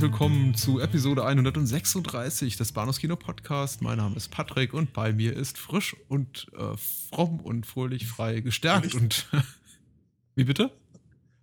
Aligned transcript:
Herzlich 0.00 0.12
willkommen 0.12 0.54
zu 0.54 0.80
Episode 0.80 1.26
136 1.26 2.56
des 2.56 2.72
Bahnhofskino 2.72 3.16
Podcast. 3.16 3.82
Mein 3.82 3.98
Name 3.98 4.16
ist 4.16 4.30
Patrick 4.30 4.72
und 4.72 4.94
bei 4.94 5.12
mir 5.12 5.36
ist 5.36 5.58
frisch 5.58 5.94
und 6.08 6.46
äh, 6.56 6.74
fromm 6.78 7.38
und 7.40 7.66
fröhlich 7.66 8.06
frei 8.06 8.40
gestärkt 8.40 8.92
Fröhlich? 8.92 9.02
und 9.02 9.28
wie 10.36 10.44
bitte? 10.44 10.72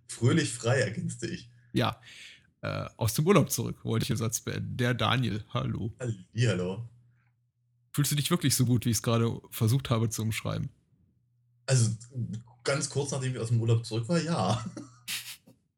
Fröhlich 0.08 0.52
frei 0.52 0.80
ergänzte 0.80 1.28
ich. 1.28 1.48
Ja, 1.72 2.00
äh, 2.62 2.86
aus 2.96 3.14
dem 3.14 3.28
Urlaub 3.28 3.48
zurück, 3.48 3.84
wollte 3.84 4.02
ich 4.02 4.08
den 4.08 4.16
Satz 4.16 4.40
beenden. 4.40 4.76
Der 4.76 4.92
Daniel, 4.92 5.44
hallo. 5.54 5.94
Hallihallo. 6.00 6.88
Fühlst 7.92 8.10
du 8.10 8.16
dich 8.16 8.28
wirklich 8.28 8.56
so 8.56 8.66
gut, 8.66 8.86
wie 8.86 8.90
ich 8.90 8.96
es 8.96 9.02
gerade 9.04 9.40
versucht 9.52 9.88
habe 9.88 10.10
zu 10.10 10.22
umschreiben? 10.22 10.68
Also 11.66 11.92
ganz 12.64 12.90
kurz 12.90 13.12
nachdem 13.12 13.34
ich 13.34 13.38
aus 13.38 13.50
dem 13.50 13.60
Urlaub 13.60 13.86
zurück 13.86 14.08
war, 14.08 14.20
ja. 14.20 14.64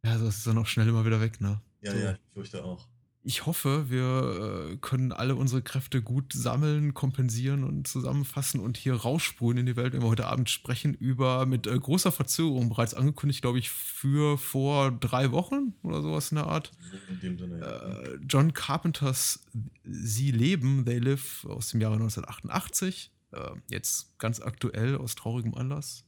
Ja, 0.03 0.17
das 0.17 0.39
ist 0.39 0.47
dann 0.47 0.57
auch 0.57 0.67
schnell 0.67 0.89
immer 0.89 1.05
wieder 1.05 1.21
weg, 1.21 1.43
ne? 1.43 1.61
Ja, 1.83 1.93
So. 1.93 1.99
ja, 1.99 2.13
ich 2.13 2.19
fürchte 2.35 2.65
auch. 2.65 2.87
Ich 3.23 3.45
hoffe, 3.45 3.91
wir 3.91 4.71
äh, 4.73 4.77
können 4.79 5.13
alle 5.13 5.37
unsere 5.37 5.61
Kräfte 5.61 6.01
gut 6.01 6.33
sammeln, 6.33 6.95
kompensieren 6.95 7.65
und 7.65 7.87
zusammenfassen 7.87 8.61
und 8.61 8.79
hier 8.79 8.95
rausspulen 8.95 9.59
in 9.59 9.67
die 9.67 9.77
Welt, 9.77 9.93
wenn 9.93 10.01
wir 10.01 10.09
heute 10.09 10.27
Abend 10.27 10.49
sprechen 10.49 10.95
über 10.95 11.45
mit 11.45 11.67
äh, 11.67 11.79
großer 11.79 12.13
Verzögerung 12.13 12.71
bereits 12.71 12.95
angekündigt, 12.95 13.43
glaube 13.43 13.59
ich, 13.59 13.69
für 13.69 14.39
vor 14.39 14.91
drei 14.91 15.33
Wochen 15.33 15.75
oder 15.83 16.01
sowas 16.01 16.31
in 16.31 16.37
der 16.37 16.47
Art. 16.47 16.73
In 17.11 17.21
dem 17.21 17.39
Sinne. 17.39 17.59
ja. 17.61 17.99
Äh, 17.99 18.19
John 18.27 18.55
Carpenters 18.55 19.45
Sie 19.85 20.31
leben, 20.31 20.87
They 20.87 20.99
Live 20.99 21.45
aus 21.45 21.69
dem 21.69 21.83
Jahre 21.83 21.97
1988. 21.97 23.13
Äh, 23.33 23.51
jetzt 23.69 24.19
ganz 24.19 24.41
aktuell 24.41 24.97
aus 24.97 25.15
traurigem 25.15 25.55
Anlass. 25.55 26.05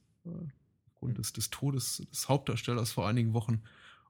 Aufgrund 0.94 1.18
des, 1.18 1.34
des 1.34 1.50
Todes 1.50 2.06
des 2.10 2.28
Hauptdarstellers 2.30 2.92
vor 2.92 3.06
einigen 3.06 3.34
Wochen. 3.34 3.60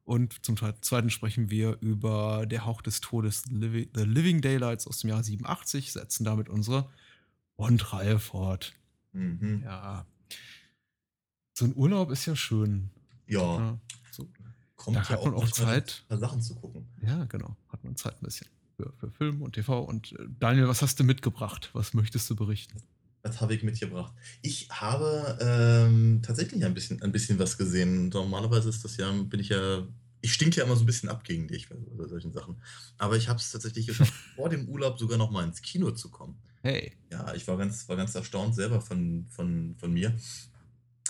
Und 0.05 0.45
zum 0.45 0.57
Te- 0.57 0.75
Zweiten 0.81 1.11
sprechen 1.11 1.49
wir 1.51 1.79
über 1.81 2.45
Der 2.47 2.67
Hauch 2.67 2.83
des 2.83 3.01
Todes, 3.01 3.45
The 3.49 3.87
Living, 3.95 4.41
Daylights 4.41 4.87
aus 4.87 4.99
dem 4.99 5.11
Jahr 5.11 5.23
87, 5.23 5.93
setzen 5.93 6.25
damit 6.25 6.49
unsere 6.49 6.89
Bond-Reihe 7.57 8.19
fort. 8.19 8.73
Mhm. 9.13 9.63
Ja. 9.65 10.05
So 11.55 11.67
ein 11.67 11.77
Urlaub 11.77 12.11
ist 12.11 12.27
ja 12.27 12.35
schön. 12.35 12.91
Ja, 13.29 13.41
Ja, 13.59 13.79
so, 14.11 14.29
kommt 14.77 14.97
da 14.97 15.03
ja 15.03 15.09
hat 15.11 15.25
man 15.25 15.35
auch 15.35 15.49
Zeit. 15.51 16.05
Sachen 16.09 16.41
zu 16.43 16.55
gucken. 16.57 16.87
ja, 17.03 17.25
genau. 17.27 17.57
Hat 17.69 17.85
man 17.85 17.95
Zeit 17.97 18.15
ein 18.21 18.25
bisschen 18.25 18.49
für, 18.77 18.93
für 18.99 19.11
Film 19.13 19.43
und 19.43 19.53
TV. 19.53 19.81
Und 19.83 20.13
äh, 20.19 20.27
Daniel, 20.41 20.67
was 20.69 20.83
hast 20.83 20.99
du 20.99 21.05
mitgebracht? 21.05 21.71
Was 21.75 21.95
möchtest 21.95 22.29
du 22.31 22.35
berichten? 22.37 22.83
Was 23.23 23.41
habe 23.41 23.55
ich 23.55 23.63
mitgebracht? 23.63 24.13
Ich 24.43 24.69
habe 24.71 25.39
ähm, 25.41 26.21
tatsächlich 26.23 26.65
ein 26.65 26.75
bisschen, 26.75 27.01
ein 27.03 27.13
bisschen 27.13 27.39
was 27.39 27.57
gesehen. 27.57 28.09
Normalerweise 28.09 28.69
ist 28.69 28.85
das 28.85 28.97
ja, 28.97 29.11
bin 29.13 29.39
ich 29.39 29.51
ja, 29.51 29.87
ich 30.21 30.33
stink 30.33 30.57
ja 30.57 30.65
immer 30.65 30.75
so 30.75 30.83
ein 30.83 30.87
bisschen 30.87 31.09
ab 31.09 31.23
gegen 31.23 31.47
dich 31.47 31.69
bei, 31.69 31.77
bei 31.97 32.09
solchen 32.09 32.33
Sachen. 32.33 32.57
Aber 32.99 33.17
ich 33.17 33.29
habe 33.29 33.39
es 33.39 33.53
tatsächlich 33.53 33.87
geschafft, 33.87 34.13
vor 34.37 34.49
dem 34.49 34.69
Urlaub 34.69 34.99
sogar 34.99 35.19
noch 35.19 35.31
mal 35.31 35.45
ins 35.45 35.63
Kino 35.63 35.93
zu 35.93 36.11
kommen. 36.11 36.37
Hey. 36.63 36.97
Ja, 37.13 37.33
ich 37.35 37.47
war 37.47 37.57
ganz, 37.57 37.89
war 37.89 37.97
ganz 37.97 38.15
erstaunt 38.15 38.57
selber 38.57 38.81
von, 38.81 39.27
von, 39.31 39.77
von 39.79 39.93
mir. 39.93 40.17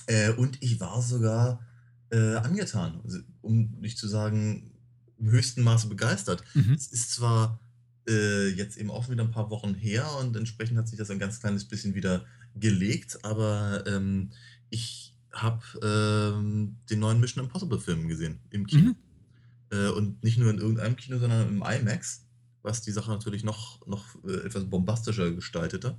Äh, 0.07 0.33
und 0.33 0.63
ich 0.63 0.81
war 0.81 1.01
sogar 1.01 1.67
äh, 2.11 2.35
angetan, 2.37 3.01
also, 3.05 3.21
um 3.41 3.75
nicht 3.81 3.97
zu 3.97 4.07
sagen, 4.07 4.71
im 5.19 5.31
höchsten 5.31 5.63
Maße 5.63 5.89
begeistert. 5.89 6.45
Mhm. 6.55 6.75
Es 6.75 6.89
ist 6.89 7.13
zwar 7.13 7.59
äh, 8.09 8.49
jetzt 8.49 8.77
eben 8.77 8.91
auch 8.91 9.09
wieder 9.09 9.23
ein 9.23 9.31
paar 9.31 9.51
Wochen 9.51 9.75
her 9.75 10.07
und 10.21 10.37
entsprechend 10.37 10.79
hat 10.79 10.89
sich 10.89 10.99
das 10.99 11.11
ein 11.11 11.19
ganz 11.19 11.41
kleines 11.41 11.65
bisschen 11.67 11.95
wieder 11.95 12.25
gelegt, 12.55 13.25
aber 13.25 13.85
ähm, 13.87 14.31
ich 14.71 15.15
habe 15.33 15.63
ähm, 15.83 16.77
den 16.91 16.99
neuen 17.01 17.21
Mission 17.21 17.45
Impossible 17.45 17.79
Film 17.79 18.09
gesehen 18.09 18.41
im 18.51 18.67
Kino. 18.67 18.91
Mhm. 18.91 18.97
Äh, 19.71 19.89
und 19.89 20.23
nicht 20.23 20.39
nur 20.39 20.51
in 20.51 20.59
irgendeinem 20.59 20.97
Kino, 20.97 21.19
sondern 21.19 21.49
im 21.49 21.63
IMAX, 21.63 22.27
was 22.63 22.83
die 22.83 22.93
Sache 22.93 23.11
natürlich 23.11 23.45
noch, 23.45 23.87
noch 23.87 24.05
äh, 24.25 24.47
etwas 24.47 24.69
bombastischer 24.69 25.33
gestaltete. 25.33 25.97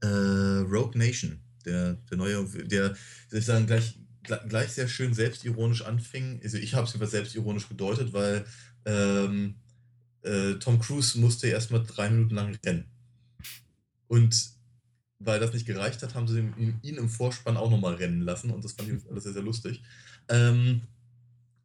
Äh, 0.00 0.06
Rogue 0.06 0.98
Nation, 0.98 1.40
der, 1.64 1.94
der 1.94 2.18
neue, 2.18 2.44
der, 2.44 2.96
soll 3.28 3.38
ich 3.38 3.46
sagen, 3.46 3.66
gleich, 3.66 3.98
gleich, 4.24 4.48
gleich 4.48 4.72
sehr 4.72 4.88
schön 4.88 5.14
selbstironisch 5.14 5.82
anfing. 5.82 6.40
Also 6.42 6.58
ich 6.58 6.74
habe 6.74 6.86
es 6.86 6.94
über 6.94 7.06
selbstironisch 7.06 7.68
gedeutet, 7.68 8.12
weil 8.12 8.44
ähm, 8.84 9.54
äh, 10.26 10.58
Tom 10.58 10.78
Cruise 10.80 11.18
musste 11.18 11.48
erstmal 11.48 11.84
drei 11.84 12.10
Minuten 12.10 12.34
lang 12.34 12.58
rennen. 12.64 12.84
Und 14.08 14.50
weil 15.18 15.40
das 15.40 15.52
nicht 15.52 15.66
gereicht 15.66 16.02
hat, 16.02 16.14
haben 16.14 16.28
sie 16.28 16.40
ihn, 16.40 16.78
ihn 16.82 16.96
im 16.96 17.08
Vorspann 17.08 17.56
auch 17.56 17.70
nochmal 17.70 17.94
rennen 17.94 18.20
lassen 18.20 18.50
und 18.50 18.64
das 18.64 18.72
fand 18.72 18.88
ich 18.88 19.10
alles 19.10 19.24
sehr, 19.24 19.32
sehr 19.32 19.42
lustig. 19.42 19.82
Ähm, 20.28 20.82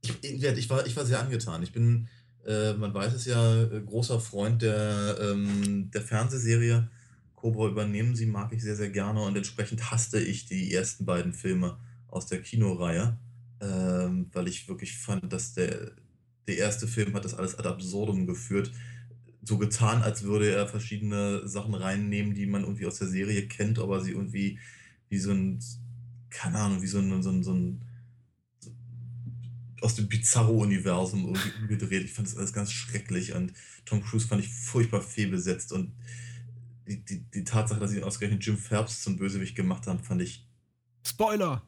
ich, 0.02 0.44
ich, 0.44 0.70
war, 0.70 0.86
ich 0.86 0.96
war 0.96 1.06
sehr 1.06 1.20
angetan. 1.20 1.62
Ich 1.62 1.72
bin, 1.72 2.08
äh, 2.46 2.74
man 2.74 2.94
weiß 2.94 3.14
es 3.14 3.26
ja, 3.26 3.64
äh, 3.64 3.82
großer 3.82 4.20
Freund 4.20 4.62
der, 4.62 5.18
ähm, 5.22 5.92
der 5.92 6.02
Fernsehserie 6.02 6.90
Cobra 7.36 7.68
übernehmen 7.68 8.16
sie, 8.16 8.28
mag 8.28 8.54
ich 8.54 8.62
sehr, 8.62 8.76
sehr 8.76 8.90
gerne 8.90 9.22
und 9.22 9.36
entsprechend 9.36 9.92
hasste 9.92 10.20
ich 10.20 10.46
die 10.46 10.74
ersten 10.74 11.06
beiden 11.06 11.34
Filme 11.34 11.78
aus 12.08 12.28
der 12.28 12.42
Kinoreihe, 12.42 13.18
ähm, 13.60 14.30
weil 14.32 14.48
ich 14.48 14.68
wirklich 14.68 14.98
fand, 14.98 15.34
dass 15.34 15.54
der, 15.54 15.92
der 16.48 16.58
erste 16.58 16.88
Film 16.88 17.14
hat 17.14 17.26
das 17.26 17.34
alles 17.34 17.58
ad 17.58 17.68
absurdum 17.68 18.28
geführt. 18.28 18.72
So 19.44 19.58
getan, 19.58 20.02
als 20.02 20.24
würde 20.24 20.52
er 20.52 20.68
verschiedene 20.68 21.48
Sachen 21.48 21.74
reinnehmen, 21.74 22.36
die 22.36 22.46
man 22.46 22.64
irgendwie 22.64 22.86
aus 22.86 23.00
der 23.00 23.08
Serie 23.08 23.48
kennt, 23.48 23.80
aber 23.80 24.02
sie 24.02 24.12
irgendwie 24.12 24.60
wie 25.10 25.18
so 25.18 25.32
ein, 25.32 25.60
keine 26.30 26.60
Ahnung, 26.60 26.82
wie 26.82 26.88
so 26.88 27.00
ein, 27.00 27.24
so 27.24 27.30
ein, 27.30 27.44
so 27.44 27.54
ein 27.54 27.82
aus 29.82 29.96
dem 29.96 30.08
Bizarro-Universum 30.08 31.26
irgendwie 31.26 31.52
umgedreht. 31.62 32.06
Ich 32.06 32.14
fand 32.14 32.28
das 32.28 32.38
alles 32.38 32.54
ganz 32.54 32.72
schrecklich 32.72 33.34
und 33.34 33.54
Tom 33.86 34.04
Cruise 34.04 34.28
fand 34.28 34.44
ich 34.44 34.54
furchtbar 34.54 35.02
fehlbesetzt 35.02 35.74
und 35.74 35.92
die, 36.88 37.04
die, 37.04 37.24
die 37.32 37.44
Tatsache, 37.44 37.80
dass 37.80 37.92
sie 37.92 38.04
ausgerechnet 38.04 38.46
Jim 38.46 38.58
Phelps 38.58 39.02
zum 39.02 39.18
Bösewicht 39.18 39.56
gemacht 39.56 39.88
haben, 39.88 40.00
fand 40.00 40.22
ich, 40.22 40.48
Spoiler! 41.04 41.64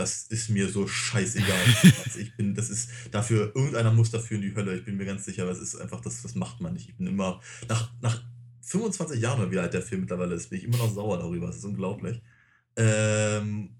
Das 0.00 0.22
ist 0.22 0.48
mir 0.48 0.68
so 0.68 0.86
scheißegal. 0.88 1.50
Also 2.04 2.18
ich 2.18 2.34
bin, 2.36 2.54
das 2.54 2.70
ist 2.70 2.90
dafür, 3.10 3.52
irgendeiner 3.54 3.92
muss 3.92 4.10
dafür 4.10 4.36
in 4.36 4.42
die 4.42 4.54
Hölle, 4.54 4.76
ich 4.76 4.84
bin 4.84 4.96
mir 4.96 5.04
ganz 5.04 5.24
sicher, 5.24 5.42
aber 5.42 5.52
es 5.52 5.60
ist 5.60 5.76
einfach, 5.76 6.00
das, 6.00 6.22
das 6.22 6.34
macht 6.34 6.60
man 6.60 6.72
nicht. 6.72 6.88
Ich 6.88 6.96
bin 6.96 7.06
immer, 7.06 7.40
nach, 7.68 7.92
nach 8.00 8.22
25 8.62 9.20
Jahren 9.20 9.40
oder 9.40 9.50
wie 9.50 9.58
alt 9.58 9.74
der 9.74 9.82
Film 9.82 10.02
mittlerweile 10.02 10.34
ist, 10.34 10.48
bin 10.48 10.58
ich 10.58 10.64
immer 10.64 10.78
noch 10.78 10.92
sauer 10.92 11.18
darüber. 11.18 11.48
Das 11.48 11.58
ist 11.58 11.64
unglaublich. 11.64 12.22
Ähm, 12.76 13.76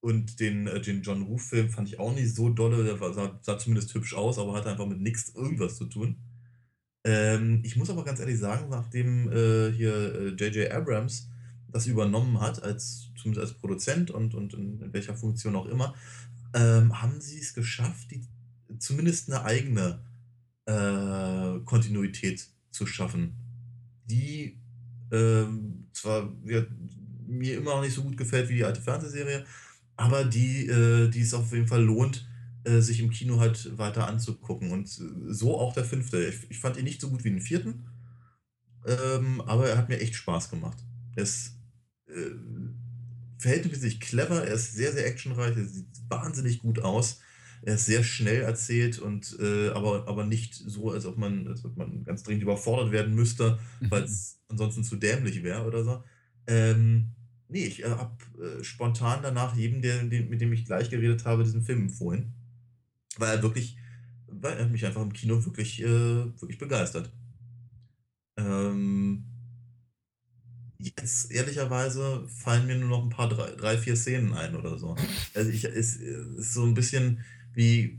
und 0.00 0.40
den, 0.40 0.66
äh, 0.66 0.80
den 0.80 1.02
John 1.02 1.28
Woo-Film 1.28 1.68
fand 1.68 1.88
ich 1.88 1.98
auch 1.98 2.14
nicht 2.14 2.34
so 2.34 2.48
dolle. 2.48 2.84
Der 2.84 2.96
sah, 3.12 3.38
sah 3.42 3.58
zumindest 3.58 3.92
hübsch 3.94 4.14
aus, 4.14 4.38
aber 4.38 4.54
hatte 4.54 4.70
einfach 4.70 4.86
mit 4.86 5.00
nichts 5.00 5.34
irgendwas 5.34 5.76
zu 5.76 5.84
tun. 5.84 6.16
Ähm, 7.04 7.60
ich 7.64 7.76
muss 7.76 7.90
aber 7.90 8.04
ganz 8.04 8.20
ehrlich 8.20 8.38
sagen, 8.38 8.70
nachdem 8.70 9.30
äh, 9.30 9.72
hier 9.72 10.34
J.J. 10.38 10.70
Abrams 10.70 11.28
das 11.72 11.86
übernommen 11.86 12.40
hat, 12.40 12.62
als, 12.62 13.10
zumindest 13.16 13.48
als 13.50 13.58
Produzent 13.58 14.10
und, 14.10 14.34
und 14.34 14.54
in, 14.54 14.92
welcher 14.92 15.16
Funktion 15.16 15.56
auch 15.56 15.66
immer, 15.66 15.94
ähm, 16.54 17.00
haben 17.00 17.20
sie 17.20 17.38
es 17.38 17.54
geschafft, 17.54 18.10
die, 18.10 18.22
zumindest 18.78 19.30
eine 19.30 19.44
eigene 19.44 20.04
äh, 20.66 21.60
Kontinuität 21.64 22.48
zu 22.70 22.86
schaffen, 22.86 23.34
die 24.04 24.58
ähm, 25.12 25.88
zwar 25.92 26.32
ja, 26.44 26.62
mir 27.26 27.58
immer 27.58 27.76
noch 27.76 27.82
nicht 27.82 27.94
so 27.94 28.02
gut 28.02 28.16
gefällt 28.16 28.48
wie 28.48 28.56
die 28.56 28.64
alte 28.64 28.80
Fernsehserie, 28.80 29.44
aber 29.96 30.24
die, 30.24 30.66
äh, 30.66 31.08
die 31.08 31.20
es 31.20 31.34
auf 31.34 31.52
jeden 31.52 31.68
Fall 31.68 31.82
lohnt, 31.82 32.28
äh, 32.64 32.80
sich 32.80 33.00
im 33.00 33.10
Kino 33.10 33.40
halt 33.40 33.76
weiter 33.78 34.06
anzugucken. 34.06 34.70
Und 34.70 34.88
so 34.88 35.58
auch 35.58 35.72
der 35.72 35.84
fünfte. 35.84 36.24
Ich, 36.26 36.50
ich 36.50 36.58
fand 36.58 36.76
ihn 36.76 36.84
nicht 36.84 37.00
so 37.00 37.10
gut 37.10 37.24
wie 37.24 37.30
den 37.30 37.40
vierten, 37.40 37.86
ähm, 38.86 39.40
aber 39.42 39.68
er 39.68 39.78
hat 39.78 39.88
mir 39.88 40.00
echt 40.00 40.14
Spaß 40.14 40.50
gemacht. 40.50 40.78
Ist 41.16 41.59
äh, 42.14 42.34
verhältnismäßig 43.38 44.00
clever, 44.00 44.46
er 44.46 44.54
ist 44.54 44.74
sehr, 44.74 44.92
sehr 44.92 45.06
actionreich, 45.06 45.56
er 45.56 45.64
sieht 45.64 45.86
wahnsinnig 46.08 46.60
gut 46.60 46.80
aus. 46.80 47.20
Er 47.62 47.74
ist 47.74 47.84
sehr 47.84 48.02
schnell 48.02 48.40
erzählt 48.40 48.98
und 48.98 49.36
äh, 49.38 49.68
aber, 49.70 50.08
aber 50.08 50.24
nicht 50.24 50.54
so, 50.54 50.92
als 50.92 51.04
ob 51.04 51.18
man, 51.18 51.46
als 51.46 51.64
ob 51.64 51.76
man 51.76 52.04
ganz 52.04 52.22
dringend 52.22 52.42
überfordert 52.42 52.90
werden 52.90 53.14
müsste, 53.14 53.58
weil 53.80 54.04
es 54.04 54.40
ansonsten 54.48 54.82
zu 54.82 54.96
dämlich 54.96 55.42
wäre 55.42 55.66
oder 55.66 55.84
so. 55.84 56.02
Ähm, 56.46 57.10
nee, 57.48 57.64
ich 57.64 57.84
äh, 57.84 57.90
habe 57.90 58.16
äh, 58.42 58.64
spontan 58.64 59.20
danach 59.22 59.56
jedem, 59.56 59.82
der, 59.82 60.02
den, 60.04 60.30
mit 60.30 60.40
dem 60.40 60.52
ich 60.54 60.64
gleich 60.64 60.88
geredet 60.88 61.26
habe, 61.26 61.44
diesen 61.44 61.62
Film 61.62 61.82
empfohlen. 61.82 62.32
Weil 63.18 63.36
er 63.36 63.42
wirklich, 63.42 63.76
weil 64.26 64.56
er 64.56 64.66
mich 64.66 64.86
einfach 64.86 65.02
im 65.02 65.12
Kino 65.12 65.44
wirklich, 65.44 65.82
äh, 65.82 65.86
wirklich 65.86 66.58
begeistert. 66.58 67.12
Ähm, 68.38 69.29
jetzt 70.82 71.30
ehrlicherweise 71.30 72.26
fallen 72.28 72.66
mir 72.66 72.76
nur 72.76 72.88
noch 72.88 73.02
ein 73.02 73.10
paar, 73.10 73.28
drei, 73.28 73.50
drei 73.52 73.78
vier 73.78 73.96
Szenen 73.96 74.34
ein 74.34 74.54
oder 74.54 74.78
so. 74.78 74.96
Also 75.34 75.50
ich, 75.50 75.64
es 75.64 75.96
ist 75.96 76.52
so 76.54 76.64
ein 76.64 76.74
bisschen 76.74 77.24
wie, 77.52 77.98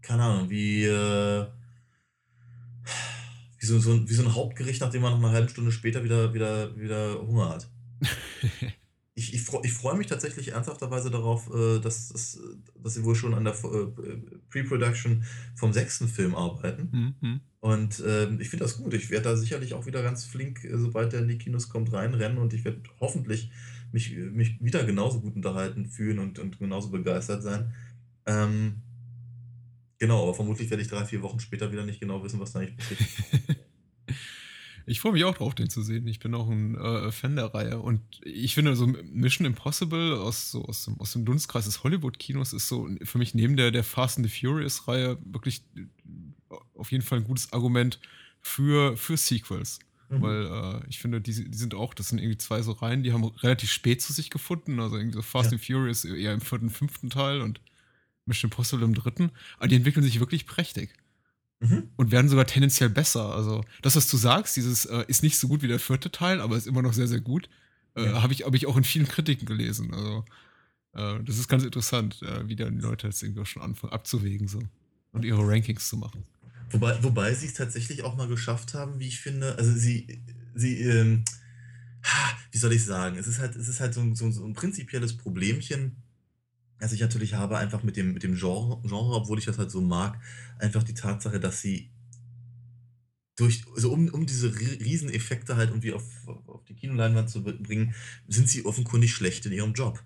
keine 0.00 0.22
Ahnung, 0.24 0.50
wie, 0.50 0.84
äh, 0.84 1.46
wie, 3.58 3.66
so, 3.66 3.78
so, 3.78 4.08
wie 4.08 4.14
so 4.14 4.22
ein 4.22 4.34
Hauptgericht, 4.34 4.80
nachdem 4.80 5.02
man 5.02 5.12
noch 5.12 5.28
eine 5.28 5.36
halbe 5.36 5.50
Stunde 5.50 5.72
später 5.72 6.04
wieder, 6.04 6.32
wieder, 6.34 6.76
wieder 6.76 7.20
Hunger 7.20 7.50
hat. 7.50 7.70
ich, 9.22 9.34
ich, 9.34 9.48
ich 9.62 9.72
freue 9.72 9.96
mich 9.96 10.08
tatsächlich 10.08 10.48
ernsthafterweise 10.52 11.10
darauf, 11.10 11.48
äh, 11.54 11.78
dass, 11.78 12.08
dass, 12.08 12.40
dass 12.82 12.94
sie 12.94 13.04
wohl 13.04 13.14
schon 13.14 13.34
an 13.34 13.44
der 13.44 13.54
äh, 13.54 14.16
Pre-Production 14.50 15.24
vom 15.54 15.72
sechsten 15.72 16.08
Film 16.08 16.34
arbeiten. 16.34 17.16
Mhm. 17.20 17.40
Und 17.60 18.00
äh, 18.00 18.28
ich 18.36 18.50
finde 18.50 18.64
das 18.64 18.78
gut. 18.78 18.92
Ich 18.94 19.10
werde 19.10 19.30
da 19.30 19.36
sicherlich 19.36 19.74
auch 19.74 19.86
wieder 19.86 20.02
ganz 20.02 20.24
flink, 20.24 20.64
äh, 20.64 20.76
sobald 20.76 21.12
der 21.12 21.20
in 21.20 21.28
die 21.28 21.38
Kinos 21.38 21.68
kommt, 21.68 21.92
reinrennen 21.92 22.38
und 22.38 22.52
ich 22.52 22.64
werde 22.64 22.82
hoffentlich 23.00 23.50
mich, 23.92 24.16
mich 24.16 24.60
wieder 24.60 24.84
genauso 24.84 25.20
gut 25.20 25.36
unterhalten 25.36 25.86
fühlen 25.86 26.18
und, 26.18 26.38
und 26.38 26.58
genauso 26.58 26.90
begeistert 26.90 27.42
sein. 27.42 27.72
Ähm, 28.26 28.82
genau, 29.98 30.24
aber 30.24 30.34
vermutlich 30.34 30.70
werde 30.70 30.82
ich 30.82 30.88
drei, 30.88 31.04
vier 31.04 31.22
Wochen 31.22 31.38
später 31.38 31.70
wieder 31.70 31.84
nicht 31.84 32.00
genau 32.00 32.24
wissen, 32.24 32.40
was 32.40 32.52
da 32.52 32.60
eigentlich 32.60 32.76
passiert. 32.76 33.58
Ich 34.86 35.00
freue 35.00 35.12
mich 35.12 35.24
auch 35.24 35.36
drauf, 35.36 35.54
den 35.54 35.70
zu 35.70 35.82
sehen. 35.82 36.06
Ich 36.06 36.18
bin 36.18 36.34
auch 36.34 36.48
ein 36.48 36.76
äh, 36.76 37.12
Fan 37.12 37.36
der 37.36 37.54
Reihe. 37.54 37.80
Und 37.80 38.00
ich 38.24 38.54
finde, 38.54 38.76
so 38.76 38.86
Mission 38.86 39.46
Impossible 39.46 40.18
aus, 40.18 40.50
so 40.50 40.64
aus, 40.64 40.84
dem, 40.84 41.00
aus 41.00 41.12
dem 41.12 41.24
Dunstkreis 41.24 41.64
des 41.64 41.84
Hollywood-Kinos 41.84 42.52
ist 42.52 42.68
so 42.68 42.88
für 43.02 43.18
mich 43.18 43.34
neben 43.34 43.56
der, 43.56 43.70
der 43.70 43.84
Fast 43.84 44.18
and 44.18 44.28
the 44.28 44.40
Furious-Reihe 44.40 45.18
wirklich 45.24 45.62
äh, 45.76 46.54
auf 46.74 46.92
jeden 46.92 47.04
Fall 47.04 47.18
ein 47.18 47.24
gutes 47.24 47.52
Argument 47.52 48.00
für, 48.40 48.96
für 48.96 49.16
Sequels. 49.16 49.78
Mhm. 50.08 50.22
Weil 50.22 50.46
äh, 50.46 50.88
ich 50.88 50.98
finde, 50.98 51.20
die, 51.20 51.50
die 51.50 51.56
sind 51.56 51.74
auch, 51.74 51.94
das 51.94 52.08
sind 52.08 52.18
irgendwie 52.18 52.38
zwei 52.38 52.62
so 52.62 52.72
Reihen, 52.72 53.02
die 53.02 53.12
haben 53.12 53.24
relativ 53.24 53.70
spät 53.70 54.02
zu 54.02 54.12
sich 54.12 54.30
gefunden. 54.30 54.80
Also 54.80 54.96
irgendwie 54.96 55.16
so 55.16 55.22
Fast 55.22 55.50
ja. 55.50 55.56
and 55.56 55.64
Furious 55.64 56.04
eher 56.04 56.32
im 56.32 56.40
vierten, 56.40 56.70
fünften 56.70 57.10
Teil 57.10 57.40
und 57.40 57.60
Mission 58.26 58.50
Impossible 58.50 58.84
im 58.84 58.94
dritten. 58.94 59.30
Aber 59.58 59.68
die 59.68 59.76
entwickeln 59.76 60.02
sich 60.02 60.20
wirklich 60.20 60.46
prächtig. 60.46 60.90
Mhm. 61.62 61.90
Und 61.94 62.10
werden 62.10 62.28
sogar 62.28 62.46
tendenziell 62.46 62.90
besser. 62.90 63.34
Also, 63.34 63.64
das, 63.82 63.94
was 63.94 64.08
du 64.08 64.16
sagst, 64.16 64.56
dieses 64.56 64.84
äh, 64.84 65.04
ist 65.06 65.22
nicht 65.22 65.38
so 65.38 65.46
gut 65.46 65.62
wie 65.62 65.68
der 65.68 65.78
vierte 65.78 66.10
Teil, 66.10 66.40
aber 66.40 66.56
ist 66.56 66.66
immer 66.66 66.82
noch 66.82 66.92
sehr, 66.92 67.06
sehr 67.06 67.20
gut. 67.20 67.48
Äh, 67.94 68.06
ja. 68.06 68.22
Habe 68.22 68.32
ich, 68.32 68.44
hab 68.44 68.54
ich 68.54 68.66
auch 68.66 68.76
in 68.76 68.82
vielen 68.82 69.06
Kritiken 69.06 69.46
gelesen. 69.46 69.94
Also, 69.94 70.24
äh, 70.94 71.22
das 71.22 71.38
ist 71.38 71.46
ganz 71.46 71.62
interessant, 71.62 72.20
äh, 72.22 72.48
wie 72.48 72.56
dann 72.56 72.74
die 72.74 72.82
Leute 72.82 73.06
jetzt 73.06 73.22
irgendwie 73.22 73.42
auch 73.42 73.46
schon 73.46 73.62
anfangen 73.62 73.92
abzuwägen 73.92 74.48
so 74.48 74.60
und 75.12 75.24
ihre 75.24 75.46
Rankings 75.46 75.88
zu 75.88 75.96
machen. 75.96 76.24
Wobei, 76.72 77.00
wobei 77.04 77.32
sie 77.34 77.46
es 77.46 77.54
tatsächlich 77.54 78.02
auch 78.02 78.16
mal 78.16 78.26
geschafft 78.26 78.74
haben, 78.74 78.98
wie 78.98 79.06
ich 79.06 79.20
finde. 79.20 79.56
Also, 79.56 79.72
sie, 79.72 80.20
sie, 80.56 80.80
ähm, 80.80 81.24
wie 82.50 82.58
soll 82.58 82.72
ich 82.72 82.84
sagen, 82.84 83.18
es 83.18 83.28
ist 83.28 83.38
halt, 83.38 83.54
es 83.54 83.68
ist 83.68 83.78
halt 83.78 83.94
so, 83.94 84.02
so, 84.16 84.28
so 84.32 84.44
ein 84.44 84.54
prinzipielles 84.54 85.16
Problemchen 85.16 86.01
was 86.82 86.92
ich 86.92 87.00
natürlich 87.00 87.34
habe, 87.34 87.58
einfach 87.58 87.82
mit 87.82 87.96
dem, 87.96 88.12
mit 88.12 88.22
dem 88.22 88.34
Genre, 88.34 88.80
Genre, 88.82 89.14
obwohl 89.14 89.38
ich 89.38 89.44
das 89.44 89.58
halt 89.58 89.70
so 89.70 89.80
mag, 89.80 90.18
einfach 90.58 90.82
die 90.82 90.94
Tatsache, 90.94 91.38
dass 91.38 91.60
sie 91.60 91.90
durch, 93.36 93.64
also 93.74 93.92
um, 93.92 94.08
um 94.08 94.26
diese 94.26 94.54
Rieseneffekte 94.58 95.56
halt 95.56 95.70
irgendwie 95.70 95.92
auf, 95.92 96.04
auf 96.46 96.64
die 96.64 96.74
Kinoleinwand 96.74 97.30
zu 97.30 97.42
bringen, 97.42 97.94
sind 98.28 98.48
sie 98.48 98.64
offenkundig 98.64 99.14
schlecht 99.14 99.46
in 99.46 99.52
ihrem 99.52 99.72
Job. 99.72 100.02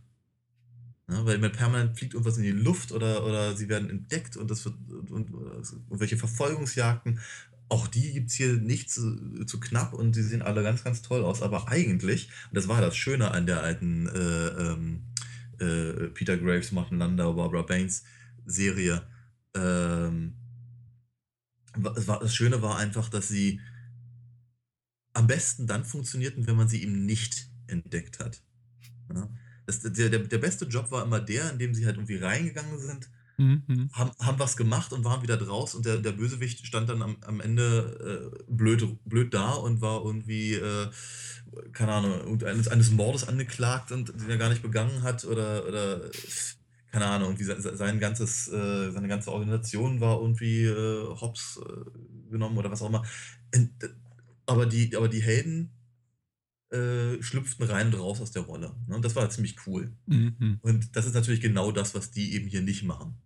Ja, 1.09 1.25
weil 1.25 1.39
mit 1.39 1.53
permanent 1.53 1.97
fliegt 1.97 2.15
irgendwas 2.15 2.37
in 2.37 2.43
die 2.43 2.51
Luft 2.51 2.93
oder, 2.93 3.25
oder 3.25 3.57
sie 3.57 3.69
werden 3.69 3.91
entdeckt 3.91 4.37
und 4.37 4.51
das 4.51 4.65
wird 4.65 4.75
und, 4.91 5.11
und, 5.11 5.73
irgendwelche 5.89 6.17
Verfolgungsjagden. 6.17 7.21
Auch 7.69 7.87
die 7.89 8.13
gibt 8.13 8.31
es 8.31 8.37
hier 8.37 8.55
nicht 8.55 8.91
zu, 8.91 9.45
zu, 9.45 9.59
knapp 9.61 9.93
und 9.93 10.15
die 10.15 10.23
sehen 10.23 10.43
alle 10.43 10.63
ganz, 10.63 10.85
ganz 10.85 11.03
toll 11.03 11.25
aus. 11.25 11.43
Aber 11.43 11.69
eigentlich, 11.69 12.29
und 12.51 12.57
das 12.57 12.69
war 12.69 12.81
das 12.81 12.97
Schöne 12.97 13.31
an 13.31 13.47
der 13.47 13.63
alten 13.63 14.09
äh, 14.09 14.49
ähm, 14.49 15.03
äh, 15.61 16.09
Peter 16.09 16.37
Graves, 16.37 16.73
Martin 16.73 16.99
Landau, 16.99 17.35
Barbara 17.35 17.63
Baines 17.63 18.05
Serie. 18.45 19.03
Ähm, 19.55 20.35
war, 21.75 22.21
das 22.21 22.35
Schöne 22.35 22.63
war 22.63 22.79
einfach, 22.79 23.09
dass 23.09 23.29
sie 23.29 23.61
am 25.13 25.27
besten 25.27 25.67
dann 25.67 25.85
funktionierten, 25.85 26.47
wenn 26.47 26.57
man 26.57 26.69
sie 26.69 26.83
eben 26.83 27.07
nicht 27.07 27.49
entdeckt 27.67 28.21
hat. 28.21 28.43
Ja? 29.15 29.29
Das, 29.67 29.81
der, 29.81 30.11
der, 30.11 30.21
der 30.21 30.39
beste 30.39 30.67
Job 30.67 30.91
war 30.91 31.05
immer 31.05 31.21
der, 31.21 31.51
in 31.51 31.59
dem 31.59 31.75
sie 31.75 31.87
halt 31.87 31.97
irgendwie 31.97 32.17
reingegangen 32.17 32.79
sind, 32.79 33.11
mhm. 33.37 33.91
haben, 33.93 34.11
haben 34.21 34.39
was 34.39 34.57
gemacht 34.57 34.93
und 34.93 35.05
waren 35.05 35.23
wieder 35.23 35.37
draus 35.37 35.75
und 35.75 35.87
der, 35.87 35.99
der 35.99 36.13
Bösewicht 36.13 36.67
stand 36.67 36.89
dann 36.89 37.03
am, 37.03 37.17
am 37.27 37.41
Ende 37.41 38.33
äh, 38.39 38.45
blöd, 38.49 38.87
blöd 39.05 39.35
da 39.35 39.53
und 39.53 39.81
war 39.81 40.05
irgendwie 40.05 40.55
äh, 40.55 40.89
keine 41.73 41.93
Ahnung, 41.93 42.43
eines, 42.43 42.69
eines 42.69 42.91
Mordes 42.91 43.27
angeklagt 43.27 43.93
und 43.93 44.09
den 44.09 44.31
er 44.31 44.39
gar 44.39 44.49
nicht 44.49 44.63
begangen 44.63 45.03
hat 45.03 45.25
oder, 45.25 45.67
oder 45.67 46.11
keine 46.91 47.07
Ahnung, 47.07 47.37
irgendwie 47.37 47.77
sein 47.77 48.01
ganzes, 48.01 48.49
äh, 48.49 48.91
seine 48.91 49.09
ganze 49.09 49.33
Organisation 49.33 50.01
war 50.01 50.21
irgendwie 50.21 50.65
äh, 50.65 51.07
hops 51.21 51.61
äh, 51.63 52.31
genommen 52.31 52.57
oder 52.57 52.71
was 52.71 52.83
auch 52.83 52.89
immer. 52.89 53.05
Aber 54.47 54.67
die, 54.67 54.97
aber 54.97 55.09
die 55.09 55.23
Helden 55.23 55.76
äh, 56.71 57.23
schlüpften 57.23 57.67
rein 57.67 57.89
und 57.89 58.01
raus 58.01 58.21
aus 58.21 58.33
der 58.33 58.43
Rolle. 58.43 58.75
Ne? 58.87 58.97
Und 58.97 59.05
das 59.05 59.15
war 59.15 59.29
ziemlich 59.31 59.57
cool. 59.67 59.93
Mhm. 60.07 60.59
Und 60.63 60.97
das 60.97 61.07
ist 61.07 61.15
natürlich 61.15 61.41
genau 61.41 61.73
das, 61.73 61.95
was 61.95 62.11
die 62.11 62.35
eben 62.35 62.49
hier 62.49 62.63
nicht 62.63 62.83
machen. 62.83 63.17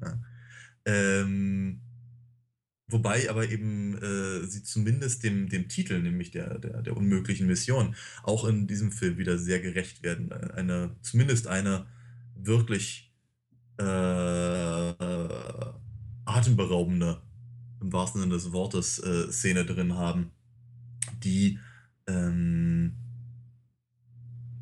Ja. 0.00 0.16
Ähm, 0.84 1.80
Wobei 2.90 3.28
aber 3.28 3.50
eben 3.50 3.98
äh, 3.98 4.46
sie 4.46 4.62
zumindest 4.62 5.22
dem, 5.22 5.50
dem 5.50 5.68
Titel, 5.68 6.00
nämlich 6.00 6.30
der, 6.30 6.58
der, 6.58 6.80
der 6.80 6.96
unmöglichen 6.96 7.46
Mission, 7.46 7.94
auch 8.22 8.46
in 8.46 8.66
diesem 8.66 8.92
Film 8.92 9.18
wieder 9.18 9.36
sehr 9.36 9.60
gerecht 9.60 10.02
werden. 10.02 10.32
Eine, 10.32 10.96
zumindest 11.02 11.48
eine 11.48 11.86
wirklich 12.34 13.12
äh, 13.76 13.84
atemberaubende, 16.24 17.20
im 17.82 17.92
wahrsten 17.92 18.22
Sinne 18.22 18.34
des 18.34 18.52
Wortes, 18.52 18.98
äh, 19.00 19.30
Szene 19.30 19.66
drin 19.66 19.94
haben, 19.94 20.30
die, 21.22 21.58
ähm, 22.08 22.92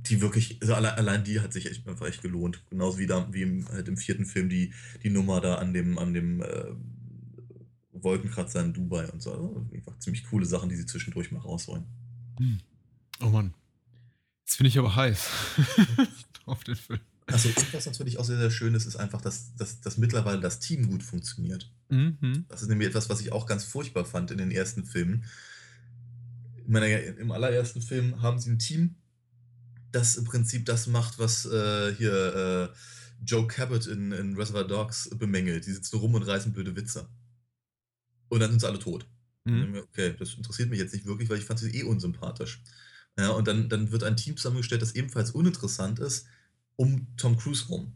die 0.08 0.20
wirklich, 0.20 0.58
also 0.60 0.74
allein, 0.74 0.94
allein, 0.94 1.24
die 1.24 1.40
hat 1.40 1.52
sich 1.52 1.66
echt, 1.70 1.86
einfach 1.88 2.06
echt 2.06 2.22
gelohnt. 2.22 2.62
Genauso 2.70 2.98
wie, 2.98 3.06
da, 3.06 3.26
wie 3.32 3.42
im, 3.42 3.68
halt 3.68 3.88
im 3.88 3.96
vierten 3.96 4.26
Film 4.26 4.48
die, 4.48 4.72
die 5.02 5.10
Nummer 5.10 5.40
da 5.40 5.56
an 5.56 5.72
dem, 5.72 5.98
an 5.98 6.14
dem 6.14 6.42
äh, 6.42 6.74
Wolkenkratzer 7.92 8.62
in 8.62 8.72
Dubai 8.72 9.08
und 9.10 9.22
so. 9.22 9.32
Also 9.32 9.66
einfach 9.72 9.98
ziemlich 9.98 10.24
coole 10.24 10.46
Sachen, 10.46 10.68
die 10.68 10.76
sie 10.76 10.86
zwischendurch 10.86 11.32
mal 11.32 11.40
rausholen. 11.40 11.84
Hm. 12.38 12.58
Oh 13.20 13.30
Mann. 13.30 13.54
Jetzt 14.44 14.58
bin 14.58 14.66
ich 14.66 14.78
aber 14.78 14.94
heiß 14.94 15.28
auf 16.46 16.62
den 16.62 16.76
Film. 16.76 17.00
Also, 17.28 17.48
was 17.72 17.86
natürlich 17.86 18.18
auch 18.18 18.24
sehr, 18.24 18.38
sehr 18.38 18.52
schön 18.52 18.74
ist, 18.74 18.86
ist 18.86 18.94
einfach, 18.94 19.20
dass, 19.20 19.56
dass, 19.56 19.80
dass 19.80 19.98
mittlerweile 19.98 20.40
das 20.40 20.60
Team 20.60 20.88
gut 20.88 21.02
funktioniert. 21.02 21.72
Mhm. 21.88 22.44
Das 22.48 22.62
ist 22.62 22.68
nämlich 22.68 22.86
etwas, 22.86 23.10
was 23.10 23.20
ich 23.20 23.32
auch 23.32 23.46
ganz 23.46 23.64
furchtbar 23.64 24.04
fand 24.04 24.30
in 24.30 24.38
den 24.38 24.52
ersten 24.52 24.84
Filmen. 24.84 25.24
Meine, 26.66 26.98
Im 26.98 27.30
allerersten 27.30 27.80
Film 27.80 28.22
haben 28.22 28.38
sie 28.38 28.50
ein 28.50 28.58
Team, 28.58 28.96
das 29.92 30.16
im 30.16 30.24
Prinzip 30.24 30.66
das 30.66 30.86
macht, 30.86 31.18
was 31.18 31.46
äh, 31.46 31.94
hier 31.94 32.72
äh, 32.72 33.24
Joe 33.24 33.46
Cabot 33.46 33.86
in, 33.86 34.12
in 34.12 34.36
Reservoir 34.36 34.66
Dogs 34.66 35.10
bemängelt. 35.10 35.66
Die 35.66 35.72
sitzen 35.72 35.98
rum 35.98 36.14
und 36.14 36.22
reißen 36.22 36.52
blöde 36.52 36.76
Witze. 36.76 37.08
Und 38.28 38.40
dann 38.40 38.50
sind 38.50 38.60
sie 38.60 38.66
alle 38.66 38.78
tot. 38.78 39.06
Mhm. 39.44 39.76
Okay, 39.76 40.14
das 40.18 40.34
interessiert 40.34 40.70
mich 40.70 40.78
jetzt 40.78 40.92
nicht 40.92 41.06
wirklich, 41.06 41.30
weil 41.30 41.38
ich 41.38 41.44
fand 41.44 41.60
sie 41.60 41.70
eh 41.70 41.84
unsympathisch. 41.84 42.62
Ja, 43.18 43.30
und 43.30 43.48
dann, 43.48 43.68
dann 43.68 43.92
wird 43.92 44.02
ein 44.02 44.16
Team 44.16 44.36
zusammengestellt, 44.36 44.82
das 44.82 44.94
ebenfalls 44.94 45.30
uninteressant 45.30 46.00
ist, 46.00 46.26
um 46.76 47.06
Tom 47.16 47.36
Cruise 47.38 47.66
rum. 47.68 47.94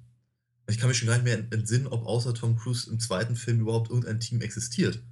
Ich 0.69 0.79
kann 0.79 0.89
mich 0.89 0.99
schon 0.99 1.09
gar 1.09 1.17
nicht 1.17 1.25
mehr 1.25 1.39
entsinnen, 1.39 1.89
ob 1.89 2.07
außer 2.07 2.33
Tom 2.33 2.57
Cruise 2.57 2.91
im 2.91 3.00
zweiten 3.00 3.37
Film 3.37 3.61
überhaupt 3.61 3.91
irgendein 3.91 4.21
Team 4.21 4.41
existiert. 4.41 5.03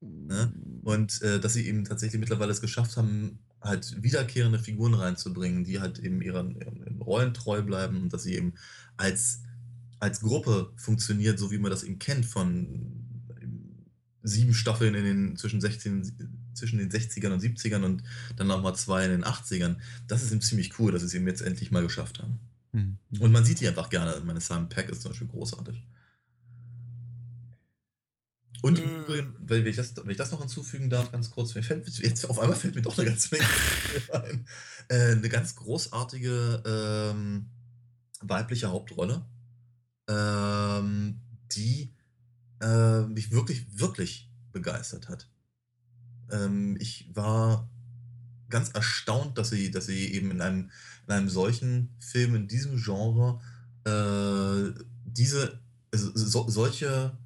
Ja? 0.00 0.52
Und 0.82 1.22
äh, 1.22 1.40
dass 1.40 1.54
sie 1.54 1.66
eben 1.66 1.84
tatsächlich 1.84 2.20
mittlerweile 2.20 2.52
es 2.52 2.60
geschafft 2.60 2.96
haben, 2.96 3.38
halt 3.60 4.02
wiederkehrende 4.02 4.58
Figuren 4.58 4.94
reinzubringen, 4.94 5.64
die 5.64 5.80
halt 5.80 5.98
eben 5.98 6.22
ihren, 6.22 6.54
ihren 6.60 7.00
Rollen 7.00 7.34
treu 7.34 7.62
bleiben 7.62 8.02
und 8.02 8.12
dass 8.12 8.22
sie 8.22 8.34
eben 8.34 8.54
als, 8.96 9.42
als 9.98 10.20
Gruppe 10.20 10.72
funktioniert, 10.76 11.38
so 11.38 11.50
wie 11.50 11.58
man 11.58 11.70
das 11.70 11.82
eben 11.82 11.98
kennt 11.98 12.24
von 12.24 12.98
sieben 14.22 14.54
Staffeln 14.54 14.94
in 14.94 15.04
den, 15.04 15.36
zwischen, 15.36 15.60
16, 15.60 16.12
zwischen 16.54 16.78
den 16.78 16.90
60ern 16.90 17.32
und 17.32 17.42
70ern 17.42 17.82
und 17.82 18.02
dann 18.36 18.46
nochmal 18.46 18.76
zwei 18.76 19.04
in 19.04 19.10
den 19.10 19.24
80ern. 19.24 19.76
Das 20.06 20.22
ist 20.22 20.32
eben 20.32 20.40
ziemlich 20.40 20.78
cool, 20.78 20.92
dass 20.92 21.02
sie 21.02 21.06
es 21.06 21.14
eben 21.14 21.26
jetzt 21.26 21.40
endlich 21.40 21.70
mal 21.70 21.82
geschafft 21.82 22.20
haben. 22.20 22.38
Mhm. 22.72 22.98
Und 23.18 23.32
man 23.32 23.44
sieht 23.44 23.60
die 23.60 23.68
einfach 23.68 23.90
gerne. 23.90 24.14
Ich 24.18 24.24
meine, 24.24 24.40
Simon 24.40 24.68
Peck 24.68 24.88
ist 24.90 25.02
zum 25.02 25.12
Beispiel 25.12 25.28
großartig. 25.28 25.82
Und 28.62 28.78
äh. 28.78 29.24
wenn, 29.38 29.66
ich 29.66 29.76
das, 29.76 29.96
wenn 29.96 30.10
ich 30.10 30.16
das 30.16 30.32
noch 30.32 30.40
hinzufügen 30.40 30.90
darf, 30.90 31.12
ganz 31.12 31.30
kurz, 31.30 31.54
mir 31.54 31.62
fällt, 31.62 31.86
jetzt 31.98 32.28
auf 32.28 32.38
einmal 32.38 32.56
fällt 32.56 32.74
mir 32.74 32.82
doch 32.82 32.98
eine 32.98 33.08
ganze 33.08 33.34
Menge 33.34 33.46
ein. 34.12 34.46
Äh, 34.88 35.12
eine 35.12 35.28
ganz 35.28 35.54
großartige 35.54 36.62
ähm, 36.66 37.50
weibliche 38.20 38.70
Hauptrolle, 38.70 39.24
ähm, 40.08 41.20
die 41.52 41.94
äh, 42.60 43.02
mich 43.02 43.30
wirklich, 43.30 43.78
wirklich 43.78 44.30
begeistert 44.52 45.08
hat. 45.08 45.28
Ähm, 46.30 46.76
ich 46.80 47.08
war 47.14 47.70
ganz 48.48 48.70
erstaunt, 48.70 49.38
dass 49.38 49.50
sie, 49.50 49.70
dass 49.70 49.86
sie 49.86 50.12
eben 50.12 50.30
in 50.30 50.40
einem, 50.40 50.70
in 51.06 51.12
einem 51.12 51.28
solchen 51.28 51.94
Film, 52.00 52.34
in 52.34 52.48
diesem 52.48 52.76
Genre, 52.76 53.40
äh, 53.84 54.72
diese, 55.04 55.60
also 55.92 56.10
so, 56.14 56.48
solche, 56.48 57.16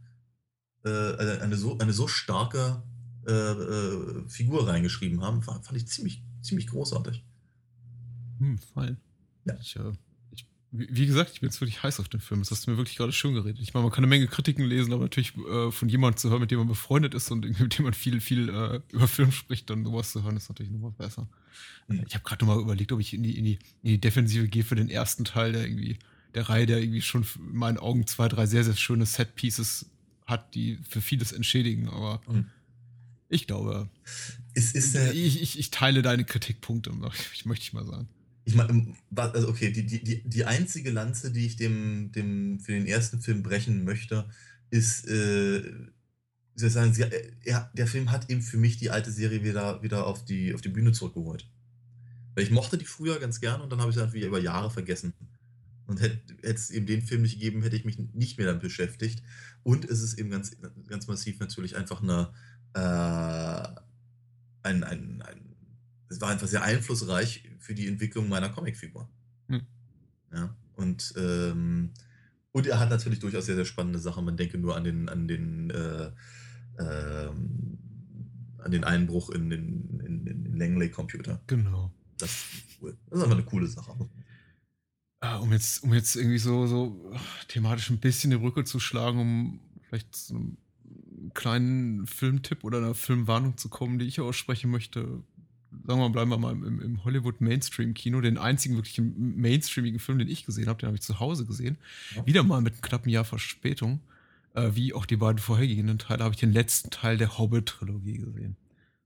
äh, 0.84 1.40
eine, 1.40 1.56
so, 1.56 1.78
eine 1.78 1.92
so 1.92 2.08
starke 2.08 2.82
äh, 3.26 3.32
äh, 3.32 4.28
Figur 4.28 4.66
reingeschrieben 4.66 5.22
haben, 5.22 5.42
fand 5.42 5.72
ich 5.74 5.86
ziemlich, 5.86 6.22
ziemlich 6.40 6.66
großartig. 6.66 7.24
Hm, 8.38 8.58
fein. 8.74 8.96
Ja. 9.44 9.54
Ich, 9.60 9.76
äh, 9.76 9.92
wie 10.74 11.06
gesagt, 11.06 11.32
ich 11.34 11.40
bin 11.40 11.50
jetzt 11.50 11.60
wirklich 11.60 11.82
heiß 11.82 12.00
auf 12.00 12.08
den 12.08 12.20
Film. 12.20 12.40
Das 12.40 12.50
hast 12.50 12.66
du 12.66 12.70
mir 12.70 12.78
wirklich 12.78 12.96
gerade 12.96 13.12
schön 13.12 13.34
geredet. 13.34 13.60
Ich 13.60 13.74
meine, 13.74 13.84
man 13.84 13.92
kann 13.92 14.02
eine 14.02 14.08
Menge 14.08 14.26
Kritiken 14.26 14.64
lesen, 14.64 14.92
aber 14.94 15.02
natürlich 15.02 15.36
äh, 15.36 15.70
von 15.70 15.88
jemandem 15.88 16.16
zu 16.16 16.30
hören, 16.30 16.40
mit 16.40 16.50
dem 16.50 16.58
man 16.58 16.68
befreundet 16.68 17.12
ist 17.14 17.30
und 17.30 17.44
mit 17.60 17.78
dem 17.78 17.84
man 17.84 17.94
viel, 17.94 18.20
viel 18.20 18.48
äh, 18.48 18.80
über 18.90 19.06
Film 19.06 19.32
spricht, 19.32 19.68
dann 19.68 19.84
sowas 19.84 20.12
zu 20.12 20.22
hören, 20.22 20.36
ist 20.36 20.48
natürlich 20.48 20.72
nochmal 20.72 20.92
besser. 20.92 21.28
Mhm. 21.88 22.04
Ich 22.08 22.14
habe 22.14 22.24
gerade 22.24 22.44
nochmal 22.44 22.62
überlegt, 22.62 22.90
ob 22.90 23.00
ich 23.00 23.12
in 23.12 23.22
die, 23.22 23.38
in, 23.38 23.44
die, 23.44 23.58
in 23.82 23.90
die 23.90 24.00
Defensive 24.00 24.48
gehe 24.48 24.64
für 24.64 24.74
den 24.74 24.88
ersten 24.88 25.24
Teil 25.24 25.52
der 25.52 25.64
irgendwie 25.64 25.98
der 26.34 26.48
Reihe, 26.48 26.64
der 26.64 26.80
irgendwie 26.80 27.02
schon 27.02 27.26
in 27.36 27.54
meinen 27.54 27.76
Augen 27.76 28.06
zwei, 28.06 28.28
drei 28.28 28.46
sehr, 28.46 28.64
sehr 28.64 28.74
schöne 28.74 29.04
Set-Pieces 29.04 29.90
hat, 30.26 30.54
die 30.54 30.78
für 30.88 31.00
vieles 31.00 31.32
entschädigen, 31.32 31.88
aber 31.88 32.20
mhm. 32.28 32.48
ich 33.28 33.46
glaube, 33.46 33.88
es 34.54 34.72
ist, 34.72 34.94
ich, 34.94 35.42
ich, 35.42 35.58
ich 35.58 35.70
teile 35.70 36.02
deine 36.02 36.24
Kritikpunkte, 36.24 36.92
ich 37.34 37.46
möchte 37.46 37.64
ich 37.64 37.72
mal 37.72 37.86
sagen. 37.86 38.08
Ich 38.44 38.54
meine, 38.54 38.94
also 39.14 39.48
okay, 39.48 39.70
die, 39.70 39.86
die, 39.86 40.22
die 40.28 40.44
einzige 40.44 40.90
Lanze, 40.90 41.30
die 41.30 41.46
ich 41.46 41.56
dem, 41.56 42.10
dem 42.12 42.58
für 42.58 42.72
den 42.72 42.86
ersten 42.86 43.20
Film 43.20 43.42
brechen 43.42 43.84
möchte, 43.84 44.28
ist, 44.70 45.06
äh, 45.06 45.62
sagen, 46.56 46.92
sie, 46.92 47.04
er, 47.44 47.70
der 47.72 47.86
Film 47.86 48.10
hat 48.10 48.30
eben 48.30 48.42
für 48.42 48.56
mich 48.56 48.78
die 48.78 48.90
alte 48.90 49.12
Serie 49.12 49.44
wieder, 49.44 49.82
wieder 49.82 50.06
auf, 50.06 50.24
die, 50.24 50.54
auf 50.54 50.60
die 50.60 50.70
Bühne 50.70 50.92
zurückgeholt. 50.92 51.48
Weil 52.34 52.44
ich 52.44 52.50
mochte 52.50 52.78
die 52.78 52.84
früher 52.84 53.20
ganz 53.20 53.40
gerne 53.40 53.62
und 53.62 53.70
dann 53.70 53.80
habe 53.80 53.90
ich 53.90 53.96
sie 53.96 54.02
natürlich 54.02 54.26
über 54.26 54.40
Jahre 54.40 54.70
vergessen. 54.70 55.12
Und 55.86 56.00
hätte 56.00 56.20
es 56.42 56.70
eben 56.70 56.86
den 56.86 57.02
Film 57.02 57.22
nicht 57.22 57.34
gegeben, 57.34 57.62
hätte 57.62 57.76
ich 57.76 57.84
mich 57.84 57.98
nicht 57.98 58.38
mehr 58.38 58.46
damit 58.46 58.62
beschäftigt. 58.62 59.22
Und 59.62 59.84
es 59.84 60.00
ist 60.00 60.18
eben 60.18 60.30
ganz, 60.30 60.56
ganz 60.86 61.06
massiv 61.06 61.38
natürlich 61.40 61.76
einfach 61.76 62.02
eine, 62.02 62.32
äh, 62.74 63.80
ein, 64.62 64.84
ein, 64.84 65.22
ein 65.22 65.56
es 66.08 66.20
war 66.20 66.28
einfach 66.28 66.46
sehr 66.46 66.62
einflussreich 66.62 67.48
für 67.58 67.74
die 67.74 67.88
Entwicklung 67.88 68.28
meiner 68.28 68.50
Comicfigur. 68.50 69.08
Hm. 69.48 69.62
Ja, 70.32 70.54
und, 70.76 71.14
ähm, 71.16 71.90
und 72.52 72.66
er 72.66 72.78
hat 72.78 72.90
natürlich 72.90 73.18
durchaus 73.18 73.46
sehr, 73.46 73.56
sehr 73.56 73.64
spannende 73.64 73.98
Sachen. 73.98 74.24
Man 74.24 74.36
denke 74.36 74.58
nur 74.58 74.76
an 74.76 74.84
den, 74.84 75.08
an 75.08 75.26
den, 75.26 75.70
äh, 75.70 76.10
ähm, 76.78 77.78
an 78.58 78.70
den 78.70 78.84
Einbruch 78.84 79.30
in 79.30 79.50
den, 79.50 80.00
in, 80.00 80.26
in 80.26 80.44
den 80.44 80.56
Langley-Computer. 80.56 81.40
Genau. 81.46 81.92
Das 82.18 82.30
ist 82.30 82.78
cool. 82.80 82.96
Das 83.08 83.18
ist 83.18 83.24
einfach 83.24 83.36
eine 83.36 83.46
coole 83.46 83.66
Sache. 83.66 84.08
Ah, 85.22 85.36
um, 85.36 85.52
jetzt, 85.52 85.84
um 85.84 85.94
jetzt 85.94 86.16
irgendwie 86.16 86.38
so, 86.38 86.66
so 86.66 87.00
thematisch 87.46 87.90
ein 87.90 87.98
bisschen 87.98 88.32
die 88.32 88.38
Brücke 88.38 88.64
zu 88.64 88.80
schlagen, 88.80 89.20
um 89.20 89.60
vielleicht 89.86 90.12
zu 90.16 90.34
einem 90.34 90.56
kleinen 91.32 92.08
Filmtipp 92.08 92.64
oder 92.64 92.78
einer 92.78 92.96
Filmwarnung 92.96 93.56
zu 93.56 93.68
kommen, 93.68 94.00
die 94.00 94.06
ich 94.06 94.20
aussprechen 94.20 94.72
möchte, 94.72 95.22
sagen 95.70 95.86
wir 95.86 95.96
mal, 95.96 96.08
bleiben 96.08 96.30
wir 96.30 96.38
mal 96.38 96.52
im, 96.52 96.80
im 96.80 97.04
Hollywood 97.04 97.40
Mainstream-Kino, 97.40 98.20
den 98.20 98.36
einzigen 98.36 98.74
wirklich 98.74 99.00
mainstreamigen 99.00 100.00
Film, 100.00 100.18
den 100.18 100.26
ich 100.26 100.44
gesehen 100.44 100.66
habe, 100.66 100.80
den 100.80 100.88
habe 100.88 100.96
ich 100.96 101.02
zu 101.02 101.20
Hause 101.20 101.46
gesehen. 101.46 101.78
Ja. 102.16 102.26
Wieder 102.26 102.42
mal 102.42 102.60
mit 102.60 102.72
einem 102.72 102.82
knappen 102.82 103.08
Jahr 103.08 103.24
Verspätung. 103.24 104.00
Äh, 104.54 104.70
wie 104.74 104.92
auch 104.92 105.06
die 105.06 105.16
beiden 105.16 105.38
vorhergehenden 105.38 105.98
Teile, 105.98 106.24
habe 106.24 106.34
ich 106.34 106.40
den 106.40 106.52
letzten 106.52 106.90
Teil 106.90 107.16
der 107.16 107.38
Hobbit-Trilogie 107.38 108.18
gesehen. 108.18 108.56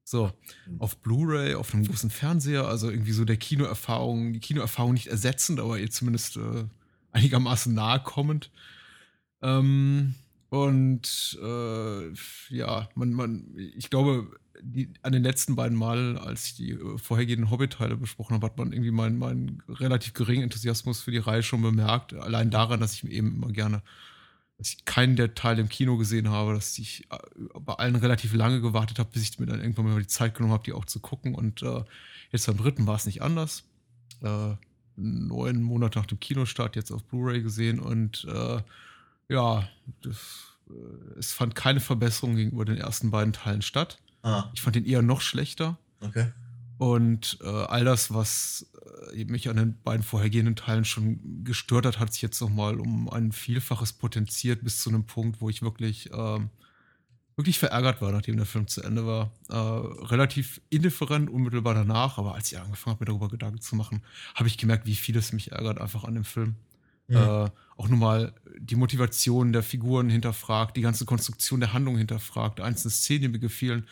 So, 0.08 0.30
mhm. 0.68 0.80
auf 0.80 0.98
Blu-ray, 0.98 1.54
auf 1.54 1.74
einem 1.74 1.84
großen 1.84 2.10
Fernseher, 2.10 2.68
also 2.68 2.88
irgendwie 2.88 3.10
so 3.10 3.24
der 3.24 3.38
Kinoerfahrung, 3.38 4.34
die 4.34 4.38
Kinoerfahrung 4.38 4.92
nicht 4.92 5.08
ersetzend, 5.08 5.58
aber 5.58 5.80
ihr 5.80 5.90
zumindest 5.90 6.36
äh, 6.36 6.64
einigermaßen 7.10 7.74
nahe 7.74 7.98
kommend. 7.98 8.52
Ähm, 9.42 10.14
und 10.48 11.36
äh, 11.42 12.12
ja, 12.50 12.88
man, 12.94 13.14
man, 13.14 13.52
ich 13.56 13.90
glaube, 13.90 14.30
die, 14.62 14.90
an 15.02 15.10
den 15.10 15.24
letzten 15.24 15.56
beiden 15.56 15.76
Malen, 15.76 16.18
als 16.18 16.46
ich 16.46 16.54
die 16.54 16.70
äh, 16.70 16.98
vorhergehenden 16.98 17.50
Hobbit-Teile 17.50 17.96
besprochen 17.96 18.34
habe, 18.34 18.46
hat 18.46 18.58
man 18.58 18.72
irgendwie 18.72 18.92
meinen, 18.92 19.18
meinen 19.18 19.60
relativ 19.68 20.14
geringen 20.14 20.44
Enthusiasmus 20.44 21.00
für 21.00 21.10
die 21.10 21.18
Reihe 21.18 21.42
schon 21.42 21.62
bemerkt. 21.62 22.14
Allein 22.14 22.52
daran, 22.52 22.78
dass 22.78 22.94
ich 22.94 23.02
mir 23.02 23.10
eben 23.10 23.34
immer 23.34 23.50
gerne, 23.50 23.82
dass 24.58 24.70
ich 24.70 24.84
keinen 24.84 25.16
der 25.16 25.34
Teile 25.34 25.60
im 25.60 25.68
Kino 25.68 25.96
gesehen 25.96 26.30
habe, 26.30 26.54
dass 26.54 26.78
ich 26.78 27.06
äh, 27.10 27.18
bei 27.60 27.74
allen 27.74 27.96
relativ 27.96 28.34
lange 28.34 28.60
gewartet 28.60 28.98
habe, 28.98 29.10
bis 29.12 29.22
ich 29.22 29.38
mir 29.38 29.46
dann 29.46 29.60
irgendwann 29.60 29.86
mal 29.86 30.00
die 30.00 30.06
Zeit 30.06 30.34
genommen 30.34 30.54
habe, 30.54 30.64
die 30.64 30.72
auch 30.72 30.86
zu 30.86 31.00
gucken. 31.00 31.34
Und 31.34 31.62
äh, 31.62 31.84
jetzt 32.32 32.46
beim 32.46 32.56
dritten 32.56 32.86
war 32.86 32.96
es 32.96 33.06
nicht 33.06 33.22
anders. 33.22 33.64
Äh, 34.22 34.54
neun 34.96 35.62
Monate 35.62 35.98
nach 35.98 36.06
dem 36.06 36.20
Kinostart 36.20 36.74
jetzt 36.74 36.90
auf 36.90 37.04
Blu-ray 37.04 37.42
gesehen 37.42 37.80
und 37.80 38.24
äh, 38.24 38.62
ja, 39.28 39.68
das, 40.02 40.54
äh, 40.70 41.18
es 41.18 41.32
fand 41.32 41.54
keine 41.54 41.80
Verbesserung 41.80 42.36
gegenüber 42.36 42.64
den 42.64 42.78
ersten 42.78 43.10
beiden 43.10 43.34
Teilen 43.34 43.62
statt. 43.62 43.98
Ah. 44.22 44.50
Ich 44.54 44.62
fand 44.62 44.76
den 44.76 44.86
eher 44.86 45.02
noch 45.02 45.20
schlechter. 45.20 45.76
Okay. 46.00 46.32
Und 46.78 47.38
äh, 47.42 47.46
all 47.46 47.84
das, 47.84 48.12
was 48.12 48.66
äh, 49.14 49.24
mich 49.24 49.48
an 49.48 49.56
den 49.56 49.80
beiden 49.82 50.02
vorhergehenden 50.02 50.56
Teilen 50.56 50.84
schon 50.84 51.44
gestört 51.44 51.86
hat, 51.86 51.98
hat 51.98 52.12
sich 52.12 52.22
jetzt 52.22 52.40
nochmal 52.40 52.78
um 52.80 53.08
ein 53.08 53.32
Vielfaches 53.32 53.94
potenziert 53.94 54.62
bis 54.62 54.82
zu 54.82 54.90
einem 54.90 55.04
Punkt, 55.04 55.40
wo 55.40 55.48
ich 55.48 55.62
wirklich, 55.62 56.12
äh, 56.12 56.38
wirklich 57.34 57.58
verärgert 57.58 58.02
war, 58.02 58.12
nachdem 58.12 58.36
der 58.36 58.46
Film 58.46 58.66
zu 58.66 58.82
Ende 58.82 59.06
war. 59.06 59.30
Äh, 59.48 59.56
relativ 60.06 60.60
indifferent 60.68 61.30
unmittelbar 61.30 61.74
danach, 61.74 62.18
aber 62.18 62.34
als 62.34 62.52
ich 62.52 62.58
angefangen 62.58 62.96
habe, 62.96 63.04
mir 63.04 63.06
darüber 63.06 63.28
Gedanken 63.28 63.60
zu 63.60 63.74
machen, 63.74 64.02
habe 64.34 64.48
ich 64.48 64.58
gemerkt, 64.58 64.86
wie 64.86 64.96
viel 64.96 65.16
es 65.16 65.32
mich 65.32 65.52
ärgert 65.52 65.80
einfach 65.80 66.04
an 66.04 66.14
dem 66.14 66.24
Film. 66.24 66.56
Ja. 67.08 67.46
Äh, 67.46 67.50
auch 67.78 67.88
nur 67.88 67.98
mal 67.98 68.34
die 68.58 68.76
Motivation 68.76 69.52
der 69.52 69.62
Figuren 69.62 70.10
hinterfragt, 70.10 70.76
die 70.76 70.82
ganze 70.82 71.04
Konstruktion 71.04 71.60
der 71.60 71.72
Handlung 71.72 71.96
hinterfragt, 71.96 72.60
einzelne 72.60 72.90
Szenen, 72.90 73.22
die 73.22 73.28
mir 73.28 73.38
gefielen, 73.38 73.86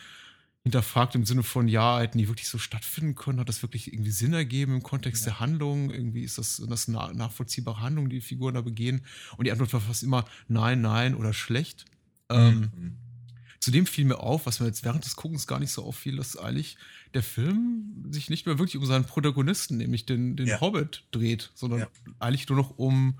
hinterfragt 0.65 1.13
im 1.13 1.25
Sinne 1.25 1.43
von, 1.43 1.67
ja, 1.67 1.99
hätten 1.99 2.17
die 2.17 2.27
wirklich 2.27 2.49
so 2.49 2.57
stattfinden 2.57 3.13
können? 3.13 3.39
Hat 3.39 3.47
das 3.47 3.61
wirklich 3.61 3.93
irgendwie 3.93 4.09
Sinn 4.09 4.33
ergeben 4.33 4.73
im 4.73 4.83
Kontext 4.83 5.23
ja. 5.23 5.31
der 5.31 5.39
Handlung? 5.39 5.91
Irgendwie 5.91 6.23
ist 6.23 6.39
das, 6.39 6.59
das 6.67 6.87
nachvollziehbare 6.87 7.81
Handlung, 7.81 8.09
die, 8.09 8.15
die 8.15 8.21
Figuren 8.21 8.55
da 8.55 8.61
begehen? 8.61 9.05
Und 9.37 9.45
die 9.45 9.51
Antwort 9.51 9.71
war 9.73 9.79
fast 9.79 10.01
immer 10.01 10.25
nein, 10.47 10.81
nein 10.81 11.13
oder 11.13 11.33
schlecht. 11.33 11.85
Mhm. 12.31 12.35
Ähm, 12.35 12.97
zudem 13.59 13.85
fiel 13.85 14.05
mir 14.05 14.21
auf, 14.21 14.47
was 14.47 14.59
mir 14.59 14.65
jetzt 14.65 14.83
während 14.83 15.05
des 15.05 15.15
Guckens 15.15 15.45
gar 15.45 15.59
nicht 15.59 15.69
so 15.69 15.83
auffiel, 15.83 16.15
dass 16.15 16.35
eigentlich 16.35 16.77
der 17.13 17.21
Film 17.21 18.03
sich 18.09 18.31
nicht 18.31 18.47
mehr 18.47 18.57
wirklich 18.57 18.77
um 18.77 18.87
seinen 18.87 19.05
Protagonisten, 19.05 19.77
nämlich 19.77 20.07
den, 20.07 20.35
den 20.35 20.47
ja. 20.47 20.61
Hobbit, 20.61 21.03
dreht, 21.11 21.51
sondern 21.53 21.81
ja. 21.81 21.87
eigentlich 22.17 22.49
nur 22.49 22.57
noch 22.57 22.79
um 22.79 23.19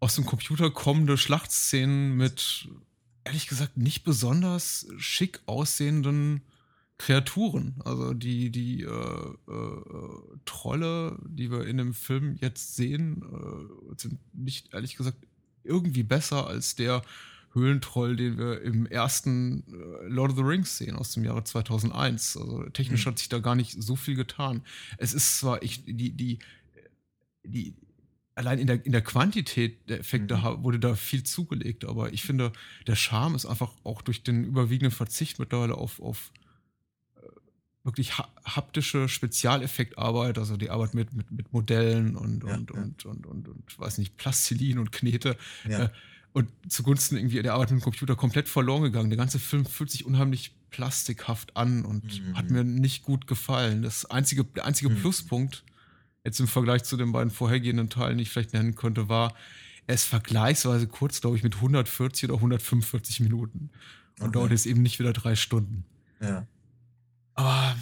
aus 0.00 0.16
dem 0.16 0.26
Computer 0.26 0.68
kommende 0.72 1.16
Schlachtszenen 1.16 2.16
mit 2.16 2.68
ehrlich 3.24 3.48
gesagt 3.48 3.76
nicht 3.76 4.04
besonders 4.04 4.86
schick 4.98 5.40
aussehenden 5.46 6.42
Kreaturen. 6.98 7.76
Also 7.84 8.12
die, 8.12 8.50
die 8.50 8.82
äh, 8.82 8.86
äh, 8.86 10.38
Trolle, 10.44 11.18
die 11.26 11.50
wir 11.50 11.66
in 11.66 11.78
dem 11.78 11.94
Film 11.94 12.36
jetzt 12.40 12.76
sehen, 12.76 13.22
äh, 13.22 13.94
sind 13.96 14.18
nicht 14.34 14.74
ehrlich 14.74 14.96
gesagt 14.96 15.16
irgendwie 15.64 16.02
besser 16.02 16.46
als 16.46 16.74
der 16.74 17.02
Höhlentroll, 17.52 18.16
den 18.16 18.38
wir 18.38 18.60
im 18.62 18.86
ersten 18.86 19.64
äh, 19.72 20.08
Lord 20.08 20.32
of 20.32 20.36
the 20.36 20.42
Rings 20.42 20.76
sehen 20.76 20.94
aus 20.94 21.14
dem 21.14 21.24
Jahre 21.24 21.42
2001. 21.42 22.36
Also 22.36 22.64
technisch 22.68 23.06
mhm. 23.06 23.10
hat 23.10 23.18
sich 23.18 23.28
da 23.28 23.38
gar 23.38 23.54
nicht 23.54 23.82
so 23.82 23.96
viel 23.96 24.14
getan. 24.14 24.62
Es 24.98 25.14
ist 25.14 25.38
zwar 25.38 25.62
ich, 25.62 25.84
die, 25.84 26.12
die, 26.12 26.38
die, 27.44 27.74
allein 28.40 28.58
in 28.58 28.66
der, 28.66 28.84
in 28.84 28.92
der 28.92 29.02
Quantität 29.02 29.88
der 29.88 30.00
Effekte 30.00 30.36
mhm. 30.36 30.64
wurde 30.64 30.80
da 30.80 30.94
viel 30.94 31.22
zugelegt, 31.22 31.84
aber 31.84 32.12
ich 32.12 32.22
finde, 32.22 32.52
der 32.86 32.96
Charme 32.96 33.34
ist 33.34 33.46
einfach 33.46 33.72
auch 33.84 34.02
durch 34.02 34.22
den 34.22 34.44
überwiegenden 34.44 34.90
Verzicht 34.90 35.38
mittlerweile 35.38 35.74
auf, 35.74 36.00
auf 36.00 36.32
äh, 37.16 37.26
wirklich 37.84 38.18
ha 38.18 38.28
haptische 38.44 39.08
Spezialeffektarbeit, 39.08 40.38
also 40.38 40.56
die 40.56 40.70
Arbeit 40.70 40.94
mit, 40.94 41.12
mit, 41.12 41.30
mit 41.30 41.52
Modellen 41.52 42.16
und, 42.16 42.42
ja, 42.42 42.54
und, 42.54 42.70
ja. 42.70 42.80
und, 42.80 43.04
und, 43.04 43.26
und, 43.26 43.48
und, 43.48 43.78
weiß 43.78 43.98
nicht, 43.98 44.16
Plastilin 44.16 44.78
und 44.78 44.90
Knete. 44.90 45.36
Ja. 45.68 45.84
Äh, 45.84 45.88
und 46.32 46.48
zugunsten 46.68 47.16
irgendwie 47.16 47.42
der 47.42 47.54
Arbeit 47.54 47.72
mit 47.72 47.80
dem 47.80 47.84
Computer 47.84 48.14
komplett 48.14 48.48
verloren 48.48 48.84
gegangen. 48.84 49.10
Der 49.10 49.16
ganze 49.16 49.40
Film 49.40 49.66
fühlt 49.66 49.90
sich 49.90 50.06
unheimlich 50.06 50.54
plastikhaft 50.70 51.56
an 51.56 51.84
und 51.84 52.04
mhm. 52.04 52.36
hat 52.36 52.50
mir 52.50 52.62
nicht 52.62 53.02
gut 53.02 53.26
gefallen. 53.26 53.82
Das 53.82 54.04
einzige, 54.06 54.44
der 54.44 54.64
einzige 54.64 54.90
mhm. 54.90 55.00
Pluspunkt 55.00 55.64
jetzt 56.24 56.40
im 56.40 56.48
Vergleich 56.48 56.84
zu 56.84 56.96
den 56.96 57.12
beiden 57.12 57.30
vorhergehenden 57.30 57.90
Teilen, 57.90 58.18
die 58.18 58.22
ich 58.22 58.30
vielleicht 58.30 58.52
nennen 58.52 58.74
könnte, 58.74 59.08
war, 59.08 59.34
er 59.86 59.94
ist 59.94 60.04
vergleichsweise 60.04 60.86
kurz, 60.86 61.20
glaube 61.20 61.36
ich, 61.36 61.42
mit 61.42 61.56
140 61.56 62.28
oder 62.28 62.34
145 62.34 63.20
Minuten. 63.20 63.70
Und 64.18 64.28
okay. 64.28 64.32
dauert 64.32 64.50
jetzt 64.50 64.66
eben 64.66 64.82
nicht 64.82 64.98
wieder 64.98 65.12
drei 65.12 65.34
Stunden. 65.34 65.84
Ja. 66.20 66.46
Aber 67.34 67.76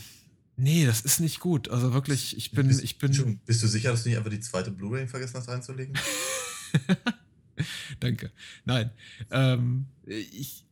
nee, 0.56 0.86
das 0.86 1.00
ist 1.00 1.20
nicht 1.20 1.40
gut. 1.40 1.68
Also 1.68 1.92
wirklich, 1.92 2.36
ich 2.36 2.52
bin. 2.52 2.68
Bist, 2.68 2.82
ich 2.82 2.98
bin 2.98 3.40
bist 3.44 3.62
du 3.62 3.66
sicher, 3.66 3.90
dass 3.90 4.04
du 4.04 4.08
nicht 4.08 4.18
einfach 4.18 4.30
die 4.30 4.40
zweite 4.40 4.70
Blu-ray 4.70 5.08
vergessen 5.08 5.36
hast 5.36 5.48
reinzulegen? 5.48 5.98
Danke. 8.00 8.30
Nein. 8.64 8.90
Ähm, 9.30 9.86
ich, 10.06 10.64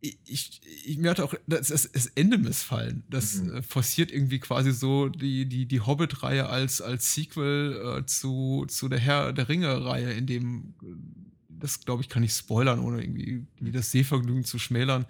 ich, 0.00 0.60
ich, 0.84 0.98
mir 0.98 1.10
hat 1.10 1.20
auch 1.20 1.34
das, 1.46 1.68
das, 1.68 1.90
das 1.92 2.06
Ende 2.06 2.38
missfallen. 2.38 3.04
Das 3.10 3.36
mhm. 3.36 3.56
Äh, 3.56 3.62
forciert 3.62 4.10
irgendwie 4.10 4.38
quasi 4.38 4.72
so 4.72 5.08
die, 5.08 5.46
die, 5.46 5.66
die 5.66 5.80
Hobbit-Reihe 5.80 6.48
als, 6.48 6.80
als 6.80 7.14
Sequel 7.14 7.98
äh, 7.98 8.06
zu, 8.06 8.66
zu 8.68 8.88
der 8.88 8.98
Herr 8.98 9.32
der 9.32 9.48
Ringe-Reihe, 9.48 10.12
in 10.12 10.26
dem, 10.26 10.74
das 11.48 11.80
glaube 11.80 12.02
ich, 12.02 12.08
kann 12.08 12.22
ich 12.22 12.32
spoilern, 12.32 12.78
ohne 12.78 13.02
irgendwie 13.02 13.44
das 13.60 13.90
Sehvergnügen 13.90 14.44
zu 14.44 14.58
schmälern. 14.58 15.04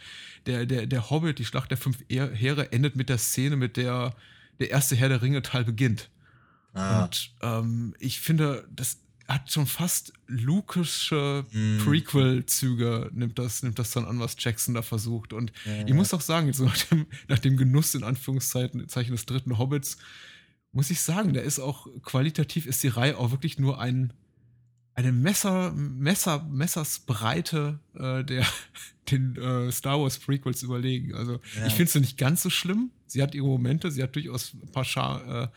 Der, 0.47 0.67
der, 0.67 0.87
der 0.87 1.11
Hobbit, 1.11 1.39
die 1.39 1.45
Schlacht 1.45 1.71
der 1.71 1.79
fünf 1.79 1.99
Heere, 2.09 2.73
endet 2.73 2.97
mit 2.97 3.09
der 3.09 3.19
Szene, 3.19 3.57
mit 3.57 3.77
der 3.77 4.15
der 4.61 4.71
erste 4.71 4.95
Herr 4.95 5.09
der 5.09 5.23
Ringe-Teil 5.23 5.65
beginnt. 5.65 6.11
Ah. 6.75 7.05
Und 7.05 7.33
ähm, 7.43 7.95
ich 7.99 8.21
finde, 8.21 8.69
das 8.71 8.99
hat 9.35 9.51
schon 9.51 9.67
fast 9.67 10.13
Lukasche 10.27 11.45
mm. 11.53 11.79
Prequel-Züge, 11.85 13.11
nimmt 13.13 13.39
das, 13.39 13.63
nimmt 13.63 13.79
das 13.79 13.93
dann 13.93 14.05
an, 14.05 14.19
was 14.19 14.35
Jackson 14.39 14.75
da 14.75 14.83
versucht. 14.83 15.33
Und 15.33 15.53
ja. 15.65 15.87
ich 15.87 15.95
muss 15.95 16.13
auch 16.13 16.21
sagen, 16.21 16.53
so 16.53 16.65
nach 16.65 16.77
dem, 16.77 17.07
nach 17.29 17.39
dem 17.39 17.57
Genuss 17.57 17.95
in 17.95 18.03
Anführungszeichen 18.03 18.87
des 18.89 19.27
dritten 19.27 19.57
Hobbits, 19.57 19.99
muss 20.73 20.91
ich 20.91 21.01
sagen, 21.01 21.33
der 21.33 21.45
ist 21.45 21.61
auch 21.61 21.87
qualitativ 22.03 22.67
ist 22.67 22.83
die 22.83 22.89
Reihe 22.89 23.19
auch 23.19 23.31
wirklich 23.31 23.59
nur 23.59 23.81
ein 23.81 24.13
eine 24.95 25.13
Messer, 25.13 25.73
Messer, 25.73 26.47
Messersbreite 26.51 27.79
äh, 27.95 28.25
der 28.25 28.45
den 29.11 29.37
äh, 29.37 29.73
Star 29.73 30.01
Wars 30.01 30.19
Prequels 30.19 30.63
überlegen. 30.63 31.15
Also 31.15 31.41
ja. 31.57 31.67
ich 31.67 31.75
finde 31.75 31.91
sie 31.91 32.01
nicht 32.01 32.19
ganz 32.19 32.43
so 32.43 32.51
schlimm. 32.51 32.91
Sie 33.07 33.23
hat 33.23 33.35
ihre 33.35 33.47
Momente, 33.47 33.91
sie 33.91 34.03
hat 34.03 34.15
durchaus 34.15 34.55
ein 34.55 34.71
paar 34.73 34.85
Schar, 34.85 35.45
äh, 35.45 35.49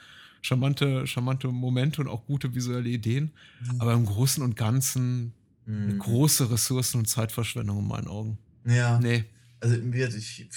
charmante, 0.43 1.07
charmante 1.07 1.47
Momente 1.47 2.01
und 2.01 2.07
auch 2.07 2.25
gute 2.25 2.53
visuelle 2.53 2.89
Ideen. 2.89 3.31
Mhm. 3.62 3.81
Aber 3.81 3.93
im 3.93 4.05
Großen 4.05 4.43
und 4.43 4.55
Ganzen 4.55 5.33
mhm. 5.65 5.83
eine 5.83 5.97
große 5.97 6.51
Ressourcen- 6.51 7.00
und 7.00 7.07
Zeitverschwendung 7.07 7.79
in 7.79 7.88
meinen 7.88 8.07
Augen. 8.07 8.38
Ja. 8.65 9.00
Nee. 9.00 9.25
Also 9.59 9.75
ich, 9.75 10.47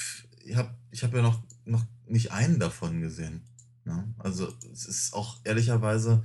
ich 0.44 0.56
habe 0.56 0.74
ich 0.90 1.02
hab 1.02 1.14
ja 1.14 1.22
noch, 1.22 1.40
noch 1.64 1.84
nicht 2.06 2.32
einen 2.32 2.58
davon 2.58 3.00
gesehen. 3.00 3.42
Ne? 3.84 4.12
Also 4.18 4.52
es 4.72 4.84
ist 4.86 5.14
auch 5.14 5.40
ehrlicherweise, 5.44 6.24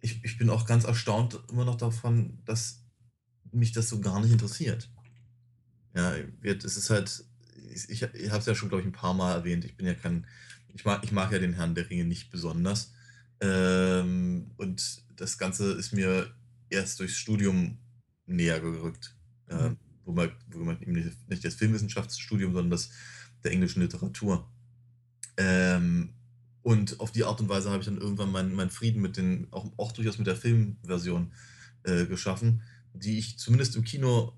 ich, 0.00 0.24
ich 0.24 0.38
bin 0.38 0.48
auch 0.48 0.66
ganz 0.66 0.84
erstaunt 0.84 1.38
immer 1.50 1.64
noch 1.64 1.76
davon, 1.76 2.38
dass 2.46 2.82
mich 3.52 3.72
das 3.72 3.88
so 3.88 4.00
gar 4.00 4.20
nicht 4.20 4.32
interessiert. 4.32 4.90
Ja, 5.94 6.14
es 6.42 6.76
ist 6.76 6.90
halt, 6.90 7.24
ich, 7.72 7.90
ich 7.90 8.02
habe 8.02 8.38
es 8.38 8.46
ja 8.46 8.54
schon, 8.54 8.68
glaube 8.68 8.82
ich, 8.82 8.88
ein 8.88 8.92
paar 8.92 9.14
Mal 9.14 9.34
erwähnt. 9.34 9.64
Ich 9.64 9.76
bin 9.76 9.86
ja 9.86 9.94
kein 9.94 10.26
ich 10.78 10.84
mag, 10.84 11.02
ich 11.02 11.10
mag 11.10 11.32
ja 11.32 11.40
den 11.40 11.54
Herrn 11.54 11.74
der 11.74 11.90
Ringe 11.90 12.04
nicht 12.04 12.30
besonders. 12.30 12.92
Ähm, 13.40 14.52
und 14.56 15.02
das 15.16 15.36
Ganze 15.36 15.72
ist 15.72 15.92
mir 15.92 16.32
erst 16.70 17.00
durchs 17.00 17.16
Studium 17.16 17.78
näher 18.26 18.60
gerückt. 18.60 19.16
Mhm. 19.48 19.56
Äh, 19.56 19.76
wo 20.04 20.12
man, 20.12 20.30
wo 20.50 20.60
man 20.60 20.80
eben 20.80 20.92
nicht, 20.92 21.28
nicht 21.28 21.44
das 21.44 21.56
Filmwissenschaftsstudium, 21.56 22.52
sondern 22.52 22.70
das 22.70 22.90
der 23.42 23.50
englischen 23.50 23.82
Literatur. 23.82 24.48
Ähm, 25.36 26.14
und 26.62 27.00
auf 27.00 27.10
die 27.10 27.24
Art 27.24 27.40
und 27.40 27.48
Weise 27.48 27.70
habe 27.70 27.80
ich 27.80 27.86
dann 27.86 27.98
irgendwann 27.98 28.30
meinen 28.30 28.54
mein 28.54 28.70
Frieden 28.70 29.02
mit 29.02 29.16
den, 29.16 29.48
auch, 29.50 29.70
auch 29.76 29.92
durchaus 29.92 30.18
mit 30.18 30.26
der 30.28 30.36
Filmversion 30.36 31.32
äh, 31.82 32.06
geschaffen, 32.06 32.62
die 32.94 33.18
ich 33.18 33.38
zumindest 33.38 33.74
im 33.74 33.84
Kino 33.84 34.32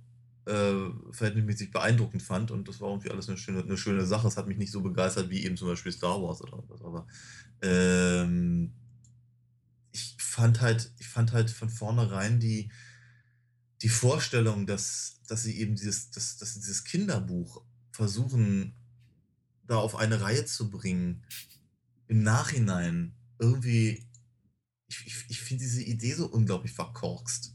äh, 0.47 1.12
verhältnismäßig 1.12 1.70
beeindruckend 1.70 2.23
fand 2.23 2.50
und 2.50 2.68
das 2.68 2.80
war 2.80 2.88
irgendwie 2.88 3.11
alles 3.11 3.28
eine 3.28 3.38
schöne, 3.38 3.62
eine 3.62 3.76
schöne 3.76 4.06
Sache. 4.06 4.28
Es 4.28 4.37
hat 4.37 4.47
mich 4.49 4.59
nicht 4.59 4.73
so 4.73 4.80
begeistert 4.80 5.30
wie 5.30 5.44
eben 5.44 5.56
zum 5.56 5.68
Beispiel 5.68 5.92
Star 5.92 6.23
Wars 6.23 6.40
oder 6.42 6.62
was, 6.68 6.82
aber 6.82 7.06
ähm, 7.62 8.73
ich 9.92 10.16
fand 10.18 10.61
halt, 10.61 10.92
ich 10.99 11.09
fand 11.09 11.32
halt 11.32 11.50
von 11.50 11.68
vornherein 11.68 12.40
die, 12.40 12.70
die 13.82 13.88
Vorstellung, 13.88 14.66
dass, 14.66 15.20
dass 15.26 15.42
sie 15.42 15.59
eben 15.59 15.75
dieses, 15.75 16.11
dass, 16.11 16.37
dass 16.37 16.54
dieses 16.54 16.85
Kinderbuch 16.85 17.62
versuchen, 17.92 18.75
da 19.66 19.76
auf 19.76 19.97
eine 19.97 20.20
Reihe 20.20 20.44
zu 20.44 20.70
bringen, 20.70 21.25
im 22.09 22.23
Nachhinein 22.23 23.14
irgendwie, 23.38 24.04
ich, 24.88 25.06
ich, 25.06 25.25
ich 25.28 25.41
finde 25.41 25.64
diese 25.64 25.82
Idee 25.82 26.14
so 26.14 26.26
unglaublich 26.26 26.73
verkorkst. 26.73 27.54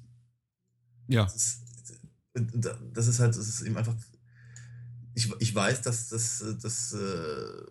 Ja. 1.08 1.24
Das 1.24 1.36
ist, 1.36 1.65
das 2.94 3.08
ist 3.08 3.20
halt, 3.20 3.36
das 3.36 3.48
ist 3.48 3.62
eben 3.62 3.78
einfach. 3.78 3.96
Ich, 5.14 5.32
ich 5.40 5.56
weiß, 5.56 5.82
dass 5.82 6.10
das, 6.10 6.44
das, 6.62 6.94
äh, 6.94 7.66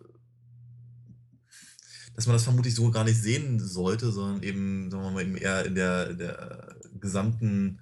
dass 2.15 2.25
man 2.25 2.35
das 2.35 2.43
vermutlich 2.43 2.73
so 2.73 2.89
gar 2.89 3.03
nicht 3.03 3.21
sehen 3.21 3.59
sollte, 3.59 4.11
sondern 4.11 4.41
eben, 4.41 4.89
sagen 4.89 5.03
wir 5.03 5.11
mal, 5.11 5.21
eben 5.21 5.37
eher 5.37 5.65
in 5.65 5.75
der, 5.75 6.13
der 6.13 6.75
gesamten 6.99 7.79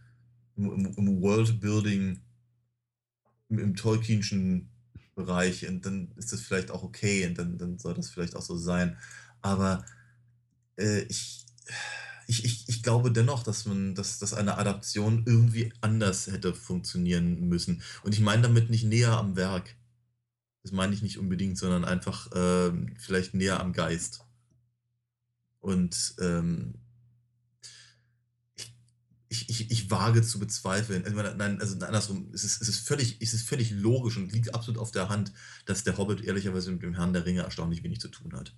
im, 0.58 0.94
im 0.98 1.22
Worldbuilding, 1.22 2.20
im, 3.50 3.60
im 3.60 3.76
Tolkienschen 3.76 4.70
Bereich 5.16 5.68
und 5.68 5.86
dann 5.86 6.12
ist 6.16 6.34
das 6.34 6.42
vielleicht 6.42 6.72
auch 6.72 6.84
okay 6.84 7.28
und 7.28 7.38
dann, 7.38 7.58
dann 7.58 7.78
soll 7.78 7.94
das 7.94 8.10
vielleicht 8.10 8.36
auch 8.36 8.42
so 8.42 8.58
sein. 8.58 8.98
Aber 9.42 9.86
äh, 10.78 11.02
ich 11.04 11.46
ich, 12.28 12.46
ich, 12.46 12.70
ich 12.70 12.84
glaube 12.84 13.12
dennoch, 13.12 13.44
dass 13.44 13.66
man, 13.66 13.96
dass, 13.96 14.20
dass 14.20 14.34
eine 14.34 14.58
Adaption 14.58 15.24
irgendwie 15.26 15.74
anders 15.82 16.28
hätte 16.28 16.54
funktionieren 16.54 17.48
müssen. 17.48 17.82
Und 18.04 18.14
ich 18.14 18.20
meine 18.20 18.44
damit 18.44 18.70
nicht 18.70 18.86
näher 18.86 19.18
am 19.18 19.36
Werk. 19.36 19.76
Das 20.64 20.72
meine 20.72 20.94
ich 20.94 21.02
nicht 21.02 21.18
unbedingt, 21.18 21.58
sondern 21.58 21.84
einfach 21.84 22.32
äh, 22.32 22.72
vielleicht 22.98 23.34
näher 23.34 23.60
am 23.60 23.74
Geist. 23.74 24.24
Und 25.60 26.16
ähm, 26.20 26.76
ich, 29.28 29.50
ich, 29.50 29.72
ich, 29.72 29.90
wage 29.90 30.22
zu 30.22 30.40
bezweifeln. 30.40 31.04
Also, 31.06 31.36
nein, 31.36 31.60
also 31.60 31.74
andersrum, 31.80 32.30
es 32.34 32.44
ist, 32.44 32.62
es, 32.62 32.70
ist 32.70 32.88
völlig, 32.88 33.18
es 33.20 33.34
ist 33.34 33.48
völlig 33.48 33.72
logisch 33.72 34.18
und 34.18 34.32
liegt 34.32 34.54
absolut 34.54 34.80
auf 34.80 34.92
der 34.92 35.10
Hand, 35.10 35.34
dass 35.66 35.84
der 35.84 35.98
Hobbit 35.98 36.22
ehrlicherweise 36.22 36.72
mit 36.72 36.84
dem 36.84 36.94
Herrn 36.94 37.14
der 37.14 37.26
Ringe 37.26 37.42
erstaunlich 37.42 37.84
wenig 37.84 38.00
zu 38.00 38.10
tun 38.10 38.34
hat. 38.34 38.54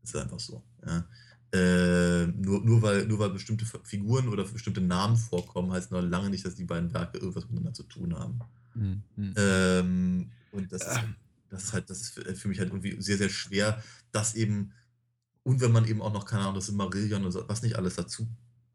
Das 0.00 0.10
ist 0.10 0.16
einfach 0.16 0.40
so. 0.40 0.64
Ja. 0.86 1.06
Äh, 1.52 2.26
nur, 2.28 2.64
nur, 2.64 2.80
weil, 2.80 3.06
nur 3.06 3.18
weil 3.18 3.30
bestimmte 3.30 3.66
Figuren 3.84 4.28
oder 4.28 4.44
bestimmte 4.44 4.80
Namen 4.80 5.16
vorkommen, 5.16 5.70
heißt 5.70 5.90
noch 5.90 6.00
lange 6.00 6.30
nicht, 6.30 6.46
dass 6.46 6.54
die 6.54 6.64
beiden 6.64 6.92
Werke 6.94 7.18
irgendwas 7.18 7.44
miteinander 7.44 7.74
zu 7.74 7.82
tun 7.82 8.14
haben. 8.18 8.40
Mhm. 8.74 9.34
Ähm, 9.36 10.30
und 10.52 10.72
das 10.72 10.82
ist, 10.82 10.96
halt, 10.96 11.14
das 11.50 11.64
ist 11.64 11.72
halt, 11.74 11.90
das 11.90 12.00
ist 12.00 12.40
für 12.40 12.48
mich 12.48 12.58
halt 12.58 12.70
irgendwie 12.70 13.00
sehr, 13.02 13.18
sehr 13.18 13.28
schwer, 13.28 13.82
dass 14.12 14.34
eben, 14.34 14.72
und 15.42 15.60
wenn 15.60 15.72
man 15.72 15.86
eben 15.86 16.00
auch 16.00 16.12
noch, 16.12 16.24
keine 16.24 16.42
Ahnung, 16.42 16.54
das 16.54 16.70
Marillion 16.72 17.26
oder 17.26 17.48
was 17.48 17.62
nicht 17.62 17.76
alles 17.76 17.96
dazu 17.96 18.26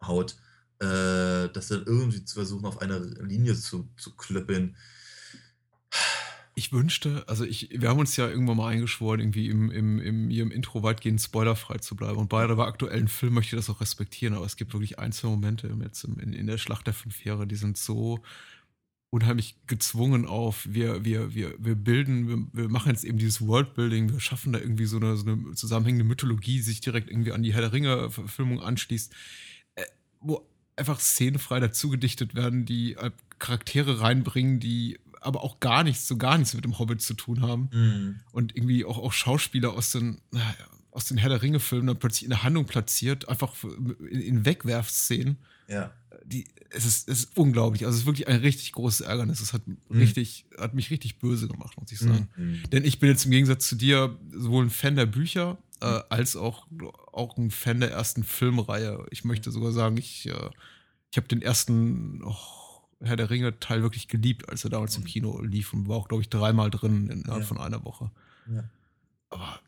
haut, 0.02 0.38
äh, 0.80 1.50
das 1.50 1.70
dann 1.70 1.84
irgendwie 1.84 2.24
zu 2.24 2.36
versuchen, 2.36 2.66
auf 2.66 2.82
eine 2.82 3.00
Linie 3.00 3.56
zu, 3.56 3.90
zu 3.98 4.16
klöppeln, 4.16 4.76
ich 6.58 6.74
wünschte, 6.74 7.24
also 7.28 7.46
ich, 7.46 7.70
wir 7.72 7.88
haben 7.88 8.00
uns 8.00 8.17
ja 8.17 8.28
irgendwann 8.28 8.58
mal 8.58 8.70
eingeschworen, 8.70 9.20
irgendwie 9.20 9.48
im, 9.48 9.70
im, 9.70 10.00
im, 10.00 10.32
im 10.32 10.50
Intro 10.50 10.82
weitgehend 10.82 11.22
spoilerfrei 11.22 11.78
zu 11.78 11.96
bleiben. 11.96 12.17
Und 12.17 12.30
bei 12.30 12.48
der 12.48 12.58
aktuellen 12.58 13.08
Film 13.08 13.36
möchte 13.36 13.56
ich 13.56 13.60
das 13.60 13.70
auch 13.70 13.80
respektieren, 13.80 14.34
aber 14.34 14.48
es 14.48 14.58
gibt 14.58 14.74
wirklich 14.74 14.98
ein, 14.98 15.12
zwei 15.12 15.28
Momente 15.28 15.72
jetzt 15.84 16.04
in, 16.04 16.34
in 16.34 16.48
der 16.48 16.58
Schlacht 16.58 16.88
der 16.88 16.96
fünf 16.96 17.24
Heere, 17.24 17.46
die 17.46 17.56
sind 17.56 17.78
so 17.78 18.24
unheimlich 19.12 19.56
gezwungen 19.67 20.26
auf, 20.26 20.67
wir, 20.67 21.06
wir, 21.06 21.36
wir, 21.36 21.54
wir 21.60 21.76
bilden, 21.76 22.28
wir, 22.28 22.63
wir 22.63 22.70
machen 22.70 22.89
jetzt 22.89 23.04
eben 23.04 23.20
dieses 23.20 23.46
Worldbuilding, 23.46 24.12
wir 24.12 24.20
schaffen 24.20 24.52
da 24.52 24.58
irgendwie 24.58 24.86
so 24.86 24.98
eine, 24.98 25.15
so 25.15 25.30
eine 25.30 25.54
zusammenhängende 25.54 26.06
Mythologie, 26.06 26.56
die 26.56 26.63
sich 26.63 26.82
direkt 26.82 27.12
irgendwie 27.12 27.34
an 27.34 27.43
die 27.43 27.54
Herr 27.54 27.62
der 27.62 27.72
Ringe-Verfilmung 27.72 28.62
anschließt, 28.62 29.13
äh, 29.76 29.84
wo 30.22 30.43
einfach 30.76 31.00
szenenfrei 31.00 31.60
dazugedichtet 31.60 32.34
werden, 32.34 32.65
die 32.65 32.96
äh, 32.96 33.12
Charaktere 33.38 34.02
reinbringen, 34.02 34.60
die 34.60 34.98
aber 35.28 35.44
auch 35.44 35.60
gar 35.60 35.84
nichts, 35.84 36.08
so 36.08 36.18
gar 36.18 36.38
nichts 36.38 36.54
mit 36.54 36.63
dem 36.63 36.80
Hobbit 36.80 37.02
zu 37.02 37.13
tun 37.13 37.42
haben. 37.42 37.70
Mhm. 37.72 38.20
Und 38.32 38.56
irgendwie 38.56 38.86
auch, 38.86 38.98
auch 38.98 39.13
Schauspieler 39.13 39.74
aus 39.74 39.92
den, 39.92 40.22
aus 40.92 41.06
den 41.06 41.18
Herr 41.18 41.30
der 41.30 41.42
Ringe-Filmen 41.42 41.88
dann 41.88 42.00
plötzlich 42.00 42.24
in 42.24 42.30
der 42.30 42.44
Handlung 42.44 42.66
platziert, 42.66 43.30
einfach 43.30 43.54
in, 44.10 44.22
in 44.22 44.46
Wegwerfszenen. 44.46 45.38
Ja. 45.68 45.92
Die, 46.26 46.46
es, 46.70 46.86
ist, 46.86 47.10
es 47.10 47.20
ist 47.26 47.38
unglaublich. 47.38 47.86
Also 47.86 47.96
es 47.96 48.02
ist 48.02 48.08
wirklich 48.08 48.28
ein 48.28 48.40
richtig 48.40 48.72
großes 48.72 49.02
Ärgernis. 49.02 49.42
Es 49.42 49.54
hat, 49.54 49.68
mhm. 49.68 49.78
richtig, 49.92 50.46
hat 50.58 50.74
mich 50.74 50.90
richtig 50.90 51.20
böse 51.20 51.48
gemacht, 51.48 51.78
muss 51.80 51.92
ich 51.92 52.00
sagen. 52.00 52.30
Mhm. 52.36 52.63
Denn 52.72 52.86
ich 52.86 53.00
bin 53.00 53.10
jetzt 53.10 53.26
im 53.26 53.32
Gegensatz 53.32 53.68
zu 53.68 53.76
dir 53.76 54.18
sowohl 54.32 54.66
ein 54.66 54.70
Fan 54.70 54.96
der 54.96 55.06
Bücher 55.06 55.58
äh, 55.82 56.02
als 56.10 56.36
auch, 56.36 56.68
auch 57.12 57.38
ein 57.38 57.52
Fan 57.52 57.80
der 57.80 57.92
ersten 57.92 58.24
Filmreihe. 58.24 59.06
Ich 59.12 59.24
möchte 59.24 59.52
sogar 59.52 59.72
sagen, 59.72 59.98
ich, 59.98 60.28
äh, 60.28 60.50
ich 61.12 61.18
habe 61.18 61.28
den 61.28 61.42
ersten. 61.42 62.22
Oh, 62.24 62.36
Herr 63.02 63.16
der 63.16 63.30
Ringe 63.30 63.60
Teil 63.60 63.82
wirklich 63.82 64.08
geliebt, 64.08 64.50
als 64.50 64.64
er 64.64 64.70
damals 64.70 64.96
im 64.96 65.04
mhm. 65.04 65.08
Kino 65.08 65.42
lief 65.42 65.74
und 65.74 65.88
war 65.88 65.98
auch, 65.98 66.08
glaube 66.08 66.24
ich, 66.24 66.30
dreimal 66.30 66.70
drin 66.70 67.10
innerhalb 67.10 67.42
ja. 67.42 67.48
von 67.48 67.60
einer 67.60 67.84
Woche. 67.84 68.12
Ja. 68.52 68.64
Aber 69.30 69.60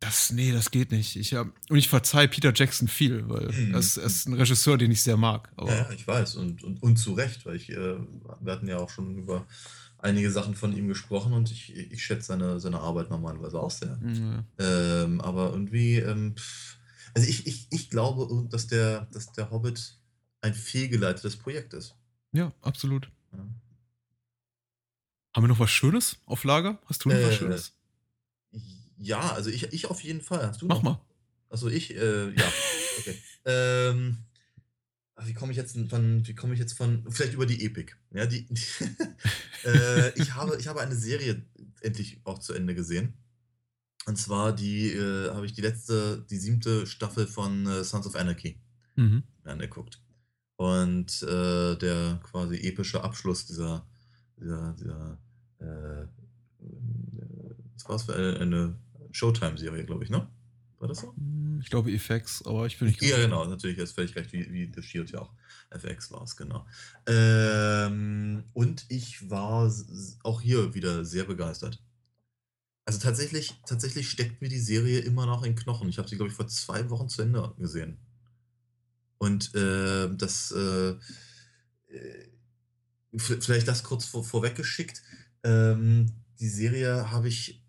das, 0.00 0.32
nee, 0.32 0.52
das 0.52 0.70
geht 0.70 0.90
nicht. 0.90 1.16
Ich, 1.16 1.34
hab, 1.34 1.48
und 1.70 1.76
ich 1.76 1.88
verzeihe 1.88 2.28
Peter 2.28 2.52
Jackson 2.54 2.88
viel, 2.88 3.28
weil 3.28 3.48
mhm. 3.52 3.72
er, 3.72 3.78
ist, 3.78 3.96
er, 3.96 4.04
ist, 4.04 4.26
ein 4.26 4.34
Regisseur, 4.34 4.76
den 4.76 4.90
ich 4.90 5.02
sehr 5.02 5.16
mag. 5.16 5.50
ja, 5.58 5.90
ich 5.92 6.06
weiß 6.06 6.36
und, 6.36 6.62
und, 6.62 6.82
und 6.82 6.96
zu 6.96 7.14
Recht, 7.14 7.46
weil 7.46 7.56
ich, 7.56 7.70
äh, 7.70 7.96
wir 8.40 8.52
hatten 8.52 8.68
ja 8.68 8.78
auch 8.78 8.90
schon 8.90 9.16
über 9.16 9.46
einige 9.98 10.30
Sachen 10.30 10.54
von 10.54 10.76
ihm 10.76 10.88
gesprochen 10.88 11.32
und 11.32 11.50
ich, 11.50 11.74
ich 11.74 12.04
schätze 12.04 12.26
seine, 12.26 12.60
seine 12.60 12.80
Arbeit 12.80 13.08
normalerweise 13.08 13.58
auch 13.58 13.70
sehr. 13.70 13.96
Mhm. 13.96 14.44
Ähm, 14.58 15.20
aber 15.22 15.50
irgendwie, 15.52 15.96
ähm, 15.96 16.34
also 17.14 17.26
ich, 17.26 17.46
ich, 17.46 17.68
ich 17.70 17.88
glaube, 17.88 18.46
dass 18.50 18.66
der, 18.66 19.06
dass 19.12 19.32
der 19.32 19.50
Hobbit 19.50 19.98
ein 20.42 20.52
fehlgeleitetes 20.52 21.36
Projekt 21.36 21.72
ist. 21.72 21.96
Ja, 22.34 22.52
absolut. 22.62 23.08
Ja. 23.32 23.38
Haben 25.34 25.44
wir 25.44 25.48
noch 25.48 25.58
was 25.60 25.70
Schönes 25.70 26.18
auf 26.26 26.44
Lager? 26.44 26.78
Hast 26.86 27.04
du 27.04 27.08
noch 27.08 27.16
was 27.16 27.34
Äh, 27.34 27.36
Schönes? 27.38 27.72
ja, 28.98 29.32
also 29.32 29.50
ich, 29.50 29.72
ich 29.72 29.86
auf 29.86 30.02
jeden 30.02 30.20
Fall. 30.20 30.46
Hast 30.46 30.60
du 30.62 30.66
Mach 30.66 30.76
noch? 30.76 30.82
mal. 30.82 31.00
Also 31.48 31.68
ich, 31.68 31.94
äh, 31.96 32.30
ja, 32.34 32.52
okay. 32.98 33.16
ähm, 33.44 34.18
wie 35.22 35.32
komme 35.34 35.52
ich 35.52 35.56
jetzt 35.58 35.76
von, 35.88 36.26
wie 36.26 36.34
komme 36.34 36.54
ich 36.54 36.60
jetzt 36.60 36.72
von, 36.76 37.04
vielleicht 37.10 37.34
über 37.34 37.46
die 37.46 37.64
Epic. 37.64 37.92
Ja, 38.12 38.26
die, 38.26 38.48
äh, 39.64 40.20
ich, 40.20 40.34
habe, 40.34 40.56
ich 40.58 40.66
habe 40.66 40.80
eine 40.80 40.96
Serie 40.96 41.44
endlich 41.82 42.20
auch 42.24 42.40
zu 42.40 42.52
Ende 42.52 42.74
gesehen. 42.74 43.14
Und 44.06 44.16
zwar 44.18 44.52
die, 44.52 44.90
äh, 44.92 45.30
habe 45.30 45.46
ich 45.46 45.52
die 45.52 45.62
letzte, 45.62 46.26
die 46.28 46.36
siebte 46.38 46.86
Staffel 46.86 47.26
von 47.26 47.66
äh, 47.66 47.84
Sons 47.84 48.06
of 48.06 48.16
Anarchy 48.16 48.60
Mhm. 48.96 49.22
angeguckt. 49.44 50.00
Und 50.56 51.22
äh, 51.22 51.76
der 51.76 52.20
quasi 52.22 52.56
epische 52.56 53.02
Abschluss 53.02 53.46
dieser, 53.46 53.84
dieser, 54.38 54.72
dieser 54.74 55.18
äh, 55.60 56.02
äh, 56.02 56.08
was 57.74 57.88
war 57.88 57.96
es 57.96 58.02
für 58.04 58.14
eine, 58.14 58.38
eine 58.38 58.78
Showtime-Serie, 59.12 59.84
glaube 59.84 60.04
ich, 60.04 60.10
ne? 60.10 60.28
War 60.78 60.88
das 60.88 60.98
so? 61.00 61.12
Hm, 61.16 61.60
Ich 61.62 61.70
glaube 61.70 61.92
FX, 61.92 62.44
aber 62.46 62.66
ich 62.66 62.78
bin 62.78 62.88
nicht 62.88 63.02
Ja, 63.02 63.16
genau, 63.18 63.44
natürlich, 63.44 63.78
ist 63.78 63.92
völlig 63.92 64.14
recht, 64.16 64.32
wie, 64.32 64.50
wie 64.52 64.70
The 64.74 64.82
Shield 64.82 65.10
ja 65.10 65.20
auch 65.20 65.32
FX 65.70 66.10
war 66.12 66.22
es, 66.22 66.36
genau. 66.36 66.66
Ähm, 67.06 68.44
und 68.52 68.84
ich 68.88 69.28
war 69.30 69.72
auch 70.22 70.40
hier 70.40 70.74
wieder 70.74 71.04
sehr 71.04 71.24
begeistert. 71.24 71.82
Also 72.86 72.98
tatsächlich, 73.00 73.54
tatsächlich 73.66 74.10
steckt 74.10 74.42
mir 74.42 74.48
die 74.48 74.58
Serie 74.58 75.00
immer 75.00 75.26
noch 75.26 75.42
in 75.42 75.54
Knochen. 75.54 75.88
Ich 75.88 75.98
habe 75.98 76.08
sie, 76.08 76.16
glaube 76.16 76.30
ich, 76.30 76.36
vor 76.36 76.48
zwei 76.48 76.90
Wochen 76.90 77.08
zu 77.08 77.22
Ende 77.22 77.54
gesehen. 77.58 77.98
Und 79.24 79.54
äh, 79.54 80.14
das, 80.14 80.52
äh, 80.52 80.90
äh, 81.88 82.28
vielleicht 83.18 83.66
das 83.66 83.82
kurz 83.82 84.04
vor, 84.04 84.22
vorweggeschickt. 84.22 85.02
Ähm, 85.42 86.12
die 86.40 86.48
Serie 86.48 87.10
habe 87.10 87.28
ich, 87.28 87.64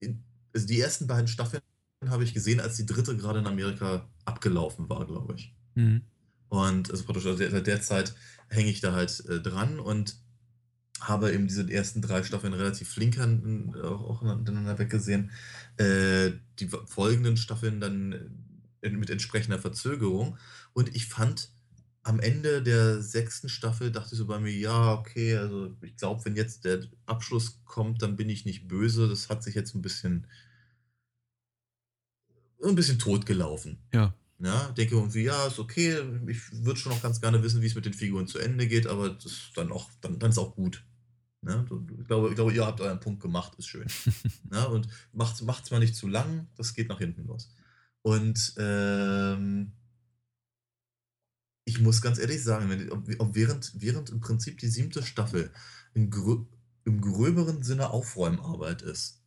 in, 0.00 0.24
also 0.52 0.66
die 0.66 0.80
ersten 0.80 1.06
beiden 1.06 1.28
Staffeln 1.28 1.62
habe 2.08 2.24
ich 2.24 2.34
gesehen, 2.34 2.58
als 2.58 2.76
die 2.76 2.86
dritte 2.86 3.16
gerade 3.16 3.38
in 3.38 3.46
Amerika 3.46 4.10
abgelaufen 4.24 4.88
war, 4.88 5.06
glaube 5.06 5.34
ich. 5.36 5.54
Mhm. 5.76 6.02
Und 6.48 6.90
also 6.90 7.04
praktisch 7.04 7.26
also 7.26 7.48
seit 7.48 7.66
der 7.68 7.80
Zeit 7.80 8.12
hänge 8.48 8.70
ich 8.70 8.80
da 8.80 8.92
halt 8.92 9.24
äh, 9.26 9.40
dran 9.40 9.78
und 9.78 10.16
habe 10.98 11.32
eben 11.32 11.46
diese 11.46 11.70
ersten 11.70 12.02
drei 12.02 12.24
Staffeln 12.24 12.52
relativ 12.52 12.88
flink 12.88 13.18
an, 13.18 13.76
auch, 13.80 14.10
auch 14.10 14.20
hintereinander 14.20 14.78
weggesehen. 14.80 15.30
Äh, 15.76 16.32
die 16.58 16.68
folgenden 16.86 17.36
Staffeln 17.36 17.80
dann 17.80 18.12
äh, 18.12 18.28
mit 18.90 19.10
entsprechender 19.10 19.58
Verzögerung. 19.58 20.38
Und 20.72 20.94
ich 20.94 21.06
fand 21.06 21.50
am 22.02 22.18
Ende 22.18 22.62
der 22.62 23.00
sechsten 23.00 23.48
Staffel, 23.48 23.92
dachte 23.92 24.14
ich 24.14 24.18
so 24.18 24.26
bei 24.26 24.40
mir, 24.40 24.52
ja, 24.52 24.92
okay, 24.94 25.36
also 25.36 25.76
ich 25.82 25.96
glaube, 25.96 26.24
wenn 26.24 26.34
jetzt 26.34 26.64
der 26.64 26.84
Abschluss 27.06 27.60
kommt, 27.64 28.02
dann 28.02 28.16
bin 28.16 28.28
ich 28.28 28.44
nicht 28.44 28.66
böse. 28.66 29.08
Das 29.08 29.28
hat 29.28 29.44
sich 29.44 29.54
jetzt 29.54 29.74
ein 29.74 29.82
bisschen, 29.82 30.26
ein 32.62 32.74
bisschen 32.74 32.98
totgelaufen. 32.98 33.78
Ja. 33.92 34.14
Ja, 34.40 34.72
denke 34.72 34.96
irgendwie, 34.96 35.22
ja, 35.22 35.46
ist 35.46 35.60
okay. 35.60 36.02
Ich 36.26 36.40
würde 36.64 36.78
schon 36.80 36.90
noch 36.90 37.02
ganz 37.02 37.20
gerne 37.20 37.40
wissen, 37.44 37.62
wie 37.62 37.66
es 37.66 37.76
mit 37.76 37.84
den 37.84 37.94
Figuren 37.94 38.26
zu 38.26 38.40
Ende 38.40 38.66
geht, 38.66 38.88
aber 38.88 39.10
das 39.10 39.26
ist 39.26 39.50
dann 39.54 39.70
auch, 39.70 39.88
dann, 40.00 40.18
dann 40.18 40.30
ist 40.30 40.38
auch 40.38 40.56
gut. 40.56 40.84
Ne? 41.42 41.64
So, 41.68 41.84
Ich, 42.00 42.06
glaube, 42.08 42.28
ich 42.30 42.34
glaube, 42.34 42.52
ihr 42.52 42.66
habt 42.66 42.80
euren 42.80 42.98
Punkt 42.98 43.22
gemacht, 43.22 43.54
ist 43.58 43.66
schön. 43.66 43.86
ne? 44.50 44.68
Und 44.68 44.88
macht 45.12 45.40
es 45.40 45.70
mal 45.70 45.78
nicht 45.78 45.94
zu 45.94 46.08
lang, 46.08 46.48
das 46.56 46.74
geht 46.74 46.88
nach 46.88 46.98
hinten 46.98 47.24
los. 47.26 47.54
Und 48.02 48.54
ähm, 48.58 49.72
ich 51.64 51.80
muss 51.80 52.02
ganz 52.02 52.18
ehrlich 52.18 52.42
sagen, 52.42 52.68
wenn, 52.68 52.90
ob, 52.90 53.34
während, 53.34 53.72
während 53.80 54.10
im 54.10 54.20
Prinzip 54.20 54.58
die 54.58 54.68
siebte 54.68 55.02
Staffel 55.02 55.52
in 55.94 56.10
grö 56.10 56.44
im 56.84 57.00
gröberen 57.00 57.62
Sinne 57.62 57.90
Aufräumarbeit 57.90 58.82
ist, 58.82 59.22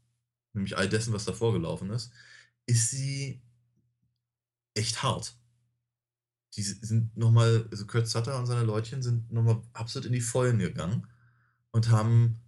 nämlich 0.51 0.77
all 0.77 0.89
dessen, 0.89 1.13
was 1.13 1.23
davor 1.23 1.53
gelaufen 1.53 1.89
ist, 1.89 2.11
ist 2.65 2.89
sie 2.89 3.41
echt 4.73 5.01
hart. 5.03 5.37
Die 6.55 6.63
sind 6.63 7.15
nochmal, 7.15 7.67
also 7.71 7.85
Kurt 7.87 8.09
Sutter 8.09 8.37
und 8.37 8.45
seine 8.45 8.63
Leutchen 8.63 9.01
sind 9.01 9.31
nochmal 9.31 9.61
absolut 9.71 10.05
in 10.05 10.11
die 10.11 10.19
Vollen 10.19 10.59
gegangen 10.59 11.07
und 11.71 11.89
haben, 11.89 12.41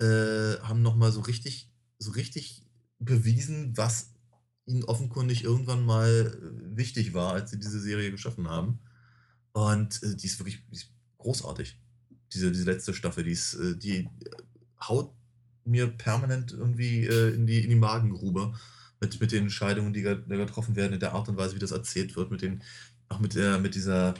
äh, 0.00 0.58
haben 0.62 0.80
nochmal 0.80 1.12
so 1.12 1.20
richtig, 1.20 1.70
so 1.98 2.12
richtig 2.12 2.66
bewiesen, 2.98 3.76
was 3.76 4.13
ihnen 4.66 4.84
offenkundig 4.84 5.44
irgendwann 5.44 5.84
mal 5.84 6.08
äh, 6.08 6.76
wichtig 6.76 7.14
war, 7.14 7.32
als 7.34 7.50
sie 7.50 7.58
diese 7.58 7.80
Serie 7.80 8.10
geschaffen 8.10 8.48
haben. 8.48 8.78
Und 9.52 10.02
äh, 10.02 10.16
die 10.16 10.26
ist 10.26 10.38
wirklich 10.38 10.64
die 10.70 10.76
ist 10.76 10.90
großartig. 11.18 11.78
Diese, 12.32 12.50
diese 12.50 12.64
letzte 12.64 12.94
Staffel, 12.94 13.24
die 13.24 13.32
ist, 13.32 13.54
äh, 13.54 13.76
die 13.76 14.08
haut 14.80 15.12
mir 15.64 15.88
permanent 15.88 16.52
irgendwie 16.52 17.06
äh, 17.06 17.34
in, 17.34 17.46
die, 17.46 17.62
in 17.62 17.70
die 17.70 17.76
Magengrube 17.76 18.54
mit, 19.00 19.20
mit 19.20 19.32
den 19.32 19.44
Entscheidungen, 19.44 19.92
die, 19.92 20.02
die 20.02 20.36
getroffen 20.36 20.76
werden, 20.76 20.94
in 20.94 21.00
der 21.00 21.12
Art 21.12 21.28
und 21.28 21.36
Weise, 21.36 21.54
wie 21.54 21.60
das 21.60 21.70
erzählt 21.70 22.16
wird, 22.16 22.30
mit 22.30 22.42
den, 22.42 22.62
auch 23.08 23.20
mit 23.20 23.34
der, 23.34 23.58
mit 23.58 23.74
dieser, 23.74 24.14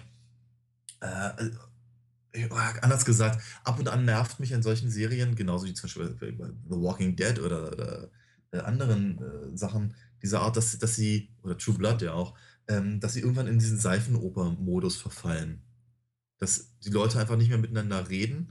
äh, 1.00 1.50
äh, 2.32 2.48
anders 2.80 3.04
gesagt, 3.04 3.42
ab 3.64 3.78
und 3.78 3.88
an 3.88 4.04
nervt 4.04 4.40
mich 4.40 4.54
an 4.54 4.62
solchen 4.62 4.90
Serien, 4.90 5.36
genauso 5.36 5.66
wie 5.66 5.74
zum 5.74 5.88
Beispiel 5.88 6.16
bei, 6.18 6.30
bei 6.32 6.50
The 6.68 6.76
Walking 6.80 7.16
Dead 7.16 7.38
oder, 7.38 7.72
oder 7.72 8.10
äh, 8.54 8.60
anderen 8.60 9.18
äh, 9.18 9.56
Sachen 9.56 9.94
dieser 10.22 10.40
Art, 10.40 10.56
dass, 10.56 10.78
dass 10.78 10.96
sie, 10.96 11.30
oder 11.42 11.58
True 11.58 11.76
Blood 11.76 12.02
ja 12.02 12.12
auch, 12.12 12.34
ähm, 12.68 13.00
dass 13.00 13.14
sie 13.14 13.20
irgendwann 13.20 13.46
in 13.46 13.58
diesen 13.58 13.78
Seifenoper-Modus 13.78 14.96
verfallen. 14.96 15.62
Dass 16.38 16.70
die 16.80 16.90
Leute 16.90 17.18
einfach 17.18 17.36
nicht 17.36 17.48
mehr 17.48 17.58
miteinander 17.58 18.08
reden 18.08 18.48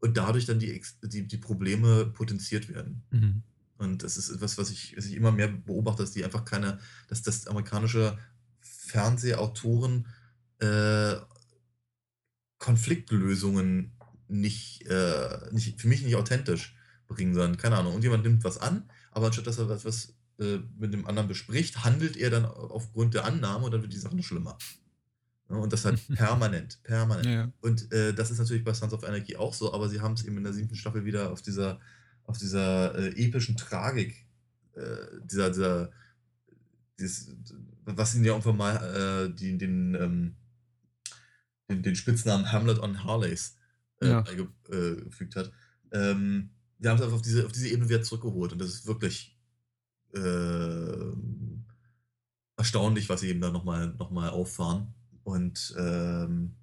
und 0.00 0.16
dadurch 0.16 0.46
dann 0.46 0.58
die, 0.58 0.82
die, 1.02 1.26
die 1.26 1.38
Probleme 1.38 2.06
potenziert 2.06 2.68
werden. 2.68 3.02
Mhm. 3.10 3.42
Und 3.78 4.02
das 4.02 4.16
ist 4.16 4.30
etwas, 4.30 4.58
was 4.58 4.70
ich, 4.70 4.96
was 4.96 5.06
ich 5.06 5.14
immer 5.14 5.32
mehr 5.32 5.48
beobachte, 5.48 6.02
dass 6.02 6.12
die 6.12 6.24
einfach 6.24 6.44
keine, 6.44 6.78
dass 7.08 7.22
das 7.22 7.46
amerikanische 7.46 8.18
Fernsehautoren 8.60 10.06
äh, 10.58 11.16
Konfliktlösungen 12.58 13.92
nicht, 14.28 14.86
äh, 14.86 15.52
nicht, 15.52 15.80
für 15.80 15.88
mich 15.88 16.02
nicht 16.02 16.16
authentisch 16.16 16.76
bringen, 17.06 17.34
sondern, 17.34 17.56
keine 17.58 17.76
Ahnung, 17.76 17.94
und 17.94 18.02
jemand 18.02 18.24
nimmt 18.24 18.44
was 18.44 18.58
an, 18.58 18.90
aber 19.16 19.28
anstatt 19.28 19.46
dass 19.46 19.56
er 19.56 19.68
was, 19.70 19.86
was 19.86 20.14
äh, 20.38 20.58
mit 20.78 20.92
dem 20.92 21.06
anderen 21.06 21.26
bespricht, 21.26 21.84
handelt 21.84 22.18
er 22.18 22.28
dann 22.28 22.44
aufgrund 22.44 23.14
der 23.14 23.24
Annahme 23.24 23.64
und 23.64 23.72
dann 23.72 23.80
wird 23.80 23.94
die 23.94 23.98
Sache 23.98 24.14
nur 24.14 24.22
schlimmer. 24.22 24.58
Ja, 25.48 25.56
und 25.56 25.72
das 25.72 25.86
halt 25.86 26.06
permanent, 26.14 26.82
permanent. 26.82 27.26
Ja. 27.26 27.50
Und 27.62 27.90
äh, 27.92 28.12
das 28.12 28.30
ist 28.30 28.38
natürlich 28.38 28.62
bei 28.62 28.74
Sons 28.74 28.92
of 28.92 29.04
Anarchy 29.04 29.36
auch 29.36 29.54
so, 29.54 29.72
aber 29.72 29.88
sie 29.88 30.02
haben 30.02 30.12
es 30.12 30.24
eben 30.26 30.36
in 30.36 30.44
der 30.44 30.52
siebten 30.52 30.76
Staffel 30.76 31.06
wieder 31.06 31.30
auf 31.32 31.40
dieser, 31.40 31.80
auf 32.24 32.36
dieser 32.36 32.94
äh, 32.94 33.08
epischen 33.24 33.56
Tragik, 33.56 34.26
äh, 34.74 34.96
dieser, 35.24 35.48
dieser, 35.48 35.90
dieses, 37.00 37.34
was 37.86 38.14
ihnen 38.14 38.26
ja 38.26 38.32
irgendwann 38.32 38.58
mal 38.58 39.30
äh, 39.30 39.34
die, 39.34 39.56
den, 39.56 39.94
ähm, 39.94 40.34
den, 41.70 41.82
den 41.82 41.96
Spitznamen 41.96 42.52
Hamlet 42.52 42.80
on 42.80 43.02
Harleys 43.02 43.56
äh, 44.02 44.08
Ja. 44.10 44.20
beigefügt 44.20 45.36
hat. 45.36 45.50
Ähm, 45.90 46.50
wir 46.78 46.90
haben 46.90 46.96
es 46.96 47.02
einfach 47.02 47.16
auf 47.16 47.22
diese, 47.22 47.46
auf 47.46 47.52
diese 47.52 47.68
Ebene 47.68 47.88
wieder 47.88 48.02
zurückgeholt 48.02 48.52
und 48.52 48.58
das 48.60 48.68
ist 48.68 48.86
wirklich 48.86 49.36
äh, 50.14 51.12
erstaunlich, 52.56 53.08
was 53.08 53.20
sie 53.20 53.28
eben 53.28 53.40
da 53.40 53.50
nochmal 53.50 53.94
noch 53.98 54.10
mal 54.10 54.30
auffahren. 54.30 54.94
Und 55.24 55.74
ähm, 55.78 56.54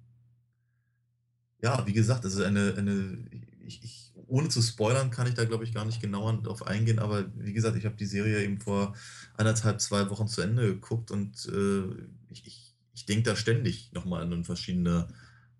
ja, 1.62 1.86
wie 1.86 1.92
gesagt, 1.92 2.24
das 2.24 2.34
ist 2.34 2.40
eine, 2.40 2.74
eine 2.76 3.18
ich, 3.66 3.82
ich, 3.82 4.12
ohne 4.26 4.48
zu 4.48 4.62
spoilern, 4.62 5.10
kann 5.10 5.26
ich 5.26 5.34
da, 5.34 5.44
glaube 5.44 5.64
ich, 5.64 5.74
gar 5.74 5.84
nicht 5.84 6.00
genauer 6.00 6.42
drauf 6.42 6.66
eingehen, 6.66 6.98
aber 6.98 7.26
wie 7.36 7.52
gesagt, 7.52 7.76
ich 7.76 7.84
habe 7.84 7.96
die 7.96 8.06
Serie 8.06 8.42
eben 8.42 8.60
vor 8.60 8.94
anderthalb, 9.36 9.80
zwei 9.80 10.08
Wochen 10.10 10.28
zu 10.28 10.42
Ende 10.42 10.66
geguckt 10.66 11.10
und 11.10 11.46
äh, 11.46 11.82
ich, 12.30 12.46
ich, 12.46 12.74
ich 12.94 13.06
denke 13.06 13.24
da 13.24 13.36
ständig 13.36 13.92
nochmal 13.92 14.22
an 14.22 14.44
verschiedene 14.44 15.08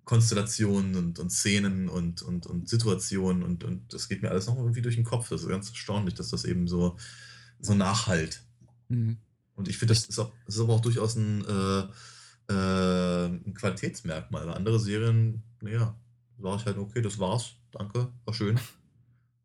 Konstellationen 0.04 0.96
und, 0.96 1.18
und 1.18 1.30
Szenen 1.30 1.88
und, 1.88 2.22
und, 2.22 2.46
und 2.46 2.68
Situationen 2.68 3.42
und, 3.42 3.64
und 3.64 3.92
das 3.92 4.08
geht 4.08 4.22
mir 4.22 4.30
alles 4.30 4.46
noch 4.46 4.56
irgendwie 4.56 4.82
durch 4.82 4.96
den 4.96 5.04
Kopf. 5.04 5.30
Das 5.30 5.42
ist 5.42 5.48
ganz 5.48 5.70
erstaunlich, 5.70 6.14
dass 6.14 6.28
das 6.28 6.44
eben 6.44 6.68
so, 6.68 6.96
so 7.60 7.74
nachhalt. 7.74 8.42
Mhm. 8.88 9.16
Und 9.54 9.68
ich 9.68 9.78
finde, 9.78 9.94
das 9.94 10.04
ist, 10.04 10.18
auch, 10.18 10.32
das 10.44 10.56
ist 10.56 10.60
aber 10.60 10.74
auch 10.74 10.80
durchaus 10.80 11.16
ein, 11.16 11.44
äh, 11.44 12.52
äh, 12.52 13.26
ein 13.26 13.54
Qualitätsmerkmal. 13.54 14.46
Weil 14.46 14.54
andere 14.54 14.78
Serien, 14.78 15.42
naja, 15.62 15.96
sage 16.38 16.56
ich 16.56 16.66
halt, 16.66 16.78
okay, 16.78 17.00
das 17.00 17.18
war's, 17.18 17.54
danke, 17.70 18.12
war 18.24 18.34
schön. 18.34 18.58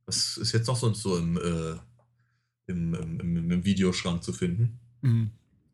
Was 0.06 0.38
ist 0.38 0.52
jetzt 0.52 0.68
noch 0.68 0.76
sonst 0.76 1.04
so 1.04 1.18
im, 1.18 1.38
äh, 1.38 1.78
im, 2.66 2.94
im, 2.96 3.52
im 3.52 3.64
Videoschrank 3.64 4.24
zu 4.24 4.34
finden? 4.34 4.80
Mhm. 5.02 5.32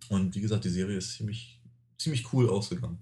Und 0.10 0.36
wie 0.36 0.42
gesagt, 0.42 0.66
die 0.66 0.70
Serie 0.70 0.98
ist 0.98 1.14
ziemlich, 1.14 1.62
ziemlich 1.98 2.32
cool 2.34 2.50
ausgegangen. 2.50 3.00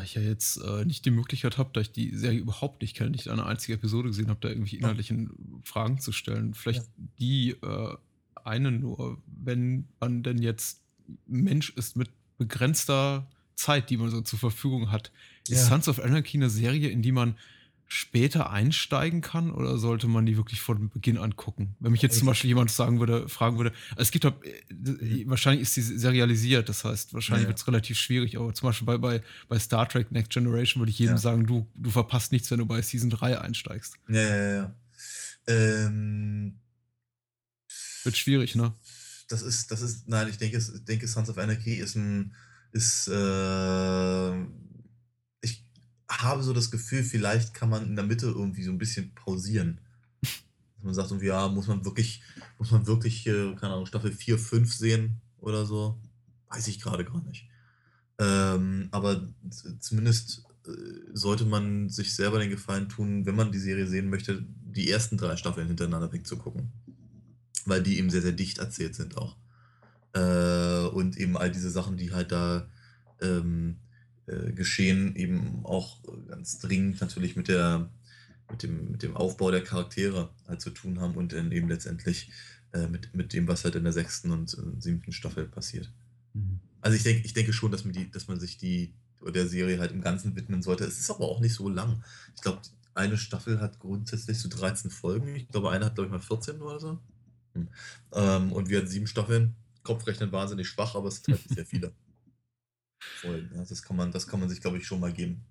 Da 0.00 0.04
ich 0.04 0.14
ja 0.14 0.22
jetzt 0.22 0.56
äh, 0.56 0.86
nicht 0.86 1.04
die 1.04 1.10
Möglichkeit 1.10 1.58
habe, 1.58 1.68
da 1.74 1.82
ich 1.82 1.92
die 1.92 2.16
Serie 2.16 2.38
überhaupt 2.38 2.80
nicht 2.80 2.96
kenne, 2.96 3.10
nicht 3.10 3.28
eine 3.28 3.44
einzige 3.44 3.74
Episode 3.74 4.08
gesehen 4.08 4.30
habe, 4.30 4.40
da 4.40 4.48
irgendwelche 4.48 4.78
inhaltlichen 4.78 5.60
Fragen 5.62 6.00
zu 6.00 6.10
stellen. 6.10 6.54
Vielleicht 6.54 6.84
die 7.18 7.50
äh, 7.50 7.96
eine 8.42 8.72
nur, 8.72 9.18
wenn 9.26 9.88
man 10.00 10.22
denn 10.22 10.38
jetzt 10.38 10.80
Mensch 11.26 11.68
ist 11.76 11.98
mit 11.98 12.08
begrenzter 12.38 13.28
Zeit, 13.56 13.90
die 13.90 13.98
man 13.98 14.08
so 14.08 14.22
zur 14.22 14.38
Verfügung 14.38 14.90
hat. 14.90 15.12
Ist 15.46 15.64
Ja. 15.64 15.68
Sons 15.68 15.86
of 15.86 16.02
Anarchy 16.02 16.38
eine 16.38 16.48
Serie, 16.48 16.88
in 16.88 17.02
die 17.02 17.12
man 17.12 17.36
später 17.92 18.50
einsteigen 18.50 19.20
kann 19.20 19.50
oder 19.50 19.76
sollte 19.76 20.06
man 20.06 20.24
die 20.24 20.36
wirklich 20.36 20.60
von 20.60 20.90
Beginn 20.90 21.18
an 21.18 21.34
gucken? 21.34 21.74
Wenn 21.80 21.90
mich 21.90 22.02
jetzt 22.02 22.18
zum 22.18 22.28
Beispiel 22.28 22.46
jemand 22.46 22.70
sagen 22.70 23.00
würde, 23.00 23.28
fragen 23.28 23.56
würde, 23.56 23.72
also 23.90 24.02
es 24.02 24.12
gibt 24.12 24.24
halt, 24.24 24.36
äh, 24.44 25.24
wahrscheinlich 25.26 25.62
ist 25.62 25.76
die 25.76 25.82
serialisiert, 25.82 26.68
das 26.68 26.84
heißt, 26.84 27.14
wahrscheinlich 27.14 27.42
ja, 27.42 27.46
ja. 27.46 27.48
wird 27.48 27.58
es 27.58 27.66
relativ 27.66 27.98
schwierig, 27.98 28.38
aber 28.38 28.54
zum 28.54 28.68
Beispiel 28.68 28.86
bei, 28.86 28.96
bei, 28.96 29.22
bei 29.48 29.58
Star 29.58 29.88
Trek 29.88 30.12
Next 30.12 30.30
Generation 30.30 30.80
würde 30.80 30.90
ich 30.90 31.00
jedem 31.00 31.16
ja. 31.16 31.18
sagen, 31.18 31.48
du, 31.48 31.66
du 31.74 31.90
verpasst 31.90 32.30
nichts, 32.30 32.48
wenn 32.52 32.60
du 32.60 32.66
bei 32.66 32.80
Season 32.80 33.10
3 33.10 33.40
einsteigst. 33.40 33.96
Ja, 34.08 34.20
ja, 34.20 34.54
ja. 34.54 34.74
Ähm, 35.48 36.60
wird 38.04 38.16
schwierig, 38.16 38.54
ne? 38.54 38.72
Das 39.26 39.42
ist, 39.42 39.72
das 39.72 39.82
ist, 39.82 40.08
nein, 40.08 40.28
ich 40.28 40.38
denke, 40.38 40.58
ich 40.58 40.84
denke 40.84 41.08
Sons 41.08 41.28
of 41.28 41.38
Anarchy 41.38 41.74
ist 41.74 41.96
ein, 41.96 42.36
ist, 42.70 43.08
äh, 43.08 44.32
habe 46.10 46.42
so 46.42 46.52
das 46.52 46.70
Gefühl, 46.70 47.04
vielleicht 47.04 47.54
kann 47.54 47.70
man 47.70 47.86
in 47.86 47.96
der 47.96 48.04
Mitte 48.04 48.26
irgendwie 48.26 48.64
so 48.64 48.70
ein 48.70 48.78
bisschen 48.78 49.14
pausieren. 49.14 49.80
Dass 50.20 50.84
man 50.84 50.94
sagt, 50.94 51.22
ja, 51.22 51.48
muss 51.48 51.68
man 51.68 51.84
wirklich, 51.84 52.22
muss 52.58 52.70
man 52.70 52.86
wirklich, 52.86 53.26
äh, 53.26 53.54
keine 53.54 53.74
Ahnung, 53.74 53.86
Staffel 53.86 54.12
4, 54.12 54.38
5 54.38 54.74
sehen 54.74 55.20
oder 55.38 55.64
so? 55.66 55.98
Weiß 56.48 56.66
ich 56.68 56.80
gerade 56.80 57.04
gar 57.04 57.22
nicht. 57.22 57.46
Ähm, 58.18 58.88
aber 58.90 59.28
zumindest 59.78 60.42
äh, 60.66 60.70
sollte 61.12 61.44
man 61.44 61.88
sich 61.88 62.14
selber 62.14 62.38
den 62.38 62.50
Gefallen 62.50 62.88
tun, 62.88 63.24
wenn 63.24 63.36
man 63.36 63.52
die 63.52 63.58
Serie 63.58 63.86
sehen 63.86 64.10
möchte, 64.10 64.44
die 64.62 64.90
ersten 64.90 65.16
drei 65.16 65.36
Staffeln 65.36 65.68
hintereinander 65.68 66.12
wegzugucken. 66.12 66.72
Weil 67.66 67.82
die 67.82 67.98
eben 67.98 68.10
sehr, 68.10 68.22
sehr 68.22 68.32
dicht 68.32 68.58
erzählt 68.58 68.94
sind 68.94 69.16
auch. 69.16 69.36
Äh, 70.12 70.88
und 70.88 71.16
eben 71.18 71.36
all 71.36 71.50
diese 71.50 71.70
Sachen, 71.70 71.96
die 71.96 72.12
halt 72.12 72.32
da 72.32 72.66
ähm, 73.20 73.76
äh, 73.76 73.89
geschehen, 74.54 75.16
eben 75.16 75.64
auch 75.64 75.98
ganz 76.28 76.58
dringend 76.58 77.00
natürlich 77.00 77.36
mit 77.36 77.48
der 77.48 77.90
mit 78.50 78.62
dem, 78.62 78.90
mit 78.92 79.02
dem 79.02 79.16
Aufbau 79.16 79.50
der 79.50 79.62
Charaktere 79.62 80.30
halt 80.48 80.60
zu 80.60 80.70
tun 80.70 81.00
haben 81.00 81.14
und 81.14 81.32
dann 81.32 81.52
eben 81.52 81.68
letztendlich 81.68 82.30
äh, 82.72 82.86
mit, 82.86 83.14
mit 83.14 83.32
dem, 83.32 83.48
was 83.48 83.64
halt 83.64 83.76
in 83.76 83.84
der 83.84 83.92
sechsten 83.92 84.30
und 84.30 84.52
äh, 84.54 84.80
siebten 84.80 85.12
Staffel 85.12 85.46
passiert. 85.46 85.92
Mhm. 86.34 86.60
Also 86.80 86.96
ich 86.96 87.02
denke, 87.02 87.24
ich 87.24 87.32
denke 87.32 87.52
schon, 87.52 87.70
dass 87.70 87.84
man 87.84 87.92
die, 87.92 88.10
dass 88.10 88.28
man 88.28 88.40
sich 88.40 88.58
die 88.58 88.92
der 89.22 89.46
Serie 89.46 89.78
halt 89.78 89.92
im 89.92 90.00
Ganzen 90.00 90.34
widmen 90.34 90.62
sollte. 90.62 90.84
Es 90.84 90.98
ist 90.98 91.10
aber 91.10 91.28
auch 91.28 91.40
nicht 91.40 91.54
so 91.54 91.68
lang. 91.68 92.02
Ich 92.34 92.40
glaube, 92.40 92.62
eine 92.94 93.18
Staffel 93.18 93.60
hat 93.60 93.78
grundsätzlich 93.78 94.38
so 94.38 94.48
13 94.48 94.90
Folgen. 94.90 95.36
Ich 95.36 95.48
glaube, 95.48 95.70
eine 95.70 95.84
hat, 95.84 95.94
glaube 95.94 96.06
ich, 96.06 96.12
mal 96.12 96.20
14 96.20 96.62
oder 96.62 96.80
so. 96.80 96.98
Hm. 97.54 97.68
Ähm, 98.12 98.52
und 98.52 98.70
wir 98.70 98.78
hatten 98.78 98.88
sieben 98.88 99.06
Staffeln. 99.06 99.54
Kopfrechnen 99.82 100.32
wahnsinnig 100.32 100.68
schwach, 100.68 100.94
aber 100.94 101.08
es 101.08 101.22
sind 101.22 101.36
halt 101.36 101.48
sehr 101.48 101.66
viele. 101.66 101.92
Voll, 103.00 103.50
ja, 103.54 103.64
das 103.64 103.82
kann 103.82 103.96
man, 103.96 104.12
das 104.12 104.26
kann 104.26 104.40
man 104.40 104.48
sich, 104.48 104.60
glaube 104.60 104.78
ich, 104.78 104.86
schon 104.86 105.00
mal 105.00 105.12
geben. 105.12 105.44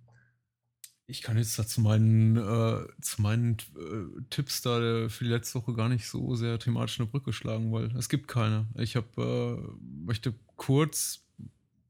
Ich 1.07 1.23
kann 1.23 1.37
jetzt 1.37 1.57
da 1.57 1.65
zu 1.65 1.81
meinen, 1.81 2.37
äh, 2.37 2.85
zu 3.01 3.21
meinen 3.21 3.57
äh, 3.75 4.21
Tipps 4.29 4.61
da 4.61 5.09
für 5.09 5.23
die 5.23 5.31
letzte 5.31 5.55
Woche 5.55 5.73
gar 5.73 5.89
nicht 5.89 6.07
so 6.07 6.35
sehr 6.35 6.59
thematisch 6.59 6.99
eine 6.99 7.09
Brücke 7.09 7.33
schlagen, 7.33 7.71
weil 7.71 7.95
es 7.97 8.09
gibt 8.09 8.27
keine. 8.27 8.67
Ich 8.75 8.95
habe, 8.95 9.07
äh, 9.17 10.05
möchte 10.05 10.35
kurz 10.55 11.25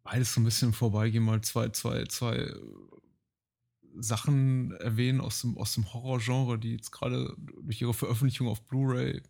beides 0.04 0.34
so 0.34 0.40
ein 0.40 0.46
bisschen 0.46 0.72
vorbeigehen, 0.72 1.24
mal 1.24 1.42
zwei, 1.42 1.70
zwei, 1.70 2.06
zwei 2.06 2.54
Sachen 3.98 4.72
erwähnen 4.78 5.20
aus 5.20 5.42
dem, 5.42 5.58
aus 5.58 5.74
dem 5.74 5.94
Horrorgenre, 5.94 6.58
die 6.58 6.72
jetzt 6.72 6.92
gerade 6.92 7.36
durch 7.62 7.82
ihre 7.82 7.94
Veröffentlichung 7.94 8.48
auf 8.48 8.62
Blu-ray 8.68 9.22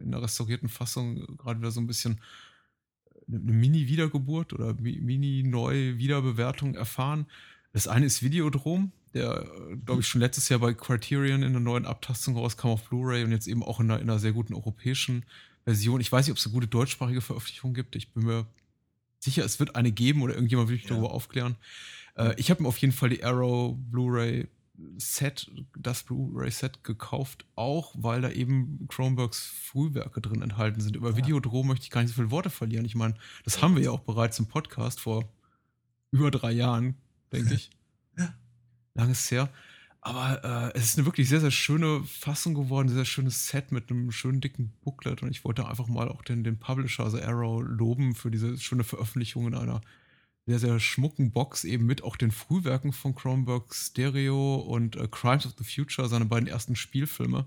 in 0.00 0.10
der 0.10 0.22
restaurierten 0.22 0.68
Fassung 0.68 1.36
gerade 1.36 1.60
wieder 1.60 1.70
so 1.70 1.80
ein 1.80 1.86
bisschen 1.86 2.20
eine 3.28 3.38
Mini-Wiedergeburt 3.38 4.52
oder 4.52 4.74
Mini-Neu-Wiederbewertung 4.74 6.74
erfahren. 6.74 7.26
Das 7.72 7.88
eine 7.88 8.06
ist 8.06 8.22
Videodrom, 8.22 8.92
der, 9.14 9.46
glaube 9.84 10.00
ich, 10.00 10.06
schon 10.06 10.20
letztes 10.20 10.48
Jahr 10.48 10.60
bei 10.60 10.74
Criterion 10.74 11.42
in 11.42 11.52
der 11.52 11.60
neuen 11.60 11.86
Abtastung 11.86 12.36
rauskam 12.36 12.68
auf 12.68 12.88
Blu-ray 12.88 13.24
und 13.24 13.32
jetzt 13.32 13.46
eben 13.46 13.62
auch 13.62 13.80
in 13.80 13.90
einer, 13.90 14.00
in 14.00 14.08
einer, 14.08 14.18
sehr 14.18 14.32
guten 14.32 14.54
europäischen 14.54 15.24
Version. 15.64 16.00
Ich 16.00 16.12
weiß 16.12 16.26
nicht, 16.26 16.32
ob 16.32 16.38
es 16.38 16.46
eine 16.46 16.54
gute 16.54 16.68
deutschsprachige 16.68 17.20
Veröffentlichung 17.20 17.74
gibt. 17.74 17.96
Ich 17.96 18.12
bin 18.12 18.24
mir 18.24 18.46
sicher, 19.18 19.44
es 19.44 19.58
wird 19.58 19.74
eine 19.74 19.92
geben 19.92 20.22
oder 20.22 20.34
irgendjemand 20.34 20.68
will 20.68 20.76
mich 20.76 20.84
ja. 20.84 20.90
darüber 20.90 21.10
aufklären. 21.10 21.56
Äh, 22.16 22.34
ich 22.36 22.50
habe 22.50 22.62
mir 22.62 22.68
auf 22.68 22.78
jeden 22.78 22.92
Fall 22.92 23.08
die 23.08 23.24
Arrow 23.24 23.76
Blu-ray 23.90 24.46
Set, 24.98 25.50
das 25.76 26.02
Blu-ray-Set 26.02 26.84
gekauft, 26.84 27.46
auch 27.54 27.94
weil 27.96 28.20
da 28.20 28.30
eben 28.30 28.86
Chromebooks 28.88 29.46
Frühwerke 29.46 30.20
drin 30.20 30.42
enthalten 30.42 30.80
sind. 30.80 30.96
Über 30.96 31.10
ja. 31.10 31.16
Videodrom 31.16 31.68
möchte 31.68 31.84
ich 31.84 31.90
gar 31.90 32.02
nicht 32.02 32.10
so 32.10 32.16
viele 32.16 32.30
Worte 32.30 32.50
verlieren. 32.50 32.84
Ich 32.84 32.94
meine, 32.94 33.14
das 33.44 33.62
haben 33.62 33.76
wir 33.76 33.82
ja 33.82 33.90
auch 33.90 34.00
bereits 34.00 34.38
im 34.38 34.46
Podcast 34.46 35.00
vor 35.00 35.28
über 36.10 36.30
drei 36.30 36.52
Jahren, 36.52 36.96
denke 37.32 37.54
ich. 37.54 37.70
Ja. 38.18 38.32
Lang 38.94 39.10
ist 39.10 39.24
es 39.24 39.30
her. 39.30 39.50
Aber 40.00 40.72
äh, 40.72 40.78
es 40.78 40.84
ist 40.84 40.98
eine 40.98 41.04
wirklich 41.04 41.28
sehr, 41.28 41.40
sehr 41.40 41.50
schöne 41.50 42.02
Fassung 42.04 42.54
geworden, 42.54 42.88
sehr, 42.88 42.98
sehr 42.98 43.04
schönes 43.04 43.48
Set 43.48 43.72
mit 43.72 43.90
einem 43.90 44.10
schönen 44.10 44.40
dicken 44.40 44.72
Booklet. 44.82 45.22
Und 45.22 45.30
ich 45.30 45.44
wollte 45.44 45.68
einfach 45.68 45.86
mal 45.86 46.08
auch 46.08 46.22
den, 46.22 46.44
den 46.44 46.58
Publisher, 46.58 47.04
also 47.04 47.20
Arrow, 47.20 47.62
loben 47.62 48.14
für 48.14 48.30
diese 48.30 48.56
schöne 48.56 48.84
Veröffentlichung 48.84 49.48
in 49.48 49.54
einer 49.54 49.82
sehr, 50.46 50.58
sehr 50.60 50.80
schmucken 50.80 51.32
Box 51.32 51.64
eben 51.64 51.86
mit 51.86 52.04
auch 52.04 52.16
den 52.16 52.30
Frühwerken 52.30 52.92
von 52.92 53.14
Cronenberg 53.14 53.74
Stereo 53.74 54.56
und 54.56 54.94
äh, 54.94 55.08
Crimes 55.10 55.44
of 55.44 55.54
the 55.58 55.64
Future, 55.64 56.08
seine 56.08 56.24
beiden 56.24 56.48
ersten 56.48 56.76
Spielfilme. 56.76 57.46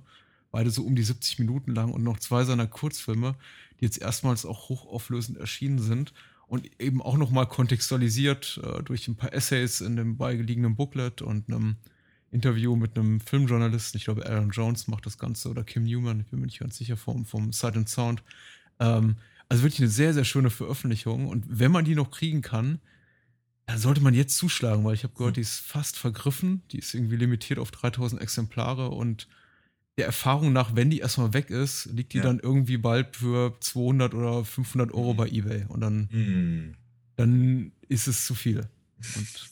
Beide 0.52 0.70
so 0.70 0.84
um 0.84 0.96
die 0.96 1.04
70 1.04 1.40
Minuten 1.40 1.74
lang 1.74 1.92
und 1.92 2.04
noch 2.04 2.20
zwei 2.20 2.44
seiner 2.44 2.68
Kurzfilme, 2.68 3.36
die 3.80 3.86
jetzt 3.86 4.02
erstmals 4.02 4.46
auch 4.46 4.68
hochauflösend 4.68 5.38
erschienen 5.38 5.80
sind 5.80 6.14
und 6.48 6.70
eben 6.82 7.02
auch 7.02 7.16
nochmal 7.16 7.48
kontextualisiert 7.48 8.60
äh, 8.64 8.84
durch 8.84 9.08
ein 9.08 9.16
paar 9.16 9.32
Essays 9.32 9.80
in 9.80 9.96
dem 9.96 10.18
beiliegenden 10.18 10.76
Booklet 10.76 11.22
und 11.22 11.48
einem 11.48 11.78
Interview 12.32 12.76
mit 12.76 12.98
einem 12.98 13.22
Filmjournalisten. 13.22 13.98
Ich 13.98 14.06
glaube, 14.06 14.28
Aaron 14.28 14.50
Jones 14.50 14.88
macht 14.88 15.06
das 15.06 15.18
Ganze 15.18 15.50
oder 15.50 15.64
Kim 15.64 15.84
Newman, 15.84 16.20
ich 16.20 16.28
bin 16.28 16.40
mir 16.40 16.48
nicht 16.48 16.60
ganz 16.60 16.78
sicher, 16.78 16.98
vom, 16.98 17.26
vom 17.26 17.54
Sight 17.54 17.78
and 17.78 17.88
Sound. 17.88 18.24
Ähm, 18.80 19.16
also 19.50 19.64
wirklich 19.64 19.82
eine 19.82 19.90
sehr, 19.90 20.14
sehr 20.14 20.26
schöne 20.26 20.52
Veröffentlichung. 20.52 21.28
Und 21.28 21.46
wenn 21.48 21.72
man 21.72 21.84
die 21.84 21.96
noch 21.96 22.12
kriegen 22.12 22.42
kann, 22.42 22.80
dann 23.66 23.80
sollte 23.80 24.02
man 24.02 24.14
jetzt 24.14 24.38
zuschlagen, 24.38 24.84
weil 24.84 24.94
ich 24.94 25.04
habe 25.04 25.14
gehört, 25.16 25.38
die 25.38 25.42
ist 25.42 25.60
fast 25.60 25.98
vergriffen. 25.98 26.62
Die 26.72 26.80
ist 26.80 26.94
irgendwie 26.94 27.18
limitiert 27.18 27.60
auf 27.60 27.72
3000 27.72 28.22
Exemplare 28.22 28.90
und 28.90 29.28
der 29.98 30.06
Erfahrung 30.06 30.54
nach, 30.54 30.76
wenn 30.76 30.90
die 30.90 31.00
erstmal 31.00 31.34
weg 31.34 31.50
ist, 31.50 31.86
liegt 31.88 32.14
die 32.14 32.20
ja. 32.20 32.24
dann 32.24 32.40
irgendwie 32.40 32.78
bald 32.78 33.18
für 33.18 33.60
200 33.60 34.14
oder 34.14 34.46
500 34.46 34.94
Euro 34.94 35.14
mhm. 35.14 35.18
bei 35.18 35.28
eBay. 35.28 35.66
Und 35.68 35.82
dann, 35.82 36.08
mhm. 36.12 36.76
dann 37.18 37.72
ist 37.90 38.08
es 38.08 38.26
zu 38.26 38.34
viel. 38.34 38.62
Und 39.16 39.52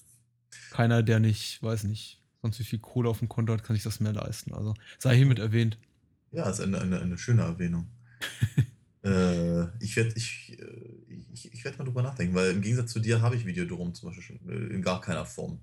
keiner, 0.72 1.04
der 1.04 1.20
nicht, 1.20 1.62
weiß 1.62 1.84
nicht, 1.84 2.22
sonst 2.42 2.60
wie 2.60 2.64
viel 2.64 2.80
Kohle 2.80 3.10
auf 3.10 3.20
dem 3.20 3.28
Konto 3.28 3.52
hat, 3.52 3.64
kann 3.64 3.76
sich 3.76 3.84
das 3.84 4.00
mehr 4.00 4.14
leisten. 4.14 4.54
Also 4.54 4.74
sei 5.00 5.18
hiermit 5.18 5.40
erwähnt. 5.40 5.78
Ja, 6.32 6.50
ist 6.50 6.62
eine, 6.62 6.80
eine, 6.80 7.02
eine 7.02 7.18
schöne 7.18 7.42
Erwähnung. 7.42 7.88
Äh, 9.08 9.68
ich 9.80 9.96
werde 9.96 10.12
ich, 10.16 10.58
äh, 10.60 11.24
ich, 11.34 11.54
ich 11.54 11.64
werd 11.64 11.78
mal 11.78 11.86
drüber 11.86 12.02
nachdenken, 12.02 12.36
weil 12.36 12.52
im 12.52 12.62
Gegensatz 12.62 12.92
zu 12.92 13.00
dir 13.00 13.22
habe 13.22 13.36
ich 13.36 13.46
Videodrom 13.46 13.94
zum 13.94 14.10
Beispiel 14.10 14.24
schon 14.24 14.50
äh, 14.50 14.74
in 14.74 14.82
gar 14.82 15.00
keiner 15.00 15.26
Form. 15.26 15.60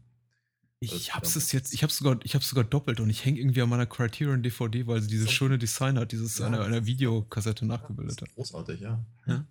Ich 0.80 1.14
habe 1.14 1.24
es 1.24 1.52
jetzt, 1.52 1.72
ich 1.72 1.82
habe 1.82 1.92
sogar, 1.92 2.18
ich 2.24 2.34
habe 2.34 2.44
sogar 2.44 2.64
doppelt 2.64 3.00
und 3.00 3.08
ich 3.08 3.24
hänge 3.24 3.38
irgendwie 3.40 3.62
an 3.62 3.68
meiner 3.68 3.86
Criterion 3.86 4.42
DVD, 4.42 4.86
weil 4.86 5.00
sie 5.00 5.08
dieses 5.08 5.32
schöne 5.32 5.58
Design 5.58 5.98
hat, 5.98 6.12
dieses 6.12 6.38
ja, 6.38 6.46
eine, 6.46 6.60
eine 6.60 6.84
Videokassette 6.84 7.64
nachgebildet 7.64 8.20
hat. 8.20 8.34
Großartig, 8.34 8.80
ja. 8.80 9.02
ja. 9.26 9.46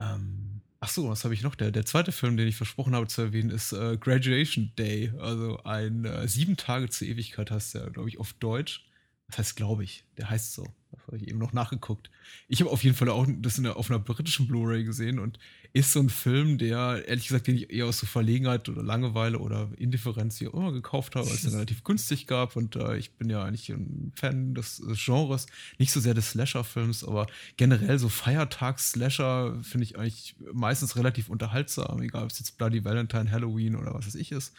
Ähm, 0.00 0.62
ach 0.80 0.88
so, 0.88 1.08
was 1.08 1.24
habe 1.24 1.34
ich 1.34 1.42
noch? 1.42 1.54
Der, 1.54 1.70
der 1.70 1.86
zweite 1.86 2.10
Film, 2.12 2.36
den 2.36 2.48
ich 2.48 2.56
versprochen 2.56 2.94
habe 2.94 3.06
zu 3.06 3.22
erwähnen, 3.22 3.50
ist 3.50 3.72
äh, 3.72 3.96
Graduation 3.96 4.72
Day, 4.76 5.12
also 5.18 5.62
ein 5.62 6.04
äh, 6.04 6.26
sieben 6.26 6.56
Tage 6.56 6.88
zur 6.88 7.06
Ewigkeit 7.06 7.50
heißt 7.50 7.74
der, 7.74 7.90
glaube 7.90 8.08
ich, 8.08 8.18
auf 8.18 8.32
Deutsch. 8.34 8.84
Das 9.28 9.38
heißt, 9.38 9.56
glaube 9.56 9.84
ich, 9.84 10.04
der 10.16 10.30
heißt 10.30 10.54
so. 10.54 10.66
Habe 11.08 11.16
ich 11.16 11.28
eben 11.28 11.38
noch 11.38 11.52
nachgeguckt. 11.54 12.10
Ich 12.48 12.60
habe 12.60 12.70
auf 12.70 12.84
jeden 12.84 12.94
Fall 12.94 13.08
auch 13.08 13.26
das 13.40 13.56
der, 13.56 13.76
auf 13.76 13.90
einer 13.90 13.98
britischen 13.98 14.46
Blu-ray 14.46 14.84
gesehen 14.84 15.18
und 15.18 15.38
ist 15.72 15.92
so 15.92 16.00
ein 16.00 16.10
Film, 16.10 16.58
der, 16.58 17.08
ehrlich 17.08 17.28
gesagt, 17.28 17.46
den 17.46 17.56
ich 17.56 17.70
eher 17.70 17.86
aus 17.86 17.98
so 17.98 18.06
Verlegenheit 18.06 18.68
oder 18.68 18.82
Langeweile 18.82 19.38
oder 19.38 19.70
Indifferenz 19.78 20.40
wie 20.40 20.48
auch 20.48 20.54
immer 20.54 20.72
gekauft 20.72 21.16
habe, 21.16 21.26
weil 21.26 21.34
es 21.34 21.50
relativ 21.52 21.82
günstig 21.82 22.26
gab. 22.26 22.56
Und 22.56 22.76
äh, 22.76 22.98
ich 22.98 23.12
bin 23.12 23.30
ja 23.30 23.42
eigentlich 23.42 23.70
ein 23.70 24.12
Fan 24.14 24.54
des, 24.54 24.76
des 24.76 25.02
Genres, 25.02 25.46
nicht 25.78 25.92
so 25.92 26.00
sehr 26.00 26.14
des 26.14 26.30
Slasher-Films, 26.30 27.04
aber 27.04 27.26
generell 27.56 27.98
so 27.98 28.08
Feiertags-Slasher 28.08 29.58
finde 29.62 29.84
ich 29.84 29.98
eigentlich 29.98 30.36
meistens 30.52 30.96
relativ 30.96 31.30
unterhaltsam, 31.30 32.02
egal 32.02 32.24
ob 32.24 32.30
es 32.30 32.38
jetzt 32.38 32.58
Bloody 32.58 32.84
Valentine, 32.84 33.30
Halloween 33.30 33.76
oder 33.76 33.94
was 33.94 34.06
es 34.06 34.14
ich 34.14 34.30
ist. 34.30 34.54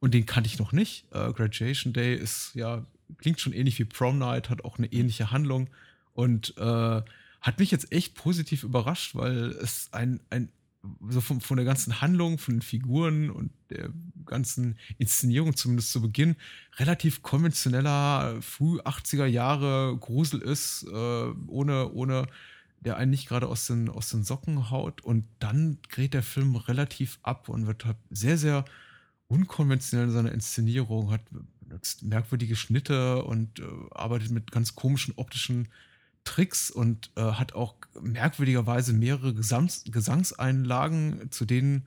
Und 0.00 0.14
den 0.14 0.24
kannte 0.24 0.48
ich 0.48 0.58
noch 0.58 0.72
nicht. 0.72 1.04
Uh, 1.14 1.32
Graduation 1.32 1.92
Day 1.92 2.16
ist 2.16 2.52
ja 2.54 2.86
klingt 3.18 3.40
schon 3.40 3.52
ähnlich 3.52 3.78
wie 3.78 3.84
Prom 3.84 4.18
Night, 4.18 4.50
hat 4.50 4.64
auch 4.64 4.78
eine 4.78 4.92
ähnliche 4.92 5.30
Handlung 5.30 5.68
und 6.12 6.56
äh, 6.56 7.02
hat 7.40 7.58
mich 7.58 7.70
jetzt 7.70 7.92
echt 7.92 8.14
positiv 8.14 8.64
überrascht, 8.64 9.14
weil 9.14 9.50
es 9.62 9.88
ein, 9.92 10.20
ein 10.30 10.50
so 11.08 11.20
von, 11.20 11.40
von 11.40 11.56
der 11.56 11.66
ganzen 11.66 12.00
Handlung, 12.00 12.38
von 12.38 12.54
den 12.54 12.62
Figuren 12.62 13.30
und 13.30 13.50
der 13.68 13.90
ganzen 14.24 14.78
Inszenierung 14.98 15.54
zumindest 15.54 15.92
zu 15.92 16.00
Beginn 16.00 16.36
relativ 16.76 17.22
konventioneller, 17.22 18.40
früh 18.40 18.80
80er 18.80 19.26
Jahre 19.26 19.96
Grusel 19.98 20.40
ist, 20.40 20.86
äh, 20.90 21.30
ohne, 21.46 21.90
ohne 21.92 22.26
der 22.80 22.96
einen 22.96 23.10
nicht 23.10 23.28
gerade 23.28 23.46
aus 23.46 23.66
den, 23.66 23.90
aus 23.90 24.08
den 24.08 24.24
Socken 24.24 24.70
haut. 24.70 25.02
Und 25.02 25.26
dann 25.38 25.78
dreht 25.90 26.14
der 26.14 26.22
Film 26.22 26.56
relativ 26.56 27.18
ab 27.22 27.48
und 27.48 27.66
wird 27.66 27.84
halt 27.84 27.98
sehr, 28.10 28.38
sehr 28.38 28.64
unkonventionell 29.28 30.08
in 30.08 30.12
seiner 30.12 30.32
Inszenierung, 30.32 31.10
hat 31.10 31.22
nutzt 31.70 32.02
merkwürdige 32.02 32.56
Schnitte 32.56 33.24
und 33.24 33.60
äh, 33.60 33.64
arbeitet 33.92 34.30
mit 34.30 34.50
ganz 34.50 34.74
komischen 34.74 35.14
optischen 35.16 35.68
Tricks 36.24 36.70
und 36.70 37.10
äh, 37.16 37.22
hat 37.22 37.54
auch 37.54 37.76
merkwürdigerweise 38.00 38.92
mehrere 38.92 39.34
Gesangs 39.34 39.84
Gesangseinlagen, 39.84 41.30
zu 41.30 41.46
denen 41.46 41.86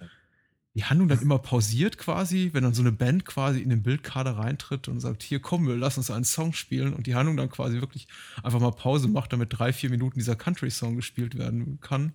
die 0.75 0.85
Handlung 0.85 1.07
dann 1.07 1.21
immer 1.21 1.37
pausiert 1.37 1.99
quasi, 1.99 2.49
wenn 2.53 2.63
dann 2.63 2.73
so 2.73 2.81
eine 2.81 2.91
Band 2.91 3.25
quasi 3.25 3.61
in 3.61 3.69
den 3.69 3.83
Bildkader 3.83 4.37
reintritt 4.37 4.87
und 4.87 4.99
sagt, 4.99 5.21
hier 5.21 5.39
komm, 5.39 5.67
wir 5.67 5.75
lass 5.75 5.97
uns 5.97 6.09
einen 6.09 6.23
Song 6.23 6.53
spielen 6.53 6.93
und 6.93 7.05
die 7.05 7.13
Handlung 7.13 7.37
dann 7.37 7.49
quasi 7.49 7.79
wirklich 7.79 8.07
einfach 8.41 8.59
mal 8.59 8.71
Pause 8.71 9.07
macht, 9.07 9.33
damit 9.33 9.49
drei, 9.51 9.71
vier 9.71 9.91
Minuten 9.91 10.17
dieser 10.17 10.35
Country-Song 10.35 10.95
gespielt 10.95 11.37
werden 11.37 11.79
kann. 11.79 12.13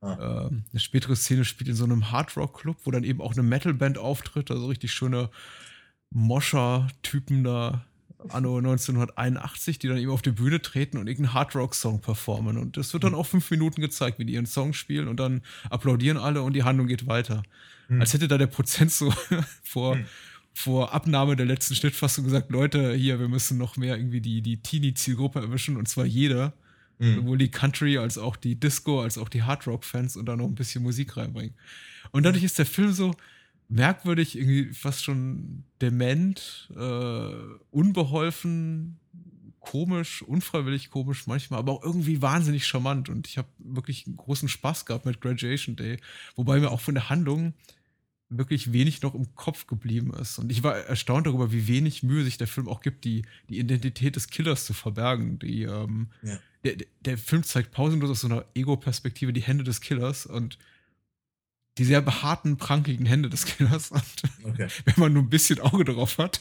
Ah. 0.00 0.48
Ähm, 0.48 0.64
eine 0.72 0.80
spätere 0.80 1.14
Szene 1.14 1.44
spielt 1.44 1.68
in 1.68 1.76
so 1.76 1.84
einem 1.84 2.10
Hard-Rock-Club, 2.10 2.78
wo 2.82 2.90
dann 2.90 3.04
eben 3.04 3.20
auch 3.20 3.32
eine 3.32 3.44
Metal-Band 3.44 3.96
auftritt, 3.96 4.50
also 4.50 4.66
richtig 4.66 4.92
schöne 4.92 5.30
Moscher-Typen 6.14 7.44
da 7.44 7.84
anno 8.28 8.56
1981, 8.56 9.78
die 9.78 9.88
dann 9.88 9.98
eben 9.98 10.10
auf 10.10 10.22
die 10.22 10.30
Bühne 10.30 10.62
treten 10.62 10.96
und 10.96 11.06
irgendeinen 11.08 11.34
Hard-Rock-Song 11.34 12.00
performen. 12.00 12.56
Und 12.56 12.76
das 12.76 12.92
wird 12.92 13.04
dann 13.04 13.14
auch 13.14 13.26
fünf 13.26 13.50
Minuten 13.50 13.80
gezeigt, 13.80 14.18
wie 14.18 14.24
die 14.24 14.34
ihren 14.34 14.46
Song 14.46 14.72
spielen 14.72 15.08
und 15.08 15.20
dann 15.20 15.42
applaudieren 15.70 16.16
alle 16.16 16.42
und 16.42 16.54
die 16.54 16.62
Handlung 16.62 16.86
geht 16.86 17.06
weiter. 17.06 17.42
Mhm. 17.88 18.00
Als 18.00 18.14
hätte 18.14 18.28
da 18.28 18.38
der 18.38 18.46
Prozent 18.46 18.92
so 18.92 19.12
vor, 19.62 19.96
mhm. 19.96 20.06
vor 20.54 20.94
Abnahme 20.94 21.36
der 21.36 21.46
letzten 21.46 21.74
Schnittfassung 21.74 22.24
gesagt, 22.24 22.50
Leute, 22.50 22.94
hier, 22.94 23.20
wir 23.20 23.28
müssen 23.28 23.58
noch 23.58 23.76
mehr 23.76 23.96
irgendwie 23.96 24.20
die, 24.20 24.40
die 24.40 24.62
Teenie-Zielgruppe 24.62 25.40
erwischen 25.40 25.76
und 25.76 25.88
zwar 25.88 26.06
jeder. 26.06 26.54
Mhm. 26.98 27.16
Sowohl 27.16 27.38
die 27.38 27.50
Country 27.50 27.98
als 27.98 28.18
auch 28.18 28.36
die 28.36 28.58
Disco, 28.58 29.02
als 29.02 29.18
auch 29.18 29.28
die 29.28 29.42
Hard-Rock-Fans 29.42 30.16
und 30.16 30.26
da 30.26 30.36
noch 30.36 30.46
ein 30.46 30.54
bisschen 30.54 30.82
Musik 30.82 31.16
reinbringen. 31.16 31.54
Und 32.12 32.22
dadurch 32.22 32.44
ist 32.44 32.58
der 32.58 32.66
Film 32.66 32.92
so, 32.92 33.16
merkwürdig, 33.68 34.36
irgendwie 34.36 34.72
fast 34.74 35.04
schon 35.04 35.64
dement, 35.80 36.70
äh, 36.76 37.34
unbeholfen, 37.70 38.98
komisch, 39.60 40.22
unfreiwillig 40.22 40.90
komisch 40.90 41.26
manchmal, 41.26 41.58
aber 41.58 41.72
auch 41.72 41.82
irgendwie 41.82 42.22
wahnsinnig 42.22 42.66
charmant. 42.66 43.08
Und 43.08 43.26
ich 43.26 43.38
habe 43.38 43.48
wirklich 43.58 44.04
großen 44.16 44.48
Spaß 44.48 44.84
gehabt 44.86 45.06
mit 45.06 45.20
Graduation 45.20 45.76
Day, 45.76 45.98
wobei 46.36 46.60
mir 46.60 46.70
auch 46.70 46.80
von 46.80 46.94
der 46.94 47.08
Handlung 47.08 47.54
wirklich 48.28 48.72
wenig 48.72 49.02
noch 49.02 49.14
im 49.14 49.34
Kopf 49.34 49.66
geblieben 49.66 50.12
ist. 50.14 50.38
Und 50.38 50.50
ich 50.50 50.62
war 50.62 50.76
erstaunt 50.76 51.26
darüber, 51.26 51.52
wie 51.52 51.68
wenig 51.68 52.02
Mühe 52.02 52.24
sich 52.24 52.38
der 52.38 52.46
Film 52.46 52.68
auch 52.68 52.80
gibt, 52.80 53.04
die, 53.04 53.22
die 53.48 53.58
Identität 53.58 54.16
des 54.16 54.28
Killers 54.28 54.64
zu 54.64 54.74
verbergen. 54.74 55.38
Die, 55.38 55.62
ähm, 55.62 56.08
ja. 56.22 56.38
der, 56.64 56.76
der 57.04 57.18
Film 57.18 57.42
zeigt 57.42 57.72
pausenlos 57.72 58.10
aus 58.10 58.20
so 58.20 58.28
einer 58.28 58.44
Ego-Perspektive 58.54 59.32
die 59.32 59.42
Hände 59.42 59.64
des 59.64 59.80
Killers 59.80 60.26
und 60.26 60.58
die 61.78 61.84
sehr 61.84 62.00
behaarten, 62.00 62.56
prankigen 62.56 63.04
Hände 63.04 63.28
des 63.28 63.46
Killers. 63.46 63.90
Und 63.90 64.02
okay. 64.44 64.68
wenn 64.84 64.94
man 64.96 65.12
nur 65.12 65.22
ein 65.22 65.30
bisschen 65.30 65.60
Auge 65.60 65.84
drauf 65.84 66.18
hat, 66.18 66.40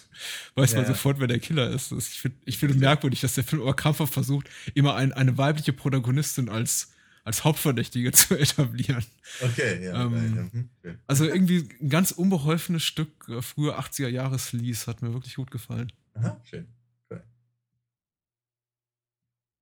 weiß 0.56 0.74
ja, 0.74 0.80
man 0.80 0.88
sofort, 0.88 1.20
wer 1.20 1.28
der 1.28 1.40
Killer 1.40 1.70
ist. 1.70 1.92
Ich 1.92 2.22
finde 2.22 2.38
ich 2.46 2.58
find 2.58 2.80
merkwürdig, 2.80 3.22
dass 3.22 3.34
der 3.34 3.44
Film 3.44 3.62
aber 3.62 3.76
krampfhaft 3.76 4.14
versucht, 4.14 4.50
immer 4.74 4.96
ein, 4.96 5.12
eine 5.12 5.38
weibliche 5.38 5.74
Protagonistin 5.74 6.50
als, 6.50 6.92
als 7.24 7.44
Hauptverdächtige 7.44 8.12
zu 8.14 8.38
etablieren. 8.38 9.04
Okay, 9.42 9.86
ja. 9.86 10.04
Ähm, 10.04 10.50
mhm, 10.52 10.70
okay. 10.80 10.98
Also 11.08 11.26
irgendwie 11.26 11.68
ein 11.82 11.90
ganz 11.90 12.12
unbeholfenes 12.12 12.84
Stück 12.84 13.28
äh, 13.28 13.42
früher 13.42 13.80
80er 13.80 14.10
Jahre 14.10 14.38
Sleaze 14.38 14.86
hat 14.86 15.02
mir 15.02 15.14
wirklich 15.14 15.36
gut 15.36 15.50
gefallen. 15.50 15.92
Aha, 16.14 16.40
schön. 16.48 16.68
Okay. 17.10 17.22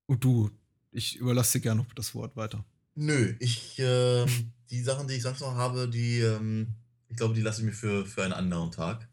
Und 0.04 0.22
du, 0.22 0.50
ich 0.90 1.16
überlasse 1.16 1.58
dir 1.58 1.62
gerne 1.62 1.80
noch 1.80 1.94
das 1.94 2.14
Wort 2.14 2.36
weiter. 2.36 2.62
Nö, 2.94 3.34
ich, 3.38 3.76
ähm, 3.78 4.52
die 4.72 4.82
Sachen, 4.82 5.06
die 5.06 5.14
ich 5.14 5.22
sonst 5.22 5.40
noch 5.40 5.54
habe, 5.54 5.86
die, 5.86 6.20
ähm, 6.20 6.74
ich 7.08 7.16
glaube, 7.18 7.34
die 7.34 7.42
lasse 7.42 7.60
ich 7.60 7.66
mir 7.66 7.74
für, 7.74 8.06
für 8.06 8.24
einen 8.24 8.32
anderen 8.32 8.72
Tag, 8.72 9.06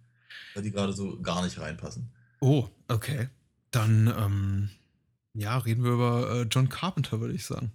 weil 0.56 0.64
die 0.64 0.72
gerade 0.72 0.94
so 0.94 1.22
gar 1.22 1.44
nicht 1.44 1.60
reinpassen. 1.60 2.12
Oh, 2.40 2.70
okay. 2.88 3.28
Dann, 3.70 4.08
ähm, 4.08 4.70
ja, 5.34 5.58
reden 5.58 5.84
wir 5.84 5.92
über 5.92 6.32
äh, 6.32 6.42
John 6.50 6.70
Carpenter, 6.70 7.20
würde 7.20 7.36
ich 7.36 7.46
sagen. 7.46 7.74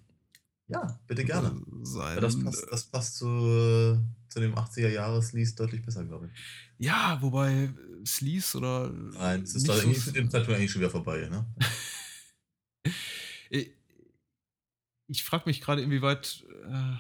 Ja, 0.66 0.98
bitte 1.06 1.26
gerne. 1.26 1.60
Sein, 1.82 2.20
das 2.22 2.42
passt, 2.42 2.66
das 2.70 2.84
passt 2.84 3.16
zu, 3.18 3.26
äh, 3.26 3.98
zu 4.30 4.40
dem 4.40 4.54
80er-Jahres-Sleaze 4.54 5.54
deutlich 5.54 5.84
besser, 5.84 6.04
glaube 6.06 6.30
ich. 6.32 6.40
Ja, 6.78 7.18
wobei 7.20 7.68
Sleaze 8.06 8.56
oder. 8.56 8.90
Nein, 8.90 9.42
es 9.42 9.54
ist 9.54 9.66
so 9.66 9.74
zu 9.74 10.12
dem 10.12 10.30
Zeitpunkt 10.30 10.58
eigentlich 10.58 10.72
schon 10.72 10.80
wieder 10.80 10.90
vorbei, 10.90 11.28
ne? 11.28 11.46
ich 15.06 15.22
frage 15.22 15.44
mich 15.46 15.60
gerade, 15.60 15.82
inwieweit 15.82 16.44
äh, 16.66 16.96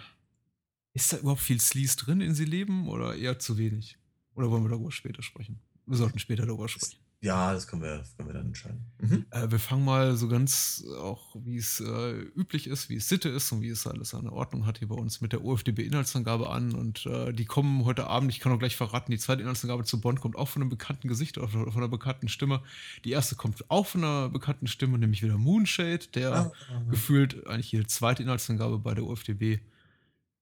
ist 0.94 1.12
da 1.12 1.18
überhaupt 1.18 1.40
viel 1.40 1.60
Sleaze 1.60 1.96
drin 1.96 2.20
in 2.20 2.34
sie 2.34 2.44
leben 2.44 2.88
oder 2.88 3.14
eher 3.14 3.38
zu 3.38 3.58
wenig? 3.58 3.98
Oder 4.34 4.50
wollen 4.50 4.62
wir 4.62 4.70
darüber 4.70 4.92
später 4.92 5.22
sprechen? 5.22 5.60
Wir 5.86 5.96
sollten 5.96 6.18
später 6.18 6.46
darüber 6.46 6.68
sprechen. 6.68 6.98
Ja, 7.20 7.54
das 7.54 7.66
können 7.66 7.80
wir, 7.80 7.98
das 7.98 8.14
können 8.16 8.28
wir 8.28 8.34
dann 8.34 8.46
entscheiden. 8.48 8.84
Mhm. 9.00 9.24
Äh, 9.30 9.50
wir 9.50 9.58
fangen 9.58 9.84
mal 9.84 10.14
so 10.14 10.28
ganz 10.28 10.84
auch, 11.00 11.34
wie 11.42 11.56
es 11.56 11.80
äh, 11.80 12.12
üblich 12.36 12.66
ist, 12.66 12.90
wie 12.90 12.96
es 12.96 13.08
Sitte 13.08 13.30
ist 13.30 13.50
und 13.50 13.62
wie 13.62 13.70
es 13.70 13.86
alles 13.86 14.14
eine 14.14 14.30
Ordnung 14.30 14.66
hat 14.66 14.78
hier 14.78 14.88
bei 14.88 14.94
uns 14.94 15.22
mit 15.22 15.32
der 15.32 15.42
OFDB-Inhaltsangabe 15.42 16.50
an. 16.50 16.74
Und 16.74 17.06
äh, 17.06 17.32
die 17.32 17.46
kommen 17.46 17.86
heute 17.86 18.08
Abend, 18.08 18.30
ich 18.30 18.40
kann 18.40 18.52
auch 18.52 18.58
gleich 18.58 18.76
verraten, 18.76 19.10
die 19.10 19.18
zweite 19.18 19.40
Inhaltsangabe 19.40 19.84
zu 19.84 20.02
Bonn 20.02 20.20
kommt 20.20 20.36
auch 20.36 20.48
von 20.48 20.60
einem 20.60 20.68
bekannten 20.68 21.08
Gesicht 21.08 21.38
oder 21.38 21.48
von 21.48 21.72
einer 21.74 21.88
bekannten 21.88 22.28
Stimme. 22.28 22.62
Die 23.06 23.12
erste 23.12 23.36
kommt 23.36 23.70
auch 23.70 23.86
von 23.86 24.04
einer 24.04 24.28
bekannten 24.28 24.66
Stimme, 24.66 24.98
nämlich 24.98 25.22
wieder 25.22 25.38
Moonshade, 25.38 26.08
der 26.14 26.34
ah, 26.34 26.52
gefühlt 26.90 27.46
eigentlich 27.46 27.72
jede 27.72 27.86
zweite 27.86 28.22
Inhaltsangabe 28.22 28.78
bei 28.78 28.92
der 28.94 29.04
OFDB 29.04 29.60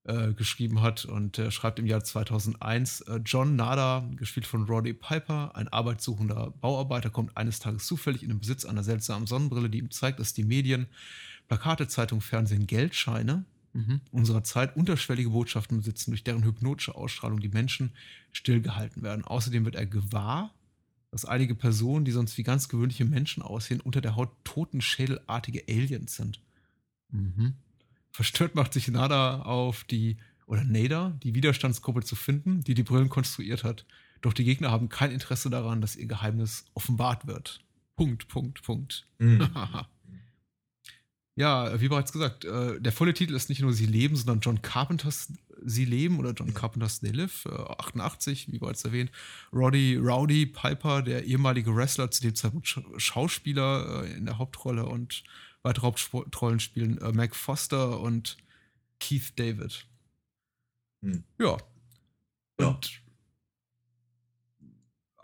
äh, 0.04 0.32
geschrieben 0.32 0.82
hat 0.82 1.04
und 1.04 1.38
er 1.38 1.50
schreibt 1.50 1.78
im 1.78 1.86
Jahr 1.86 2.02
2001, 2.02 3.02
äh, 3.02 3.20
John 3.24 3.54
Nada, 3.56 4.08
gespielt 4.16 4.46
von 4.46 4.64
Roddy 4.64 4.94
Piper, 4.94 5.54
ein 5.54 5.68
arbeitssuchender 5.68 6.52
Bauarbeiter, 6.60 7.10
kommt 7.10 7.36
eines 7.36 7.60
Tages 7.60 7.86
zufällig 7.86 8.22
in 8.22 8.28
den 8.28 8.40
Besitz 8.40 8.64
einer 8.64 8.82
seltsamen 8.82 9.26
Sonnenbrille, 9.26 9.70
die 9.70 9.78
ihm 9.78 9.90
zeigt, 9.90 10.18
dass 10.18 10.34
die 10.34 10.44
Medien, 10.44 10.88
Plakate, 11.48 11.86
Zeitung, 11.86 12.20
Fernsehen, 12.20 12.66
Geldscheine 12.66 13.44
mhm. 13.72 14.00
unserer 14.10 14.44
Zeit 14.44 14.76
unterschwellige 14.76 15.30
Botschaften 15.30 15.78
besitzen, 15.78 16.10
durch 16.10 16.24
deren 16.24 16.44
hypnotische 16.44 16.94
Ausstrahlung 16.94 17.40
die 17.40 17.48
Menschen 17.48 17.92
stillgehalten 18.32 19.02
werden. 19.02 19.24
Außerdem 19.24 19.64
wird 19.64 19.74
er 19.74 19.86
gewahr, 19.86 20.52
dass 21.10 21.24
einige 21.24 21.54
Personen, 21.54 22.04
die 22.04 22.12
sonst 22.12 22.36
wie 22.38 22.42
ganz 22.42 22.68
gewöhnliche 22.68 23.04
Menschen 23.04 23.42
aussehen, 23.42 23.80
unter 23.80 24.00
der 24.00 24.16
Haut 24.16 24.30
totenschädelartige 24.44 25.64
Aliens 25.68 26.16
sind. 26.16 26.40
Mhm. 27.10 27.54
Verstört 28.12 28.54
macht 28.54 28.72
sich 28.72 28.88
Nada 28.88 29.42
auf 29.42 29.84
die, 29.84 30.18
oder 30.46 30.64
Nada, 30.64 31.18
die 31.22 31.34
Widerstandsgruppe 31.34 32.02
zu 32.02 32.14
finden, 32.14 32.62
die 32.62 32.74
die 32.74 32.82
Brillen 32.82 33.08
konstruiert 33.08 33.64
hat. 33.64 33.86
Doch 34.20 34.32
die 34.32 34.44
Gegner 34.44 34.70
haben 34.70 34.88
kein 34.88 35.10
Interesse 35.10 35.50
daran, 35.50 35.80
dass 35.80 35.96
ihr 35.96 36.06
Geheimnis 36.06 36.64
offenbart 36.74 37.26
wird. 37.26 37.60
Punkt, 37.96 38.28
Punkt, 38.28 38.62
Punkt. 38.62 39.06
Mhm. 39.18 39.48
ja, 41.36 41.80
wie 41.80 41.88
bereits 41.88 42.12
gesagt, 42.12 42.44
äh, 42.44 42.80
der 42.80 42.92
volle 42.92 43.14
Titel 43.14 43.34
ist 43.34 43.48
nicht 43.48 43.62
nur 43.62 43.72
Sie 43.72 43.86
leben, 43.86 44.14
sondern 44.14 44.40
John 44.40 44.62
Carpenters 44.62 45.32
Sie 45.64 45.84
leben 45.84 46.18
oder 46.18 46.32
John 46.32 46.54
Carpenters 46.54 47.00
They 47.00 47.12
Live, 47.12 47.46
äh, 47.46 47.50
88, 47.50 48.52
wie 48.52 48.58
bereits 48.58 48.84
erwähnt. 48.84 49.10
Roddy 49.52 49.96
Rowdy 49.96 50.46
Piper, 50.46 51.02
der 51.02 51.24
ehemalige 51.24 51.74
Wrestler, 51.74 52.10
zu 52.10 52.22
dem 52.22 52.34
Zeitpunkt 52.34 52.66
Schauspieler 52.96 54.04
äh, 54.04 54.12
in 54.12 54.26
der 54.26 54.38
Hauptrolle 54.38 54.86
und 54.86 55.24
weitere 55.62 55.86
Hauptrollen 55.86 56.60
spielen 56.60 56.98
äh, 56.98 57.12
Mac 57.12 57.34
Foster 57.34 58.00
und 58.00 58.36
Keith 59.00 59.32
David. 59.36 59.86
Hm. 61.02 61.24
Ja. 61.38 61.56
Und 62.56 62.90
ja. 62.90 64.68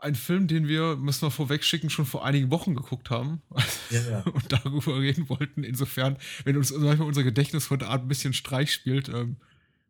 ein 0.00 0.14
Film, 0.14 0.48
den 0.48 0.66
wir, 0.68 0.96
müssen 0.96 1.22
wir 1.22 1.30
vorweg 1.30 1.64
schicken, 1.64 1.90
schon 1.90 2.06
vor 2.06 2.24
einigen 2.24 2.50
Wochen 2.50 2.74
geguckt 2.74 3.10
haben 3.10 3.42
ja, 3.90 4.00
ja. 4.00 4.20
und 4.20 4.52
darüber 4.52 4.98
reden 4.98 5.28
wollten. 5.28 5.64
Insofern, 5.64 6.18
wenn 6.44 6.56
uns 6.56 6.72
manchmal 6.72 7.08
unser 7.08 7.22
Gedächtnis 7.22 7.70
heute 7.70 7.86
Abend 7.86 8.06
ein 8.06 8.08
bisschen 8.08 8.32
Streich 8.32 8.72
spielt, 8.72 9.08
ähm, 9.08 9.36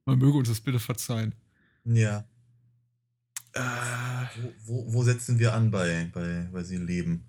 man 0.04 0.18
möge 0.18 0.38
uns 0.38 0.48
das 0.48 0.60
bitte 0.60 0.78
verzeihen. 0.78 1.34
Ja. 1.84 2.24
Äh, 3.52 3.60
wo, 4.36 4.52
wo, 4.64 4.94
wo, 4.94 5.02
setzen 5.02 5.38
wir 5.38 5.54
an 5.54 5.70
bei, 5.70 6.10
bei, 6.12 6.48
bei 6.52 6.62
Sie 6.62 6.76
leben? 6.76 7.27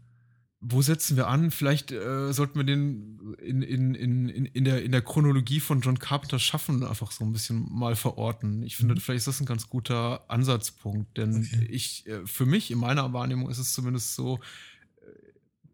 Wo 0.62 0.82
setzen 0.82 1.16
wir 1.16 1.28
an? 1.28 1.52
Vielleicht 1.52 1.92
äh, 1.92 2.34
sollten 2.34 2.60
wir 2.60 2.66
den 2.66 3.36
in, 3.40 3.62
in, 3.62 3.96
in, 3.96 4.30
in, 4.30 4.64
der, 4.66 4.84
in 4.84 4.92
der 4.92 5.02
Chronologie 5.02 5.62
von 5.62 5.80
John 5.80 6.00
Carpenter 6.00 6.38
schaffen, 6.38 6.84
einfach 6.84 7.12
so 7.12 7.24
ein 7.24 7.32
bisschen 7.32 7.68
mal 7.72 7.96
verorten. 7.96 8.64
Ich 8.64 8.76
finde, 8.76 8.96
mhm. 8.96 9.00
vielleicht 9.00 9.20
ist 9.20 9.28
das 9.28 9.40
ein 9.40 9.46
ganz 9.46 9.70
guter 9.70 10.30
Ansatzpunkt, 10.30 11.18
denn 11.18 11.48
okay. 11.48 11.68
ich, 11.70 12.06
äh, 12.08 12.26
für 12.26 12.46
mich, 12.46 12.72
in 12.72 12.80
meiner 12.80 13.14
Wahrnehmung 13.14 13.50
ist 13.50 13.58
es 13.58 13.72
zumindest 13.72 14.16
so, 14.16 14.40
äh, 15.02 15.06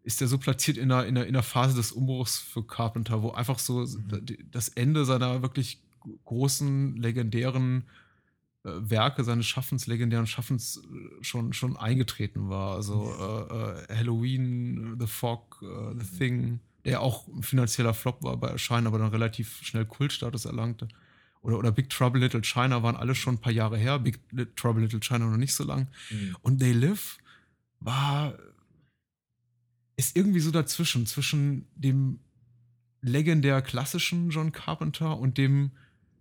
ist 0.04 0.20
er 0.22 0.28
so 0.28 0.38
platziert 0.38 0.76
in 0.76 0.92
einer, 0.92 1.04
in, 1.04 1.16
einer, 1.16 1.26
in 1.26 1.34
einer 1.34 1.42
Phase 1.42 1.74
des 1.74 1.90
Umbruchs 1.90 2.38
für 2.38 2.64
Carpenter, 2.64 3.22
wo 3.22 3.32
einfach 3.32 3.58
so 3.58 3.80
mhm. 3.80 4.24
das 4.52 4.68
Ende 4.68 5.04
seiner 5.04 5.42
wirklich 5.42 5.82
großen, 6.24 6.96
legendären 6.96 7.86
Werke 8.66 9.24
seines 9.24 9.46
Schaffens, 9.46 9.86
legendären 9.86 10.26
Schaffens 10.26 10.78
äh, 10.78 11.24
schon, 11.24 11.52
schon 11.52 11.76
eingetreten 11.76 12.48
war. 12.48 12.76
Also 12.76 13.14
äh, 13.18 13.92
äh, 13.92 13.96
Halloween, 13.96 14.96
The 14.98 15.06
Fog, 15.06 15.62
äh, 15.62 15.66
The 15.98 16.14
mhm. 16.14 16.18
Thing, 16.18 16.60
der 16.84 17.00
auch 17.00 17.26
ein 17.28 17.42
finanzieller 17.42 17.94
Flop 17.94 18.22
war 18.22 18.36
bei 18.36 18.48
Erscheinen, 18.48 18.86
aber 18.86 18.98
dann 18.98 19.10
relativ 19.10 19.62
schnell 19.62 19.84
Kultstatus 19.84 20.44
erlangte. 20.44 20.88
Oder, 21.42 21.58
oder 21.58 21.70
Big 21.70 21.90
Trouble 21.90 22.20
Little 22.20 22.42
China 22.42 22.82
waren 22.82 22.96
alle 22.96 23.14
schon 23.14 23.34
ein 23.34 23.40
paar 23.40 23.52
Jahre 23.52 23.78
her, 23.78 23.98
Big 23.98 24.20
Trouble 24.56 24.82
Little 24.82 25.00
China 25.00 25.26
noch 25.26 25.36
nicht 25.36 25.54
so 25.54 25.64
lang. 25.64 25.88
Mhm. 26.10 26.36
Und 26.42 26.58
They 26.58 26.72
Live 26.72 27.18
war 27.80 28.34
ist 29.96 30.16
irgendwie 30.16 30.40
so 30.40 30.50
dazwischen, 30.50 31.06
zwischen 31.06 31.66
dem 31.74 32.20
legendär 33.00 33.62
klassischen 33.62 34.30
John 34.30 34.52
Carpenter 34.52 35.18
und 35.18 35.38
dem 35.38 35.72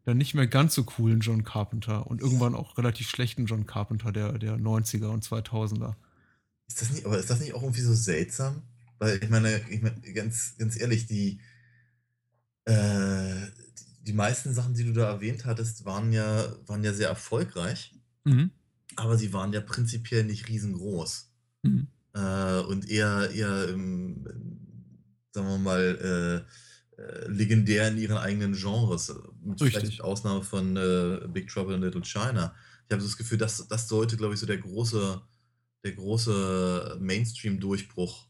dann 0.06 0.18
nicht 0.18 0.36
mehr 0.36 0.48
ganz 0.48 0.76
so 0.76 0.84
coolen 0.84 1.20
John 1.20 1.44
Carpenter 1.44 2.08
und 2.08 2.22
irgendwann 2.22 2.56
auch 2.56 2.78
relativ 2.78 3.10
schlechten 3.10 3.46
John 3.48 3.66
Carpenter 3.66 4.12
der, 4.12 4.38
der 4.38 4.58
90er 4.58 5.08
und 5.08 5.24
2000er. 5.26 5.96
Ist 6.68 6.82
das 6.82 6.92
nicht, 6.92 7.06
aber 7.06 7.18
ist 7.18 7.30
das 7.30 7.40
nicht 7.40 7.54
auch 7.54 7.64
irgendwie 7.64 7.82
so 7.82 7.94
seltsam? 7.94 8.62
Weil 9.00 9.22
ich 9.22 9.30
meine, 9.30 9.62
ich 9.70 9.82
meine 9.82 10.00
ganz, 10.14 10.56
ganz 10.58 10.80
ehrlich, 10.80 11.08
die, 11.08 11.40
äh, 12.66 13.48
die 14.02 14.14
meisten 14.14 14.54
Sachen, 14.54 14.76
die 14.76 14.84
du 14.84 14.94
da 14.94 15.10
erwähnt 15.10 15.46
hattest, 15.46 15.86
waren 15.86 16.14
ja, 16.14 16.56
waren 16.68 16.84
ja 16.84 16.94
sehr 16.94 17.10
erfolgreich, 17.10 17.94
Mhm. 18.24 18.52
aber 18.96 19.18
sie 19.18 19.34
waren 19.34 19.54
ja 19.54 19.62
prinzipiell 19.62 20.24
nicht 20.24 20.48
riesengroß. 20.48 21.32
Mhm. 21.64 21.88
Äh, 22.14 22.60
und 22.62 22.90
eher, 22.90 23.30
eher 23.32 23.70
im, 23.70 24.26
sagen 25.32 25.48
wir 25.48 25.58
mal, 25.58 25.82
äh, 26.02 26.36
äh, 26.38 26.46
legendär 27.28 27.90
in 27.90 27.98
ihren 27.98 28.18
eigenen 28.18 28.54
Genres. 28.54 29.14
Mit 29.44 29.60
vielleicht 29.60 29.78
Richtig. 29.78 30.02
Ausnahme 30.02 30.44
von 30.44 30.78
äh, 30.78 31.28
Big 31.28 31.50
Trouble 31.50 31.76
in 31.76 31.82
Little 31.82 32.04
China. 32.04 32.54
Ich 32.88 32.94
habe 32.94 33.02
so 33.02 33.08
das 33.08 33.18
Gefühl, 33.18 33.38
das, 33.38 33.68
das 33.68 33.88
sollte, 33.88 34.18
glaube 34.18 34.34
ich, 34.34 34.40
so 34.40 34.46
der 34.46 34.58
große, 34.58 35.22
der 35.84 35.92
große 35.92 36.98
Mainstream-Durchbruch 37.00 38.28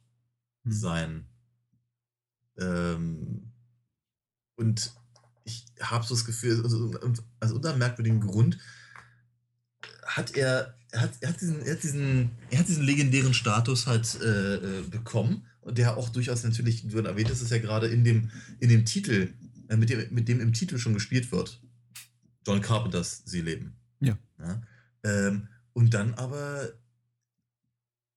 Mhm. 0.65 0.71
sein. 0.71 1.25
Ähm, 2.57 3.51
und 4.55 4.93
ich 5.43 5.65
habe 5.79 6.05
so 6.05 6.15
das 6.15 6.25
Gefühl, 6.25 6.61
also, 6.63 6.91
aus 7.39 7.51
unter 7.51 7.75
merkwürdigen 7.75 8.21
Grund 8.21 8.57
hat 10.05 10.35
er, 10.35 10.77
er 10.91 11.01
hat, 11.01 11.11
er 11.19 11.29
hat, 11.29 11.41
diesen, 11.41 11.61
er 11.61 11.73
hat, 11.73 11.83
diesen, 11.83 12.31
er 12.49 12.59
hat 12.59 12.67
diesen 12.67 12.83
legendären 12.83 13.33
Status 13.33 13.85
halt 13.85 14.19
äh, 14.21 14.55
äh, 14.55 14.81
bekommen 14.83 15.45
der 15.65 15.97
auch 15.97 16.09
durchaus 16.09 16.43
natürlich, 16.43 16.87
du 16.87 16.99
erwähntest 16.99 17.41
es 17.41 17.49
ja 17.49 17.57
gerade 17.57 17.87
in 17.87 18.03
dem, 18.03 18.31
in 18.59 18.69
dem 18.69 18.85
Titel, 18.85 19.33
äh, 19.67 19.77
mit, 19.77 19.89
dem, 19.89 20.13
mit 20.13 20.27
dem 20.27 20.39
im 20.39 20.53
Titel 20.53 20.77
schon 20.77 20.93
gespielt 20.93 21.31
wird. 21.31 21.61
John 22.45 22.61
Carpenters 22.61 23.23
Sie 23.25 23.41
leben. 23.41 23.75
Ja. 23.99 24.17
Ja? 24.39 24.61
Ähm, 25.03 25.47
und 25.73 25.93
dann 25.93 26.13
aber, 26.13 26.69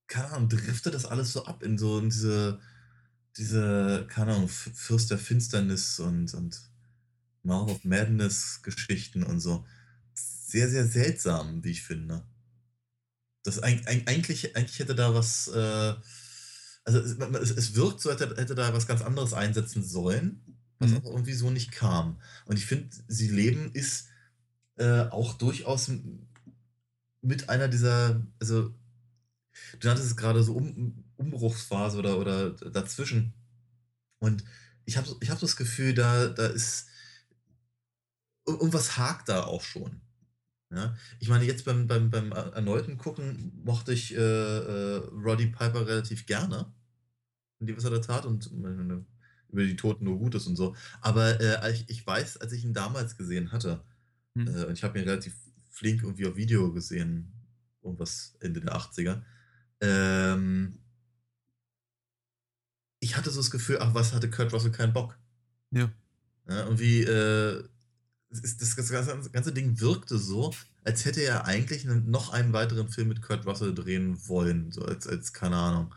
keine 0.06 0.30
Ahnung, 0.30 0.48
driftet 0.48 0.94
das 0.94 1.06
alles 1.06 1.32
so 1.32 1.46
ab 1.46 1.62
in 1.62 1.78
so 1.78 1.98
in 1.98 2.10
diese, 2.10 2.60
diese, 3.36 4.06
keine 4.08 4.34
Ahnung, 4.34 4.48
Fürst 4.48 5.10
der 5.10 5.18
Finsternis 5.18 5.98
und, 6.00 6.34
und 6.34 6.60
Mouth 7.42 7.70
of 7.70 7.84
Madness 7.84 8.60
Geschichten 8.62 9.22
und 9.22 9.40
so. 9.40 9.66
Sehr, 10.14 10.68
sehr 10.68 10.86
seltsam, 10.86 11.62
wie 11.64 11.70
ich 11.70 11.82
finde. 11.82 12.22
Das 13.44 13.62
eig- 13.62 13.86
eig- 13.86 14.06
eigentlich, 14.06 14.56
eigentlich 14.56 14.78
hätte 14.78 14.94
da 14.94 15.14
was, 15.14 15.48
äh, 15.48 15.94
also 16.88 17.00
es, 17.00 17.50
es, 17.50 17.74
wirkt 17.74 18.00
so, 18.00 18.10
als 18.10 18.20
hätte, 18.20 18.54
da 18.54 18.72
was 18.72 18.86
ganz 18.86 19.02
anderes 19.02 19.34
einsetzen 19.34 19.84
sollen, 19.84 20.40
was 20.78 20.90
Mhm. 20.90 20.96
aber 20.96 21.10
irgendwie 21.10 21.34
so 21.34 21.50
nicht 21.50 21.70
kam. 21.72 22.20
Und 22.46 22.56
ich 22.56 22.66
finde, 22.66 22.88
Sie 23.08 23.28
leben 23.28 23.70
ist 23.72 24.08
äh, 24.76 25.02
auch 25.10 25.34
durchaus 25.34 25.90
mit 27.22 27.48
einer 27.48 27.68
dieser, 27.68 28.22
also 28.40 28.74
du 29.80 29.86
nanntest 29.86 30.08
es 30.10 30.16
gerade 30.16 30.42
so 30.42 30.54
um, 30.54 31.04
Umbruchsphase 31.16 31.98
oder, 31.98 32.18
oder 32.18 32.50
dazwischen. 32.50 33.32
Und 34.20 34.44
ich 34.84 34.96
habe 34.96 35.08
ich 35.20 35.30
hab 35.30 35.40
das 35.40 35.56
Gefühl, 35.56 35.94
da, 35.94 36.28
da 36.28 36.46
ist 36.46 36.88
ir- 38.46 38.54
irgendwas 38.54 38.96
hakt 38.96 39.28
da 39.28 39.44
auch 39.44 39.62
schon. 39.62 40.00
Ja? 40.70 40.96
Ich 41.20 41.28
meine, 41.28 41.44
jetzt 41.44 41.64
beim, 41.64 41.86
beim, 41.86 42.10
beim 42.10 42.32
erneuten 42.32 42.98
Gucken 42.98 43.52
mochte 43.64 43.92
ich 43.92 44.14
äh, 44.14 44.18
äh, 44.18 44.96
Roddy 45.24 45.46
Piper 45.48 45.86
relativ 45.86 46.26
gerne. 46.26 46.72
Und 47.60 47.66
die, 47.68 47.76
was 47.76 47.84
er 47.84 47.90
da 47.90 47.98
tat 47.98 48.26
und 48.26 48.52
meine, 48.60 49.04
über 49.50 49.64
die 49.64 49.76
Toten 49.76 50.04
nur 50.04 50.18
Gutes 50.18 50.46
und 50.46 50.56
so. 50.56 50.76
Aber 51.00 51.40
äh, 51.40 51.72
ich, 51.72 51.88
ich 51.88 52.06
weiß, 52.06 52.36
als 52.38 52.52
ich 52.52 52.64
ihn 52.64 52.74
damals 52.74 53.16
gesehen 53.16 53.50
hatte, 53.52 53.82
Mhm. 54.38 54.48
äh, 54.48 54.64
und 54.64 54.72
ich 54.74 54.84
habe 54.84 54.98
ihn 54.98 55.08
relativ 55.08 55.34
flink 55.70 56.02
irgendwie 56.02 56.26
auf 56.26 56.36
Video 56.36 56.72
gesehen, 56.72 57.32
irgendwas 57.82 58.34
Ende 58.40 58.60
der 58.60 58.74
80er. 58.74 59.22
Ähm, 59.80 60.78
ich 63.00 63.16
hatte 63.16 63.30
so 63.30 63.40
das 63.40 63.50
Gefühl, 63.50 63.78
ach, 63.80 63.94
was 63.94 64.12
hatte 64.12 64.30
Kurt 64.30 64.52
Russell 64.52 64.72
keinen 64.72 64.92
Bock. 64.92 65.18
Ja. 65.70 65.90
Ja, 66.48 66.64
irgendwie, 66.64 67.02
äh, 67.02 67.64
das, 68.30 68.56
das 68.56 68.76
ganze, 69.32 69.52
Ding 69.52 69.80
wirkte 69.80 70.18
so, 70.18 70.52
als 70.84 71.04
hätte 71.04 71.20
er 71.20 71.44
eigentlich 71.46 71.84
noch 71.84 72.32
einen 72.32 72.52
weiteren 72.52 72.88
Film 72.88 73.08
mit 73.08 73.22
Kurt 73.22 73.46
Russell 73.46 73.74
drehen 73.74 74.18
wollen, 74.28 74.72
so 74.72 74.82
als, 74.82 75.06
als 75.06 75.32
keine 75.32 75.56
Ahnung, 75.56 75.94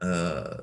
äh, 0.00 0.58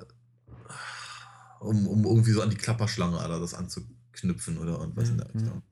um, 1.60 1.88
um 1.88 2.06
irgendwie 2.06 2.32
so 2.32 2.42
an 2.42 2.50
die 2.50 2.58
Klapperschlange 2.58 3.18
oder 3.18 3.40
das 3.40 3.54
anzuknüpfen 3.54 4.58
oder 4.58 4.80
irgendwas 4.80 5.10
in 5.10 5.18
der 5.18 5.28
Mhm. 5.28 5.40
Richtung. 5.40 5.64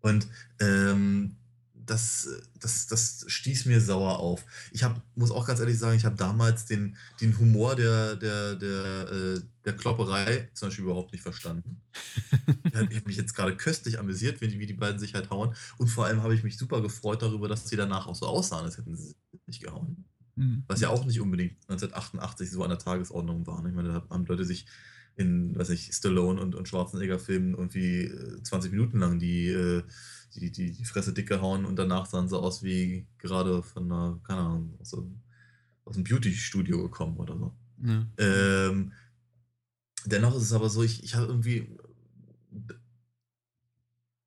Und 0.00 0.28
ähm, 0.60 1.36
das, 1.74 2.28
das, 2.58 2.88
das 2.88 3.24
stieß 3.28 3.66
mir 3.66 3.80
sauer 3.80 4.18
auf. 4.18 4.44
Ich 4.72 4.82
hab, 4.82 5.00
muss 5.14 5.30
auch 5.30 5.46
ganz 5.46 5.60
ehrlich 5.60 5.78
sagen, 5.78 5.96
ich 5.96 6.04
habe 6.04 6.16
damals 6.16 6.64
den, 6.66 6.96
den 7.20 7.38
Humor 7.38 7.76
der, 7.76 8.16
der, 8.16 8.56
der, 8.56 9.08
äh, 9.10 9.40
der 9.64 9.76
Klopperei 9.76 10.48
zum 10.52 10.68
Beispiel 10.68 10.84
überhaupt 10.84 11.12
nicht 11.12 11.22
verstanden. 11.22 11.80
Ich 12.68 12.74
habe 12.74 13.06
mich 13.06 13.16
jetzt 13.16 13.34
gerade 13.34 13.56
köstlich 13.56 13.98
amüsiert, 13.98 14.40
wie 14.42 14.48
die, 14.48 14.58
wie 14.58 14.66
die 14.66 14.74
beiden 14.74 14.98
sich 14.98 15.14
halt 15.14 15.30
hauen. 15.30 15.54
Und 15.78 15.88
vor 15.88 16.04
allem 16.04 16.22
habe 16.22 16.34
ich 16.34 16.42
mich 16.42 16.58
super 16.58 16.82
gefreut 16.82 17.22
darüber, 17.22 17.48
dass 17.48 17.66
sie 17.68 17.76
danach 17.76 18.06
auch 18.06 18.14
so 18.14 18.26
aussahen, 18.26 18.64
als 18.66 18.76
hätten 18.76 18.94
sie 18.94 19.14
sich 19.46 19.60
gehauen. 19.60 20.04
Mhm. 20.36 20.64
Was 20.68 20.80
ja 20.80 20.90
auch 20.90 21.04
nicht 21.04 21.20
unbedingt 21.20 21.54
1988 21.68 22.50
so 22.50 22.62
an 22.62 22.70
der 22.70 22.78
Tagesordnung 22.78 23.46
war. 23.46 23.62
ne? 23.62 23.70
Ich 23.70 23.74
meine, 23.74 23.88
da 23.88 24.06
haben 24.10 24.26
Leute 24.26 24.44
sich 24.44 24.66
in, 25.16 25.56
weiß 25.58 25.70
ich, 25.70 25.92
Stallone 25.94 26.40
und, 26.40 26.54
und 26.54 26.68
Schwarzenegger-Filmen 26.68 27.54
irgendwie 27.54 28.02
äh, 28.04 28.42
20 28.42 28.70
Minuten 28.70 28.98
lang 28.98 29.18
die, 29.18 29.48
äh, 29.48 29.82
die, 30.34 30.52
die, 30.52 30.72
die 30.72 30.84
Fresse 30.84 31.14
dick 31.14 31.26
gehauen 31.28 31.64
und 31.64 31.76
danach 31.76 32.04
sahen 32.06 32.28
sie 32.28 32.38
aus 32.38 32.62
wie 32.62 33.06
gerade 33.18 33.62
von 33.62 33.84
einer, 33.90 34.20
keine 34.24 34.40
Ahnung, 34.40 34.74
aus, 34.78 34.92
einem- 34.94 35.20
aus 35.86 35.94
einem 35.94 36.04
Beauty-Studio 36.04 36.82
gekommen 36.82 37.16
oder 37.16 37.36
so. 37.38 37.54
Ja. 37.82 38.06
Ähm, 38.18 38.92
dennoch 40.04 40.36
ist 40.36 40.42
es 40.42 40.52
aber 40.52 40.68
so, 40.68 40.82
ich, 40.82 41.02
ich 41.02 41.14
habe 41.14 41.26
irgendwie. 41.28 41.66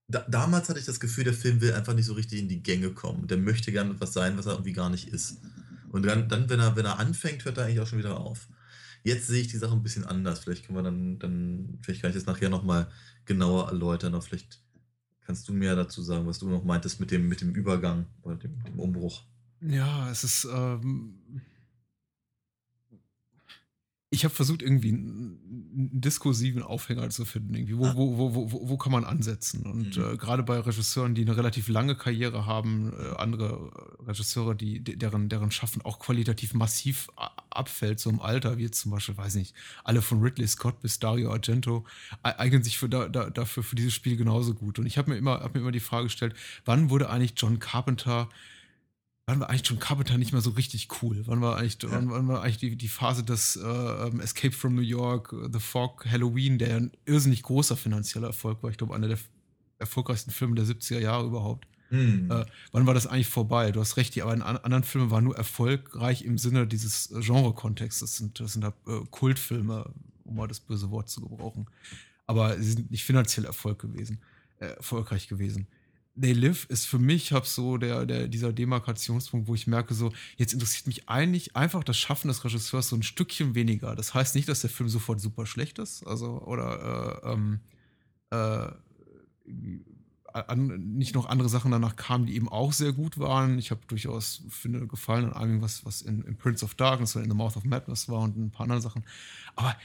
Da, 0.07 0.25
damals 0.27 0.69
hatte 0.69 0.79
ich 0.79 0.85
das 0.85 0.99
Gefühl, 0.99 1.23
der 1.23 1.33
Film 1.33 1.61
will 1.61 1.73
einfach 1.73 1.93
nicht 1.93 2.05
so 2.07 2.13
richtig 2.13 2.39
in 2.39 2.47
die 2.47 2.63
Gänge 2.63 2.91
kommen. 2.91 3.27
Der 3.27 3.37
möchte 3.37 3.71
gerne 3.71 3.91
etwas 3.91 4.13
sein, 4.13 4.37
was 4.37 4.47
er 4.47 4.53
irgendwie 4.53 4.73
gar 4.73 4.89
nicht 4.89 5.07
ist. 5.09 5.37
Und 5.91 6.05
dann, 6.05 6.29
dann 6.29 6.49
wenn, 6.49 6.59
er, 6.59 6.75
wenn 6.75 6.85
er 6.85 6.99
anfängt, 6.99 7.45
hört 7.45 7.57
er 7.57 7.65
eigentlich 7.65 7.79
auch 7.79 7.87
schon 7.87 7.99
wieder 7.99 8.19
auf. 8.19 8.47
Jetzt 9.03 9.27
sehe 9.27 9.41
ich 9.41 9.47
die 9.47 9.57
Sache 9.57 9.73
ein 9.73 9.83
bisschen 9.83 10.05
anders. 10.05 10.39
Vielleicht 10.39 10.65
können 10.65 10.77
wir 10.77 10.83
dann, 10.83 11.19
dann 11.19 11.79
vielleicht 11.81 12.01
kann 12.01 12.09
ich 12.09 12.15
das 12.15 12.25
nachher 12.25 12.49
nochmal 12.49 12.89
genauer 13.25 13.69
erläutern. 13.69 14.13
Aber 14.13 14.21
vielleicht 14.21 14.61
kannst 15.21 15.47
du 15.47 15.53
mehr 15.53 15.75
dazu 15.75 16.01
sagen, 16.01 16.27
was 16.27 16.39
du 16.39 16.49
noch 16.49 16.63
meintest 16.63 16.99
mit 16.99 17.11
dem, 17.11 17.27
mit 17.27 17.41
dem 17.41 17.53
Übergang 17.53 18.07
oder 18.23 18.35
dem, 18.35 18.61
dem 18.63 18.79
Umbruch. 18.79 19.23
Ja, 19.61 20.09
es 20.09 20.23
ist. 20.23 20.47
Ähm, 20.51 21.19
ich 24.11 24.23
habe 24.23 24.33
versucht, 24.33 24.63
irgendwie 24.63 24.89
einen, 24.89 25.37
diskursiven 25.91 26.63
Aufhänger 26.63 27.09
zu 27.11 27.25
finden. 27.25 27.53
Irgendwie. 27.53 27.77
Wo, 27.77 27.85
Ah. 27.85 27.93
wo, 27.95 28.17
wo, 28.17 28.33
wo, 28.35 28.51
wo- 28.51 28.69
wo 28.69 28.77
kann 28.77 28.91
man 28.91 29.05
ansetzen? 29.05 29.65
Und 29.67 29.95
Mhm. 29.97 30.03
äh, 30.03 30.17
gerade 30.17 30.41
bei 30.43 30.59
Regisseuren, 30.59 31.13
die 31.13 31.21
eine 31.21 31.37
relativ 31.37 31.67
lange 31.67 31.95
Karriere 31.95 32.45
haben, 32.47 32.91
äh, 32.91 33.15
andere 33.17 33.71
Regisseure, 34.05 34.55
die, 34.55 34.79
de- 34.83 34.95
deren, 34.95 35.29
deren 35.29 35.51
Schaffen 35.51 35.83
auch 35.83 35.99
qualitativ 35.99 36.53
massiv 36.55 37.07
abfällt, 37.51 37.99
so 37.99 38.09
im 38.09 38.19
Alter, 38.19 38.57
wie 38.57 38.63
jetzt 38.63 38.81
zum 38.81 38.91
Beispiel, 38.91 39.15
weiß 39.15 39.35
nicht, 39.35 39.53
alle 39.83 40.01
von 40.01 40.21
Ridley 40.21 40.47
Scott 40.47 40.81
bis 40.81 40.97
Dario 40.99 41.31
Argento, 41.31 41.85
eignen 42.23 42.63
sich 42.63 42.77
für 42.79 42.89
da, 42.89 43.07
da, 43.07 43.29
dafür 43.29 43.61
für 43.63 43.75
dieses 43.75 43.93
Spiel 43.93 44.17
genauso 44.17 44.53
gut. 44.55 44.79
Und 44.79 44.85
ich 44.87 44.97
habe 44.97 45.11
mir, 45.11 45.17
immer 45.17 45.39
hab 45.41 45.53
mir 45.53 45.61
immer 45.61 45.71
die 45.71 45.79
Frage 45.79 46.05
gestellt, 46.05 46.33
wann 46.65 46.89
wurde 46.89 47.09
eigentlich 47.09 47.33
John 47.37 47.59
Carpenter 47.59 48.27
wann 49.29 49.39
war 49.39 49.49
eigentlich 49.49 49.67
John 49.67 49.79
Carpenter 49.79 50.17
nicht 50.17 50.31
mehr 50.31 50.41
so 50.41 50.49
richtig 50.51 50.87
cool? 51.01 51.21
Wann 51.25 51.41
war 51.41 51.57
eigentlich, 51.57 51.77
Ja. 51.83 51.91
wann, 51.91 52.09
wann 52.09 52.27
war 52.27 52.41
eigentlich 52.41 52.57
die, 52.57 52.75
die 52.75 52.87
Phase 52.87 53.23
des 53.23 53.55
äh, 53.55 53.61
ähm, 53.67 54.19
Escape 54.19 54.51
from 54.55 54.75
New 54.75 54.81
York, 54.81 55.33
The 55.53 55.59
Fog, 55.59 56.05
Halloween, 56.09 56.57
der 56.57 56.75
ein 56.77 56.91
irrsinnig 57.05 57.43
großer 57.43 57.77
finanzieller 57.77 58.27
Erfolg 58.27 58.61
war? 58.63 58.69
Ich 58.71 58.77
glaube, 58.77 58.95
einer 58.95 59.07
der 59.07 59.19
erfolgreichsten 59.77 60.31
Filme 60.31 60.55
der 60.55 60.65
70er 60.65 60.99
Jahre 60.99 61.25
überhaupt. 61.25 61.67
Hm. 61.89 62.29
Äh, 62.29 62.45
wann 62.71 62.85
war 62.85 62.93
das 62.93 63.07
eigentlich 63.07 63.27
vorbei? 63.27 63.71
Du 63.71 63.79
hast 63.79 63.97
recht, 63.97 64.13
die 64.15 64.21
aber 64.21 64.33
in 64.33 64.41
an- 64.41 64.57
anderen 64.57 64.83
Filmen 64.83 65.09
waren 65.11 65.23
nur 65.23 65.35
erfolgreich 65.37 66.23
im 66.23 66.37
Sinne 66.37 66.67
dieses 66.67 67.09
Genre-Kontexts. 67.19 68.01
Das 68.01 68.17
sind, 68.17 68.39
das 68.39 68.53
sind 68.53 68.63
halt, 68.63 68.75
äh, 68.87 68.99
Kultfilme, 69.09 69.91
um 70.23 70.35
mal 70.35 70.47
das 70.47 70.59
böse 70.59 70.91
Wort 70.91 71.09
zu 71.09 71.21
gebrauchen. 71.21 71.67
Aber 72.27 72.57
sie 72.61 72.71
sind 72.73 72.91
nicht 72.91 73.03
finanziell 73.03 73.45
Erfolg 73.45 73.79
gewesen, 73.79 74.19
äh, 74.59 74.67
erfolgreich 74.67 75.27
gewesen. 75.27 75.67
They 76.19 76.33
Live 76.33 76.65
ist 76.65 76.85
für 76.85 76.99
mich 76.99 77.31
hab 77.31 77.45
so 77.45 77.77
der, 77.77 78.05
der, 78.05 78.27
dieser 78.27 78.51
Demarkationspunkt, 78.51 79.47
wo 79.47 79.55
ich 79.55 79.67
merke, 79.67 79.93
so, 79.93 80.11
jetzt 80.37 80.53
interessiert 80.53 80.87
mich 80.87 81.07
eigentlich 81.07 81.55
einfach 81.55 81.83
das 81.83 81.97
Schaffen 81.97 82.27
des 82.27 82.43
Regisseurs 82.43 82.89
so 82.89 82.95
ein 82.95 83.03
Stückchen 83.03 83.55
weniger. 83.55 83.95
Das 83.95 84.13
heißt 84.13 84.35
nicht, 84.35 84.49
dass 84.49 84.61
der 84.61 84.69
Film 84.69 84.89
sofort 84.89 85.21
super 85.21 85.45
schlecht 85.45 85.79
ist, 85.79 86.05
also, 86.05 86.41
oder, 86.41 87.21
äh, 87.23 87.31
ähm, 87.33 87.59
äh, 88.31 88.71
irgendwie 89.45 89.85
an, 90.33 90.95
nicht 90.95 91.15
noch 91.15 91.27
andere 91.27 91.49
Sachen 91.49 91.71
danach 91.71 91.95
kamen, 91.95 92.25
die 92.25 92.35
eben 92.35 92.49
auch 92.49 92.73
sehr 92.73 92.93
gut 92.93 93.17
waren. 93.17 93.57
Ich 93.57 93.71
habe 93.71 93.81
durchaus, 93.87 94.43
finde, 94.49 94.87
gefallen 94.87 95.25
an 95.25 95.33
allem, 95.33 95.61
was, 95.61 95.85
was 95.85 96.01
in, 96.01 96.21
in, 96.23 96.37
Prince 96.37 96.63
of 96.63 96.75
Darkness 96.75 97.15
oder 97.15 97.25
in 97.25 97.31
The 97.31 97.37
Mouth 97.37 97.57
of 97.57 97.63
Madness 97.63 98.09
war 98.09 98.21
und 98.21 98.37
ein 98.37 98.51
paar 98.51 98.65
andere 98.65 98.81
Sachen. 98.81 99.03
Aber 99.55 99.75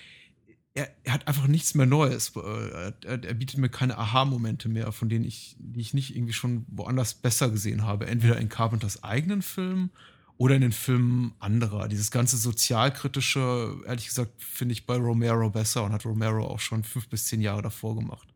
er, 0.75 0.91
er 1.05 1.13
hat 1.13 1.29
einfach 1.29 1.47
nichts 1.47 1.75
mehr 1.75 1.87
Neues. 1.87 2.33
Er, 2.35 2.95
er 3.05 3.35
bietet 3.35 3.59
mir 3.59 3.69
keine 3.69 3.97
Aha-Momente 3.97 4.69
mehr, 4.69 4.91
von 4.93 5.09
denen 5.09 5.25
ich, 5.25 5.57
die 5.59 5.81
ich 5.81 5.95
nicht 5.95 6.15
irgendwie 6.15 6.33
schon 6.33 6.67
woanders 6.69 7.15
besser 7.15 7.49
gesehen 7.51 7.85
habe. 7.85 8.07
Entweder 8.07 8.39
in 8.39 8.49
Carpenters 8.49 9.05
eigenen 9.05 9.43
Filmen 9.43 9.91
oder 10.37 10.57
in 10.57 10.63
den 10.63 10.73
Filmen 10.73 11.35
anderer. 11.39 11.87
Dieses 11.87 12.11
ganze 12.11 12.37
sozialkritische, 12.37 13.77
ehrlich 13.87 14.09
gesagt, 14.09 14.43
finde 14.43 14.73
ich 14.73 14.85
bei 14.85 14.97
Romero 14.97 15.49
besser 15.49 15.85
und 15.85 15.93
hat 15.93 16.05
Romero 16.05 16.45
auch 16.45 16.61
schon 16.61 16.83
fünf 16.83 17.09
bis 17.09 17.27
zehn 17.27 17.41
Jahre 17.41 17.63
davor 17.63 17.95
gemacht. 17.95 18.35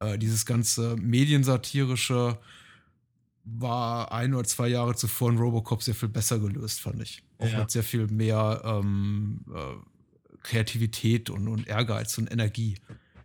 Äh, 0.00 0.18
dieses 0.18 0.44
ganze 0.44 0.96
mediensatirische 0.96 2.36
war 3.44 4.10
ein 4.10 4.34
oder 4.34 4.44
zwei 4.44 4.68
Jahre 4.68 4.96
zuvor 4.96 5.30
in 5.30 5.38
Robocop 5.38 5.84
sehr 5.84 5.94
viel 5.94 6.08
besser 6.08 6.40
gelöst, 6.40 6.80
fand 6.80 7.00
ich. 7.00 7.22
Auch 7.38 7.46
ja. 7.46 7.60
mit 7.60 7.70
sehr 7.70 7.84
viel 7.84 8.08
mehr 8.08 8.62
ähm, 8.64 9.44
äh, 9.54 9.93
Kreativität 10.44 11.30
und, 11.30 11.48
und 11.48 11.66
Ehrgeiz 11.66 12.16
und 12.18 12.30
Energie. 12.30 12.76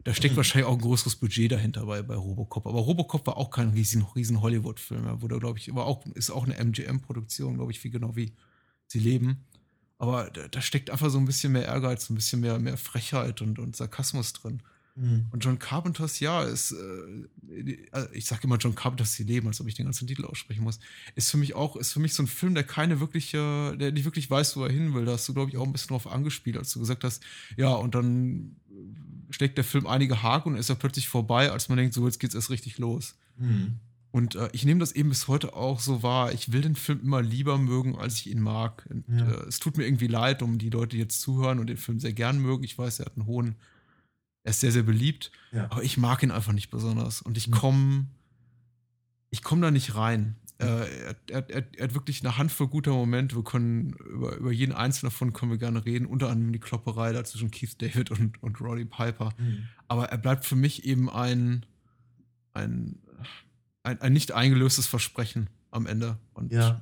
Da 0.04 0.14
steckt 0.14 0.34
mhm. 0.34 0.38
wahrscheinlich 0.38 0.68
auch 0.68 0.74
ein 0.74 0.82
größeres 0.82 1.18
Budget 1.18 1.52
dahinter 1.52 1.86
bei, 1.86 2.02
bei 2.02 2.16
Robocop. 2.16 2.66
Aber 2.66 2.80
Robocop 2.80 3.28
war 3.28 3.38
auch 3.38 3.52
kein 3.52 3.70
riesen, 3.70 4.08
riesen 4.16 4.42
Hollywood-Film. 4.42 5.06
Er 5.06 5.22
wurde, 5.22 5.40
glaube 5.40 5.60
ich, 5.60 5.74
war 5.76 5.86
auch, 5.86 6.04
ist 6.16 6.32
auch 6.32 6.46
eine 6.46 6.58
MGM-Produktion, 6.58 7.56
glaube 7.56 7.72
ich, 7.72 7.84
wie 7.84 7.92
genau 7.92 8.16
wie 8.16 8.34
sie 8.88 9.00
leben. 9.00 9.46
Aber 10.00 10.30
da, 10.32 10.48
da, 10.48 10.62
steckt 10.62 10.90
einfach 10.90 11.10
so 11.10 11.20
ein 11.20 11.26
bisschen 11.26 11.52
mehr 11.52 11.66
Ehrgeiz, 11.66 12.10
ein 12.10 12.16
bisschen 12.16 12.40
mehr, 12.40 12.58
mehr 12.58 12.78
Frechheit 12.78 13.42
und, 13.42 13.60
und 13.60 13.76
Sarkasmus 13.76 14.34
drin. 14.34 14.64
Mhm. 15.00 15.28
Und 15.32 15.44
John 15.46 15.60
Carpenters, 15.60 16.20
ja, 16.20 16.44
ist, 16.44 16.74
äh, 16.74 17.78
also 17.92 18.10
ich 18.12 18.26
sage 18.26 18.44
immer 18.44 18.58
John 18.58 18.76
Carpenters 18.76 19.16
die 19.16 19.24
Leben, 19.24 19.48
als 19.48 19.62
ob 19.62 19.68
ich 19.68 19.76
den 19.76 19.86
ganzen 19.86 20.08
Titel 20.08 20.26
aussprechen 20.26 20.64
muss, 20.64 20.80
ist 21.16 21.32
für 21.32 21.38
mich 21.38 21.56
auch, 21.56 21.78
ist 21.78 21.94
für 21.94 22.02
mich 22.02 22.14
so 22.14 22.24
ein 22.24 22.28
Film, 22.28 22.54
der 22.54 22.66
keine 22.66 23.00
wirkliche, 23.00 23.78
der 23.78 23.92
nicht 23.94 24.04
wirklich 24.04 24.30
weiß, 24.30 24.58
wo 24.58 24.66
er 24.66 24.72
hin 24.72 24.94
will. 24.94 25.06
Da 25.06 25.14
hast 25.14 25.28
du, 25.30 25.34
glaube 25.34 25.52
ich, 25.52 25.58
auch 25.58 25.66
ein 25.66 25.72
bisschen 25.72 25.90
drauf 25.90 26.06
angespielt, 26.06 26.58
als 26.58 26.74
du 26.74 26.80
gesagt 26.80 27.06
hast, 27.06 27.24
ja, 27.56 27.70
und 27.70 27.96
dann 27.96 28.58
steckt 29.30 29.58
der 29.58 29.64
Film 29.64 29.88
einige 29.88 30.22
Haken 30.22 30.54
und 30.54 30.60
ist 30.60 30.70
er 30.70 30.76
plötzlich 30.76 31.08
vorbei, 31.08 31.52
als 31.52 31.70
man 31.70 31.78
denkt, 31.78 31.94
so 31.94 32.06
jetzt 32.06 32.20
geht's 32.20 32.36
erst 32.36 32.50
richtig 32.50 32.78
los. 32.78 33.16
Mhm. 33.38 33.78
Und 34.12 34.36
äh, 34.36 34.50
ich 34.54 34.66
nehme 34.66 34.80
das 34.80 34.92
eben 34.92 35.10
bis 35.10 35.28
heute 35.28 35.54
auch 35.54 35.80
so 35.80 36.02
wahr. 36.02 36.34
Ich 36.34 36.52
will 36.52 36.62
den 36.62 36.76
Film 36.76 37.00
immer 37.04 37.22
lieber 37.22 37.58
mögen, 37.58 37.96
als 37.96 38.16
ich 38.16 38.32
ihn 38.32 38.42
mag. 38.42 38.88
Und, 38.90 39.06
ja. 39.08 39.30
äh, 39.30 39.48
es 39.48 39.60
tut 39.60 39.78
mir 39.78 39.86
irgendwie 39.86 40.08
leid 40.08 40.42
um 40.42 40.58
die 40.58 40.72
Leute, 40.72 40.96
die 40.96 40.98
jetzt 40.98 41.22
zuhören 41.22 41.60
und 41.60 41.68
den 41.68 41.78
Film 41.78 42.00
sehr 42.00 42.14
gern 42.14 42.42
mögen. 42.42 42.64
Ich 42.64 42.76
weiß, 42.76 43.00
er 43.00 43.06
hat 43.06 43.16
einen 43.16 43.28
hohen 43.28 43.56
er 44.50 44.52
ist 44.52 44.62
sehr, 44.62 44.72
sehr 44.72 44.84
beliebt. 44.84 45.32
Ja. 45.52 45.66
Aber 45.66 45.84
ich 45.84 45.98
mag 45.98 46.24
ihn 46.24 46.32
einfach 46.32 46.54
nicht 46.54 46.72
besonders. 46.72 47.22
Und 47.22 47.38
ich 47.38 47.46
hm. 47.46 47.54
komme 47.54 48.08
ich 49.30 49.44
komm 49.44 49.62
da 49.62 49.70
nicht 49.70 49.94
rein. 49.94 50.38
Äh, 50.58 50.66
er, 50.66 51.16
er, 51.30 51.50
er, 51.50 51.68
er, 51.78 51.84
hat 51.84 51.94
wirklich 51.94 52.22
eine 52.22 52.38
Handvoll 52.38 52.68
guter 52.68 52.92
Momente. 52.92 53.36
Wir 53.36 53.44
können 53.44 53.94
über, 54.12 54.36
über 54.38 54.52
jeden 54.52 54.74
einzelnen 54.74 55.12
davon 55.12 55.34
können 55.34 55.52
wir 55.52 55.60
gerne 55.60 55.86
reden. 55.86 56.08
Unter 56.08 56.30
anderem 56.30 56.52
die 56.52 56.60
Klopperei 56.60 57.14
da 57.14 57.24
zwischen 57.24 57.52
Keith 57.52 57.80
David 57.80 58.10
und, 58.10 58.42
und 58.42 58.60
Roddy 58.60 58.86
Piper. 58.86 59.34
Mhm. 59.38 59.68
Aber 59.88 60.10
er 60.10 60.18
bleibt 60.18 60.46
für 60.46 60.56
mich 60.56 60.84
eben 60.84 61.12
ein, 61.12 61.64
ein, 62.54 62.98
ein, 63.84 64.02
ein 64.02 64.14
nicht 64.14 64.32
eingelöstes 64.32 64.88
Versprechen 64.88 65.48
am 65.70 65.86
Ende. 65.86 66.18
Und 66.34 66.52
ja, 66.52 66.82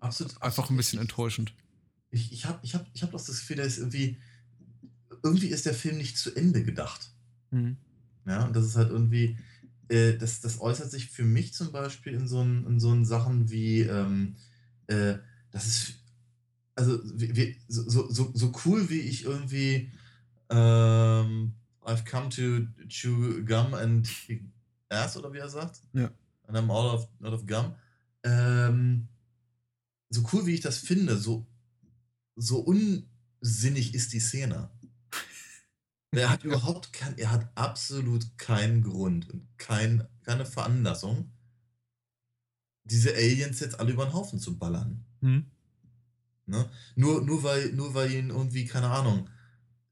absolut, 0.00 0.34
einfach 0.34 0.46
absolut 0.46 0.70
ein 0.72 0.76
bisschen 0.76 1.00
enttäuschend. 1.00 1.54
Ich, 2.10 2.30
ich 2.30 2.44
habe 2.44 2.58
ich 2.62 2.74
hab, 2.74 2.86
ich 2.92 3.02
hab 3.02 3.10
das 3.10 3.26
Gefühl, 3.26 3.56
der 3.56 3.64
ist 3.64 3.78
irgendwie 3.78 4.18
irgendwie 5.26 5.48
ist 5.48 5.66
der 5.66 5.74
Film 5.74 5.98
nicht 5.98 6.16
zu 6.16 6.34
Ende 6.34 6.64
gedacht. 6.64 7.10
Mhm. 7.50 7.76
Ja, 8.26 8.44
und 8.44 8.56
das 8.56 8.64
ist 8.64 8.76
halt 8.76 8.90
irgendwie, 8.90 9.36
äh, 9.88 10.16
das, 10.16 10.40
das 10.40 10.60
äußert 10.60 10.90
sich 10.90 11.10
für 11.10 11.24
mich 11.24 11.54
zum 11.54 11.72
Beispiel 11.72 12.14
in 12.14 12.26
so, 12.26 12.42
in 12.42 12.80
so 12.80 13.04
Sachen 13.04 13.50
wie, 13.50 13.80
ähm, 13.80 14.36
äh, 14.88 15.16
das 15.50 15.66
ist, 15.66 15.94
also 16.74 17.00
wie, 17.04 17.56
so, 17.68 18.10
so, 18.10 18.30
so 18.34 18.52
cool 18.64 18.90
wie 18.90 19.00
ich 19.00 19.24
irgendwie 19.24 19.90
ähm, 20.50 21.54
I've 21.84 22.04
come 22.04 22.28
to 22.30 22.66
chew 22.88 23.44
gum 23.44 23.74
and 23.74 24.08
ass, 24.88 25.16
oder 25.16 25.32
wie 25.32 25.38
er 25.38 25.48
sagt. 25.48 25.80
Ja. 25.92 26.10
And 26.46 26.56
I'm 26.56 26.70
all 26.70 26.94
of, 26.94 27.08
out 27.22 27.32
of 27.32 27.46
gum. 27.46 27.74
Ähm, 28.24 29.08
so 30.10 30.22
cool 30.32 30.46
wie 30.46 30.54
ich 30.54 30.60
das 30.60 30.78
finde, 30.78 31.16
so, 31.16 31.46
so 32.36 32.58
unsinnig 32.58 33.94
ist 33.94 34.12
die 34.12 34.20
Szene. 34.20 34.70
Er 36.12 36.30
hat 36.30 36.44
überhaupt 36.44 36.92
kein, 36.92 37.18
er 37.18 37.30
hat 37.30 37.50
absolut 37.56 38.38
keinen 38.38 38.82
Grund 38.82 39.28
und 39.28 39.46
kein, 39.58 40.06
keine 40.22 40.46
Veranlassung, 40.46 41.30
diese 42.84 43.14
Aliens 43.14 43.60
jetzt 43.60 43.78
alle 43.78 43.92
über 43.92 44.06
den 44.06 44.14
Haufen 44.14 44.38
zu 44.38 44.56
ballern. 44.56 45.04
Mhm. 45.20 45.46
Ne? 46.46 46.70
Nur, 46.94 47.22
nur, 47.22 47.42
weil, 47.42 47.72
nur 47.72 47.94
weil 47.94 48.12
ihn 48.12 48.30
irgendwie, 48.30 48.64
keine 48.66 48.88
Ahnung, 48.88 49.28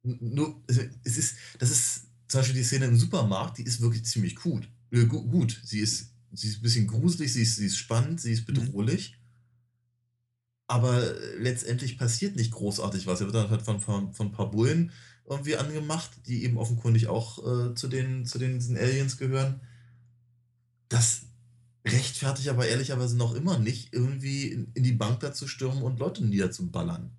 nur, 0.03 0.62
also 0.69 0.83
es 1.03 1.19
ist, 1.19 1.37
das 1.59 1.71
ist 1.71 2.07
zum 2.29 2.41
Beispiel 2.41 2.57
die 2.57 2.65
Szene 2.65 2.87
im 2.87 2.97
Supermarkt, 2.97 3.59
die 3.59 3.65
ist 3.65 3.81
wirklich 3.81 4.05
ziemlich 4.05 4.37
gut. 4.37 4.69
Äh, 4.91 5.07
gut, 5.07 5.61
sie 5.65 5.81
ist, 5.81 6.12
sie 6.33 6.49
ist 6.49 6.59
ein 6.59 6.62
bisschen 6.62 6.87
gruselig, 6.87 7.33
sie 7.33 7.43
ist, 7.43 7.57
sie 7.57 7.67
ist 7.67 7.77
spannend, 7.77 8.21
sie 8.21 8.33
ist 8.33 8.49
mhm. 8.49 8.55
bedrohlich. 8.55 9.12
Mhm. 9.12 9.25
Aber 10.67 11.15
letztendlich 11.39 11.99
passiert 11.99 12.37
nicht 12.37 12.53
großartig 12.53 13.07
was. 13.07 13.21
Er 13.21 13.27
wird 13.27 13.35
dann 13.37 13.51
halt 13.51 13.62
von, 13.62 13.81
von, 13.81 14.15
von 14.15 14.29
ein 14.29 14.33
paar 14.33 14.51
Bullen 14.51 14.93
irgendwie 15.27 15.57
angemacht, 15.57 16.11
die 16.27 16.45
eben 16.45 16.59
offenkundig 16.59 17.07
auch 17.09 17.39
äh, 17.39 17.75
zu, 17.75 17.89
den, 17.89 18.27
zu 18.27 18.39
den 18.39 18.59
diesen 18.59 18.77
Aliens 18.77 19.16
gehören. 19.16 19.61
Das 20.89 21.22
rechtfertigt 21.87 22.49
aber 22.49 22.66
ehrlicherweise 22.66 23.16
noch 23.16 23.35
immer 23.35 23.59
nicht, 23.59 23.93
irgendwie 23.93 24.49
in, 24.49 24.70
in 24.75 24.83
die 24.83 24.93
Bank 24.93 25.20
da 25.20 25.33
zu 25.33 25.49
stürmen 25.49 25.83
und 25.83 25.99
Leute 25.99 26.25
niederzuballern. 26.25 27.11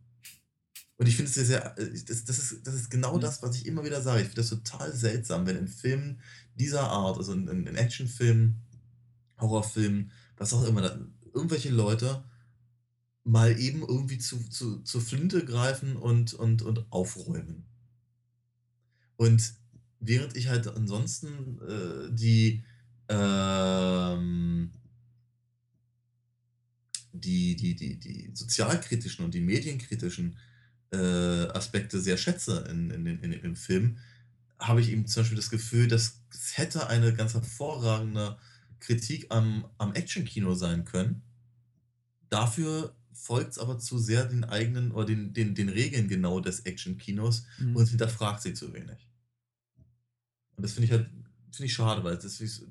Und 0.97 1.07
ich 1.07 1.15
finde 1.15 1.29
es 1.29 1.47
sehr, 1.47 1.77
äh, 1.77 1.91
das, 2.05 2.25
das, 2.25 2.39
ist, 2.39 2.67
das 2.67 2.75
ist 2.75 2.89
genau 2.89 3.17
mhm. 3.17 3.21
das, 3.21 3.41
was 3.41 3.55
ich 3.55 3.65
immer 3.65 3.83
wieder 3.83 4.01
sage. 4.01 4.21
Ich 4.21 4.27
finde 4.27 4.41
das 4.41 4.49
total 4.49 4.93
seltsam, 4.95 5.45
wenn 5.45 5.57
in 5.57 5.67
Filmen 5.67 6.19
dieser 6.55 6.83
Art, 6.83 7.17
also 7.17 7.33
in, 7.33 7.47
in 7.47 7.75
Actionfilmen, 7.75 8.61
Horrorfilmen, 9.39 10.11
was 10.37 10.53
auch 10.53 10.63
immer, 10.65 10.99
irgendwelche 11.33 11.69
Leute 11.69 12.23
mal 13.23 13.59
eben 13.59 13.81
irgendwie 13.81 14.19
zu, 14.19 14.37
zu, 14.49 14.81
zur 14.83 15.01
Flinte 15.01 15.43
greifen 15.43 15.97
und, 15.97 16.33
und, 16.33 16.61
und 16.61 16.85
aufräumen. 16.91 17.65
Und 19.17 19.53
während 19.99 20.35
ich 20.35 20.47
halt 20.47 20.67
ansonsten 20.67 21.59
äh, 21.61 22.13
die, 22.13 22.63
ähm, 23.09 24.71
die, 27.13 27.55
die, 27.55 27.75
die, 27.75 27.99
die 27.99 28.31
sozialkritischen 28.33 29.25
und 29.25 29.33
die 29.33 29.41
medienkritischen 29.41 30.37
äh, 30.91 30.97
Aspekte 30.97 31.99
sehr 31.99 32.17
schätze 32.17 32.65
in, 32.69 32.91
in, 32.91 33.05
in, 33.05 33.41
dem 33.41 33.55
Film, 33.55 33.97
habe 34.59 34.81
ich 34.81 34.89
eben 34.89 35.07
zum 35.07 35.21
Beispiel 35.21 35.37
das 35.37 35.49
Gefühl, 35.49 35.87
dass 35.87 36.21
es 36.31 36.57
hätte 36.57 36.87
eine 36.87 37.13
ganz 37.13 37.33
hervorragende 37.33 38.37
Kritik 38.79 39.27
am, 39.29 39.65
am 39.77 39.93
Actionkino 39.93 40.53
sein 40.53 40.85
können. 40.85 41.21
Dafür 42.29 42.95
folgt 43.15 43.51
es 43.51 43.59
aber 43.59 43.79
zu 43.79 43.97
sehr 43.97 44.25
den 44.25 44.43
eigenen 44.43 44.91
oder 44.91 45.05
den, 45.05 45.33
den, 45.33 45.55
den 45.55 45.69
Regeln 45.69 46.07
genau 46.07 46.39
des 46.39 46.61
Action-Kinos 46.61 47.45
mhm. 47.57 47.75
und 47.75 47.87
hinterfragt 47.87 48.41
sie 48.41 48.53
zu 48.53 48.73
wenig. 48.73 49.09
Und 50.55 50.63
das 50.63 50.73
finde 50.73 50.85
ich 50.85 50.91
halt, 50.91 51.09
finde 51.51 51.65
ich 51.65 51.73
schade, 51.73 52.03
weil 52.03 52.17
das 52.17 52.41
ist, 52.41 52.67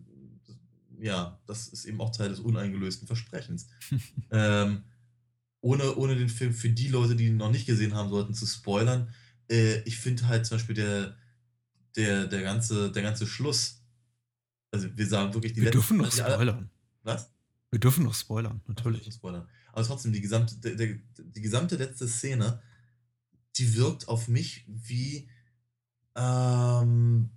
ja, 0.98 1.38
das 1.46 1.68
ist 1.68 1.86
eben 1.86 2.00
auch 2.00 2.14
Teil 2.14 2.28
des 2.28 2.40
uneingelösten 2.40 3.06
Versprechens. 3.06 3.68
ähm, 4.30 4.84
ohne, 5.60 5.94
ohne 5.96 6.14
den 6.14 6.28
Film 6.28 6.52
für 6.52 6.68
die 6.68 6.88
Leute, 6.88 7.16
die 7.16 7.28
ihn 7.28 7.38
noch 7.38 7.50
nicht 7.50 7.66
gesehen 7.66 7.94
haben 7.94 8.10
sollten, 8.10 8.34
zu 8.34 8.46
spoilern, 8.46 9.12
äh, 9.50 9.80
ich 9.80 9.96
finde 9.98 10.28
halt 10.28 10.44
zum 10.46 10.56
Beispiel 10.56 10.74
der, 10.74 11.16
der, 11.96 12.26
der, 12.26 12.42
ganze, 12.42 12.92
der 12.92 13.02
ganze 13.02 13.26
Schluss, 13.26 13.82
also 14.70 14.88
wir 14.94 15.06
sagen 15.06 15.32
wirklich 15.32 15.54
die 15.54 15.62
Wir 15.62 15.70
dürfen 15.70 15.96
noch 15.96 16.12
spoilern. 16.12 16.70
Was? 17.02 17.30
Wir 17.70 17.80
dürfen 17.80 18.04
noch 18.04 18.14
spoilern, 18.14 18.60
natürlich. 18.66 19.12
Spoilern. 19.12 19.48
Aber 19.74 19.84
trotzdem, 19.84 20.12
die 20.12 20.20
gesamte, 20.20 20.56
der, 20.56 20.76
der, 20.76 20.98
die 21.18 21.40
gesamte 21.40 21.74
letzte 21.74 22.06
Szene, 22.06 22.62
die 23.56 23.74
wirkt 23.74 24.06
auf 24.06 24.28
mich 24.28 24.64
wie 24.68 25.28
ähm, 26.14 27.28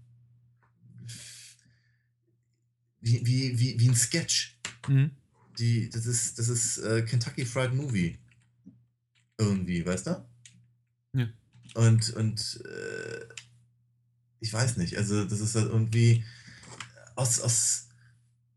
wie, 3.01 3.25
wie, 3.25 3.59
wie, 3.59 3.79
wie 3.79 3.89
ein 3.89 3.95
Sketch. 3.95 4.59
Mhm. 4.87 5.11
Die, 5.57 5.89
das 5.89 6.05
ist, 6.05 6.37
das 6.37 6.47
ist 6.47 6.77
äh, 6.77 7.01
Kentucky 7.01 7.43
Fried 7.43 7.73
Movie. 7.73 8.19
Irgendwie, 9.39 9.83
weißt 9.83 10.07
du? 10.07 10.25
Ja. 11.13 11.27
Und, 11.73 12.11
und 12.11 12.61
äh, 12.65 13.25
ich 14.39 14.53
weiß 14.53 14.77
nicht, 14.77 14.95
also 14.97 15.25
das 15.25 15.39
ist 15.39 15.55
halt 15.55 15.69
irgendwie 15.69 16.23
aus, 17.15 17.39
aus 17.39 17.87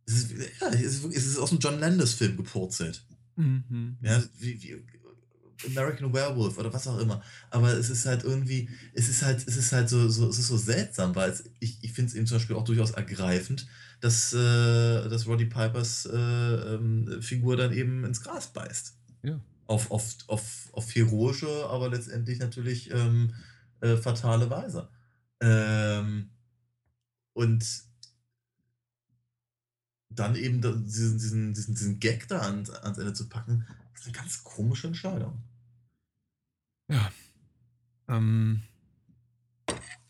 es 0.06 0.24
ist, 0.24 0.32
ja, 0.60 0.68
es 0.68 0.80
ist, 0.80 1.04
es 1.04 1.26
ist 1.26 1.38
aus 1.38 1.50
einem 1.50 1.60
John 1.60 1.78
Landis 1.78 2.12
Film 2.12 2.36
gepurzelt. 2.36 3.06
Mhm. 3.36 3.96
Ja, 4.02 4.22
wie, 4.38 4.62
wie, 4.62 4.84
American 5.66 6.12
Werewolf 6.12 6.58
oder 6.58 6.72
was 6.72 6.86
auch 6.86 6.98
immer. 6.98 7.22
Aber 7.50 7.72
es 7.72 7.90
ist 7.90 8.06
halt 8.06 8.24
irgendwie, 8.24 8.68
es 8.94 9.08
ist 9.08 9.22
halt, 9.22 9.46
es 9.46 9.56
ist 9.56 9.72
halt 9.72 9.88
so, 9.88 10.08
so 10.08 10.28
es 10.28 10.38
ist 10.38 10.48
so 10.48 10.56
seltsam, 10.56 11.14
weil 11.14 11.30
es, 11.30 11.44
ich, 11.58 11.78
ich 11.82 11.92
finde 11.92 12.10
es 12.10 12.14
eben 12.14 12.26
zum 12.26 12.38
Beispiel 12.38 12.56
auch 12.56 12.64
durchaus 12.64 12.92
ergreifend, 12.92 13.66
dass, 14.00 14.32
äh, 14.32 15.08
dass 15.08 15.26
Roddy 15.26 15.46
Pipers 15.46 16.06
äh, 16.06 16.16
ähm, 16.16 17.20
Figur 17.20 17.56
dann 17.56 17.72
eben 17.72 18.04
ins 18.04 18.22
Gras 18.22 18.52
beißt. 18.52 18.96
Ja. 19.22 19.40
Auf, 19.66 19.90
auf, 19.90 20.16
auf, 20.26 20.68
auf 20.72 20.94
heroische, 20.94 21.66
aber 21.68 21.90
letztendlich 21.90 22.38
natürlich 22.38 22.90
ähm, 22.90 23.34
äh, 23.80 23.96
fatale 23.96 24.50
Weise. 24.50 24.88
Ähm, 25.40 26.30
und 27.34 27.64
dann 30.10 30.34
eben 30.34 30.60
diesen, 30.60 31.18
diesen, 31.18 31.54
diesen, 31.54 31.74
diesen 31.74 32.00
Gag 32.00 32.28
da 32.28 32.40
ans, 32.40 32.70
ans 32.70 32.98
Ende 32.98 33.12
zu 33.14 33.28
packen, 33.28 33.66
ist 33.94 34.04
eine 34.04 34.12
ganz 34.12 34.42
komische 34.44 34.88
Entscheidung. 34.88 35.42
Ja. 36.90 37.12
Ähm, 38.08 38.62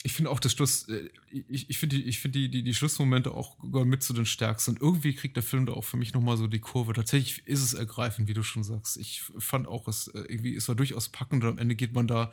ich 0.02 0.14
finde 0.14 0.30
auch 0.30 0.40
das 0.40 0.52
Schluss, 0.52 0.88
äh, 0.88 1.10
ich, 1.48 1.68
ich 1.68 1.78
finde 1.78 1.96
die, 1.96 2.12
find 2.12 2.34
die, 2.34 2.48
die, 2.48 2.62
die 2.62 2.74
Schlussmomente 2.74 3.32
auch 3.32 3.62
mit 3.62 4.02
zu 4.02 4.14
den 4.14 4.24
stärksten. 4.24 4.78
Irgendwie 4.80 5.14
kriegt 5.14 5.36
der 5.36 5.42
Film 5.42 5.66
da 5.66 5.74
auch 5.74 5.84
für 5.84 5.98
mich 5.98 6.14
nochmal 6.14 6.38
so 6.38 6.46
die 6.46 6.58
Kurve. 6.58 6.94
Tatsächlich 6.94 7.46
ist 7.46 7.62
es 7.62 7.74
ergreifend, 7.74 8.26
wie 8.26 8.32
du 8.32 8.42
schon 8.42 8.64
sagst. 8.64 8.96
Ich 8.96 9.22
fand 9.38 9.68
auch, 9.68 9.88
es 9.88 10.08
äh, 10.08 10.20
irgendwie, 10.20 10.56
es 10.56 10.68
war 10.68 10.74
durchaus 10.74 11.10
packend 11.10 11.44
und 11.44 11.50
am 11.50 11.58
Ende 11.58 11.74
geht 11.74 11.92
man 11.92 12.06
da, 12.06 12.32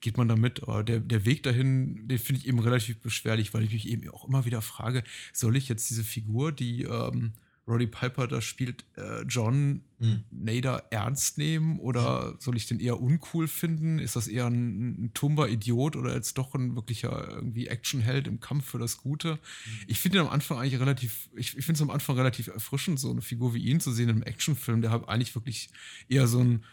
geht 0.00 0.16
man 0.16 0.28
da 0.28 0.36
mit. 0.36 0.62
Aber 0.62 0.84
der, 0.84 1.00
der 1.00 1.24
Weg 1.24 1.42
dahin, 1.42 2.06
den 2.06 2.18
finde 2.18 2.40
ich 2.40 2.46
eben 2.46 2.60
relativ 2.60 3.00
beschwerlich, 3.00 3.52
weil 3.52 3.64
ich 3.64 3.72
mich 3.72 3.88
eben 3.88 4.08
auch 4.10 4.28
immer 4.28 4.44
wieder 4.44 4.62
frage, 4.62 5.02
soll 5.32 5.56
ich 5.56 5.68
jetzt 5.68 5.90
diese 5.90 6.04
Figur, 6.04 6.52
die 6.52 6.84
ähm, 6.84 7.32
Roddy 7.68 7.86
Piper 7.86 8.26
da 8.26 8.40
spielt, 8.40 8.84
äh, 8.96 9.22
John 9.22 9.82
hm. 9.98 10.24
Nader 10.30 10.84
ernst 10.90 11.38
nehmen 11.38 11.78
oder 11.78 12.36
soll 12.38 12.56
ich 12.56 12.66
den 12.66 12.80
eher 12.80 13.00
uncool 13.00 13.46
finden? 13.46 13.98
Ist 13.98 14.16
das 14.16 14.28
eher 14.28 14.46
ein, 14.46 15.04
ein 15.04 15.10
tumber 15.14 15.48
Idiot 15.48 15.96
oder 15.96 16.14
jetzt 16.14 16.38
doch 16.38 16.54
ein 16.54 16.74
wirklicher 16.74 17.28
irgendwie 17.28 17.66
Actionheld 17.66 18.26
im 18.26 18.40
Kampf 18.40 18.66
für 18.70 18.78
das 18.78 18.96
Gute? 18.98 19.32
Hm. 19.32 19.38
Ich 19.86 20.00
finde 20.00 20.18
ihn 20.18 20.26
am 20.26 20.32
Anfang 20.32 20.58
eigentlich 20.58 20.80
relativ, 20.80 21.28
ich, 21.36 21.56
ich 21.56 21.64
finde 21.64 21.78
es 21.78 21.82
am 21.82 21.90
Anfang 21.90 22.16
relativ 22.16 22.48
erfrischend, 22.48 22.98
so 22.98 23.10
eine 23.10 23.22
Figur 23.22 23.54
wie 23.54 23.64
ihn 23.64 23.80
zu 23.80 23.92
sehen 23.92 24.08
im 24.08 24.22
Actionfilm, 24.22 24.80
der 24.80 24.90
hat 24.90 25.08
eigentlich 25.08 25.34
wirklich 25.34 25.70
eher 26.08 26.26
so 26.26 26.40
ein 26.40 26.64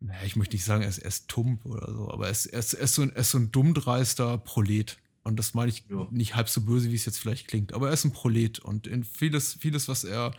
naja, 0.00 0.20
ich 0.24 0.36
möchte 0.36 0.54
nicht 0.54 0.64
sagen, 0.64 0.82
er 0.82 0.88
ist, 0.88 0.98
er 0.98 1.08
ist 1.08 1.28
tump 1.28 1.66
oder 1.66 1.92
so, 1.92 2.08
aber 2.10 2.26
er 2.26 2.30
ist, 2.30 2.46
er 2.46 2.60
ist, 2.60 2.74
er 2.74 2.84
ist, 2.84 2.94
so, 2.94 3.02
ein, 3.02 3.10
er 3.10 3.22
ist 3.22 3.30
so 3.32 3.38
ein 3.38 3.50
dummdreister 3.50 4.38
Prolet. 4.38 4.96
Und 5.24 5.38
das 5.38 5.54
meine 5.54 5.70
ich 5.70 5.84
ja. 5.90 6.06
nicht 6.10 6.34
halb 6.36 6.48
so 6.48 6.60
böse, 6.62 6.90
wie 6.90 6.94
es 6.94 7.04
jetzt 7.04 7.18
vielleicht 7.18 7.48
klingt. 7.48 7.72
Aber 7.72 7.88
er 7.88 7.94
ist 7.94 8.04
ein 8.04 8.12
Prolet 8.12 8.58
und 8.58 8.86
in 8.86 9.04
vieles, 9.04 9.54
vieles, 9.54 9.88
was 9.88 10.04
er, 10.04 10.32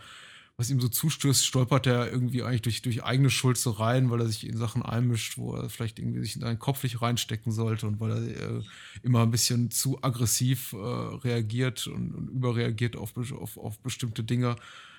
was 0.56 0.68
ihm 0.68 0.80
so 0.80 0.88
zustößt, 0.88 1.46
stolpert 1.46 1.86
er 1.86 2.10
irgendwie 2.10 2.42
eigentlich 2.42 2.62
durch, 2.62 2.82
durch 2.82 3.04
eigene 3.04 3.30
Schuld 3.30 3.56
so 3.56 3.70
rein, 3.70 4.10
weil 4.10 4.20
er 4.20 4.26
sich 4.26 4.46
in 4.46 4.56
Sachen 4.56 4.82
einmischt, 4.82 5.38
wo 5.38 5.54
er 5.54 5.70
vielleicht 5.70 5.98
irgendwie 5.98 6.20
sich 6.20 6.34
in 6.34 6.42
seinen 6.42 6.58
Kopf 6.58 6.82
nicht 6.82 7.00
reinstecken 7.00 7.52
sollte 7.52 7.86
und 7.86 8.00
weil 8.00 8.10
er 8.10 8.56
äh, 8.58 8.62
immer 9.02 9.22
ein 9.22 9.30
bisschen 9.30 9.70
zu 9.70 10.02
aggressiv 10.02 10.72
äh, 10.72 10.76
reagiert 10.76 11.86
und, 11.86 12.14
und 12.14 12.28
überreagiert 12.28 12.96
auf, 12.96 13.14
auf, 13.16 13.56
auf 13.56 13.78
bestimmte 13.78 14.24
Dinge. 14.24 14.56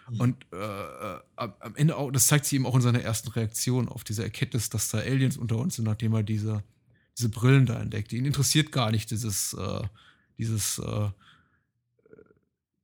Mhm. 0.09 0.19
Und 0.19 0.45
äh, 0.53 0.55
äh 0.57 1.19
am 1.35 1.75
Ende 1.75 1.97
auch, 1.97 2.11
das 2.11 2.27
zeigt 2.27 2.45
sich 2.45 2.57
ihm 2.57 2.65
auch 2.65 2.75
in 2.75 2.81
seiner 2.81 3.01
ersten 3.01 3.29
Reaktion 3.29 3.89
auf 3.89 4.03
diese 4.03 4.23
Erkenntnis, 4.23 4.69
dass 4.69 4.89
da 4.89 4.99
Aliens 4.99 5.37
unter 5.37 5.57
uns 5.57 5.75
sind, 5.75 5.85
nachdem 5.85 6.13
er 6.13 6.23
diese 6.23 6.63
diese 7.17 7.29
Brillen 7.29 7.65
da 7.65 7.79
entdeckt. 7.79 8.13
Ihn 8.13 8.25
interessiert 8.25 8.71
gar 8.71 8.91
nicht 8.91 9.11
dieses, 9.11 9.53
äh, 9.53 9.81
dieses, 10.37 10.79
äh, 10.79 11.09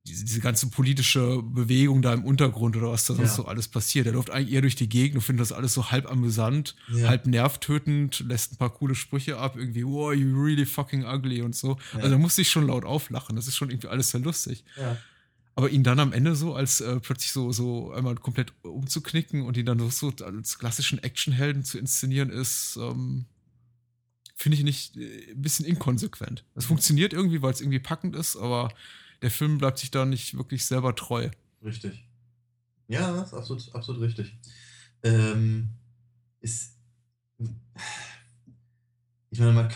diese, 0.06 0.24
diese, 0.24 0.40
ganze 0.40 0.68
politische 0.70 1.42
Bewegung 1.42 2.02
da 2.02 2.14
im 2.14 2.24
Untergrund 2.24 2.76
oder 2.76 2.90
was 2.90 3.06
da 3.06 3.14
sonst 3.14 3.30
ja. 3.30 3.36
so 3.36 3.44
alles 3.46 3.68
passiert. 3.68 4.06
Er 4.06 4.12
läuft 4.12 4.30
eigentlich 4.30 4.54
eher 4.54 4.62
durch 4.62 4.76
die 4.76 4.88
Gegend 4.88 5.16
und 5.16 5.22
findet 5.22 5.42
das 5.42 5.52
alles 5.52 5.74
so 5.74 5.90
halb 5.90 6.10
amüsant, 6.10 6.76
ja. 6.92 7.08
halb 7.08 7.26
nervtötend, 7.26 8.20
lässt 8.20 8.52
ein 8.52 8.56
paar 8.56 8.72
coole 8.72 8.94
Sprüche 8.94 9.38
ab, 9.38 9.56
irgendwie, 9.56 9.84
wow, 9.84 10.14
you 10.14 10.40
really 10.40 10.66
fucking 10.66 11.04
ugly 11.04 11.42
und 11.42 11.54
so. 11.54 11.78
Ja. 11.92 11.98
Also 11.98 12.10
da 12.10 12.18
musste 12.18 12.42
ich 12.42 12.50
schon 12.50 12.66
laut 12.66 12.84
auflachen. 12.84 13.36
Das 13.36 13.48
ist 13.48 13.56
schon 13.56 13.70
irgendwie 13.70 13.88
alles 13.88 14.10
sehr 14.10 14.20
lustig. 14.20 14.64
Aber 15.56 15.70
ihn 15.70 15.82
dann 15.82 15.98
am 15.98 16.12
Ende 16.12 16.36
so 16.36 16.54
als 16.54 16.80
äh, 16.80 17.00
plötzlich 17.00 17.32
so, 17.32 17.50
so 17.50 17.90
einmal 17.90 18.14
komplett 18.14 18.52
umzuknicken 18.62 19.42
und 19.42 19.56
ihn 19.56 19.66
dann 19.66 19.80
so, 19.80 19.90
so 19.90 20.24
als 20.24 20.58
klassischen 20.58 21.02
Actionhelden 21.02 21.64
zu 21.64 21.78
inszenieren, 21.78 22.30
ist, 22.30 22.78
ähm, 22.80 23.26
finde 24.38 24.56
ich 24.56 24.64
nicht 24.64 24.96
äh, 24.96 25.32
ein 25.32 25.42
bisschen 25.42 25.66
inkonsequent. 25.66 26.44
Es 26.54 26.66
funktioniert 26.66 27.12
irgendwie, 27.12 27.42
weil 27.42 27.52
es 27.52 27.60
irgendwie 27.60 27.80
packend 27.80 28.14
ist, 28.14 28.36
aber 28.36 28.72
der 29.20 29.32
Film 29.32 29.58
bleibt 29.58 29.78
sich 29.78 29.90
da 29.90 30.04
nicht 30.04 30.36
wirklich 30.36 30.64
selber 30.64 30.94
treu. 30.94 31.28
Richtig. 31.62 32.04
Ja, 32.86 33.12
das 33.12 33.28
ist 33.28 33.34
absolut, 33.34 33.74
absolut 33.74 34.02
richtig. 34.02 34.38
Ähm, 35.02 35.70
ist, 36.40 36.76
ich 39.30 39.40
meine, 39.40 39.52
man, 39.52 39.70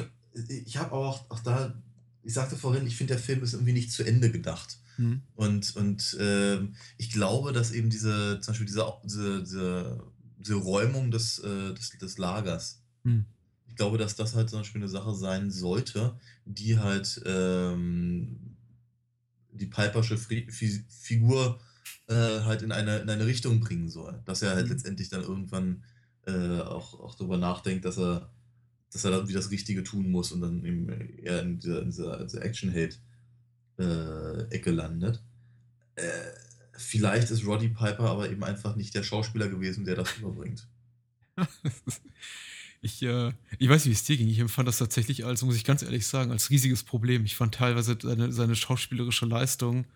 ich 0.49 0.77
habe 0.77 0.93
auch, 0.93 1.29
auch 1.29 1.41
da, 1.41 1.75
ich 2.23 2.33
sagte 2.33 2.57
vorhin, 2.57 2.87
ich 2.87 2.97
finde, 2.97 3.15
der 3.15 3.23
Film 3.23 3.43
ist 3.43 3.55
irgendwie 3.55 3.73
nicht 3.73 3.91
zu 3.91 4.05
Ende 4.05 4.31
gedacht. 4.31 4.79
Mhm. 4.97 5.23
Und, 5.35 5.75
und 5.75 6.17
ähm, 6.21 6.77
ich 6.99 7.11
glaube, 7.11 7.53
dass 7.53 7.73
eben 7.73 7.91
diese, 7.91 8.39
zum 8.41 8.53
Beispiel 8.53 8.67
diese, 8.67 8.93
diese, 9.03 9.41
diese, 9.41 10.05
diese 10.39 10.55
Räumung 10.55 11.11
des, 11.11 11.41
äh, 11.41 11.75
des, 11.75 11.91
des 11.99 12.19
Lagers, 12.19 12.81
mhm 13.03 13.27
ich 13.73 13.77
glaube, 13.77 13.97
dass 13.97 14.17
das 14.17 14.35
halt 14.35 14.51
zum 14.51 14.59
Beispiel 14.61 14.83
eine 14.83 14.91
Sache 14.91 15.15
sein 15.15 15.51
sollte, 15.51 16.15
die 16.45 16.79
halt 16.79 17.23
ähm, 17.25 18.55
die 19.51 19.65
Pipersche 19.65 20.19
Figur 20.19 21.59
äh, 22.07 22.41
halt 22.41 22.61
in 22.61 22.71
eine, 22.71 22.99
in 22.99 23.09
eine 23.09 23.25
Richtung 23.25 23.61
bringen 23.61 23.89
soll. 23.89 24.21
Dass 24.27 24.43
er 24.43 24.55
halt 24.55 24.67
mhm. 24.67 24.73
letztendlich 24.73 25.09
dann 25.09 25.23
irgendwann 25.23 25.85
äh, 26.27 26.61
auch, 26.61 27.01
auch 27.01 27.15
darüber 27.15 27.39
nachdenkt, 27.39 27.87
dass 27.87 27.97
er, 27.97 28.31
dass 28.93 29.07
er 29.07 29.13
dann 29.13 29.27
wie 29.27 29.33
das 29.33 29.51
Richtige 29.51 29.83
tun 29.83 30.11
muss 30.11 30.33
und 30.33 30.43
dann 30.43 30.63
eben 30.67 30.91
eher 30.91 31.41
in 31.41 31.59
dieser, 31.59 31.81
in 31.81 31.87
dieser, 31.87 32.25
dieser 32.25 32.45
Action-Hate-Ecke 32.45 34.71
äh, 34.71 34.75
landet. 34.75 35.23
Äh, 35.95 36.11
vielleicht 36.75 37.31
ist 37.31 37.47
Roddy 37.47 37.69
Piper 37.69 38.11
aber 38.11 38.29
eben 38.29 38.45
einfach 38.45 38.77
nicht 38.77 38.95
der 38.95 39.03
Schauspieler 39.03 39.49
gewesen, 39.49 39.87
der 39.87 39.97
das 39.97 40.19
überbringt. 40.19 40.69
Ich, 42.85 43.01
äh, 43.03 43.33
ich 43.59 43.69
weiß 43.69 43.85
nicht, 43.85 43.91
wie 43.91 43.93
es 43.93 44.05
dir 44.05 44.17
ging. 44.17 44.29
Ich 44.29 44.41
empfand 44.41 44.67
das 44.67 44.79
tatsächlich 44.79 45.25
als, 45.25 45.43
muss 45.43 45.55
ich 45.55 45.65
ganz 45.65 45.83
ehrlich 45.83 46.05
sagen, 46.07 46.33
als 46.33 46.51
riesiges 46.51 46.83
Problem. 46.83 47.25
Ich 47.25 47.37
fand 47.37 47.55
teilweise 47.55 47.97
seine, 48.03 48.33
seine 48.33 48.57
schauspielerische 48.57 49.25
Leistung 49.25 49.87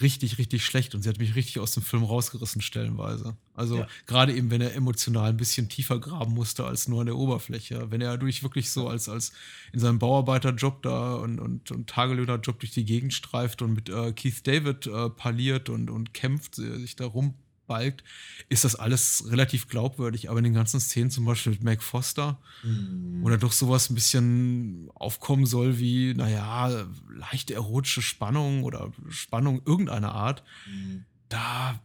richtig, 0.00 0.38
richtig 0.38 0.64
schlecht 0.64 0.94
und 0.94 1.02
sie 1.02 1.10
hat 1.10 1.18
mich 1.18 1.34
richtig 1.34 1.58
aus 1.58 1.72
dem 1.72 1.82
Film 1.82 2.02
rausgerissen, 2.02 2.62
stellenweise. 2.62 3.36
Also 3.52 3.80
ja. 3.80 3.88
gerade 4.06 4.34
eben, 4.34 4.50
wenn 4.50 4.62
er 4.62 4.74
emotional 4.74 5.28
ein 5.28 5.36
bisschen 5.36 5.68
tiefer 5.68 5.98
graben 5.98 6.32
musste 6.32 6.64
als 6.64 6.88
nur 6.88 7.00
an 7.00 7.06
der 7.06 7.16
Oberfläche. 7.16 7.90
Wenn 7.90 8.00
er 8.00 8.16
durch 8.16 8.42
wirklich 8.42 8.70
so 8.70 8.88
als, 8.88 9.10
als 9.10 9.32
in 9.74 9.80
seinem 9.80 9.98
Bauarbeiterjob 9.98 10.82
da 10.82 11.16
und, 11.16 11.38
und, 11.38 11.70
und 11.70 11.90
Tagelöhnerjob 11.90 12.58
durch 12.60 12.72
die 12.72 12.86
Gegend 12.86 13.12
streift 13.12 13.60
und 13.60 13.74
mit 13.74 13.90
äh, 13.90 14.12
Keith 14.14 14.40
David 14.46 14.86
äh, 14.86 15.10
parliert 15.10 15.68
und, 15.68 15.90
und 15.90 16.14
kämpft, 16.14 16.54
sich 16.54 16.96
da 16.96 17.04
rum 17.04 17.34
balgt, 17.70 18.02
ist 18.48 18.64
das 18.64 18.74
alles 18.74 19.24
relativ 19.28 19.68
glaubwürdig. 19.68 20.28
Aber 20.28 20.38
in 20.38 20.44
den 20.44 20.54
ganzen 20.54 20.80
Szenen, 20.80 21.12
zum 21.12 21.24
Beispiel 21.24 21.52
mit 21.52 21.62
Meg 21.62 21.82
Foster, 21.82 22.40
mhm. 22.64 23.20
wo 23.22 23.30
da 23.30 23.36
doch 23.36 23.52
sowas 23.52 23.88
ein 23.88 23.94
bisschen 23.94 24.90
aufkommen 24.96 25.46
soll 25.46 25.78
wie, 25.78 26.14
naja, 26.14 26.84
leichte 27.08 27.54
erotische 27.54 28.02
Spannung 28.02 28.64
oder 28.64 28.92
Spannung 29.08 29.62
irgendeiner 29.64 30.12
Art, 30.12 30.42
mhm. 30.66 31.04
da 31.28 31.80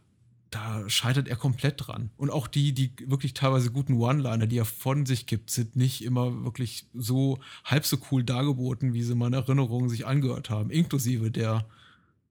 da 0.50 0.88
scheitert 0.88 1.28
er 1.28 1.36
komplett 1.36 1.86
dran. 1.86 2.10
Und 2.16 2.30
auch 2.30 2.46
die, 2.46 2.72
die 2.72 2.92
wirklich 3.06 3.34
teilweise 3.34 3.70
guten 3.70 3.94
One-Liner, 3.94 4.46
die 4.46 4.58
er 4.58 4.64
von 4.64 5.04
sich 5.04 5.26
gibt, 5.26 5.50
sind 5.50 5.76
nicht 5.76 6.02
immer 6.02 6.44
wirklich 6.44 6.86
so 6.94 7.40
halb 7.64 7.84
so 7.84 7.98
cool 8.10 8.24
dargeboten, 8.24 8.94
wie 8.94 9.02
sie 9.02 9.12
in 9.12 9.18
meinen 9.18 9.34
Erinnerungen 9.34 9.88
sich 9.88 10.06
angehört 10.06 10.48
haben. 10.48 10.70
Inklusive 10.70 11.30
der 11.30 11.66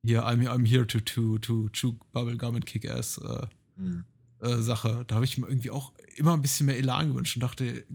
hier 0.05 0.25
I'm, 0.25 0.47
I'm 0.47 0.65
here 0.65 0.85
to, 0.87 0.99
to, 0.99 1.37
to 1.39 1.69
chew 1.69 1.95
Bubblegum 2.13 2.55
and 2.55 2.65
Kick-Ass 2.65 3.17
äh, 3.17 3.47
mhm. 3.77 4.05
äh, 4.39 4.61
Sache. 4.61 5.03
Da 5.07 5.15
habe 5.15 5.25
ich 5.25 5.37
mir 5.37 5.47
irgendwie 5.47 5.71
auch 5.71 5.93
immer 6.15 6.33
ein 6.33 6.41
bisschen 6.41 6.67
mehr 6.67 6.77
Elan 6.77 7.09
gewünscht 7.09 7.35
und 7.35 7.41
dachte, 7.41 7.85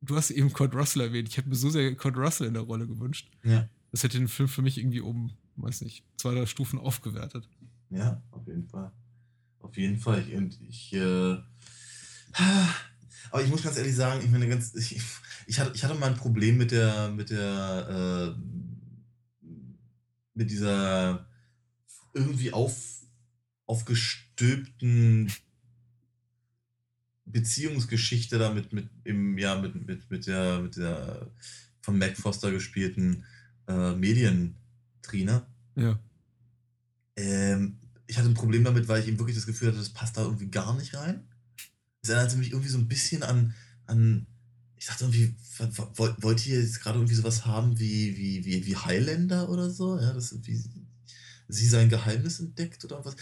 du 0.00 0.16
hast 0.16 0.30
eben 0.30 0.52
Kurt 0.52 0.74
Russell 0.74 1.02
erwähnt. 1.02 1.28
Ich 1.28 1.36
hätte 1.36 1.48
mir 1.48 1.56
so 1.56 1.70
sehr 1.70 1.94
Kurt 1.96 2.16
Russell 2.16 2.46
in 2.46 2.54
der 2.54 2.62
Rolle 2.62 2.86
gewünscht. 2.86 3.30
Ja. 3.42 3.68
Das 3.90 4.02
hätte 4.02 4.18
den 4.18 4.28
Film 4.28 4.48
für 4.48 4.62
mich 4.62 4.78
irgendwie 4.78 5.00
um, 5.00 5.32
weiß 5.56 5.82
nicht, 5.82 6.04
zwei, 6.16 6.34
drei 6.34 6.46
Stufen 6.46 6.78
aufgewertet. 6.78 7.48
Ja, 7.90 8.22
auf 8.30 8.46
jeden 8.46 8.66
Fall. 8.66 8.90
Auf 9.60 9.76
jeden 9.76 9.98
Fall. 9.98 10.24
Ich, 10.28 10.34
und 10.34 10.60
ich, 10.68 10.92
äh, 10.92 11.36
aber 13.30 13.42
ich 13.42 13.48
muss 13.50 13.62
ganz 13.62 13.76
ehrlich 13.76 13.94
sagen, 13.94 14.20
ich 14.24 14.30
meine 14.30 14.48
ganz, 14.48 14.74
ich, 14.74 15.00
ich, 15.46 15.58
hatte, 15.58 15.72
ich 15.74 15.84
hatte 15.84 15.94
mal 15.94 16.10
ein 16.10 16.16
Problem 16.16 16.56
mit 16.56 16.70
der, 16.70 17.10
mit 17.10 17.30
der, 17.30 18.36
äh, 18.36 18.53
mit 20.34 20.50
dieser 20.50 21.26
irgendwie 22.12 22.52
auf, 22.52 23.02
aufgestülpten 23.66 25.32
Beziehungsgeschichte 27.24 28.38
da 28.38 28.52
mit, 28.52 28.72
mit, 28.72 28.88
im, 29.04 29.38
ja, 29.38 29.60
mit, 29.60 29.86
mit, 29.86 30.10
mit, 30.10 30.26
der, 30.26 30.60
mit 30.60 30.76
der 30.76 31.30
von 31.80 31.98
Mac 31.98 32.16
Foster 32.16 32.50
gespielten 32.50 33.24
äh, 33.66 33.92
Medientrainer. 33.92 35.46
Ja. 35.76 35.98
Ähm, 37.16 37.78
ich 38.06 38.18
hatte 38.18 38.28
ein 38.28 38.34
Problem 38.34 38.64
damit, 38.64 38.88
weil 38.88 39.00
ich 39.00 39.08
eben 39.08 39.18
wirklich 39.18 39.36
das 39.36 39.46
Gefühl 39.46 39.68
hatte, 39.68 39.78
das 39.78 39.90
passt 39.90 40.16
da 40.16 40.22
irgendwie 40.22 40.50
gar 40.50 40.76
nicht 40.76 40.94
rein. 40.94 41.24
es 42.02 42.08
erinnert 42.08 42.36
mich 42.36 42.50
irgendwie 42.50 42.68
so 42.68 42.78
ein 42.78 42.88
bisschen 42.88 43.22
an, 43.22 43.54
an 43.86 44.26
ich 44.84 44.88
dachte 44.90 45.04
irgendwie, 45.04 45.34
wollt 46.22 46.46
ihr 46.46 46.60
jetzt 46.60 46.82
gerade 46.82 46.98
irgendwie 46.98 47.14
sowas 47.14 47.46
haben 47.46 47.78
wie, 47.80 48.18
wie, 48.18 48.44
wie, 48.44 48.66
wie 48.66 48.76
Highlander 48.76 49.48
oder 49.48 49.70
so? 49.70 49.98
Ja, 49.98 50.12
das 50.12 50.32
irgendwie 50.32 50.62
sie 51.48 51.68
sein 51.68 51.88
Geheimnis 51.88 52.38
entdeckt 52.38 52.84
oder 52.84 53.02
was. 53.02 53.16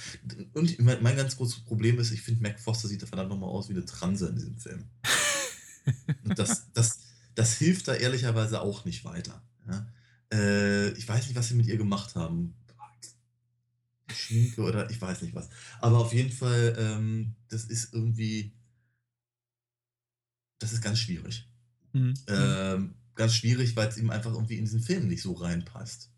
Und 0.54 0.76
mein, 0.80 1.00
mein 1.04 1.16
ganz 1.16 1.36
großes 1.36 1.60
Problem 1.60 2.00
ist, 2.00 2.10
ich 2.10 2.20
finde, 2.20 2.42
Mac 2.42 2.58
Foster 2.58 2.88
sieht 2.88 3.00
da 3.00 3.06
verdammt 3.06 3.30
nochmal 3.30 3.50
aus 3.50 3.68
wie 3.68 3.74
eine 3.74 3.84
Transe 3.84 4.26
in 4.26 4.34
diesem 4.34 4.58
Film. 4.58 4.86
Und 6.24 6.36
das, 6.36 6.66
das, 6.72 6.98
das 7.36 7.52
hilft 7.58 7.86
da 7.86 7.94
ehrlicherweise 7.94 8.60
auch 8.60 8.84
nicht 8.84 9.04
weiter. 9.04 9.40
Ja? 9.68 9.86
Äh, 10.32 10.88
ich 10.94 11.08
weiß 11.08 11.28
nicht, 11.28 11.36
was 11.36 11.46
sie 11.46 11.54
mit 11.54 11.66
ihr 11.66 11.76
gemacht 11.76 12.16
haben. 12.16 12.56
Schminke 14.12 14.62
oder 14.62 14.90
ich 14.90 15.00
weiß 15.00 15.22
nicht 15.22 15.36
was. 15.36 15.48
Aber 15.80 15.98
auf 15.98 16.12
jeden 16.12 16.32
Fall, 16.32 16.74
ähm, 16.76 17.36
das 17.50 17.66
ist 17.66 17.94
irgendwie. 17.94 18.52
Das 20.58 20.72
ist 20.72 20.82
ganz 20.82 20.98
schwierig. 20.98 21.48
Mhm. 21.92 22.14
Ähm, 22.26 22.94
ganz 23.14 23.34
schwierig, 23.34 23.76
weil 23.76 23.88
es 23.88 23.98
ihm 23.98 24.10
einfach 24.10 24.32
irgendwie 24.32 24.56
in 24.56 24.64
diesen 24.64 24.82
Film 24.82 25.08
nicht 25.08 25.22
so 25.22 25.32
reinpasst. 25.32 26.10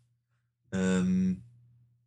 Ähm, 0.71 1.43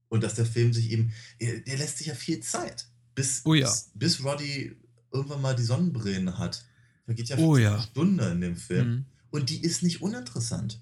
und 0.08 0.22
dass 0.22 0.34
der 0.34 0.46
Film 0.46 0.72
sich 0.72 0.90
eben, 0.90 1.12
der 1.40 1.76
lässt 1.76 1.98
sich 1.98 2.06
ja 2.06 2.14
viel 2.14 2.40
Zeit, 2.40 2.88
bis, 3.14 3.42
oh 3.44 3.54
ja. 3.54 3.66
bis, 3.66 3.90
bis, 3.94 4.24
Roddy 4.24 4.74
irgendwann 5.12 5.42
mal 5.42 5.54
die 5.54 5.62
Sonnenbrillen 5.62 6.38
hat. 6.38 6.64
Da 7.06 7.12
geht 7.12 7.28
ja 7.28 7.36
oh 7.38 7.56
ja. 7.56 7.74
eine 7.74 7.82
Stunde 7.82 8.28
in 8.30 8.40
dem 8.40 8.56
Film. 8.56 8.88
Mhm. 8.88 9.04
Und 9.30 9.50
die 9.50 9.62
ist 9.62 9.82
nicht 9.82 10.00
uninteressant. 10.00 10.80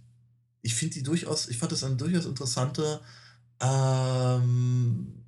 Ich 0.62 0.74
finde 0.74 0.94
die 0.94 1.02
durchaus, 1.02 1.48
ich 1.48 1.58
fand 1.58 1.72
das 1.72 1.84
eine 1.84 1.96
durchaus 1.96 2.26
interessante, 2.26 3.00
ähm, 3.60 5.24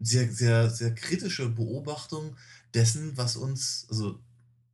sehr, 0.00 0.30
sehr, 0.30 0.70
sehr 0.70 0.94
kritische 0.94 1.48
Beobachtung 1.48 2.36
dessen, 2.74 3.16
was 3.16 3.36
uns, 3.36 3.86
also 3.88 4.20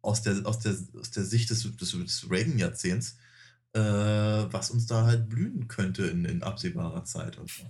aus 0.03 0.23
der, 0.23 0.45
aus 0.45 0.59
der, 0.59 0.77
aus 0.99 1.11
der 1.11 1.25
Sicht 1.25 1.51
des, 1.51 1.77
des, 1.77 1.93
des 1.93 2.31
Reagan-Jahrzehnts, 2.31 3.17
äh, 3.73 3.81
was 3.81 4.71
uns 4.71 4.87
da 4.87 5.07
halt 5.07 5.29
blühen 5.29 5.69
könnte 5.69 6.07
in, 6.07 6.25
in 6.25 6.43
absehbarer 6.43 7.05
Zeit. 7.05 7.39
Und 7.39 7.49
so. 7.49 7.63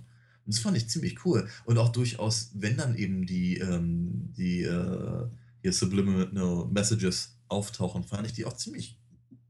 Das 0.45 0.59
fand 0.59 0.75
ich 0.75 0.89
ziemlich 0.89 1.25
cool. 1.25 1.47
Und 1.65 1.77
auch 1.77 1.89
durchaus, 1.89 2.51
wenn 2.53 2.75
dann 2.75 2.95
eben 2.95 3.25
die, 3.25 3.59
ähm, 3.59 4.33
die 4.35 4.63
äh, 4.63 5.25
hier 5.61 5.73
Subliminal 5.73 6.67
Messages 6.71 7.37
auftauchen, 7.47 8.03
fand 8.03 8.27
ich 8.27 8.33
die 8.33 8.45
auch 8.45 8.57
ziemlich, 8.57 8.99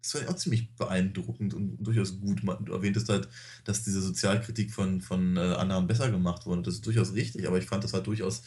das 0.01 0.11
fand 0.11 0.25
ich 0.25 0.29
auch 0.29 0.35
ziemlich 0.35 0.75
beeindruckend 0.75 1.53
und 1.53 1.77
durchaus 1.77 2.19
gut. 2.19 2.43
Du 2.65 2.73
erwähntest 2.73 3.09
halt, 3.09 3.27
dass 3.63 3.83
diese 3.83 4.01
Sozialkritik 4.01 4.71
von, 4.71 5.01
von 5.01 5.37
äh, 5.37 5.39
anderen 5.39 5.87
besser 5.87 6.11
gemacht 6.11 6.45
wurde. 6.45 6.61
Das 6.61 6.75
ist 6.75 6.85
durchaus 6.85 7.13
richtig, 7.13 7.47
aber 7.47 7.57
ich 7.57 7.65
fand 7.65 7.83
das 7.83 7.93
halt 7.93 8.05
durchaus 8.05 8.43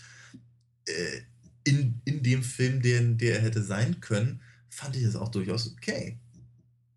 äh, 0.84 1.22
in, 1.66 2.00
in 2.04 2.22
dem 2.22 2.42
Film, 2.42 2.80
der, 2.80 3.02
der 3.02 3.36
er 3.36 3.42
hätte 3.42 3.62
sein 3.62 4.00
können, 4.00 4.40
fand 4.68 4.96
ich 4.96 5.02
das 5.02 5.16
auch 5.16 5.28
durchaus 5.28 5.72
okay. 5.72 6.18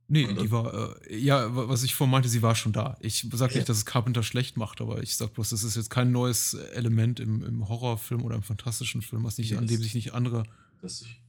Nee, 0.08 0.26
und, 0.26 0.40
die 0.40 0.50
war, 0.50 0.96
äh, 1.08 1.18
ja, 1.18 1.56
was 1.56 1.84
ich 1.84 1.94
vorhin 1.94 2.12
meinte, 2.12 2.30
sie 2.30 2.42
war 2.42 2.56
schon 2.56 2.74
da. 2.74 2.98
Ich 3.00 3.28
sage 3.32 3.54
ja. 3.54 3.60
nicht, 3.60 3.70
dass 3.70 3.78
es 3.78 3.86
Carpenter 3.86 4.24
schlecht 4.24 4.58
macht, 4.58 4.82
aber 4.82 5.04
ich 5.04 5.16
sag 5.16 5.34
bloß, 5.34 5.50
das 5.50 5.64
ist 5.64 5.76
jetzt 5.76 5.90
kein 5.90 6.12
neues 6.12 6.54
Element 6.54 7.20
im, 7.20 7.44
im 7.44 7.68
Horrorfilm 7.68 8.24
oder 8.24 8.36
im 8.36 8.44
fantastischen 8.44 9.02
Film, 9.02 9.24
was 9.24 9.38
nicht, 9.38 9.52
yes. 9.52 9.60
an 9.60 9.68
dem 9.68 9.82
sich 9.82 9.94
nicht 9.94 10.14
andere 10.14 10.44
ich, 10.84 11.22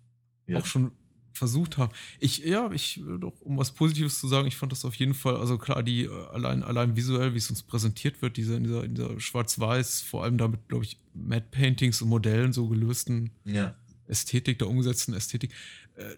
ja. 0.47 0.59
auch 0.59 0.67
schon 0.67 0.93
versucht 1.41 1.79
haben. 1.79 1.91
Ich, 2.19 2.39
ja, 2.45 2.71
ich, 2.71 3.03
doch, 3.19 3.33
um 3.41 3.57
was 3.57 3.73
Positives 3.73 4.21
zu 4.21 4.29
sagen, 4.29 4.47
ich 4.47 4.57
fand 4.57 4.73
das 4.73 4.85
auf 4.85 4.95
jeden 4.95 5.15
Fall, 5.15 5.37
also 5.37 5.57
klar, 5.57 5.83
die 5.83 6.05
äh, 6.05 6.27
allein, 6.33 6.63
allein 6.63 6.97
visuell, 6.97 7.33
wie 7.33 7.39
es 7.39 7.49
uns 7.49 7.63
präsentiert 7.63 8.21
wird, 8.21 8.37
diese, 8.37 8.57
in 8.57 8.65
dieser, 8.65 8.85
in 8.85 8.95
dieser 8.95 9.19
Schwarz-Weiß, 9.19 10.03
vor 10.03 10.23
allem 10.23 10.37
damit, 10.37 10.69
glaube 10.69 10.85
ich, 10.85 11.01
Matte 11.15 11.47
Paintings 11.51 12.03
und 12.03 12.11
Modellen 12.11 12.53
so 12.53 12.69
gelösten 12.69 13.31
ja. 13.45 13.75
Ästhetik, 14.07 14.59
der 14.59 14.69
umgesetzten 14.69 15.15
Ästhetik, 15.15 15.53
äh, 15.97 16.15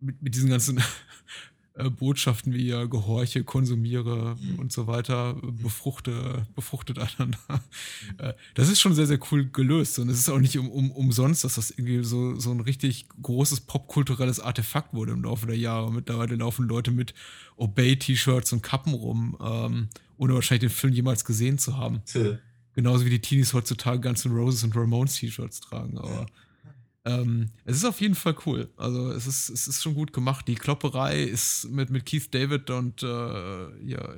mit, 0.00 0.20
mit 0.20 0.34
diesen 0.34 0.50
ganzen 0.50 0.82
äh, 1.76 1.90
Botschaften 1.90 2.54
wie 2.54 2.68
ja 2.68 2.84
gehorche, 2.86 3.44
konsumiere 3.44 4.36
mhm. 4.40 4.58
und 4.58 4.72
so 4.72 4.86
weiter, 4.86 5.34
befruchte, 5.34 6.46
befruchtet 6.54 6.98
einander. 6.98 7.38
Mhm. 7.48 8.18
Äh, 8.18 8.34
das 8.54 8.68
ist 8.68 8.80
schon 8.80 8.94
sehr, 8.94 9.06
sehr 9.06 9.18
cool 9.30 9.46
gelöst. 9.46 9.98
Und 9.98 10.08
es 10.08 10.18
ist 10.18 10.28
auch 10.28 10.38
nicht 10.38 10.58
um, 10.58 10.70
um, 10.70 10.90
umsonst, 10.90 11.44
dass 11.44 11.56
das 11.56 11.70
irgendwie 11.70 12.02
so, 12.02 12.38
so 12.38 12.50
ein 12.50 12.60
richtig 12.60 13.06
großes 13.22 13.60
popkulturelles 13.62 14.40
Artefakt 14.40 14.94
wurde 14.94 15.12
im 15.12 15.22
Laufe 15.22 15.46
der 15.46 15.58
Jahre. 15.58 15.92
Mittlerweile 15.92 16.36
laufen 16.36 16.66
Leute 16.66 16.90
mit 16.90 17.14
Obey-T-Shirts 17.56 18.52
und 18.52 18.62
Kappen 18.62 18.94
rum, 18.94 19.36
ähm, 19.42 19.88
ohne 20.16 20.34
wahrscheinlich 20.34 20.70
den 20.70 20.76
Film 20.76 20.92
jemals 20.92 21.24
gesehen 21.24 21.58
zu 21.58 21.76
haben. 21.76 22.00
Genauso 22.74 23.04
wie 23.06 23.10
die 23.10 23.20
Teenies 23.20 23.54
heutzutage 23.54 24.00
ganzen 24.00 24.32
Roses 24.32 24.62
und 24.64 24.76
Ramones 24.76 25.16
T-Shirts 25.16 25.60
tragen. 25.60 25.98
Aber 25.98 26.26
ähm, 27.06 27.50
es 27.64 27.76
ist 27.76 27.84
auf 27.84 28.00
jeden 28.00 28.16
Fall 28.16 28.36
cool. 28.46 28.68
Also 28.76 29.12
es 29.12 29.28
ist, 29.28 29.48
es 29.48 29.68
ist 29.68 29.82
schon 29.82 29.94
gut 29.94 30.12
gemacht. 30.12 30.48
Die 30.48 30.56
Klopperei 30.56 31.22
ist 31.22 31.70
mit, 31.70 31.88
mit 31.88 32.04
Keith 32.04 32.34
David 32.34 32.68
und 32.70 33.00
äh, 33.04 33.86
ja, 33.86 34.12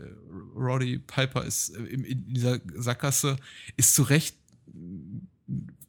Roddy 0.56 0.98
Piper 0.98 1.44
ist 1.44 1.68
in, 1.68 2.02
in 2.04 2.32
dieser 2.32 2.60
Sackgasse, 2.74 3.36
ist 3.76 3.94
zu 3.94 4.04
Recht 4.04 4.36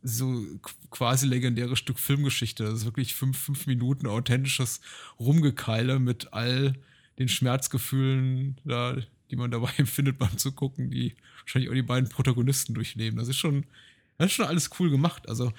so 0.02 0.46
quasi 0.90 1.26
legendäres 1.26 1.80
Stück 1.80 2.00
Filmgeschichte. 2.00 2.66
Das 2.66 2.74
ist 2.74 2.86
wirklich 2.86 3.16
fünf, 3.16 3.38
fünf 3.38 3.66
Minuten 3.66 4.06
authentisches 4.06 4.82
Rumgekeile 5.20 6.00
mit 6.00 6.34
all 6.34 6.74
den 7.18 7.30
Schmerzgefühlen, 7.30 8.60
da, 8.66 8.98
die 9.32 9.38
man 9.38 9.52
dabei 9.52 9.72
empfindet 9.78 10.18
beim 10.20 10.38
Zugucken, 10.38 10.92
die 10.92 11.16
wahrscheinlich 11.42 11.70
auch 11.70 11.76
die 11.76 11.82
beiden 11.82 12.10
Protagonisten 12.10 12.74
durchleben. 12.74 13.20
Das 13.20 13.30
ist 13.30 13.38
schon, 13.38 13.66
das 14.18 14.28
ist 14.28 14.34
schon 14.34 14.48
alles 14.48 14.70
cool 14.80 14.90
gemacht. 14.90 15.30
Also 15.30 15.54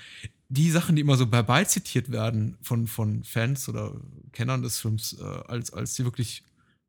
die 0.51 0.71
Sachen, 0.71 0.97
die 0.97 1.03
immer 1.03 1.17
so 1.17 1.27
bei 1.27 1.65
zitiert 1.65 2.11
werden 2.11 2.59
von, 2.61 2.89
von 2.89 3.23
Fans 3.23 3.69
oder 3.69 3.95
Kennern 4.33 4.63
des 4.63 4.81
Films, 4.81 5.17
äh, 5.19 5.25
als, 5.25 5.73
als 5.73 5.95
die 5.95 6.05
wirklich 6.05 6.43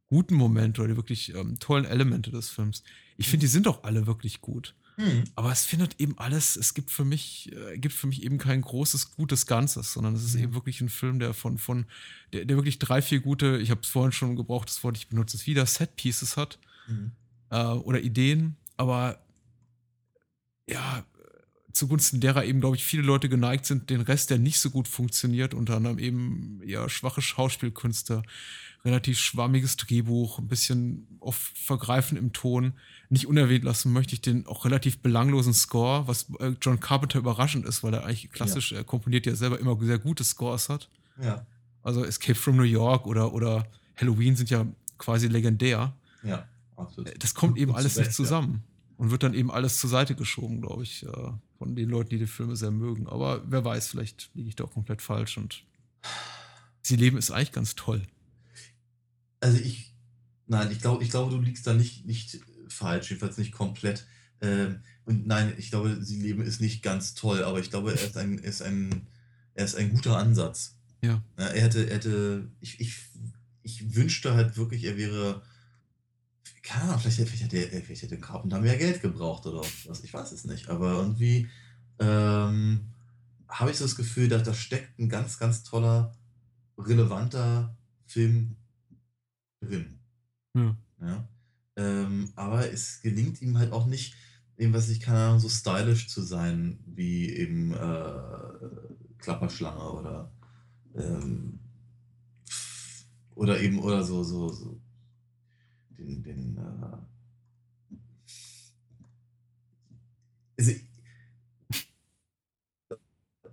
guten 0.08 0.36
Momente 0.36 0.82
oder 0.82 0.90
die 0.90 0.98
wirklich 0.98 1.34
ähm, 1.36 1.60
tollen 1.60 1.86
Elemente 1.86 2.32
des 2.32 2.50
Films. 2.50 2.84
Ich 3.18 3.30
finde, 3.30 3.46
die 3.46 3.52
sind 3.52 3.68
doch 3.68 3.84
alle 3.84 4.08
wirklich 4.08 4.42
gut. 4.42 4.74
Mhm. 4.98 5.26
Aber 5.36 5.52
es 5.52 5.64
findet 5.64 6.00
eben 6.00 6.18
alles, 6.18 6.56
es 6.56 6.74
gibt 6.74 6.90
für 6.90 7.06
mich, 7.06 7.52
äh, 7.54 7.78
gibt 7.78 7.94
für 7.94 8.08
mich 8.08 8.24
eben 8.24 8.40
kein 8.40 8.62
großes, 8.62 9.12
gutes 9.12 9.46
Ganzes, 9.46 9.94
sondern 9.94 10.16
es 10.16 10.24
ist 10.24 10.36
mhm. 10.36 10.44
eben 10.44 10.54
wirklich 10.56 10.82
ein 10.82 10.90
Film, 10.90 11.20
der 11.20 11.36
von, 11.36 11.60
von, 11.60 11.86
der, 12.34 12.46
der 12.46 12.58
wirklich 12.58 12.80
drei, 12.80 13.04
vier 13.04 13.20
gute, 13.20 13.60
ich 13.60 13.70
habe 13.70 13.82
es 13.82 13.88
vorhin 13.88 14.12
schon 14.12 14.36
gebraucht, 14.36 14.70
das 14.70 14.84
Wort, 14.84 14.98
ich 14.98 15.08
benutze 15.08 15.38
es 15.38 15.46
wieder, 15.46 15.66
Set-Pieces 15.68 16.36
hat 16.36 16.58
mhm. 16.88 17.12
äh, 17.52 17.64
oder 17.64 18.02
Ideen, 18.02 18.58
aber 18.76 19.20
ja, 20.68 21.06
zugunsten 21.74 22.20
derer 22.20 22.46
eben, 22.46 22.60
glaube 22.60 22.76
ich, 22.76 22.84
viele 22.84 23.04
Leute 23.04 23.30
geneigt 23.30 23.66
sind, 23.66 23.90
den 23.90 24.02
Rest, 24.02 24.30
der 24.30 24.40
nicht 24.40 24.60
so 24.60 24.70
gut 24.70 24.88
funktioniert, 24.88 25.54
unter 25.54 25.76
anderem 25.76 26.00
eben 26.00 26.62
eher 26.66 26.90
schwache 26.90 27.22
Schauspielkünste, 27.22 28.24
relativ 28.84 29.20
schwammiges 29.20 29.78
Drehbuch, 29.78 30.40
ein 30.40 30.48
bisschen 30.48 31.08
auf 31.20 31.52
Vergreifen 31.54 32.18
im 32.18 32.34
Ton. 32.34 32.74
Nicht 33.10 33.28
unerwähnt 33.28 33.64
lassen 33.64 33.94
möchte 33.94 34.14
ich 34.14 34.22
den 34.22 34.48
auch 34.48 34.66
relativ 34.66 35.00
belanglosen 35.00 35.54
Score, 35.54 36.08
was 36.08 36.28
äh, 36.40 36.56
John 36.62 36.80
Carpenter 36.80 37.20
überraschend 37.20 37.66
ist, 37.66 37.84
weil 37.84 37.94
er 37.94 38.06
eigentlich 38.06 38.32
klassisch, 38.32 38.72
ja. 38.72 38.80
er 38.80 38.84
komponiert 38.84 39.26
ja 39.26 39.36
selber 39.36 39.60
immer 39.60 39.78
sehr 39.82 40.00
gute 40.00 40.24
Scores 40.24 40.70
hat. 40.70 40.90
Ja. 41.22 41.46
Also 41.84 42.04
Escape 42.04 42.36
from 42.36 42.58
New 42.58 42.64
York 42.64 43.06
oder, 43.06 43.34
oder 43.34 43.68
Halloween 43.96 44.36
sind 44.36 44.50
ja 44.50 44.66
quasi 44.98 45.28
legendär. 45.28 45.94
Ja, 46.24 46.48
absolut. 46.76 47.24
Das 47.24 47.34
kommt 47.34 47.58
eben 47.58 47.76
alles 47.76 47.98
nicht 47.98 48.14
zusammen. 48.14 48.64
Ja. 48.64 48.72
Und 48.98 49.12
wird 49.12 49.24
dann 49.24 49.34
eben 49.34 49.50
alles 49.50 49.80
zur 49.80 49.90
Seite 49.90 50.14
geschoben, 50.16 50.62
glaube 50.62 50.84
ich, 50.84 51.04
äh, 51.04 51.32
von 51.62 51.76
den 51.76 51.90
Leuten, 51.90 52.10
die 52.10 52.18
die 52.18 52.26
Filme 52.26 52.56
sehr 52.56 52.72
mögen. 52.72 53.06
Aber 53.08 53.44
wer 53.46 53.64
weiß, 53.64 53.90
vielleicht 53.90 54.32
liege 54.34 54.50
ich 54.50 54.56
da 54.56 54.64
auch 54.64 54.74
komplett 54.74 55.00
falsch 55.00 55.38
und 55.38 55.64
sie 56.82 56.96
leben 56.96 57.20
ist 57.20 57.30
eigentlich 57.30 57.52
ganz 57.52 57.76
toll. 57.76 58.02
Also 59.42 59.60
ich, 59.60 59.94
nein, 60.48 60.72
ich 60.72 60.80
glaube, 60.80 61.04
ich 61.04 61.12
glaube, 61.12 61.30
du 61.30 61.40
liegst 61.40 61.68
da 61.68 61.76
nicht, 61.76 62.08
nicht 62.08 62.40
falsch, 62.68 63.12
jedenfalls 63.12 63.38
nicht 63.38 63.52
komplett. 63.52 64.08
Ähm, 64.42 64.82
und 65.06 65.28
nein, 65.28 65.54
ich 65.60 65.70
glaube, 65.70 66.04
sie 66.04 66.20
leben 66.20 66.42
ist 66.42 66.62
nicht 66.62 66.82
ganz 66.82 67.14
toll, 67.14 67.44
aber 67.44 67.60
ich 67.60 67.70
glaube, 67.70 67.92
er 67.92 68.02
ist 68.02 68.18
ein, 68.18 68.40
ist 68.40 68.64
ein, 68.64 69.06
er 69.54 69.66
ist 69.66 69.76
ein 69.76 69.94
guter 69.94 70.18
Ansatz. 70.18 70.78
Ja 71.04 71.22
er 71.36 71.62
hätte, 71.62 71.88
er 71.88 71.96
hätte, 71.98 72.52
ich, 72.60 72.80
ich, 72.80 72.96
ich 73.62 73.96
wünschte 73.96 74.34
halt 74.34 74.58
wirklich, 74.58 74.84
er 74.86 74.98
wäre 74.98 75.44
keine 76.64 76.84
Ahnung, 76.84 77.00
vielleicht, 77.00 77.18
vielleicht, 77.30 77.54
hätte, 77.54 77.82
vielleicht 77.82 78.04
hätte 78.04 78.20
Carpenter 78.20 78.60
mehr 78.60 78.78
Geld 78.78 79.02
gebraucht 79.02 79.46
oder 79.46 79.62
was, 79.86 80.04
ich 80.04 80.14
weiß 80.14 80.32
es 80.32 80.46
nicht. 80.46 80.70
Aber 80.70 80.94
irgendwie 80.94 81.50
ähm, 82.00 82.82
habe 83.48 83.72
ich 83.72 83.78
so 83.78 83.86
das 83.86 83.96
Gefühl, 83.96 84.28
dass 84.28 84.44
da 84.44 84.54
steckt 84.54 85.00
ein 85.00 85.10
ganz, 85.10 85.40
ganz 85.40 85.64
toller, 85.64 86.16
relevanter 86.78 87.76
Film 88.06 88.56
drin. 89.62 90.00
Ja. 90.56 90.78
ja? 91.02 91.28
Ähm, 91.78 92.32
aber 92.36 92.72
es 92.72 93.02
gelingt 93.02 93.42
ihm 93.42 93.58
halt 93.58 93.72
auch 93.72 93.88
nicht, 93.88 94.16
eben, 94.58 94.74
was 94.74 94.90
ich 94.90 95.00
keine 95.00 95.20
Ahnung, 95.20 95.40
so 95.40 95.50
stylisch 95.50 96.10
zu 96.10 96.22
sein, 96.22 96.80
wie 96.86 97.30
eben 97.30 97.74
äh, 97.74 99.18
Klapperschlange 99.18 99.92
oder 99.92 100.32
ähm, 100.96 101.60
oder 103.36 103.60
eben 103.60 103.80
oder 103.80 104.04
so, 104.04 104.24
so, 104.24 104.50
so 104.50 104.80
den, 106.02 106.24
den 106.24 106.58
äh 106.58 106.98
also, 110.58 110.72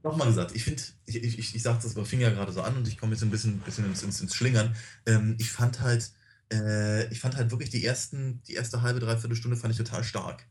nochmal 0.02 0.28
gesagt, 0.28 0.54
ich 0.54 0.64
finde, 0.64 0.82
ich, 1.06 1.16
ich, 1.16 1.54
ich, 1.54 1.62
sage 1.62 1.80
das, 1.82 1.96
aber 1.96 2.06
fing 2.06 2.20
ja 2.20 2.30
gerade 2.30 2.52
so 2.52 2.62
an 2.62 2.76
und 2.76 2.88
ich 2.88 2.98
komme 2.98 3.12
jetzt 3.12 3.22
ein 3.22 3.30
bisschen, 3.30 3.58
bisschen 3.60 3.86
ins, 3.86 4.02
ins, 4.02 4.20
ins 4.20 4.34
Schlingern. 4.34 4.74
Ähm, 5.06 5.36
ich 5.38 5.50
fand 5.50 5.80
halt, 5.80 6.12
äh, 6.52 7.10
ich 7.12 7.20
fand 7.20 7.36
halt 7.36 7.50
wirklich 7.50 7.70
die 7.70 7.84
ersten, 7.84 8.42
die 8.44 8.54
erste 8.54 8.82
halbe, 8.82 9.00
dreiviertel 9.00 9.36
Stunde 9.36 9.56
fand 9.56 9.72
ich 9.72 9.78
total 9.78 10.04
stark. 10.04 10.46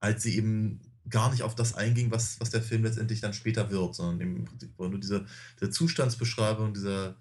Als 0.00 0.22
sie 0.22 0.36
eben 0.36 0.80
gar 1.08 1.30
nicht 1.30 1.42
auf 1.42 1.54
das 1.54 1.74
einging, 1.74 2.10
was, 2.10 2.38
was 2.40 2.50
der 2.50 2.62
Film 2.62 2.84
letztendlich 2.84 3.20
dann 3.20 3.34
später 3.34 3.70
wird, 3.70 3.94
sondern 3.94 4.20
im 4.20 4.44
Prinzip 4.44 4.78
nur 4.78 5.00
diese, 5.00 5.26
diese 5.60 5.70
Zustandsbeschreibung 5.70 6.74
dieser, 6.74 7.16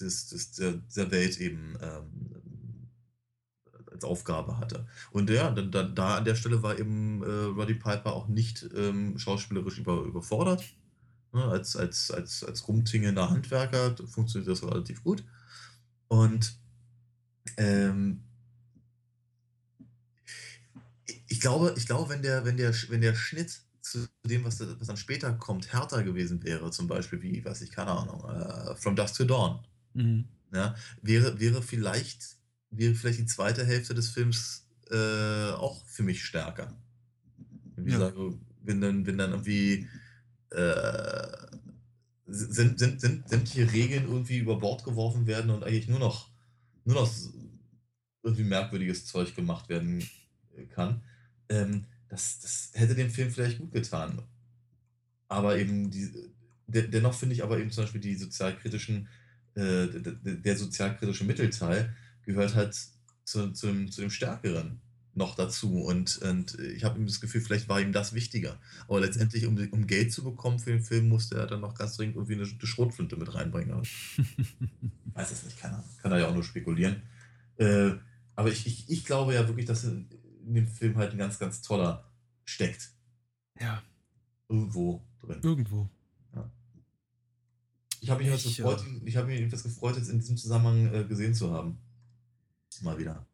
des, 0.00 0.28
des, 0.28 0.52
dieser 0.52 1.10
Welt 1.10 1.38
eben 1.40 1.76
ähm, 1.80 2.43
als 3.94 4.04
Aufgabe 4.04 4.58
hatte. 4.58 4.86
Und 5.10 5.30
ja, 5.30 5.50
dann, 5.50 5.70
dann, 5.70 5.94
da 5.94 6.18
an 6.18 6.24
der 6.24 6.34
Stelle 6.34 6.62
war 6.62 6.78
eben 6.78 7.22
äh, 7.22 7.26
Roddy 7.26 7.74
Piper 7.74 8.12
auch 8.12 8.28
nicht 8.28 8.68
ähm, 8.76 9.18
schauspielerisch 9.18 9.78
über, 9.78 10.02
überfordert. 10.02 10.64
Ne, 11.32 11.42
als, 11.44 11.76
als, 11.76 12.10
als, 12.10 12.44
als 12.44 12.68
rumtingelnder 12.68 13.30
Handwerker 13.30 13.96
funktioniert 14.06 14.50
das 14.50 14.62
relativ 14.62 15.02
gut. 15.02 15.24
Und 16.08 16.56
ähm, 17.56 18.22
ich 21.28 21.40
glaube, 21.40 21.74
ich 21.76 21.86
glaube, 21.86 22.10
wenn 22.10 22.22
der, 22.22 22.44
wenn 22.44 22.56
der, 22.56 22.72
wenn 22.88 23.00
der 23.00 23.14
Schnitt 23.14 23.62
zu 23.80 24.06
dem, 24.24 24.44
was, 24.44 24.60
was 24.60 24.86
dann 24.86 24.96
später 24.96 25.32
kommt, 25.34 25.72
härter 25.72 26.02
gewesen 26.02 26.42
wäre, 26.42 26.70
zum 26.70 26.86
Beispiel 26.86 27.20
wie, 27.22 27.44
weiß 27.44 27.62
ich, 27.62 27.70
keine 27.70 27.90
Ahnung, 27.90 28.24
uh, 28.24 28.74
From 28.76 28.96
Dusk 28.96 29.16
to 29.16 29.24
Dawn, 29.24 29.58
mhm. 29.92 30.24
ja, 30.52 30.74
wäre, 31.02 31.38
wäre 31.38 31.62
vielleicht, 31.62 32.36
wäre 32.76 32.94
vielleicht 32.94 33.18
die 33.18 33.26
zweite 33.26 33.64
Hälfte 33.64 33.94
des 33.94 34.10
Films 34.10 34.66
äh, 34.90 35.50
auch 35.52 35.84
für 35.86 36.02
mich 36.02 36.24
stärker. 36.24 36.72
Wie 37.76 37.92
ja. 37.92 37.98
sage, 37.98 38.34
wenn 38.62 38.80
dann, 38.80 39.06
wenn 39.06 39.18
dann 39.18 39.30
irgendwie 39.32 39.88
äh, 40.50 41.26
sind, 42.26 42.78
sind, 42.78 43.00
sind 43.00 43.28
sämtliche 43.28 43.72
Regeln 43.72 44.04
irgendwie 44.04 44.38
über 44.38 44.58
Bord 44.58 44.84
geworfen 44.84 45.26
werden 45.26 45.50
und 45.50 45.64
eigentlich 45.64 45.88
nur 45.88 45.98
noch, 45.98 46.30
nur 46.84 46.96
noch 46.96 47.10
irgendwie 48.22 48.44
merkwürdiges 48.44 49.06
Zeug 49.06 49.34
gemacht 49.34 49.68
werden 49.68 50.08
kann. 50.70 51.02
Ähm, 51.48 51.84
das, 52.08 52.40
das 52.40 52.70
hätte 52.74 52.94
dem 52.94 53.10
Film 53.10 53.30
vielleicht 53.30 53.58
gut 53.58 53.72
getan. 53.72 54.22
Aber 55.28 55.58
eben, 55.58 55.90
die, 55.90 56.10
dennoch 56.66 57.14
finde 57.14 57.34
ich 57.34 57.42
aber 57.42 57.58
eben 57.58 57.70
zum 57.70 57.84
Beispiel 57.84 58.00
die 58.00 58.14
sozialkritischen, 58.14 59.08
äh, 59.54 59.86
der, 59.88 60.14
der, 60.14 60.56
sozialkritische 60.56 61.24
Mittelteil 61.24 61.94
gehört 62.24 62.54
halt 62.54 62.76
zu, 63.24 63.52
zu, 63.52 63.66
dem, 63.66 63.90
zu 63.90 64.00
dem 64.00 64.10
Stärkeren 64.10 64.80
noch 65.14 65.34
dazu. 65.36 65.80
Und, 65.82 66.18
und 66.18 66.58
ich 66.58 66.84
habe 66.84 66.98
ihm 66.98 67.06
das 67.06 67.20
Gefühl, 67.20 67.40
vielleicht 67.40 67.68
war 67.68 67.80
ihm 67.80 67.92
das 67.92 68.12
wichtiger. 68.12 68.58
Aber 68.88 69.00
letztendlich, 69.00 69.46
um, 69.46 69.56
um 69.70 69.86
Geld 69.86 70.12
zu 70.12 70.24
bekommen 70.24 70.58
für 70.58 70.70
den 70.70 70.82
Film, 70.82 71.08
musste 71.08 71.36
er 71.36 71.46
dann 71.46 71.60
noch 71.60 71.74
ganz 71.74 71.96
dringend 71.96 72.16
irgendwie 72.16 72.34
eine, 72.34 72.44
eine 72.44 72.66
Schrotflinte 72.66 73.16
mit 73.16 73.34
reinbringen. 73.34 73.82
ich 73.82 75.14
weiß 75.14 75.30
es 75.30 75.44
nicht, 75.44 75.58
kann 75.58 75.72
er, 75.72 75.84
kann 76.02 76.12
er 76.12 76.18
ja 76.18 76.28
auch 76.28 76.34
nur 76.34 76.44
spekulieren. 76.44 77.02
Äh, 77.56 77.92
aber 78.36 78.50
ich, 78.50 78.66
ich, 78.66 78.90
ich 78.90 79.04
glaube 79.04 79.34
ja 79.34 79.46
wirklich, 79.46 79.66
dass 79.66 79.84
in, 79.84 80.08
in 80.46 80.54
dem 80.54 80.66
Film 80.66 80.96
halt 80.96 81.12
ein 81.12 81.18
ganz, 81.18 81.38
ganz 81.38 81.62
toller 81.62 82.10
steckt. 82.44 82.90
Ja. 83.60 83.82
Irgendwo 84.48 85.02
drin. 85.20 85.38
Irgendwo. 85.42 85.88
Ja. 86.34 86.50
Ich 88.00 88.10
habe 88.10 88.24
mich, 88.24 88.46
ich, 88.46 88.56
gefreut, 88.56 88.84
ja. 88.84 89.00
ich 89.04 89.16
hab 89.16 89.26
mich 89.26 89.38
jedenfalls 89.38 89.62
gefreut, 89.62 89.96
jetzt 89.96 90.08
in 90.08 90.18
diesem 90.18 90.36
Zusammenhang 90.36 90.92
äh, 90.92 91.04
gesehen 91.04 91.34
zu 91.34 91.52
haben. 91.52 91.78
Mal 92.82 92.98
wieder. 92.98 93.26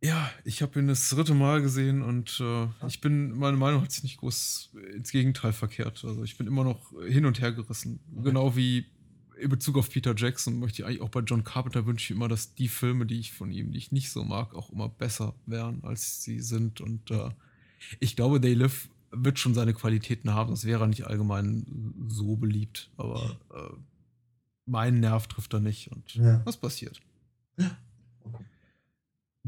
Ja, 0.00 0.30
ich 0.44 0.62
habe 0.62 0.78
ihn 0.78 0.86
das 0.86 1.08
dritte 1.08 1.34
Mal 1.34 1.60
gesehen 1.60 2.02
und 2.02 2.38
äh, 2.40 2.68
ich 2.86 3.00
bin, 3.00 3.36
meine 3.36 3.56
Meinung 3.56 3.82
hat 3.82 3.90
sich 3.90 4.04
nicht 4.04 4.18
groß 4.18 4.70
ins 4.94 5.10
Gegenteil 5.10 5.52
verkehrt. 5.52 6.04
Also 6.04 6.22
ich 6.22 6.38
bin 6.38 6.46
immer 6.46 6.62
noch 6.62 6.92
hin 7.06 7.26
und 7.26 7.40
her 7.40 7.50
gerissen. 7.52 7.98
Okay. 8.12 8.24
Genau 8.24 8.54
wie 8.54 8.86
in 9.40 9.48
Bezug 9.48 9.76
auf 9.76 9.90
Peter 9.90 10.14
Jackson 10.16 10.58
möchte 10.58 10.82
ich 10.82 10.86
eigentlich 10.86 11.00
auch 11.00 11.08
bei 11.08 11.20
John 11.20 11.44
Carpenter 11.44 11.86
wünsche 11.86 12.04
ich 12.12 12.16
immer, 12.16 12.28
dass 12.28 12.54
die 12.54 12.68
Filme, 12.68 13.06
die 13.06 13.18
ich 13.18 13.32
von 13.32 13.50
ihm, 13.50 13.72
die 13.72 13.78
ich 13.78 13.92
nicht 13.92 14.10
so 14.10 14.24
mag, 14.24 14.54
auch 14.54 14.70
immer 14.70 14.88
besser 14.88 15.34
wären, 15.46 15.82
als 15.84 16.22
sie 16.22 16.40
sind. 16.40 16.80
Und 16.80 17.10
äh, 17.10 17.30
ich 18.00 18.16
glaube, 18.16 18.40
They 18.40 18.54
Live 18.54 18.88
wird 19.10 19.38
schon 19.38 19.54
seine 19.54 19.74
Qualitäten 19.74 20.34
haben. 20.34 20.50
Das 20.50 20.64
wäre 20.64 20.86
nicht 20.88 21.06
allgemein 21.06 21.94
so 22.08 22.36
beliebt. 22.36 22.90
Aber 22.96 23.38
äh, 23.54 23.76
mein 24.66 25.00
Nerv 25.00 25.26
trifft 25.26 25.54
er 25.54 25.60
nicht. 25.60 25.90
Und 25.90 26.14
ja. 26.14 26.40
was 26.44 26.56
passiert? 26.56 27.00
Ja. 27.56 27.76
Okay. 28.24 28.44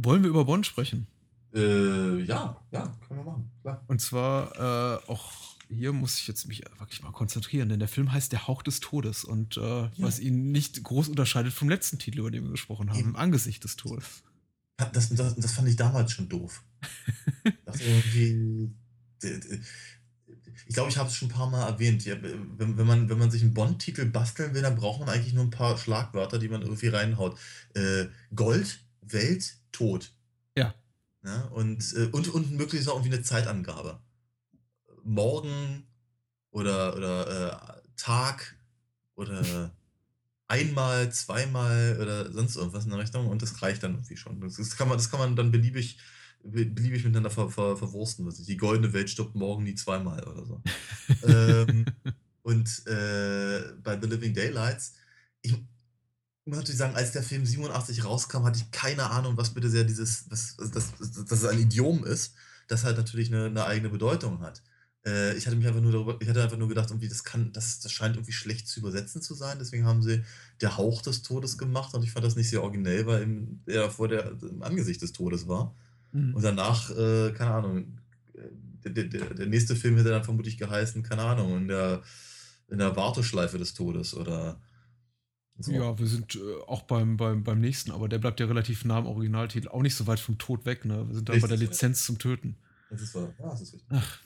Wollen 0.03 0.23
wir 0.23 0.31
über 0.31 0.45
Bonn 0.45 0.65
sprechen? 0.65 1.07
Äh, 1.55 2.23
ja, 2.23 2.57
ja, 2.71 2.97
können 3.07 3.21
wir 3.21 3.25
machen. 3.25 3.51
Klar. 3.63 3.85
Und 3.89 4.01
zwar 4.01 4.55
äh, 4.57 5.11
auch 5.11 5.33
hier 5.69 5.93
muss 5.93 6.19
ich 6.19 6.27
jetzt 6.27 6.49
mich 6.49 6.63
wirklich 6.79 7.03
mal 7.03 7.13
konzentrieren, 7.13 7.69
denn 7.69 7.79
der 7.79 7.89
Film 7.89 8.13
heißt 8.13 8.33
Der 8.33 8.49
Hauch 8.49 8.63
des 8.63 8.81
Todes 8.81 9.25
und 9.25 9.57
äh, 9.57 9.61
ja. 9.61 9.91
was 9.99 10.19
ihn 10.19 10.51
nicht 10.53 10.83
groß 10.83 11.09
unterscheidet 11.09 11.53
vom 11.53 11.69
letzten 11.69 11.99
Titel, 11.99 12.21
über 12.21 12.31
den 12.31 12.45
wir 12.45 12.51
gesprochen 12.51 12.91
haben, 12.91 12.99
Eben. 12.99 13.11
im 13.11 13.17
Angesicht 13.17 13.63
des 13.63 13.77
Todes. 13.77 14.23
Das, 14.93 15.11
das, 15.11 15.37
das 15.37 15.53
fand 15.53 15.69
ich 15.69 15.77
damals 15.77 16.13
schon 16.13 16.29
doof. 16.29 16.65
das 17.67 17.81
irgendwie. 17.81 18.71
Ich 20.67 20.75
glaube, 20.75 20.91
ich 20.91 20.97
habe 20.97 21.09
es 21.09 21.15
schon 21.15 21.29
ein 21.29 21.33
paar 21.33 21.51
Mal 21.51 21.67
erwähnt. 21.69 22.05
Ja, 22.05 22.17
wenn, 22.23 22.79
wenn, 22.79 22.87
man, 22.87 23.09
wenn 23.09 23.19
man 23.19 23.31
sich 23.31 23.43
einen 23.43 23.55
Bond-Titel 23.55 24.07
basteln 24.07 24.55
will, 24.55 24.63
dann 24.63 24.77
braucht 24.77 25.01
man 25.01 25.09
eigentlich 25.11 25.35
nur 25.35 25.45
ein 25.45 25.51
paar 25.51 25.77
Schlagwörter, 25.77 26.39
die 26.39 26.49
man 26.49 26.63
irgendwie 26.63 26.89
reinhaut. 26.89 27.39
Äh, 27.75 28.07
Gold, 28.35 28.81
Welt, 29.03 29.60
Tod. 29.73 30.13
Ja. 30.57 30.75
ja 31.25 31.43
und, 31.47 31.95
äh, 31.95 32.09
und, 32.13 32.29
und 32.29 32.53
möglichst 32.53 32.89
auch 32.89 32.97
irgendwie 32.97 33.15
eine 33.15 33.23
Zeitangabe 33.23 34.01
morgen 35.05 35.87
oder, 36.51 36.97
oder 36.97 37.77
äh, 37.77 37.81
Tag 37.97 38.57
oder 39.15 39.75
einmal, 40.49 41.13
zweimal 41.13 41.99
oder 42.01 42.33
sonst 42.33 42.57
irgendwas 42.57 42.85
in 42.85 42.91
der 42.91 42.99
Richtung 42.99 43.29
und 43.29 43.43
das 43.43 43.63
reicht 43.63 43.83
dann 43.83 43.95
irgendwie 43.95 44.17
schon. 44.17 44.41
Das, 44.41 44.57
das, 44.57 44.77
kann, 44.77 44.89
man, 44.89 44.99
das 44.99 45.11
kann 45.11 45.21
man 45.21 45.37
dann 45.37 45.53
beliebig, 45.53 45.99
beliebig 46.43 47.05
miteinander 47.05 47.31
ver, 47.31 47.51
ver, 47.51 47.77
verwursten. 47.77 48.27
Was 48.27 48.43
die 48.43 48.57
goldene 48.57 48.93
Welt 48.93 49.11
stirbt 49.11 49.35
morgen 49.35 49.65
nie 49.65 49.75
zweimal 49.75 50.23
oder 50.25 50.45
so. 50.45 50.63
ähm, 51.23 51.85
und 52.43 52.87
äh, 52.87 53.75
bei 53.83 54.01
The 54.01 54.09
Living 54.09 54.35
Daylights, 54.35 54.95
ich 55.43 55.55
muss 56.45 56.59
natürlich 56.59 56.79
sagen, 56.79 56.97
als 56.97 57.13
der 57.13 57.23
Film 57.23 57.45
87 57.45 58.05
rauskam, 58.05 58.45
hatte 58.45 58.59
ich 58.59 58.71
keine 58.71 59.11
Ahnung, 59.11 59.37
was 59.37 59.51
bitte 59.51 59.69
sehr 59.69 59.85
dieses, 59.85 60.31
was, 60.31 60.57
dass, 60.57 60.93
es 61.31 61.45
ein 61.45 61.59
Idiom 61.59 62.05
ist, 62.05 62.35
das 62.69 62.85
halt 62.85 62.97
natürlich 62.97 63.33
eine, 63.33 63.47
eine 63.47 63.65
eigene 63.67 63.91
Bedeutung 63.91 64.41
hat. 64.41 64.63
Äh, 65.05 65.37
ich 65.37 65.47
hatte 65.47 65.57
mich 65.57 65.67
einfach 65.67 65.81
nur 65.81 65.93
darüber, 65.93 66.17
ich 66.21 66.29
hatte 66.29 66.43
einfach 66.43 66.57
nur 66.57 66.69
gedacht, 66.69 66.91
irgendwie, 66.91 67.09
das 67.09 67.25
kann, 67.25 67.53
das, 67.53 67.81
das 67.81 67.93
scheint 67.93 68.17
irgendwie 68.17 68.33
schlecht 68.33 68.69
zu 68.69 68.81
übersetzen 68.81 69.23
zu 69.23 69.35
sein. 69.35 69.59
Deswegen 69.59 69.87
haben 69.87 70.03
sie 70.03 70.23
der 70.61 70.77
Hauch 70.77 71.03
des 71.03 71.23
Todes 71.23 71.59
gemacht 71.59 71.95
und 71.95 72.03
ich 72.03 72.13
fand 72.13 72.25
das 72.25 72.37
nicht 72.37 72.51
sehr 72.51 72.63
originell, 72.63 73.07
weil 73.07 73.23
im, 73.23 73.61
er 73.67 73.91
vor 73.91 74.09
der 74.09 74.33
im 74.43 74.63
Angesicht 74.63 75.03
des 75.03 75.13
Todes 75.13 75.49
war. 75.49 75.75
Mhm. 76.13 76.35
Und 76.35 76.43
danach, 76.43 76.91
äh, 76.91 77.33
keine 77.33 77.51
Ahnung, 77.53 77.99
der, 78.85 79.05
der, 79.05 79.35
der 79.35 79.47
nächste 79.47 79.77
Film 79.77 79.97
hätte 79.97 80.11
dann 80.11 80.25
vermutlich 80.25 80.59
geheißen, 80.59 81.03
keine 81.03 81.23
Ahnung, 81.23 81.57
in 81.57 81.69
der, 81.69 82.03
in 82.69 82.79
der 82.79 82.97
Warteschleife 82.97 83.59
des 83.59 83.75
Todes 83.75 84.15
oder 84.15 84.61
so. 85.65 85.73
Ja, 85.73 85.99
wir 85.99 86.07
sind 86.07 86.37
äh, 86.37 86.39
auch 86.67 86.83
beim, 86.83 87.17
beim, 87.17 87.45
beim 87.45 87.61
nächsten, 87.61 87.91
aber 87.91 88.09
der 88.09 88.19
bleibt 88.19 88.41
ja 88.41 88.47
relativ 88.47 88.85
nah 88.85 88.99
am 88.99 89.07
Originaltitel, 89.07 89.69
auch 89.69 89.83
nicht 89.83 89.95
so 89.95 90.07
weit 90.07 90.21
vom 90.21 90.39
Tod 90.39 90.65
weg, 90.65 90.85
ne? 90.85 91.07
Wir 91.09 91.15
sind 91.15 91.29
da 91.29 91.33
bei 91.33 91.49
der 91.49 91.57
Lizenz 91.57 92.05
zum 92.05 92.19
Töten. 92.19 92.57
Das 92.91 93.03
ist 93.03 93.15
wahr. 93.15 93.33
Ja, 93.39 93.51
das 93.51 93.61
ist 93.63 93.75
richtig. 93.75 93.89
Ach. 93.91 94.21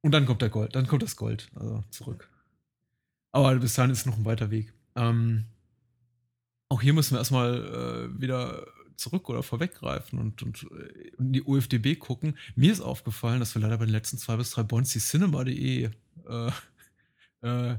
Und 0.00 0.10
dann 0.10 0.26
kommt 0.26 0.42
der 0.42 0.48
Gold, 0.48 0.74
dann 0.74 0.86
kommt 0.86 1.02
das 1.02 1.16
Gold, 1.16 1.48
also 1.54 1.84
zurück. 1.90 2.28
Aber 3.30 3.54
bis 3.56 3.74
dahin 3.74 3.90
ist 3.92 4.06
noch 4.06 4.18
ein 4.18 4.24
weiter 4.24 4.50
Weg. 4.50 4.72
Ähm, 4.96 5.44
auch 6.68 6.82
hier 6.82 6.92
müssen 6.92 7.14
wir 7.14 7.18
erstmal 7.18 8.10
äh, 8.14 8.20
wieder 8.20 8.66
zurück 8.96 9.28
oder 9.28 9.42
vorweggreifen 9.42 10.18
und, 10.18 10.42
und 10.42 10.66
äh, 10.72 11.10
in 11.18 11.32
die 11.32 11.42
UFDB 11.42 11.96
gucken. 11.98 12.36
Mir 12.56 12.72
ist 12.72 12.80
aufgefallen, 12.80 13.40
dass 13.40 13.54
wir 13.54 13.62
leider 13.62 13.78
bei 13.78 13.84
den 13.84 13.92
letzten 13.92 14.18
zwei 14.18 14.36
bis 14.36 14.50
drei 14.50 14.62
Bonds 14.62 14.92
die 14.92 14.98
Cinema.de 14.98 15.90
äh, 16.28 16.50
äh, 17.42 17.76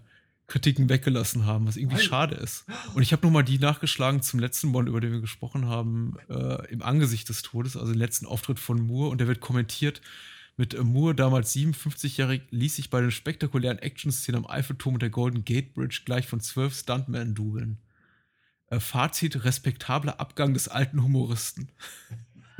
Kritiken 0.54 0.88
weggelassen 0.88 1.48
haben, 1.48 1.66
was 1.66 1.78
irgendwie 1.78 1.96
Nein. 1.96 2.06
schade 2.06 2.36
ist. 2.36 2.66
Und 2.94 3.02
ich 3.02 3.12
habe 3.12 3.26
nochmal 3.26 3.44
die 3.44 3.58
nachgeschlagen 3.58 4.22
zum 4.22 4.40
letzten 4.40 4.72
Bond, 4.72 4.88
über 4.88 5.02
den 5.02 5.12
wir 5.12 5.20
gesprochen 5.20 5.66
haben, 5.68 6.16
äh, 6.30 6.72
im 6.72 6.84
Angesicht 6.84 7.28
des 7.28 7.42
Todes, 7.42 7.76
also 7.76 7.92
den 7.92 7.98
letzten 7.98 8.28
Auftritt 8.28 8.60
von 8.60 8.80
Moore 8.80 9.10
und 9.10 9.18
der 9.18 9.28
wird 9.28 9.40
kommentiert 9.40 10.00
mit 10.56 10.80
Moore, 10.80 11.16
damals 11.16 11.56
57-jährig, 11.56 12.44
ließ 12.52 12.76
sich 12.76 12.92
bei 12.92 13.02
den 13.02 13.10
spektakulären 13.10 13.80
Action-Szenen 13.80 14.46
am 14.46 14.50
Eiffelturm 14.50 14.94
und 14.94 15.02
der 15.02 15.10
Golden 15.10 15.44
Gate 15.44 15.74
Bridge 15.74 16.04
gleich 16.06 16.28
von 16.28 16.40
zwölf 16.40 16.78
Stuntmen 16.78 17.34
dueln. 17.34 17.80
Äh, 18.68 18.80
Fazit: 18.80 19.46
respektabler 19.46 20.20
Abgang 20.20 20.54
des 20.54 20.68
alten 20.68 21.02
Humoristen. 21.02 21.72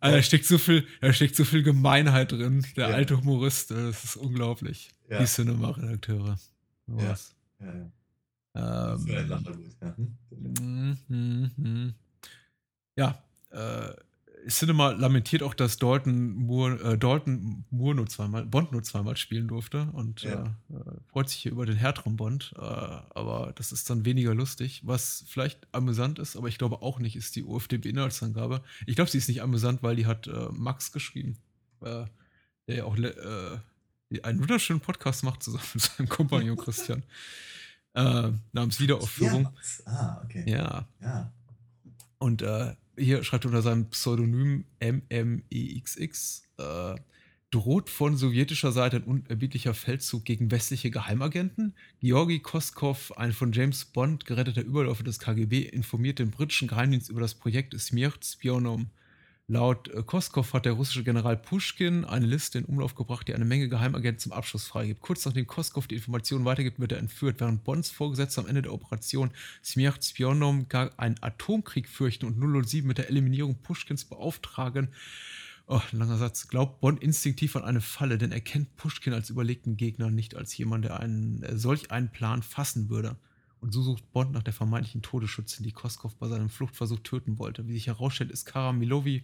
also, 0.00 0.16
da 0.16 0.22
steckt 0.22 0.46
so 0.46 0.56
viel, 0.56 0.86
da 1.02 1.12
steckt 1.12 1.36
so 1.36 1.44
viel 1.44 1.62
Gemeinheit 1.62 2.32
drin. 2.32 2.66
Der 2.74 2.88
ja. 2.88 2.94
alte 2.94 3.18
Humorist, 3.18 3.70
äh, 3.70 3.74
das 3.74 4.02
ist 4.04 4.16
unglaublich. 4.16 4.93
Ja. 5.08 5.18
Die 5.18 5.26
Cinema-Redakteure. 5.26 6.38
Ja. 6.86 6.96
Ja, 6.96 7.16
ja. 7.60 8.94
Ähm, 8.94 9.06
ja. 9.06 9.96
Hm? 9.96 10.16
Mhm, 10.30 10.98
mhm, 11.08 11.50
mhm. 11.56 11.94
ja 12.96 13.18
äh, 13.50 13.94
Cinema 14.48 14.90
lamentiert 14.90 15.42
auch, 15.42 15.54
dass 15.54 15.78
Dalton 15.78 16.34
Moore, 16.34 16.92
äh, 16.92 16.98
Dalton 16.98 17.64
Moore 17.70 17.94
nur 17.94 18.06
zweimal, 18.06 18.44
Bond 18.44 18.72
nur 18.72 18.82
zweimal 18.82 19.16
spielen 19.16 19.48
durfte 19.48 19.88
und 19.92 20.22
ja. 20.22 20.56
äh, 20.70 20.74
freut 21.06 21.28
sich 21.28 21.38
hier 21.38 21.52
über 21.52 21.66
den 21.66 21.76
härteren 21.76 22.16
Bond. 22.16 22.52
Äh, 22.56 22.60
aber 22.60 23.52
das 23.54 23.72
ist 23.72 23.88
dann 23.88 24.04
weniger 24.04 24.34
lustig. 24.34 24.82
Was 24.84 25.24
vielleicht 25.28 25.66
amüsant 25.72 26.18
ist, 26.18 26.36
aber 26.36 26.48
ich 26.48 26.58
glaube 26.58 26.82
auch 26.82 26.98
nicht, 26.98 27.16
ist 27.16 27.36
die 27.36 27.44
OFDB-Inhaltsangabe. 27.44 28.62
Ich 28.86 28.96
glaube, 28.96 29.10
sie 29.10 29.18
ist 29.18 29.28
nicht 29.28 29.42
amüsant, 29.42 29.82
weil 29.82 29.96
die 29.96 30.06
hat 30.06 30.26
äh, 30.26 30.48
Max 30.52 30.92
geschrieben, 30.92 31.38
äh, 31.80 32.04
der 32.66 32.76
ja 32.76 32.84
auch 32.84 32.96
äh, 32.96 33.58
einen 34.22 34.40
wunderschönen 34.40 34.80
Podcast 34.80 35.24
macht 35.24 35.42
zusammen 35.42 35.64
mit 35.74 35.82
seinem 35.82 36.08
Kompagnon 36.08 36.56
Christian. 36.56 37.02
namens 38.52 38.80
Wiederaufführung. 38.80 39.48
Ja, 39.86 39.92
ah, 39.92 40.22
okay. 40.24 40.44
Ja. 40.46 40.88
Ja. 41.00 41.32
Und 42.18 42.42
äh, 42.42 42.74
hier 42.96 43.22
schreibt 43.24 43.46
unter 43.46 43.62
seinem 43.62 43.90
Pseudonym 43.90 44.64
MMEXX, 44.80 46.42
äh, 46.58 46.94
droht 47.50 47.88
von 47.88 48.16
sowjetischer 48.16 48.72
Seite 48.72 48.96
ein 48.96 49.04
unerbittlicher 49.04 49.74
Feldzug 49.74 50.24
gegen 50.24 50.50
westliche 50.50 50.90
Geheimagenten. 50.90 51.74
Georgi 52.00 52.40
Koskov, 52.40 53.12
ein 53.16 53.32
von 53.32 53.52
James 53.52 53.84
Bond 53.84 54.24
geretteter 54.24 54.62
Überläufer 54.62 55.04
des 55.04 55.20
KGB, 55.20 55.60
informiert 55.60 56.18
den 56.18 56.32
britischen 56.32 56.66
Geheimdienst 56.66 57.10
über 57.10 57.20
das 57.20 57.34
Projekt 57.34 57.78
Smirt 57.78 58.24
Spionom. 58.24 58.90
Laut 59.46 59.88
äh, 59.88 60.02
Koskov 60.02 60.54
hat 60.54 60.64
der 60.64 60.72
russische 60.72 61.04
General 61.04 61.36
Pushkin 61.36 62.06
eine 62.06 62.24
Liste 62.24 62.58
in 62.58 62.64
Umlauf 62.64 62.94
gebracht, 62.94 63.28
die 63.28 63.34
eine 63.34 63.44
Menge 63.44 63.68
Geheimagenten 63.68 64.18
zum 64.18 64.32
Abschluss 64.32 64.66
freigibt. 64.66 65.02
Kurz 65.02 65.26
nachdem 65.26 65.46
Koskov 65.46 65.86
die 65.86 65.96
Informationen 65.96 66.46
weitergibt, 66.46 66.80
wird 66.80 66.92
er 66.92 66.98
entführt, 66.98 67.40
während 67.40 67.62
Bonds 67.62 67.90
Vorgesetzte 67.90 68.40
am 68.40 68.46
Ende 68.46 68.62
der 68.62 68.72
Operation 68.72 69.32
Smert 69.62 70.02
Spionom 70.02 70.66
gar 70.70 70.98
einen 70.98 71.22
Atomkrieg 71.22 71.90
fürchten 71.90 72.24
und 72.24 72.66
007 72.66 72.88
mit 72.88 72.96
der 72.96 73.10
Eliminierung 73.10 73.56
Pushkins 73.56 74.06
beauftragen. 74.06 74.88
Oh, 75.66 75.82
langer 75.92 76.16
Satz. 76.16 76.48
Glaubt 76.48 76.80
Bond 76.80 77.02
instinktiv 77.02 77.54
an 77.56 77.64
eine 77.64 77.82
Falle, 77.82 78.16
denn 78.16 78.32
er 78.32 78.40
kennt 78.40 78.74
Pushkin 78.76 79.12
als 79.12 79.28
überlegten 79.28 79.76
Gegner, 79.76 80.10
nicht 80.10 80.36
als 80.36 80.56
jemand, 80.56 80.86
der 80.86 81.00
einen, 81.00 81.42
äh, 81.42 81.58
solch 81.58 81.90
einen 81.90 82.10
Plan 82.10 82.42
fassen 82.42 82.88
würde. 82.88 83.16
Und 83.64 83.72
so 83.72 83.80
sucht 83.80 84.12
Bond 84.12 84.32
nach 84.32 84.42
der 84.42 84.52
vermeintlichen 84.52 85.00
Todesschützin, 85.00 85.64
die 85.64 85.72
Koskov 85.72 86.16
bei 86.16 86.28
seinem 86.28 86.50
Fluchtversuch 86.50 86.98
töten 86.98 87.38
wollte. 87.38 87.66
Wie 87.66 87.72
sich 87.72 87.86
herausstellt, 87.86 88.30
ist 88.30 88.44
Kara 88.44 88.74
Milovi 88.74 89.22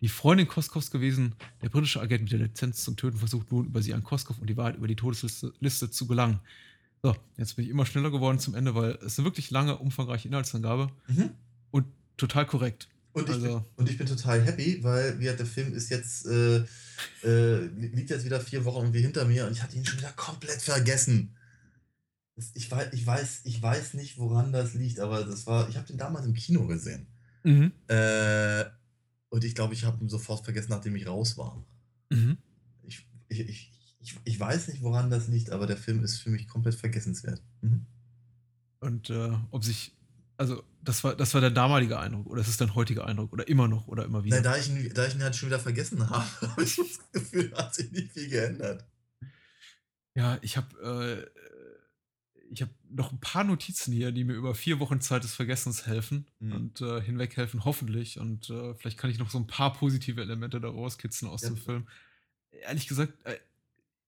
die 0.00 0.08
Freundin 0.08 0.46
Koskovs 0.46 0.92
gewesen. 0.92 1.34
Der 1.60 1.70
britische 1.70 2.00
Agent 2.00 2.22
mit 2.22 2.30
der 2.30 2.38
Lizenz 2.38 2.84
zum 2.84 2.94
Töten 2.94 3.18
versucht 3.18 3.50
nun 3.50 3.66
über 3.66 3.82
sie 3.82 3.92
an 3.92 4.04
Koskov 4.04 4.38
und 4.38 4.48
die 4.48 4.56
Wahrheit 4.56 4.76
über 4.76 4.86
die 4.86 4.94
Todesliste 4.94 5.52
Liste 5.58 5.90
zu 5.90 6.06
gelangen. 6.06 6.38
So, 7.02 7.16
jetzt 7.36 7.56
bin 7.56 7.64
ich 7.64 7.70
immer 7.72 7.84
schneller 7.84 8.12
geworden 8.12 8.38
zum 8.38 8.54
Ende, 8.54 8.76
weil 8.76 8.92
es 9.04 9.18
eine 9.18 9.26
wirklich 9.26 9.50
lange, 9.50 9.76
umfangreiche 9.76 10.28
Inhaltsangabe 10.28 10.92
mhm. 11.08 11.30
und 11.72 11.86
total 12.16 12.46
korrekt. 12.46 12.86
Und 13.12 13.28
ich, 13.28 13.34
also, 13.34 13.58
bin, 13.58 13.64
und 13.74 13.90
ich 13.90 13.98
bin 13.98 14.06
total 14.06 14.40
happy, 14.40 14.84
weil 14.84 15.18
wie 15.18 15.24
der 15.24 15.46
Film 15.46 15.74
ist 15.74 15.90
jetzt, 15.90 16.26
äh, 16.26 16.64
äh, 17.24 17.66
liegt 17.76 18.10
jetzt 18.10 18.24
wieder 18.24 18.40
vier 18.40 18.64
Wochen 18.64 18.82
irgendwie 18.82 19.02
hinter 19.02 19.24
mir 19.24 19.48
und 19.48 19.52
ich 19.52 19.64
hatte 19.64 19.76
ihn 19.76 19.84
schon 19.84 19.98
wieder 19.98 20.12
komplett 20.12 20.62
vergessen. 20.62 21.34
Ich 22.54 22.70
weiß, 22.70 22.92
ich 22.92 23.06
weiß, 23.06 23.40
ich 23.44 23.62
weiß 23.62 23.94
nicht, 23.94 24.18
woran 24.18 24.52
das 24.52 24.74
liegt, 24.74 24.98
aber 24.98 25.24
das 25.24 25.46
war, 25.46 25.68
ich 25.68 25.76
habe 25.76 25.86
den 25.86 25.98
damals 25.98 26.26
im 26.26 26.34
Kino 26.34 26.66
gesehen. 26.66 27.06
Mhm. 27.44 27.72
Äh, 27.86 28.64
und 29.28 29.44
ich 29.44 29.54
glaube, 29.54 29.74
ich 29.74 29.84
habe 29.84 30.02
ihn 30.02 30.08
sofort 30.08 30.44
vergessen, 30.44 30.70
nachdem 30.70 30.96
ich 30.96 31.06
raus 31.06 31.36
war. 31.38 31.64
Mhm. 32.10 32.38
Ich, 32.82 33.06
ich, 33.28 33.40
ich, 33.40 33.72
ich, 34.00 34.16
ich, 34.24 34.40
weiß 34.40 34.68
nicht, 34.68 34.82
woran 34.82 35.10
das 35.10 35.28
liegt, 35.28 35.50
aber 35.50 35.66
der 35.66 35.76
Film 35.76 36.02
ist 36.02 36.18
für 36.18 36.30
mich 36.30 36.48
komplett 36.48 36.74
vergessenswert. 36.74 37.42
Mhm. 37.60 37.86
Und 38.80 39.10
äh, 39.10 39.32
ob 39.50 39.64
sich, 39.64 39.96
also 40.36 40.62
das 40.82 41.04
war, 41.04 41.14
das 41.14 41.32
war 41.34 41.40
der 41.40 41.50
damalige 41.50 41.98
Eindruck 41.98 42.26
oder 42.26 42.40
ist 42.40 42.48
es 42.48 42.56
dein 42.56 42.74
heutiger 42.74 43.06
Eindruck 43.06 43.32
oder 43.32 43.48
immer 43.48 43.68
noch 43.68 43.86
oder 43.88 44.04
immer 44.04 44.24
wieder? 44.24 44.36
Nein, 44.36 44.44
da 44.44 44.56
ich 44.56 44.68
ihn, 44.68 44.92
da 44.92 45.06
ich 45.06 45.14
ihn 45.14 45.22
halt 45.22 45.36
schon 45.36 45.48
wieder 45.48 45.60
vergessen 45.60 46.10
habe, 46.10 46.26
habe 46.42 46.62
ich 46.62 46.76
das 46.76 47.00
Gefühl, 47.12 47.52
hat 47.56 47.74
sich 47.74 47.90
nicht 47.92 48.12
viel 48.12 48.28
geändert. 48.28 48.84
Ja, 50.14 50.38
ich 50.42 50.56
habe 50.56 51.28
äh, 51.32 51.53
ich 52.54 52.62
habe 52.62 52.72
noch 52.88 53.12
ein 53.12 53.18
paar 53.18 53.42
Notizen 53.42 53.92
hier, 53.92 54.12
die 54.12 54.22
mir 54.22 54.34
über 54.34 54.54
vier 54.54 54.78
Wochen 54.78 55.00
Zeit 55.00 55.24
des 55.24 55.34
Vergessens 55.34 55.86
helfen 55.86 56.26
mhm. 56.38 56.52
und 56.52 56.80
äh, 56.80 57.00
hinweg 57.02 57.36
helfen, 57.36 57.64
hoffentlich. 57.64 58.20
Und 58.20 58.48
äh, 58.48 58.74
vielleicht 58.74 58.96
kann 58.96 59.10
ich 59.10 59.18
noch 59.18 59.30
so 59.30 59.38
ein 59.38 59.48
paar 59.48 59.72
positive 59.72 60.20
Elemente 60.20 60.60
da 60.60 60.68
rauskitzeln 60.68 61.30
aus 61.30 61.42
ja. 61.42 61.48
dem 61.48 61.56
Film. 61.56 61.88
Ehrlich 62.52 62.86
gesagt, 62.86 63.12
äh, 63.24 63.36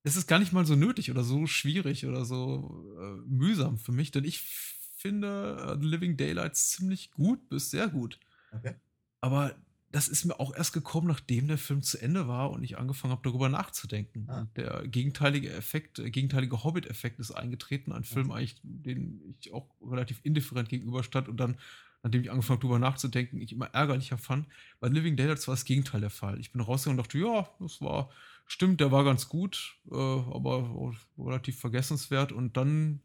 es 0.04 0.14
ist 0.14 0.28
gar 0.28 0.38
nicht 0.38 0.52
mal 0.52 0.64
so 0.64 0.76
nötig 0.76 1.10
oder 1.10 1.24
so 1.24 1.48
schwierig 1.48 2.06
oder 2.06 2.24
so 2.24 2.94
äh, 3.00 3.28
mühsam 3.28 3.78
für 3.78 3.90
mich, 3.90 4.12
denn 4.12 4.24
ich 4.24 4.40
finde 4.40 5.76
The 5.80 5.86
Living 5.86 6.16
Daylights 6.16 6.70
ziemlich 6.70 7.10
gut 7.10 7.48
bis 7.48 7.70
sehr 7.70 7.88
gut. 7.88 8.20
Okay. 8.52 8.76
Aber 9.20 9.56
das 9.96 10.08
ist 10.08 10.26
mir 10.26 10.38
auch 10.38 10.54
erst 10.54 10.74
gekommen, 10.74 11.06
nachdem 11.06 11.48
der 11.48 11.56
Film 11.56 11.80
zu 11.80 11.96
Ende 11.96 12.28
war 12.28 12.50
und 12.50 12.62
ich 12.62 12.76
angefangen 12.76 13.12
habe, 13.12 13.22
darüber 13.24 13.48
nachzudenken. 13.48 14.26
Ah. 14.28 14.46
der 14.54 14.86
gegenteilige 14.86 15.50
Effekt, 15.50 15.98
äh, 15.98 16.10
gegenteilige 16.10 16.64
Hobbit-Effekt 16.64 17.18
ist 17.18 17.30
eingetreten. 17.30 17.92
Ein 17.92 18.04
Film, 18.04 18.30
okay. 18.30 18.40
eigentlich, 18.40 18.60
den 18.62 19.34
ich 19.40 19.54
auch 19.54 19.74
relativ 19.80 20.20
indifferent 20.22 20.68
gegenüberstand 20.68 21.30
und 21.30 21.38
dann, 21.38 21.56
nachdem 22.02 22.20
ich 22.20 22.30
angefangen 22.30 22.58
habe, 22.58 22.68
darüber 22.68 22.78
nachzudenken, 22.78 23.40
ich 23.40 23.52
immer 23.52 23.68
ärgerlicher 23.72 24.18
fand. 24.18 24.46
Bei 24.80 24.88
Living 24.88 25.16
Daylights 25.16 25.48
war 25.48 25.54
das 25.54 25.64
Gegenteil 25.64 26.02
der 26.02 26.10
Fall. 26.10 26.38
Ich 26.40 26.52
bin 26.52 26.60
rausgegangen 26.60 26.98
und 26.98 27.06
dachte, 27.06 27.18
ja, 27.18 27.48
das 27.58 27.80
war, 27.80 28.10
stimmt, 28.44 28.82
der 28.82 28.92
war 28.92 29.02
ganz 29.02 29.30
gut, 29.30 29.78
äh, 29.90 29.94
aber 29.94 30.94
relativ 31.16 31.58
vergessenswert. 31.58 32.32
Und 32.32 32.58
dann 32.58 33.00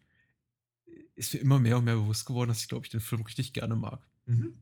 ist 1.15 1.33
mir 1.33 1.39
immer 1.39 1.57
mehr 1.57 1.77
und 1.77 1.85
mehr 1.85 1.95
bewusst 1.95 2.25
geworden, 2.25 2.49
dass 2.49 2.61
ich, 2.61 2.67
glaube 2.67 2.85
ich, 2.85 2.91
den 2.91 2.99
Film 2.99 3.21
richtig 3.21 3.53
gerne 3.53 3.77
mag. 3.77 4.05
Mhm 4.25 4.55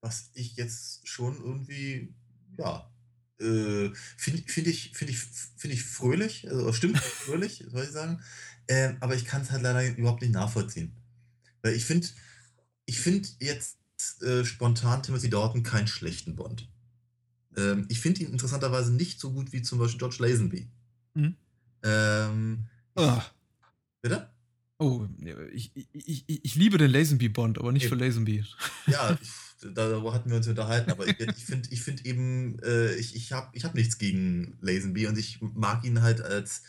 was 0.00 0.30
ich 0.34 0.56
jetzt 0.56 1.06
schon 1.06 1.36
irgendwie, 1.36 2.14
ja, 2.58 2.90
äh, 3.38 3.90
finde 4.16 4.42
find 4.46 4.66
ich, 4.66 4.92
find 4.94 5.10
ich, 5.10 5.18
find 5.18 5.74
ich 5.74 5.84
fröhlich, 5.84 6.48
also 6.48 6.72
stimmt, 6.72 6.98
fröhlich, 6.98 7.64
soll 7.70 7.84
ich 7.84 7.90
sagen. 7.90 8.22
Äh, 8.66 8.94
aber 9.00 9.14
ich 9.14 9.24
kann 9.24 9.42
es 9.42 9.50
halt 9.50 9.62
leider 9.62 9.96
überhaupt 9.96 10.22
nicht 10.22 10.32
nachvollziehen. 10.32 10.92
Weil 11.62 11.74
ich 11.74 11.84
finde, 11.84 12.06
ich 12.86 13.00
finde 13.00 13.28
jetzt 13.40 13.78
äh, 14.22 14.44
spontan 14.44 15.02
Timothy 15.02 15.28
Dalton 15.28 15.62
keinen 15.62 15.86
schlechten 15.86 16.36
Bond. 16.36 16.68
Ähm, 17.56 17.86
ich 17.88 18.00
finde 18.00 18.22
ihn 18.22 18.32
interessanterweise 18.32 18.92
nicht 18.92 19.20
so 19.20 19.32
gut 19.32 19.52
wie 19.52 19.62
zum 19.62 19.78
Beispiel 19.78 19.98
George 19.98 20.16
Lazenby. 20.20 20.68
Mhm. 21.14 21.36
Ähm, 21.82 22.66
oh. 22.94 23.20
Bitte? 24.02 24.30
Oh, 24.80 25.06
ich, 25.52 25.72
ich, 25.74 26.24
ich, 26.26 26.44
ich 26.44 26.54
liebe 26.54 26.78
den 26.78 26.90
Lazenby 26.90 27.28
Bond, 27.28 27.58
aber 27.58 27.70
nicht 27.70 27.84
Eben. 27.84 27.98
für 27.98 28.02
Lazenby. 28.02 28.46
Ja, 28.86 29.18
darüber 29.74 30.14
hatten 30.14 30.30
wir 30.30 30.38
uns 30.38 30.48
unterhalten, 30.48 30.90
aber 30.90 31.06
ich, 31.06 31.20
ich 31.20 31.44
finde 31.44 31.68
ich 31.70 31.82
find 31.82 32.06
eben, 32.06 32.58
äh, 32.60 32.94
ich, 32.94 33.14
ich 33.14 33.30
habe 33.32 33.50
ich 33.52 33.64
hab 33.64 33.74
nichts 33.74 33.98
gegen 33.98 34.56
Lazenby 34.62 35.06
und 35.06 35.18
ich 35.18 35.38
mag 35.42 35.84
ihn 35.84 36.00
halt 36.00 36.22
als, 36.22 36.62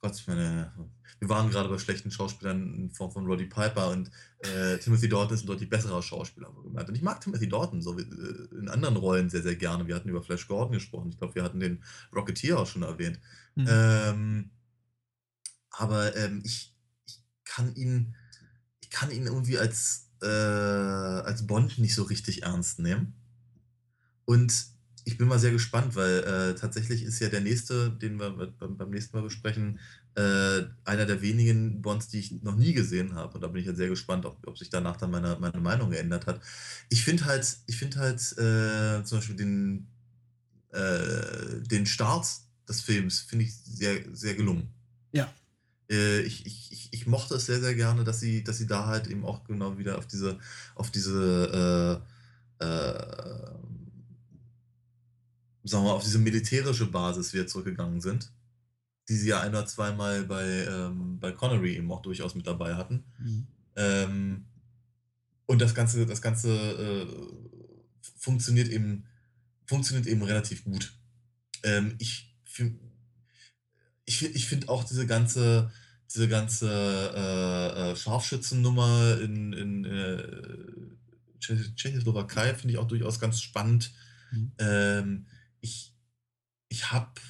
Gott, 0.00 0.16
ich 0.16 0.26
meine, 0.26 0.72
wir 1.20 1.28
waren 1.28 1.50
gerade 1.50 1.68
bei 1.68 1.78
schlechten 1.78 2.10
Schauspielern 2.10 2.74
in 2.74 2.90
Form 2.90 3.12
von 3.12 3.26
Roddy 3.26 3.46
Piper 3.46 3.90
und 3.90 4.10
äh, 4.40 4.78
Timothy 4.78 5.08
Dalton 5.08 5.34
ist 5.36 5.44
ein 5.44 5.46
deutlich 5.46 5.70
besserer 5.70 6.02
Schauspieler. 6.02 6.52
Und 6.52 6.96
ich 6.96 7.02
mag 7.02 7.20
Timothy 7.20 7.48
Dalton 7.48 7.80
so 7.80 7.96
wie, 7.96 8.02
äh, 8.02 8.58
in 8.58 8.68
anderen 8.68 8.96
Rollen 8.96 9.30
sehr, 9.30 9.42
sehr 9.42 9.54
gerne. 9.54 9.86
Wir 9.86 9.94
hatten 9.94 10.08
über 10.08 10.24
Flash 10.24 10.48
Gordon 10.48 10.72
gesprochen. 10.72 11.10
Ich 11.10 11.18
glaube, 11.18 11.36
wir 11.36 11.44
hatten 11.44 11.60
den 11.60 11.84
Rocketeer 12.12 12.58
auch 12.58 12.66
schon 12.66 12.82
erwähnt. 12.82 13.20
Mhm. 13.54 13.66
Ähm, 13.68 14.50
aber 15.70 16.16
ähm, 16.16 16.42
ich 16.44 16.71
kann 17.54 17.74
ihn, 17.74 18.14
ich 18.80 18.90
kann 18.90 19.10
ihn 19.10 19.26
irgendwie 19.26 19.58
als 19.58 20.08
äh, 20.22 20.26
als 20.26 21.46
Bond 21.46 21.78
nicht 21.78 21.94
so 21.94 22.04
richtig 22.04 22.44
ernst 22.44 22.78
nehmen. 22.78 23.14
Und 24.24 24.66
ich 25.04 25.18
bin 25.18 25.26
mal 25.26 25.38
sehr 25.38 25.50
gespannt, 25.50 25.96
weil 25.96 26.22
äh, 26.22 26.54
tatsächlich 26.54 27.02
ist 27.02 27.18
ja 27.18 27.28
der 27.28 27.40
nächste, 27.40 27.90
den 27.90 28.20
wir 28.20 28.30
beim, 28.30 28.90
nächsten 28.90 29.16
Mal 29.16 29.24
besprechen, 29.24 29.80
äh, 30.14 30.62
einer 30.84 31.06
der 31.06 31.22
wenigen 31.22 31.82
Bonds, 31.82 32.08
die 32.08 32.20
ich 32.20 32.42
noch 32.42 32.54
nie 32.54 32.72
gesehen 32.72 33.14
habe. 33.14 33.34
Und 33.34 33.40
da 33.40 33.48
bin 33.48 33.60
ich 33.60 33.66
halt 33.66 33.76
sehr 33.76 33.88
gespannt, 33.88 34.24
ob, 34.26 34.46
ob 34.46 34.56
sich 34.56 34.70
danach 34.70 34.96
dann 34.96 35.10
meine, 35.10 35.36
meine 35.40 35.60
Meinung 35.60 35.90
geändert 35.90 36.26
hat. 36.26 36.40
Ich 36.88 37.04
finde 37.04 37.24
halt, 37.24 37.56
ich 37.66 37.76
finde 37.76 37.98
halt 37.98 38.20
äh, 38.38 39.02
zum 39.04 39.18
Beispiel 39.18 39.36
den, 39.36 39.88
äh, 40.70 41.60
den 41.62 41.86
Start 41.86 42.28
des 42.68 42.80
Films 42.80 43.20
finde 43.20 43.46
ich 43.46 43.54
sehr, 43.54 44.04
sehr 44.12 44.34
gelungen. 44.34 44.68
Ja. 45.10 45.32
Äh, 45.90 46.20
ich, 46.20 46.46
ich, 46.46 46.88
ich, 46.90 47.06
mochte 47.06 47.34
es 47.34 47.46
sehr, 47.46 47.60
sehr 47.60 47.74
gerne, 47.74 48.04
dass 48.04 48.20
sie, 48.20 48.44
dass 48.44 48.58
sie 48.58 48.66
da 48.66 48.86
halt 48.86 49.06
eben 49.08 49.24
auch 49.24 49.44
genau 49.44 49.78
wieder 49.78 49.98
auf 49.98 50.06
diese, 50.06 50.38
auf 50.74 50.90
diese, 50.90 52.02
äh, 52.60 52.64
äh, 52.64 53.52
sagen 55.64 55.84
wir, 55.84 55.92
auf 55.92 56.04
diese 56.04 56.18
militärische 56.18 56.86
Basis 56.86 57.32
wieder 57.32 57.46
zurückgegangen 57.46 58.00
sind, 58.00 58.32
die 59.08 59.16
sie 59.16 59.28
ja 59.28 59.40
ein 59.40 59.50
oder 59.50 59.66
zweimal 59.66 60.24
bei, 60.24 60.44
ähm, 60.44 61.18
bei 61.18 61.32
Connery 61.32 61.76
eben 61.76 61.90
auch 61.92 62.02
durchaus 62.02 62.34
mit 62.34 62.46
dabei 62.46 62.74
hatten. 62.74 63.04
Mhm. 63.18 63.46
Ähm, 63.76 64.44
und 65.46 65.60
das 65.60 65.74
Ganze, 65.74 66.06
das 66.06 66.22
Ganze 66.22 66.50
äh, 66.50 67.06
funktioniert 68.16 68.68
eben, 68.68 69.04
funktioniert 69.66 70.06
eben 70.06 70.22
relativ 70.22 70.64
gut. 70.64 70.92
Ähm, 71.62 71.94
ich 71.98 72.34
ich, 74.04 74.22
ich 74.22 74.46
finde 74.46 74.68
auch 74.68 74.84
diese 74.84 75.06
ganze, 75.06 75.70
diese 76.10 76.28
ganze 76.28 76.68
äh, 76.70 77.92
äh, 77.92 77.96
Scharfschützennummer 77.96 79.20
in, 79.20 79.52
in 79.52 79.84
äh, 79.84 80.22
Tschechoslowakei 81.40 82.54
finde 82.54 82.74
ich 82.74 82.78
auch 82.78 82.88
durchaus 82.88 83.18
ganz 83.18 83.40
spannend. 83.40 83.92
Mhm. 84.30 84.52
Ähm, 84.58 85.26
ich 85.60 85.92
ich 86.72 86.90
habe, 86.90 87.20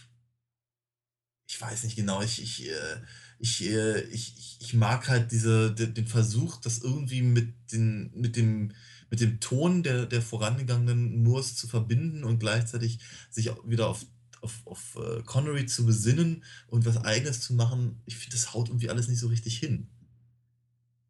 ich 1.49 1.61
weiß 1.61 1.83
nicht 1.85 1.97
genau, 1.97 2.23
ich, 2.23 2.41
ich, 2.41 2.69
äh, 2.69 3.01
ich, 3.41 3.63
äh, 3.65 4.01
ich, 4.03 4.59
ich 4.61 4.73
mag 4.73 5.09
halt 5.09 5.33
diese, 5.33 5.75
den 5.75 6.07
Versuch, 6.07 6.61
das 6.61 6.79
irgendwie 6.79 7.23
mit, 7.23 7.53
den, 7.73 8.13
mit, 8.15 8.37
dem, 8.37 8.73
mit 9.11 9.21
dem 9.21 9.41
Ton 9.41 9.83
der, 9.83 10.07
der 10.07 10.23
vorangegangenen 10.23 11.25
Moors 11.25 11.57
zu 11.57 11.67
verbinden 11.67 12.23
und 12.23 12.39
gleichzeitig 12.39 13.01
sich 13.31 13.51
wieder 13.67 13.89
auf, 13.89 14.07
auf, 14.43 14.61
auf 14.67 14.97
äh, 14.97 15.23
Connery 15.23 15.67
zu 15.67 15.87
besinnen 15.87 16.45
und 16.67 16.85
was 16.85 16.99
Eigenes 16.99 17.41
zu 17.41 17.55
machen. 17.55 18.01
Ich 18.07 18.17
finde, 18.17 18.37
das 18.37 18.53
haut 18.53 18.69
irgendwie 18.69 18.91
alles 18.91 19.09
nicht 19.09 19.19
so 19.21 19.29
richtig 19.29 19.59
hin. 19.59 19.89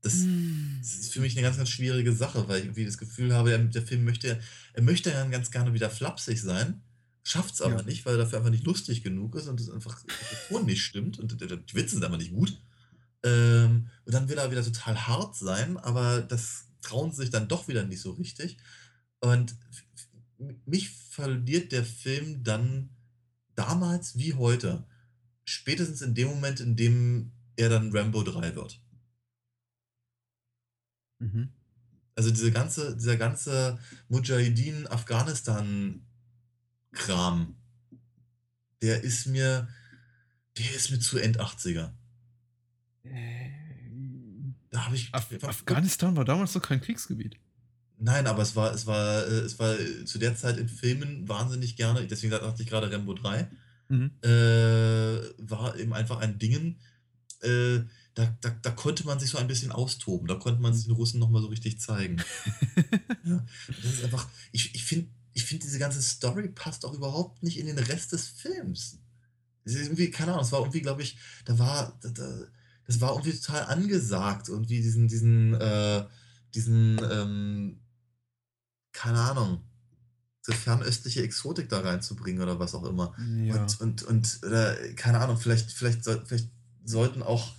Das, 0.02 0.14
Hm. 0.14 0.78
das 0.80 0.94
ist 0.98 1.12
für 1.12 1.20
mich 1.20 1.32
eine 1.34 1.42
ganz, 1.42 1.56
ganz 1.56 1.68
schwierige 1.70 2.12
Sache, 2.12 2.48
weil 2.48 2.58
ich 2.58 2.64
irgendwie 2.66 2.84
das 2.84 2.98
Gefühl 2.98 3.34
habe, 3.34 3.52
er, 3.52 3.58
der 3.58 3.82
Film 3.82 4.04
möchte, 4.04 4.40
er 4.72 4.82
möchte 4.82 5.10
ja 5.10 5.24
ganz 5.26 5.50
gerne 5.50 5.74
wieder 5.74 5.90
flapsig 5.90 6.40
sein, 6.40 6.82
schafft 7.24 7.54
es 7.54 7.62
aber 7.62 7.76
Ja. 7.76 7.82
nicht, 7.82 8.04
weil 8.04 8.14
er 8.14 8.18
dafür 8.24 8.38
einfach 8.38 8.50
nicht 8.50 8.64
lustig 8.64 9.02
genug 9.04 9.36
ist 9.36 9.46
und 9.46 9.60
es 9.60 9.70
einfach 9.70 10.02
der 10.04 10.48
Ton 10.48 10.66
nicht 10.66 10.82
stimmt 10.82 11.18
und 11.18 11.40
die 11.40 11.74
Witze 11.74 11.94
sind 11.94 12.04
einfach 12.04 12.18
nicht 12.18 12.32
gut. 12.32 12.60
Ähm, 13.22 13.88
und 14.04 14.12
dann 14.12 14.28
will 14.28 14.38
er 14.38 14.50
wieder 14.50 14.64
total 14.64 15.06
hart 15.06 15.36
sein, 15.36 15.76
aber 15.78 16.20
das 16.22 16.64
trauen 16.80 17.12
sie 17.12 17.18
sich 17.18 17.30
dann 17.30 17.46
doch 17.46 17.68
wieder 17.68 17.84
nicht 17.84 18.00
so 18.00 18.10
richtig. 18.10 18.56
Und 19.20 19.54
mich 20.66 20.90
verliert 20.90 21.70
der 21.70 21.84
Film 21.84 22.42
dann 22.42 22.90
damals 23.55 24.16
wie 24.16 24.32
heute. 24.34 24.86
Spätestens 25.44 26.03
in 26.03 26.14
dem 26.14 26.28
Moment, 26.28 26.61
in 26.61 26.76
dem 26.76 27.32
er 27.57 27.68
dann 27.68 27.90
Rambo 27.96 28.22
3 28.22 28.55
wird. 28.55 28.80
Mhm. 31.18 31.53
Also 32.14 32.30
diese 32.30 32.53
ganze, 32.53 32.94
dieser 32.96 33.16
ganze 33.16 33.80
Mujahideen 34.09 34.86
Afghanistan-Kram, 34.86 37.57
der 38.82 39.03
ist 39.03 39.26
mir, 39.26 39.68
der 40.59 40.74
ist 40.74 40.90
mir 40.90 41.00
zu 41.00 41.18
End 41.18 41.40
80er. 41.40 41.94
Da 44.70 44.86
habe 44.86 44.96
ich. 44.96 45.14
Af 45.14 45.30
Afghanistan 45.44 46.16
war 46.16 46.24
damals 46.24 46.55
noch 46.55 46.62
kein 46.62 46.80
Kriegsgebiet. 46.80 47.36
Nein, 48.05 48.26
aber 48.26 48.42
es 48.42 48.57
war, 48.57 48.74
es 48.74 48.86
war, 48.86 49.26
äh, 49.26 49.40
es 49.40 49.59
war 49.61 49.78
äh, 49.78 50.05
zu 50.05 50.18
der 50.18 50.34
Zeit 50.36 50.57
in 50.59 50.68
Filmen 50.68 51.28
wahnsinnig 51.28 51.76
gerne, 51.76 52.05
deswegen 52.07 52.32
dachte 52.32 52.62
ich 52.62 52.68
gerade 52.68 52.90
Rambo 52.90 53.14
3, 53.14 53.48
Mhm. 53.88 54.11
äh, 54.22 54.28
war 55.38 55.76
eben 55.78 55.92
einfach 55.92 56.18
ein 56.18 56.38
Dingen, 56.38 56.80
äh, 57.42 57.80
da, 58.14 58.36
da, 58.40 58.50
da 58.62 58.70
konnte 58.70 59.05
man 59.05 59.20
sich 59.20 59.30
so 59.30 59.38
ein 59.38 59.46
bisschen 59.46 59.70
austoben, 59.70 60.26
da 60.26 60.34
konnte 60.34 60.61
man 60.61 60.74
sich 60.74 60.84
den 60.86 60.94
Russen 60.94 61.20
nochmal 61.20 61.42
so 61.42 61.48
richtig 61.48 61.78
zeigen. 61.78 62.16
ja, 63.24 63.44
das 63.68 63.92
ist 63.92 64.05
einfach, 64.05 64.28
ich, 64.50 64.74
ich 64.74 64.84
finde, 64.84 65.09
ich 65.34 65.44
find, 65.44 65.62
diese 65.62 65.78
ganze 65.78 66.03
Story 66.03 66.48
passt 66.48 66.84
auch 66.84 66.94
überhaupt 66.94 67.42
nicht 67.42 67.59
in 67.59 67.66
den 67.66 67.78
Rest 67.78 68.12
des 68.12 68.28
Films. 68.28 68.98
Es 69.64 69.74
ist 69.74 69.82
irgendwie, 69.82 70.11
keine 70.11 70.32
Ahnung, 70.32 70.44
es 70.44 70.53
war 70.53 70.61
irgendwie, 70.61 70.82
glaube 70.82 71.03
ich, 71.03 71.16
da 71.44 71.59
war, 71.59 71.98
da, 72.03 72.09
da, 72.09 72.44
das 72.86 73.00
war 73.00 73.12
irgendwie 73.12 73.38
total 73.38 73.64
angesagt, 73.66 74.48
irgendwie 74.48 74.80
diesen, 74.82 75.07
diesen, 75.07 75.55
äh, 75.55 76.05
diesen, 76.55 76.98
ähm, 77.11 77.78
keine 78.93 79.20
Ahnung, 79.20 79.62
diese 80.47 80.57
fernöstliche 80.57 81.22
Exotik 81.22 81.68
da 81.68 81.80
reinzubringen 81.80 82.43
oder 82.43 82.59
was 82.59 82.74
auch 82.74 82.84
immer. 82.84 83.14
Ja. 83.45 83.62
Und, 83.62 83.80
und, 83.80 84.03
und 84.03 84.43
oder, 84.43 84.95
keine 84.95 85.20
Ahnung, 85.20 85.38
vielleicht, 85.38 85.70
vielleicht, 85.70 86.05
vielleicht 86.05 86.51
sollten 86.84 87.22
auch, 87.22 87.55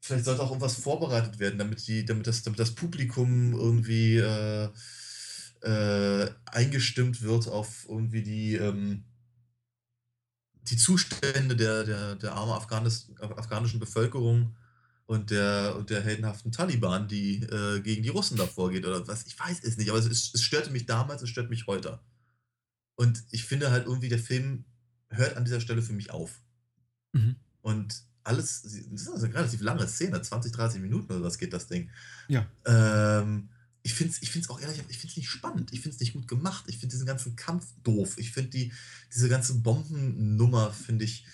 vielleicht 0.00 0.24
sollte 0.24 0.42
auch 0.42 0.48
irgendwas 0.48 0.74
vorbereitet 0.74 1.38
werden, 1.38 1.58
damit, 1.58 1.86
die, 1.86 2.04
damit, 2.04 2.26
das, 2.26 2.42
damit 2.42 2.58
das 2.58 2.74
Publikum 2.74 3.52
irgendwie 3.52 4.16
äh, 4.16 4.68
äh, 5.62 6.30
eingestimmt 6.46 7.20
wird 7.22 7.48
auf 7.48 7.86
irgendwie 7.88 8.22
die, 8.22 8.54
ähm, 8.54 9.04
die 10.62 10.76
Zustände 10.76 11.56
der, 11.56 11.84
der, 11.84 12.14
der 12.14 12.32
armen 12.32 12.52
Afghanis, 12.52 13.10
afghanischen 13.20 13.80
Bevölkerung 13.80 14.54
und 15.08 15.30
der, 15.30 15.74
und 15.76 15.88
der 15.88 16.02
heldenhaften 16.02 16.52
Taliban, 16.52 17.08
die 17.08 17.42
äh, 17.42 17.80
gegen 17.80 18.02
die 18.02 18.10
Russen 18.10 18.36
da 18.36 18.46
vorgeht 18.46 18.84
oder 18.84 19.08
was. 19.08 19.26
Ich 19.26 19.40
weiß 19.40 19.64
es 19.64 19.78
nicht, 19.78 19.88
aber 19.88 19.98
es, 19.98 20.04
ist, 20.04 20.34
es 20.34 20.42
störte 20.42 20.70
mich 20.70 20.84
damals, 20.84 21.22
es 21.22 21.30
stört 21.30 21.48
mich 21.48 21.66
heute. 21.66 21.98
Und 22.94 23.24
ich 23.30 23.44
finde 23.44 23.70
halt 23.70 23.86
irgendwie, 23.86 24.10
der 24.10 24.18
Film 24.18 24.66
hört 25.08 25.38
an 25.38 25.46
dieser 25.46 25.62
Stelle 25.62 25.80
für 25.80 25.94
mich 25.94 26.10
auf. 26.10 26.42
Mhm. 27.14 27.36
Und 27.62 28.02
alles, 28.22 28.60
das 28.60 28.74
ist 28.74 29.08
also 29.08 29.24
eine 29.24 29.34
relativ 29.34 29.62
lange 29.62 29.88
Szene, 29.88 30.20
20, 30.20 30.52
30 30.52 30.82
Minuten 30.82 31.10
oder 31.10 31.22
was 31.22 31.38
geht 31.38 31.54
das 31.54 31.68
Ding. 31.68 31.88
Ja. 32.28 32.46
Ähm, 32.66 33.48
ich 33.80 33.94
finde 33.94 34.12
es 34.12 34.20
ich 34.20 34.30
find's 34.30 34.50
auch 34.50 34.60
ehrlich, 34.60 34.78
ich 34.90 34.98
finde 34.98 35.12
es 35.12 35.16
nicht 35.16 35.30
spannend, 35.30 35.72
ich 35.72 35.80
finde 35.80 35.94
es 35.94 36.00
nicht 36.00 36.12
gut 36.12 36.28
gemacht, 36.28 36.66
ich 36.66 36.76
finde 36.76 36.92
diesen 36.92 37.06
ganzen 37.06 37.34
Kampf 37.34 37.72
doof, 37.82 38.18
ich 38.18 38.32
finde 38.32 38.50
die, 38.50 38.74
diese 39.14 39.30
ganze 39.30 39.54
Bombennummer 39.54 40.70
finde 40.70 41.06
ich 41.06 41.24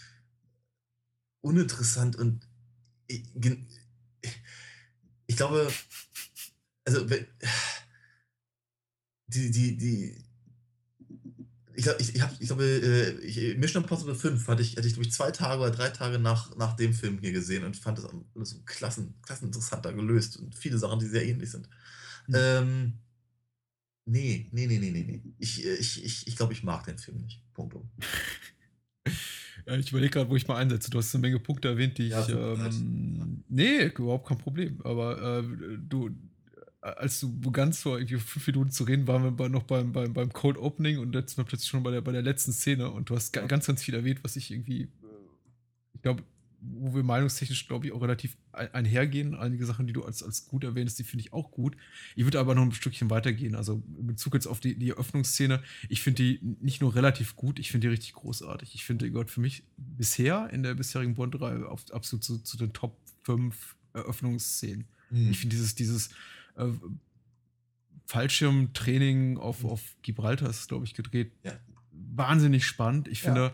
uninteressant 1.41 2.15
und 2.15 2.47
ich, 3.07 3.23
ich 5.27 5.37
glaube, 5.37 5.71
also 6.85 7.07
die, 9.27 9.51
die, 9.51 9.77
die, 9.77 10.25
ich, 11.75 11.85
glaub, 11.85 12.01
ich, 12.01 12.15
ich, 12.15 12.23
hab, 12.23 12.33
ich 12.41 12.47
glaube, 12.47 12.65
äh, 12.65 13.55
Mission 13.57 13.83
Impossible 13.83 14.15
5 14.15 14.47
hatte 14.47 14.63
ich, 14.63 14.77
hatte 14.77 14.87
ich, 14.87 14.95
glaube 14.95 15.07
ich, 15.07 15.13
zwei 15.13 15.31
Tage 15.31 15.61
oder 15.61 15.71
drei 15.71 15.91
Tage 15.91 16.19
nach, 16.19 16.55
nach 16.57 16.77
dem 16.77 16.93
Film 16.93 17.19
hier 17.19 17.33
gesehen 17.33 17.65
und 17.65 17.77
fand 17.77 17.99
das 17.99 18.07
alles 18.07 18.51
so 18.51 18.61
klassen, 18.65 19.15
klassen 19.23 19.47
interessanter 19.47 19.93
gelöst 19.93 20.37
und 20.37 20.55
viele 20.55 20.79
Sachen, 20.79 21.01
die 21.01 21.07
sehr 21.07 21.27
ähnlich 21.27 21.51
sind. 21.51 21.69
Mhm. 22.29 22.35
Ähm, 22.37 22.93
nee, 24.05 24.49
nee, 24.53 24.67
nee, 24.67 24.79
nee, 24.79 24.91
nee, 24.91 25.05
nee. 25.05 25.23
Ich, 25.39 25.65
äh, 25.65 25.75
ich, 25.75 26.05
ich, 26.05 26.27
ich 26.27 26.37
glaube, 26.37 26.53
ich 26.53 26.63
mag 26.63 26.85
den 26.85 26.99
Film 26.99 27.19
nicht. 27.19 27.43
Punkt. 27.55 27.77
Ja, 29.67 29.77
ich 29.77 29.91
überlege 29.91 30.11
gerade, 30.11 30.29
wo 30.31 30.37
ich 30.37 30.47
mal 30.47 30.57
einsetze. 30.57 30.91
Du 30.91 30.99
hast 30.99 31.15
eine 31.15 31.23
Menge 31.23 31.39
Punkte 31.39 31.69
erwähnt, 31.69 31.97
die 31.99 32.09
Ja, 32.09 32.21
ich. 32.23 32.29
Ähm, 32.29 33.43
nee, 33.49 33.87
überhaupt 33.87 34.29
kein 34.29 34.39
Problem. 34.39 34.81
Aber 34.85 35.41
äh, 35.41 35.79
du, 35.89 36.11
als 36.83 37.21
du 37.21 37.41
begannst, 37.41 37.83
vor 37.83 37.99
irgendwie 37.99 38.17
fünf 38.19 38.47
Minuten 38.47 38.71
zu 38.71 38.85
reden, 38.85 39.07
waren 39.07 39.23
wir 39.23 39.31
bei, 39.31 39.49
noch 39.49 39.63
beim, 39.63 39.93
beim, 39.93 40.13
beim 40.13 40.33
Cold 40.33 40.59
Opening 40.59 40.99
und 40.99 41.15
jetzt 41.15 41.35
sind 41.35 41.39
wir 41.45 41.49
plötzlich 41.49 41.71
schon 41.71 41.83
bei 41.83 41.91
der, 41.91 42.03
bei 42.03 42.13
der 42.13 42.21
letzten 42.23 42.53
Szene 42.53 42.91
und 42.91 43.09
du 43.09 43.17
hast 43.17 43.33
ga- 43.33 43.47
ganz, 43.47 43.67
ganz 43.67 43.83
viel 43.83 43.95
erwähnt, 43.95 44.21
was 44.23 44.37
ich 44.37 44.51
irgendwie. 44.51 44.83
äh, 44.83 44.87
Ich 45.95 46.03
glaube, 46.03 46.23
wo 46.67 46.95
wir 46.95 47.03
meinungstechnisch, 47.03 47.67
glaube 47.69 47.87
ich, 47.87 47.93
auch 47.93 48.01
relativ 48.01 48.37
ein- 48.53 48.73
einhergehen. 48.73 49.35
Einige 49.35 49.67
Sachen, 49.67 49.87
die 49.87 49.93
du 49.93 50.03
als, 50.05 50.23
als 50.23 50.47
gut 50.47 50.65
erwähnst, 50.65 50.99
die 50.99 51.05
finde 51.05 51.25
ich 51.25 51.33
auch 51.33 51.51
gut. 51.51 51.77
Ich 52.17 52.25
würde 52.25 52.41
aber 52.41 52.55
noch 52.55 52.63
ein 52.63 52.73
Stückchen 52.73 53.11
weitergehen. 53.11 53.55
Also 53.55 53.83
in 53.99 54.07
Bezug 54.07 54.35
jetzt 54.35 54.47
auf 54.47 54.61
die, 54.61 54.75
die 54.79 54.91
Eröffnungsszene, 54.91 55.63
ich 55.89 56.01
finde 56.03 56.23
die 56.23 56.41
nicht 56.61 56.81
nur 56.81 56.95
relativ 56.95 57.37
gut, 57.37 57.59
ich 57.59 57.71
finde 57.71 57.87
die 57.89 57.93
richtig 57.93 58.15
großartig. 58.15 58.75
Ich 58.75 58.85
finde, 58.85 59.05
die 59.05 59.11
gehört 59.13 59.31
für 59.31 59.41
mich 59.41 59.65
bisher 59.77 60.49
in 60.53 60.63
der 60.63 60.75
bisherigen 60.75 61.15
Bond-Reihe 61.15 61.69
auf- 61.69 61.91
absolut 61.93 62.25
zu, 62.25 62.39
zu 62.39 62.57
den 62.57 62.73
Top 62.73 62.97
5 63.25 63.77
Eröffnungsszenen. 63.93 64.87
Hm. 65.11 65.31
Ich 65.31 65.39
finde 65.39 65.57
dieses, 65.57 65.75
dieses 65.75 66.09
äh, 66.57 66.67
Fallschirmtraining 68.07 69.39
auf, 69.39 69.63
Mhm. 69.63 69.71
auf 69.71 69.83
Gibraltar 70.03 70.51
ist, 70.51 70.69
glaube 70.69 70.85
ich, 70.85 70.95
gedreht. 70.95 71.33
Ja. 71.43 71.53
Wahnsinnig 71.93 72.67
spannend. 72.67 73.09
Ich 73.09 73.23
Ja. 73.23 73.53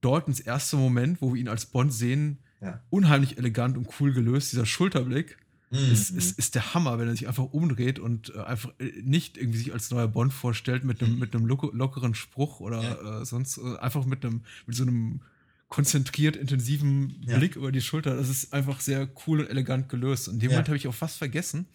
Daltons 0.00 0.40
erster 0.40 0.76
Moment, 0.76 1.20
wo 1.20 1.34
wir 1.34 1.40
ihn 1.40 1.48
als 1.48 1.66
Bond 1.66 1.92
sehen, 1.92 2.38
Ja. 2.60 2.80
unheimlich 2.90 3.38
elegant 3.38 3.76
und 3.76 3.88
cool 4.00 4.12
gelöst. 4.12 4.52
Dieser 4.52 4.66
Schulterblick 4.66 5.36
Mhm. 5.72 5.92
ist, 5.92 6.10
ist, 6.10 6.36
ist 6.38 6.54
der 6.56 6.74
Hammer, 6.74 6.98
wenn 6.98 7.06
er 7.06 7.12
sich 7.14 7.28
einfach 7.28 7.44
umdreht 7.52 7.98
und 8.00 8.34
äh, 8.34 8.40
einfach 8.40 8.70
äh, 8.80 8.90
nicht 9.02 9.36
irgendwie 9.36 9.58
sich 9.58 9.72
als 9.72 9.90
neuer 9.92 10.08
Bond 10.08 10.32
vorstellt 10.32 10.82
mit 10.84 11.00
einem, 11.02 11.12
Mhm. 11.14 11.18
mit 11.20 11.34
einem 11.34 11.46
lockeren 11.46 12.14
Spruch 12.16 12.58
oder 12.60 13.20
äh, 13.20 13.24
sonst 13.24 13.58
äh, 13.58 13.76
einfach 13.78 14.04
mit 14.04 14.24
einem, 14.24 14.40
mit 14.66 14.74
so 14.76 14.82
einem 14.82 15.20
konzentriert 15.68 16.34
intensiven 16.34 17.14
Ja. 17.26 17.38
Blick 17.38 17.54
über 17.56 17.70
die 17.70 17.80
Schulter. 17.80 18.16
Das 18.16 18.28
ist 18.28 18.52
einfach 18.52 18.80
sehr 18.80 19.08
cool 19.26 19.40
und 19.40 19.46
elegant 19.48 19.88
gelöst. 19.88 20.26
Und 20.28 20.34
in 20.34 20.40
dem 20.40 20.50
Ja. 20.50 20.56
Moment 20.56 20.68
habe 20.68 20.76
ich 20.76 20.88
auch 20.88 20.94
fast 20.94 21.18
vergessen, 21.18 21.66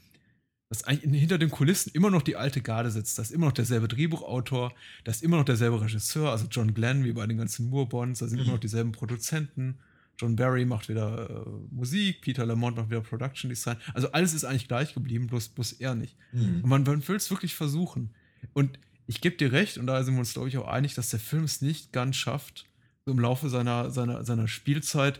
dass 0.69 0.83
eigentlich 0.83 1.03
in- 1.03 1.13
hinter 1.13 1.37
den 1.37 1.51
Kulissen 1.51 1.91
immer 1.93 2.09
noch 2.09 2.21
die 2.21 2.35
alte 2.35 2.61
Garde 2.61 2.89
sitzt. 2.91 3.17
Da 3.17 3.21
ist 3.21 3.31
immer 3.31 3.45
noch 3.47 3.53
derselbe 3.53 3.87
Drehbuchautor, 3.87 4.73
da 5.03 5.11
ist 5.11 5.23
immer 5.23 5.37
noch 5.37 5.45
derselbe 5.45 5.79
Regisseur, 5.81 6.31
also 6.31 6.47
John 6.49 6.73
Glenn, 6.73 7.03
wie 7.03 7.13
bei 7.13 7.25
den 7.27 7.37
ganzen 7.37 7.69
Moore-Bonds, 7.69 8.19
da 8.19 8.27
sind 8.27 8.39
Mhm. 8.39 8.43
immer 8.45 8.53
noch 8.53 8.59
dieselben 8.59 8.91
Produzenten. 8.91 9.77
John 10.17 10.35
Barry 10.37 10.63
macht 10.65 10.87
wieder 10.87 11.29
äh, 11.45 11.49
Musik, 11.75 12.21
Peter 12.21 12.45
Lamont 12.45 12.77
macht 12.77 12.89
wieder 12.89 13.01
Production 13.01 13.49
Design. 13.49 13.75
Also 13.93 14.11
alles 14.13 14.33
ist 14.33 14.45
eigentlich 14.45 14.67
gleich 14.69 14.93
geblieben, 14.93 15.27
bloß, 15.27 15.49
bloß 15.49 15.73
er 15.73 15.93
nicht. 15.93 16.15
Mhm. 16.31 16.61
Und 16.63 16.69
man, 16.69 16.83
man 16.83 17.05
will 17.07 17.17
es 17.17 17.29
wirklich 17.29 17.53
versuchen. 17.53 18.11
Und 18.53 18.79
ich 19.07 19.19
gebe 19.21 19.35
dir 19.35 19.51
recht, 19.51 19.77
und 19.77 19.87
da 19.87 20.01
sind 20.03 20.15
wir 20.15 20.19
uns, 20.19 20.33
glaube 20.33 20.47
ich, 20.47 20.57
auch 20.57 20.67
einig, 20.67 20.95
dass 20.95 21.09
der 21.09 21.19
Film 21.19 21.43
es 21.43 21.61
nicht 21.61 21.91
ganz 21.91 22.15
schafft, 22.15 22.65
so 23.05 23.11
im 23.11 23.19
Laufe 23.19 23.49
seiner, 23.49 23.91
seiner, 23.91 24.23
seiner 24.23 24.47
Spielzeit 24.47 25.19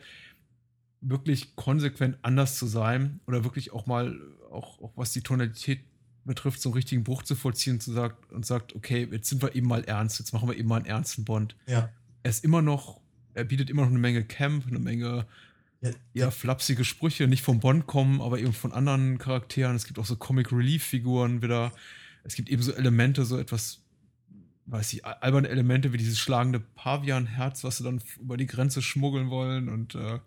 wirklich 1.01 1.55
konsequent 1.55 2.17
anders 2.21 2.57
zu 2.57 2.65
sein 2.65 3.19
oder 3.27 3.43
wirklich 3.43 3.73
auch 3.73 3.85
mal, 3.85 4.19
auch, 4.51 4.81
auch 4.81 4.91
was 4.95 5.11
die 5.11 5.21
Tonalität 5.21 5.81
betrifft, 6.23 6.61
so 6.61 6.69
einen 6.69 6.75
richtigen 6.75 7.03
Bruch 7.03 7.23
zu 7.23 7.35
vollziehen 7.35 7.73
und, 7.73 7.81
zu 7.81 7.93
sagt, 7.93 8.31
und 8.33 8.45
sagt, 8.45 8.75
okay, 8.75 9.07
jetzt 9.11 9.29
sind 9.29 9.41
wir 9.41 9.55
eben 9.55 9.67
mal 9.67 9.83
ernst, 9.83 10.19
jetzt 10.19 10.33
machen 10.33 10.49
wir 10.49 10.57
eben 10.57 10.67
mal 10.67 10.77
einen 10.77 10.85
ernsten 10.85 11.23
Bond. 11.23 11.55
Ja. 11.67 11.89
Er 12.23 12.29
ist 12.29 12.43
immer 12.43 12.61
noch, 12.61 12.99
er 13.35 13.43
bietet 13.43 13.69
immer 13.69 13.83
noch 13.83 13.89
eine 13.89 13.99
Menge 13.99 14.23
Camp, 14.23 14.65
eine 14.67 14.79
Menge 14.79 15.27
Ja, 15.81 15.91
eher 16.15 16.31
flapsige 16.31 16.83
Sprüche, 16.83 17.27
nicht 17.27 17.43
von 17.43 17.59
Bond 17.59 17.85
kommen, 17.85 18.21
aber 18.21 18.39
eben 18.39 18.53
von 18.53 18.71
anderen 18.71 19.19
Charakteren. 19.19 19.75
Es 19.75 19.85
gibt 19.85 19.99
auch 19.99 20.05
so 20.05 20.15
Comic 20.15 20.51
Relief 20.51 20.83
Figuren 20.83 21.43
wieder. 21.43 21.71
Es 22.23 22.33
gibt 22.33 22.49
eben 22.49 22.63
so 22.63 22.73
Elemente, 22.73 23.23
so 23.25 23.37
etwas 23.37 23.81
weiß 24.67 24.93
ich, 24.93 25.05
alberne 25.05 25.47
Elemente 25.49 25.93
wie 25.93 25.97
dieses 25.97 26.19
schlagende 26.19 26.59
Pavianherz, 26.59 27.63
was 27.63 27.77
sie 27.77 27.83
dann 27.83 28.01
über 28.19 28.35
die 28.37 28.47
Grenze 28.47 28.81
schmuggeln 28.81 29.29
wollen 29.29 29.69
und 29.69 29.95
äh, 29.95 30.19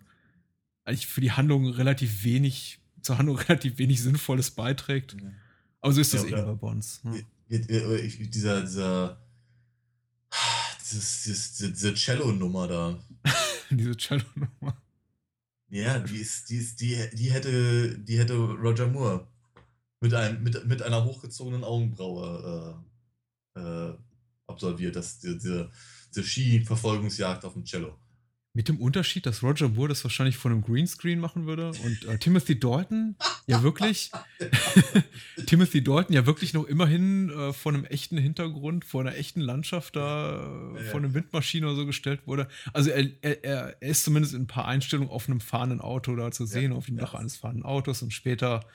eigentlich 0.89 1.07
für 1.07 1.21
die 1.21 1.31
Handlung 1.31 1.67
relativ 1.67 2.23
wenig, 2.23 2.79
zur 3.01 3.17
Handlung 3.17 3.37
relativ 3.47 3.77
wenig 3.77 4.01
Sinnvolles 4.01 4.51
beiträgt. 4.51 5.13
Ja. 5.13 5.31
Aber 5.81 5.93
so 5.93 6.01
ist 6.01 6.13
das 6.13 6.23
ja, 6.23 6.37
eben 6.37 6.45
bei 6.45 6.53
Bonds. 6.53 7.03
Ne? 7.03 7.25
Dieser, 7.49 8.61
dieser, 8.61 9.21
dieses, 10.81 11.23
dieses, 11.23 11.57
diese 11.57 11.93
Cello-Nummer 11.93 12.67
da. 12.67 12.99
diese 13.69 13.95
Cello-Nummer. 13.95 14.77
Ja, 15.69 15.99
die 15.99 16.17
ist, 16.17 16.49
die 16.49 16.57
ist, 16.57 16.81
die, 16.81 16.97
die 17.13 17.31
hätte, 17.31 17.97
die 17.97 18.17
hätte 18.17 18.33
Roger 18.35 18.87
Moore 18.87 19.27
mit 20.01 20.13
einem, 20.13 20.43
mit, 20.43 20.65
mit 20.65 20.81
einer 20.81 21.03
hochgezogenen 21.05 21.63
Augenbraue 21.63 22.81
äh, 23.55 23.59
äh, 23.59 23.93
absolviert, 24.47 24.95
das, 24.95 25.19
diese, 25.19 25.71
diese 26.09 26.23
Ski-Verfolgungsjagd 26.23 27.45
auf 27.45 27.53
dem 27.53 27.65
Cello. 27.65 27.97
Mit 28.53 28.67
dem 28.67 28.81
Unterschied, 28.81 29.27
dass 29.27 29.43
Roger 29.43 29.69
Moore 29.69 29.89
das 29.89 30.03
wahrscheinlich 30.03 30.37
vor 30.37 30.49
einem 30.49 30.63
Greenscreen 30.63 31.19
machen 31.19 31.45
würde 31.45 31.69
und 31.69 32.05
äh, 32.05 32.17
Timothy 32.17 32.59
Dalton? 32.59 33.15
Ja 33.45 33.61
wirklich, 33.61 34.11
Timothy 35.45 35.83
Dalton 35.83 36.15
ja 36.15 36.25
wirklich 36.25 36.53
noch 36.53 36.65
immerhin 36.65 37.29
äh, 37.29 37.53
vor 37.53 37.73
einem 37.73 37.85
echten 37.85 38.17
Hintergrund, 38.17 38.85
vor 38.85 39.01
einer 39.01 39.15
echten 39.15 39.39
Landschaft 39.39 39.95
da, 39.95 40.73
äh, 40.75 40.83
ja, 40.83 40.89
vor 40.89 40.99
einer 40.99 41.13
Windmaschine 41.13 41.67
oder 41.67 41.75
so 41.75 41.85
gestellt 41.85 42.21
wurde. 42.25 42.47
Also 42.73 42.89
er, 42.89 43.07
er, 43.21 43.43
er 43.43 43.81
ist 43.81 44.03
zumindest 44.03 44.33
in 44.33 44.41
ein 44.41 44.47
paar 44.47 44.65
Einstellungen 44.65 45.11
auf 45.11 45.29
einem 45.29 45.41
fahrenden 45.41 45.79
Auto 45.79 46.15
da 46.15 46.31
zu 46.31 46.47
sehen, 46.47 46.71
ja, 46.71 46.77
auf 46.77 46.87
dem 46.87 46.97
Dach 46.97 47.13
eines 47.13 47.37
fahrenden 47.37 47.63
Autos 47.63 48.01
und 48.01 48.13
später 48.13 48.65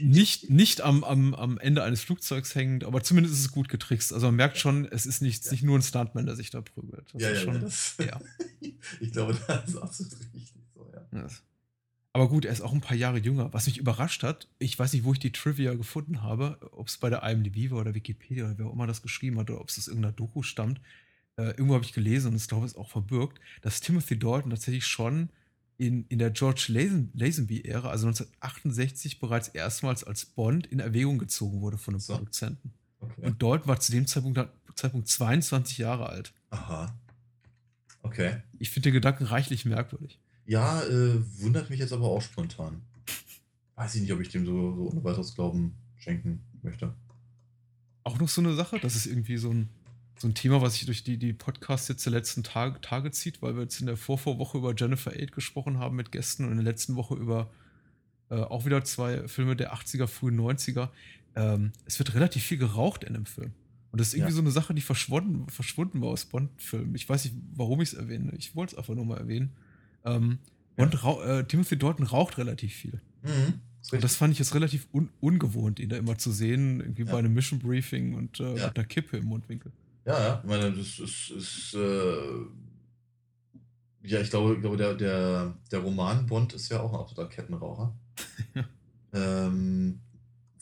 nicht, 0.00 0.50
nicht 0.50 0.80
am, 0.80 1.04
am, 1.04 1.34
am 1.34 1.58
Ende 1.58 1.82
eines 1.82 2.02
Flugzeugs 2.02 2.54
hängend, 2.54 2.84
aber 2.84 3.02
zumindest 3.02 3.34
ist 3.34 3.40
es 3.40 3.52
gut 3.52 3.68
getrickst. 3.68 4.12
Also 4.12 4.26
man 4.26 4.36
merkt 4.36 4.58
schon, 4.58 4.86
es 4.90 5.06
ist 5.06 5.22
nicht, 5.22 5.44
ja. 5.44 5.52
nicht 5.52 5.62
nur 5.62 5.78
ein 5.78 5.82
Stuntman, 5.82 6.26
der 6.26 6.36
sich 6.36 6.50
da 6.50 6.60
prügelt. 6.60 7.06
Das 7.12 7.22
ja, 7.22 7.30
ja, 7.30 7.40
schon, 7.40 7.60
das, 7.60 7.96
ja. 7.98 8.20
ich 9.00 9.12
glaube, 9.12 9.36
das 9.46 9.68
ist 9.68 9.76
absolut 9.76 10.12
richtig 10.34 10.52
so, 10.74 10.90
ja. 10.92 11.28
Aber 12.12 12.28
gut, 12.28 12.44
er 12.44 12.52
ist 12.52 12.60
auch 12.60 12.72
ein 12.72 12.80
paar 12.80 12.96
Jahre 12.96 13.18
jünger. 13.18 13.52
Was 13.52 13.66
mich 13.66 13.78
überrascht 13.78 14.22
hat, 14.22 14.46
ich 14.58 14.78
weiß 14.78 14.92
nicht, 14.92 15.04
wo 15.04 15.12
ich 15.12 15.18
die 15.18 15.32
Trivia 15.32 15.74
gefunden 15.74 16.22
habe, 16.22 16.58
ob 16.70 16.86
es 16.86 16.96
bei 16.96 17.10
der 17.10 17.24
IMDb 17.24 17.72
war 17.72 17.80
oder 17.80 17.94
Wikipedia 17.94 18.44
oder 18.44 18.58
wer 18.58 18.66
auch 18.66 18.72
immer 18.72 18.86
das 18.86 19.02
geschrieben 19.02 19.38
hat 19.40 19.50
oder 19.50 19.60
ob 19.60 19.68
es 19.68 19.78
aus 19.78 19.88
irgendeiner 19.88 20.12
Doku 20.12 20.42
stammt. 20.42 20.80
Äh, 21.36 21.50
irgendwo 21.50 21.74
habe 21.74 21.84
ich 21.84 21.92
gelesen 21.92 22.28
und 22.28 22.36
ich 22.36 22.46
glaube, 22.46 22.66
es 22.66 22.72
ist 22.72 22.78
auch 22.78 22.90
verbirgt, 22.90 23.40
dass 23.62 23.80
Timothy 23.80 24.16
Dalton 24.16 24.50
tatsächlich 24.50 24.86
schon 24.86 25.30
in, 25.86 26.06
in 26.08 26.18
der 26.18 26.30
George 26.30 26.66
Lazenby-Ära, 26.68 27.88
also 27.88 28.06
1968, 28.06 29.18
bereits 29.18 29.48
erstmals 29.48 30.04
als 30.04 30.24
Bond 30.24 30.66
in 30.66 30.80
Erwägung 30.80 31.18
gezogen 31.18 31.60
wurde 31.60 31.78
von 31.78 31.94
einem 31.94 32.00
so. 32.00 32.14
Produzenten. 32.14 32.72
Okay. 33.00 33.26
Und 33.26 33.42
dort 33.42 33.66
war 33.66 33.80
zu 33.80 33.92
dem 33.92 34.06
Zeitpunkt, 34.06 34.40
Zeitpunkt 34.74 35.08
22 35.08 35.78
Jahre 35.78 36.08
alt. 36.08 36.32
Aha. 36.50 36.96
Okay. 38.02 38.42
Ich 38.58 38.70
finde 38.70 38.88
den 38.88 38.94
Gedanken 38.94 39.24
reichlich 39.24 39.64
merkwürdig. 39.64 40.18
Ja, 40.46 40.82
äh, 40.82 41.20
wundert 41.40 41.70
mich 41.70 41.80
jetzt 41.80 41.92
aber 41.92 42.06
auch 42.06 42.22
spontan. 42.22 42.82
Weiß 43.76 43.94
ich 43.94 44.02
nicht, 44.02 44.12
ob 44.12 44.20
ich 44.20 44.28
dem 44.28 44.44
so, 44.46 44.74
so 44.74 44.90
ohne 44.90 45.04
weiteres 45.04 45.34
Glauben 45.34 45.74
schenken 45.96 46.40
möchte. 46.62 46.94
Auch 48.04 48.18
noch 48.18 48.28
so 48.28 48.40
eine 48.40 48.54
Sache, 48.54 48.78
das 48.78 48.94
ist 48.94 49.06
irgendwie 49.06 49.38
so 49.38 49.50
ein 49.50 49.68
so 50.16 50.28
ein 50.28 50.34
Thema, 50.34 50.62
was 50.62 50.74
sich 50.74 50.86
durch 50.86 51.02
die, 51.02 51.18
die 51.18 51.32
Podcasts 51.32 51.88
jetzt 51.88 52.06
der 52.06 52.12
letzten 52.12 52.42
Tage, 52.42 52.80
Tage 52.80 53.10
zieht, 53.10 53.42
weil 53.42 53.56
wir 53.56 53.62
jetzt 53.62 53.80
in 53.80 53.86
der 53.86 53.96
Vorvorwoche 53.96 54.58
über 54.58 54.74
Jennifer 54.74 55.12
Aid 55.14 55.32
gesprochen 55.32 55.78
haben 55.78 55.96
mit 55.96 56.12
Gästen 56.12 56.44
und 56.44 56.52
in 56.52 56.56
der 56.58 56.64
letzten 56.64 56.96
Woche 56.96 57.14
über 57.14 57.50
äh, 58.30 58.36
auch 58.36 58.64
wieder 58.64 58.84
zwei 58.84 59.26
Filme 59.28 59.56
der 59.56 59.74
80er, 59.74 60.06
frühen 60.06 60.38
90er. 60.40 60.88
Ähm, 61.36 61.72
es 61.84 61.98
wird 61.98 62.14
relativ 62.14 62.44
viel 62.44 62.58
geraucht 62.58 63.04
in 63.04 63.14
dem 63.14 63.26
Film. 63.26 63.52
Und 63.90 64.00
das 64.00 64.08
ist 64.08 64.14
irgendwie 64.14 64.32
ja. 64.32 64.36
so 64.36 64.42
eine 64.42 64.50
Sache, 64.50 64.74
die 64.74 64.80
verschwunden, 64.80 65.48
verschwunden 65.48 66.00
war 66.00 66.08
aus 66.08 66.24
Bond-Filmen. 66.24 66.94
Ich 66.94 67.08
weiß 67.08 67.24
nicht, 67.24 67.36
warum 67.54 67.80
ich 67.80 67.90
es 67.90 67.94
erwähne. 67.94 68.32
Ich 68.36 68.56
wollte 68.56 68.74
es 68.74 68.78
einfach 68.78 68.94
nur 68.94 69.04
mal 69.04 69.18
erwähnen. 69.18 69.52
Ähm, 70.04 70.38
ja. 70.76 70.84
Und 70.84 70.94
äh, 71.24 71.44
Timothy 71.44 71.78
Dalton 71.78 72.06
raucht 72.06 72.38
relativ 72.38 72.74
viel. 72.74 73.00
Mhm. 73.22 73.60
Und 73.92 74.02
das 74.02 74.16
fand 74.16 74.32
ich 74.32 74.38
jetzt 74.38 74.54
relativ 74.54 74.88
un 74.92 75.10
ungewohnt, 75.20 75.78
ihn 75.78 75.90
da 75.90 75.96
immer 75.96 76.16
zu 76.16 76.32
sehen, 76.32 76.80
irgendwie 76.80 77.04
ja. 77.04 77.12
bei 77.12 77.18
einem 77.18 77.34
Mission 77.34 77.60
Briefing 77.60 78.14
und 78.14 78.40
äh, 78.40 78.54
mit 78.54 78.76
einer 78.76 78.84
Kippe 78.84 79.18
im 79.18 79.26
Mundwinkel. 79.26 79.70
Ja, 80.06 80.20
ja, 80.20 80.40
ich 80.42 80.48
meine, 80.48 80.72
das 80.72 80.98
ist, 80.98 81.30
ist 81.30 81.74
äh, 81.74 82.46
ja, 84.02 84.20
ich 84.20 84.30
glaube, 84.30 84.54
ich 84.54 84.60
glaube 84.60 84.76
der, 84.76 84.94
der, 84.94 85.54
der 85.70 85.78
Roman 85.78 86.26
Bond 86.26 86.52
ist 86.52 86.68
ja 86.68 86.80
auch 86.80 86.92
ein 86.92 87.00
absoluter 87.00 87.28
Kettenraucher. 87.28 87.94
ähm, 89.14 90.00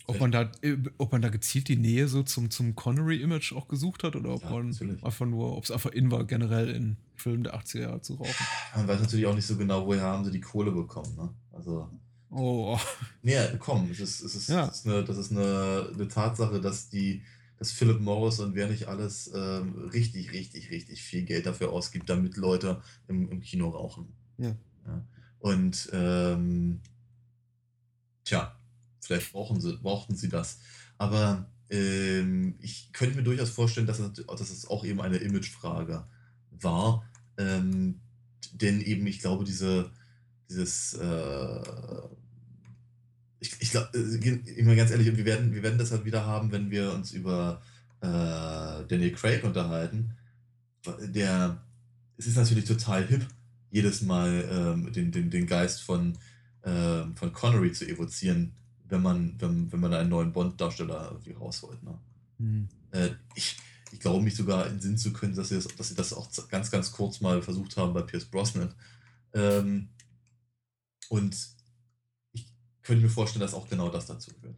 ob 0.06 0.20
man, 0.20 0.31
da, 0.31 0.51
äh, 0.62 0.77
ob 0.98 1.12
man 1.12 1.23
da 1.23 1.28
gezielt 1.28 1.69
die 1.69 1.77
Nähe 1.77 2.06
so 2.06 2.23
zum, 2.23 2.51
zum 2.51 2.74
Connery-Image 2.74 3.52
auch 3.55 3.69
gesucht 3.69 4.05
hat 4.05 4.14
oder 4.14 4.31
ob 4.35 4.43
ja, 4.43 4.51
man 4.51 4.70
natürlich. 4.70 5.02
einfach 5.02 5.27
nur, 5.27 5.56
ob 5.56 5.64
es 5.64 5.70
einfach 5.70 5.90
in 5.90 6.10
war, 6.10 6.24
generell 6.24 6.69
in 6.70 6.97
Filmen 7.16 7.44
der 7.44 7.55
80er 7.55 7.81
Jahre 7.81 8.01
zu 8.01 8.14
rauchen. 8.14 8.47
Man 8.77 8.89
weiß 8.89 9.01
natürlich 9.01 9.27
auch 9.27 9.35
nicht 9.35 9.47
so 9.47 9.56
genau, 9.56 9.86
woher 9.86 10.02
haben 10.02 10.24
sie 10.24 10.31
die 10.31 10.40
Kohle 10.40 10.70
bekommen, 10.70 11.14
ne? 11.16 11.31
Also. 11.52 11.89
Oh. 12.31 12.78
Nee, 13.23 13.36
komm, 13.59 13.90
es 13.90 14.01
ist, 14.01 14.23
es 14.23 14.35
ist, 14.35 14.48
ja. 14.48 14.66
es 14.66 14.78
ist 14.78 14.86
eine, 14.86 15.05
das 15.05 15.19
ist 15.19 15.32
eine, 15.32 15.90
eine 15.94 16.09
Tatsache, 16.09 16.60
dass 16.60 16.89
die 16.89 17.23
dass 17.58 17.72
Philip 17.72 18.00
Morris 18.00 18.40
und 18.40 18.54
wer 18.54 18.68
nicht 18.68 18.88
alles 18.88 19.30
ähm, 19.34 19.88
richtig, 19.92 20.32
richtig, 20.32 20.70
richtig 20.70 21.02
viel 21.02 21.22
Geld 21.24 21.46
dafür 21.46 21.70
ausgibt, 21.72 22.10
damit 22.10 22.36
Leute 22.36 22.82
im, 23.08 23.30
im 23.30 23.40
Kino 23.40 23.68
rauchen. 23.68 24.12
Ja. 24.38 24.56
ja. 24.86 25.04
Und 25.38 25.88
ähm, 25.92 26.80
tja, 28.24 28.56
vielleicht 29.00 29.32
brauchen 29.32 29.60
sie, 29.60 29.76
brauchten 29.76 30.16
sie 30.16 30.28
das. 30.28 30.60
Aber 30.98 31.50
ähm, 31.70 32.56
ich 32.60 32.92
könnte 32.92 33.16
mir 33.16 33.22
durchaus 33.22 33.50
vorstellen, 33.50 33.86
dass 33.86 33.98
es, 33.98 34.12
dass 34.12 34.50
es 34.50 34.66
auch 34.68 34.84
eben 34.84 35.00
eine 35.00 35.16
Imagefrage 35.16 36.06
war. 36.50 37.08
Ähm, 37.38 38.00
denn 38.52 38.80
eben, 38.80 39.06
ich 39.06 39.20
glaube, 39.20 39.44
diese, 39.44 39.90
dieses 40.48 40.94
äh, 40.94 41.62
ich, 43.43 43.56
ich 43.59 43.70
glaube, 43.73 43.89
äh, 43.94 44.40
ich 44.56 44.64
meine 44.64 44.77
ganz 44.77 44.93
ehrlich, 44.93 45.16
wir 45.16 45.24
werden, 45.24 45.52
wir 45.52 45.62
werden 45.62 45.78
das 45.78 45.90
halt 45.90 46.05
wieder 46.05 46.24
haben, 46.24 46.52
wenn 46.52 46.70
wir 46.70 46.93
uns 46.93 47.10
über 47.10 47.60
äh, 48.01 48.06
Daniel 48.06 49.12
Craig 49.12 49.43
unterhalten. 49.43 50.14
Der, 51.01 51.60
es 52.16 52.27
ist 52.28 52.36
natürlich 52.36 52.64
total 52.64 53.06
hip, 53.06 53.27
jedes 53.70 54.02
Mal 54.02 54.48
ähm, 54.51 54.93
den, 54.93 55.10
den, 55.10 55.31
den 55.31 55.47
Geist 55.47 55.82
von, 55.82 56.16
ähm, 56.62 57.16
von 57.16 57.32
Connery 57.32 57.73
zu 57.73 57.86
evozieren, 57.86 58.52
wenn 58.89 59.02
man, 59.02 59.35
wenn, 59.40 59.73
wenn 59.73 59.81
man 59.81 59.93
einen 59.93 60.10
neuen 60.10 60.32
Bond-Darsteller 60.32 61.09
irgendwie 61.10 61.32
rausholt. 61.32 61.82
Ne? 61.82 61.98
Mhm. 62.39 62.69
Äh, 62.93 63.10
ich, 63.35 63.56
ich 63.90 63.98
glaube 63.98 64.23
mich 64.23 64.36
sogar 64.36 64.69
in 64.69 64.81
Sinn 64.81 64.98
zu 64.98 65.12
können, 65.12 65.35
dass 65.35 65.48
sie, 65.48 65.56
das, 65.56 65.66
dass 65.66 65.89
sie 65.89 65.97
das 65.97 66.12
auch 66.12 66.31
ganz, 66.48 66.70
ganz 66.70 66.93
kurz 66.93 67.20
mal 67.20 67.43
versucht 67.43 67.77
haben 67.77 67.93
bei 67.93 68.02
Pierce 68.02 68.27
Brosnan. 68.27 68.73
Ähm, 69.35 69.89
und 71.09 71.36
könnte 72.82 73.02
mir 73.02 73.10
vorstellen, 73.10 73.40
dass 73.40 73.54
auch 73.54 73.68
genau 73.68 73.88
das 73.88 74.06
dazu 74.06 74.30
gehört. 74.40 74.56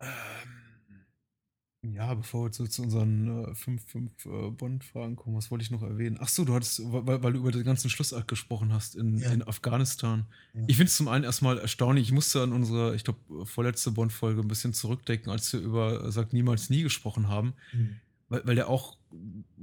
Ähm, 0.00 1.94
ja, 1.94 2.14
bevor 2.14 2.44
wir 2.44 2.52
zu, 2.52 2.66
zu 2.68 2.82
unseren 2.82 3.44
äh, 3.44 3.54
fünf, 3.54 3.84
fünf 3.86 4.24
äh, 4.26 4.50
Bond-Fragen 4.50 5.16
kommen, 5.16 5.36
was 5.36 5.50
wollte 5.50 5.64
ich 5.64 5.70
noch 5.72 5.82
erwähnen? 5.82 6.18
Ach 6.20 6.28
so, 6.28 6.44
du 6.44 6.54
hattest, 6.54 6.80
weil, 6.84 7.22
weil 7.22 7.32
du 7.32 7.40
über 7.40 7.50
den 7.50 7.64
ganzen 7.64 7.90
Schlussakt 7.90 8.28
gesprochen 8.28 8.72
hast 8.72 8.94
in, 8.94 9.18
ja. 9.18 9.32
in 9.32 9.46
Afghanistan. 9.46 10.26
Ja. 10.54 10.62
Ich 10.68 10.76
finde 10.76 10.88
es 10.88 10.96
zum 10.96 11.08
einen 11.08 11.24
erstmal 11.24 11.58
erstaunlich. 11.58 12.06
Ich 12.06 12.12
musste 12.12 12.42
an 12.42 12.52
unsere, 12.52 12.94
ich 12.94 13.02
glaube, 13.02 13.46
vorletzte 13.46 13.90
Bond-Folge 13.90 14.42
ein 14.42 14.48
bisschen 14.48 14.74
zurückdenken, 14.74 15.30
als 15.30 15.52
wir 15.52 15.60
über 15.60 16.12
Sagt 16.12 16.32
niemals 16.32 16.70
nie 16.70 16.82
gesprochen 16.82 17.28
haben. 17.28 17.54
Mhm 17.72 18.00
weil, 18.32 18.46
weil 18.46 18.54
der 18.54 18.68
auch, 18.68 18.96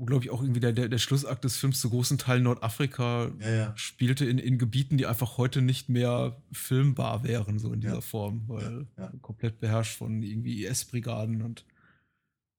glaube 0.06 0.24
ich, 0.24 0.30
auch 0.30 0.44
irgendwie 0.44 0.60
der, 0.60 0.72
der, 0.72 0.90
der 0.90 1.00
Schlussakt 1.00 1.44
des 1.44 1.58
Films 1.58 1.82
zu 1.82 1.90
großen 1.90 2.20
Teilen 2.20 2.44
Nordafrika 2.44 3.32
ja, 3.40 3.50
ja. 3.50 3.74
spielte 3.76 4.26
in, 4.26 4.38
in 4.38 4.60
Gebieten, 4.60 4.98
die 4.98 5.08
einfach 5.08 5.40
heute 5.40 5.64
nicht 5.64 5.90
mehr 5.90 6.40
filmbar 6.52 7.24
wären, 7.24 7.58
so 7.58 7.74
in 7.74 7.82
dieser 7.82 7.96
ja. 7.96 8.02
Form, 8.02 8.44
weil 8.48 8.86
komplett 9.24 9.60
beherrscht 9.60 9.98
von 9.98 10.22
irgendwie 10.22 10.66
IS-Brigaden 10.66 11.42
und 11.42 11.66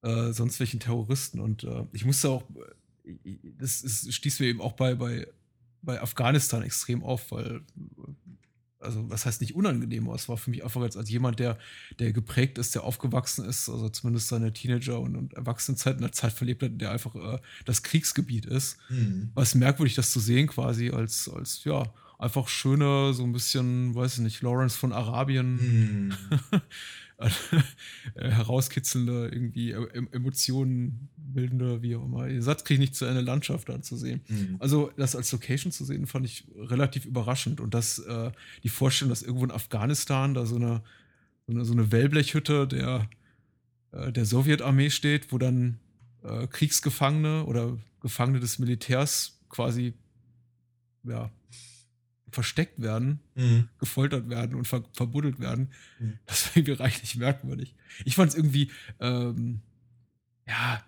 äh, 0.01 0.33
sonst 0.33 0.59
welchen 0.59 0.81
Terroristen. 0.81 1.39
Und 1.39 1.63
äh, 1.63 1.85
ich 1.93 2.03
musste 2.03 2.29
auch, 2.29 2.43
äh, 3.05 3.37
das 3.57 3.81
ist, 3.81 4.13
stieß 4.13 4.41
mir 4.41 4.47
eben 4.47 4.59
auch 4.59 4.73
bei, 4.73 4.95
bei, 4.95 5.27
bei 5.81 6.01
Afghanistan 6.01 6.61
extrem 6.61 7.05
auf, 7.05 7.31
weil 7.31 7.61
also 8.81 9.09
was 9.09 9.25
heißt 9.25 9.41
nicht 9.41 9.55
unangenehm, 9.55 10.07
aber 10.07 10.15
es 10.15 10.27
war 10.29 10.37
für 10.37 10.49
mich 10.49 10.63
einfach 10.63 10.81
als, 10.81 10.97
als 10.97 11.09
jemand, 11.09 11.39
der, 11.39 11.57
der 11.99 12.13
geprägt 12.13 12.57
ist, 12.57 12.75
der 12.75 12.83
aufgewachsen 12.83 13.45
ist, 13.45 13.69
also 13.69 13.89
zumindest 13.89 14.27
seine 14.27 14.53
Teenager- 14.53 14.99
und, 14.99 15.15
und 15.15 15.33
Erwachsenenzeit 15.33 15.95
in 15.95 16.01
der 16.01 16.11
Zeit 16.11 16.33
verlebt 16.33 16.63
hat, 16.63 16.79
der 16.79 16.91
einfach 16.91 17.15
äh, 17.15 17.39
das 17.65 17.83
Kriegsgebiet 17.83 18.45
ist. 18.45 18.77
Mhm. 18.89 19.31
Was 19.33 19.55
merkwürdig, 19.55 19.95
das 19.95 20.11
zu 20.11 20.19
sehen, 20.19 20.47
quasi 20.47 20.89
als, 20.89 21.29
als 21.29 21.63
ja, 21.63 21.83
einfach 22.19 22.47
schöner, 22.47 23.13
so 23.13 23.23
ein 23.23 23.33
bisschen, 23.33 23.95
weiß 23.95 24.15
ich 24.15 24.19
nicht, 24.19 24.41
Lawrence 24.41 24.77
von 24.77 24.93
Arabien. 24.93 25.55
Mhm. 25.55 26.13
Äh, 27.21 27.29
herauskitzelnde, 28.31 29.29
irgendwie 29.31 29.71
äh, 29.71 30.05
Emotionen 30.11 31.09
bildende, 31.17 31.81
wie 31.81 31.95
auch 31.95 32.05
immer. 32.05 32.27
Den 32.27 32.41
Satz 32.41 32.63
kriege 32.63 32.75
ich 32.75 32.89
nicht 32.89 32.95
zu 32.95 33.05
Ende, 33.05 33.21
Landschaft 33.21 33.69
anzusehen. 33.69 34.21
Mhm. 34.27 34.55
Also 34.59 34.91
das 34.97 35.15
als 35.15 35.31
Location 35.31 35.71
zu 35.71 35.85
sehen, 35.85 36.07
fand 36.07 36.25
ich 36.25 36.45
relativ 36.55 37.05
überraschend. 37.05 37.59
Und 37.61 37.73
das, 37.73 37.99
äh, 37.99 38.31
die 38.63 38.69
Vorstellung, 38.69 39.09
dass 39.09 39.21
irgendwo 39.21 39.45
in 39.45 39.51
Afghanistan 39.51 40.33
da 40.33 40.45
so 40.45 40.55
eine, 40.55 40.81
so 41.47 41.53
eine, 41.53 41.65
so 41.65 41.73
eine 41.73 41.91
Wellblechhütte 41.91 42.67
der 42.67 43.09
äh, 43.91 44.11
der 44.11 44.25
Sowjetarmee 44.25 44.89
steht, 44.89 45.31
wo 45.31 45.37
dann 45.37 45.79
äh, 46.23 46.47
Kriegsgefangene 46.47 47.45
oder 47.45 47.77
Gefangene 48.01 48.39
des 48.39 48.59
Militärs 48.59 49.39
quasi 49.49 49.93
ja, 51.03 51.31
versteckt 52.31 52.81
werden, 52.81 53.19
mhm. 53.35 53.69
gefoltert 53.79 54.29
werden 54.29 54.55
und 54.55 54.67
ver 54.67 54.83
verbuddelt 54.93 55.39
werden. 55.39 55.71
Mhm. 55.99 56.19
Das 56.25 56.45
war 56.45 56.57
irgendwie 56.57 56.73
reichlich 56.73 57.15
merkwürdig. 57.17 57.75
Ich 58.05 58.15
fand 58.15 58.29
es 58.29 58.35
irgendwie, 58.35 58.71
ähm, 58.99 59.61
ja, 60.47 60.83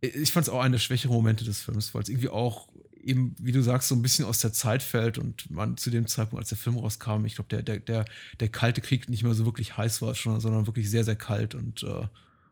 ich 0.00 0.32
fand 0.32 0.46
es 0.46 0.52
auch 0.52 0.60
eine 0.60 0.72
der 0.72 0.80
schwächeren 0.80 1.14
Momente 1.14 1.44
des 1.44 1.62
Films, 1.62 1.94
weil 1.94 2.02
es 2.02 2.08
irgendwie 2.08 2.28
auch 2.28 2.68
eben, 3.00 3.34
wie 3.38 3.52
du 3.52 3.62
sagst, 3.62 3.88
so 3.88 3.94
ein 3.94 4.02
bisschen 4.02 4.24
aus 4.24 4.40
der 4.40 4.52
Zeit 4.52 4.82
fällt 4.82 5.18
und 5.18 5.50
man 5.50 5.76
zu 5.76 5.90
dem 5.90 6.06
Zeitpunkt, 6.06 6.42
als 6.42 6.50
der 6.50 6.58
Film 6.58 6.76
rauskam, 6.76 7.24
ich 7.24 7.36
glaube, 7.36 7.48
der, 7.48 7.62
der, 7.62 7.78
der, 7.80 8.04
der 8.38 8.48
kalte 8.48 8.80
Krieg 8.80 9.08
nicht 9.08 9.22
mehr 9.22 9.34
so 9.34 9.44
wirklich 9.44 9.76
heiß 9.76 10.02
war, 10.02 10.14
schon, 10.14 10.40
sondern 10.40 10.66
wirklich 10.66 10.90
sehr, 10.90 11.04
sehr 11.04 11.16
kalt 11.16 11.54
und 11.54 11.82
äh, 11.82 12.06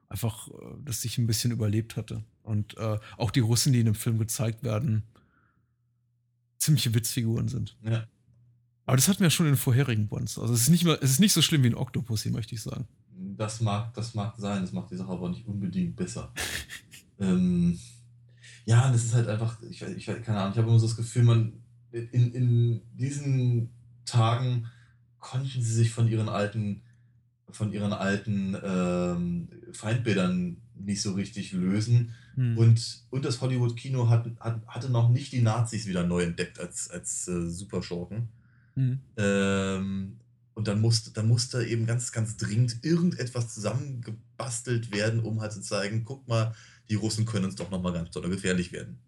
einfach, 0.08 0.48
äh, 0.48 0.52
dass 0.84 1.02
sich 1.02 1.18
ein 1.18 1.26
bisschen 1.26 1.50
überlebt 1.50 1.96
hatte. 1.96 2.24
Und 2.42 2.76
äh, 2.78 2.98
auch 3.16 3.30
die 3.30 3.40
Russen, 3.40 3.72
die 3.72 3.80
in 3.80 3.86
dem 3.86 3.94
Film 3.94 4.18
gezeigt 4.18 4.62
werden, 4.62 5.02
ziemliche 6.58 6.94
Witzfiguren 6.94 7.48
sind. 7.48 7.76
Ja. 7.82 8.06
Aber 8.86 8.96
das 8.96 9.08
hatten 9.08 9.22
wir 9.22 9.30
schon 9.30 9.46
in 9.46 9.52
den 9.52 9.58
vorherigen 9.58 10.06
Bonds. 10.08 10.38
Also 10.38 10.54
es 10.54 10.62
ist 10.62 10.70
nicht 10.70 10.84
mehr, 10.84 10.98
es 11.02 11.10
ist 11.10 11.20
nicht 11.20 11.32
so 11.32 11.42
schlimm 11.42 11.64
wie 11.64 11.68
ein 11.68 11.74
Octopus, 11.74 12.22
hier 12.22 12.32
möchte 12.32 12.54
ich 12.54 12.62
sagen. 12.62 12.86
Das 13.36 13.60
mag, 13.60 13.92
das 13.94 14.14
mag 14.14 14.34
sein, 14.38 14.62
das 14.62 14.72
macht 14.72 14.90
die 14.92 14.96
Sache 14.96 15.10
aber 15.10 15.28
nicht 15.28 15.46
unbedingt 15.46 15.96
besser. 15.96 16.32
ähm, 17.18 17.78
ja, 18.64 18.90
das 18.90 19.04
ist 19.04 19.14
halt 19.14 19.28
einfach, 19.28 19.60
ich, 19.62 19.82
ich 19.82 20.06
keine 20.06 20.38
Ahnung, 20.38 20.52
ich 20.52 20.58
habe 20.58 20.68
immer 20.68 20.78
so 20.78 20.86
das 20.86 20.96
Gefühl, 20.96 21.24
man 21.24 21.52
in, 21.90 22.32
in 22.32 22.82
diesen 22.94 23.70
Tagen 24.04 24.66
konnten 25.18 25.62
sie 25.62 25.72
sich 25.72 25.90
von 25.90 26.08
ihren 26.08 26.28
alten, 26.28 26.82
von 27.50 27.72
ihren 27.72 27.92
alten 27.92 28.56
ähm, 28.62 29.48
Feindbildern 29.72 30.58
nicht 30.74 31.02
so 31.02 31.14
richtig 31.14 31.52
lösen. 31.52 32.14
Hm. 32.34 32.56
Und, 32.56 33.02
und 33.10 33.24
das 33.24 33.40
Hollywood-Kino 33.40 34.08
hat, 34.08 34.30
hat, 34.38 34.66
hatte 34.66 34.90
noch 34.90 35.08
nicht 35.08 35.32
die 35.32 35.42
Nazis 35.42 35.86
wieder 35.86 36.06
neu 36.06 36.22
entdeckt 36.22 36.60
als, 36.60 36.90
als 36.90 37.26
äh, 37.28 37.48
Superschurken. 37.48 38.28
Hm. 38.76 39.00
Ähm, 39.16 40.20
und 40.54 40.68
dann 40.68 40.80
musste, 40.80 41.10
dann 41.10 41.28
musste 41.28 41.64
eben 41.64 41.86
ganz, 41.86 42.12
ganz 42.12 42.36
dringend 42.36 42.82
irgendetwas 42.82 43.52
zusammengebastelt 43.52 44.92
werden, 44.92 45.20
um 45.20 45.40
halt 45.40 45.52
zu 45.52 45.60
zeigen, 45.60 46.04
guck 46.04 46.26
mal, 46.28 46.54
die 46.88 46.94
Russen 46.94 47.26
können 47.26 47.46
uns 47.46 47.56
doch 47.56 47.70
nochmal 47.70 47.92
ganz 47.92 48.10
toll 48.10 48.28
gefährlich 48.30 48.72
werden. 48.72 48.98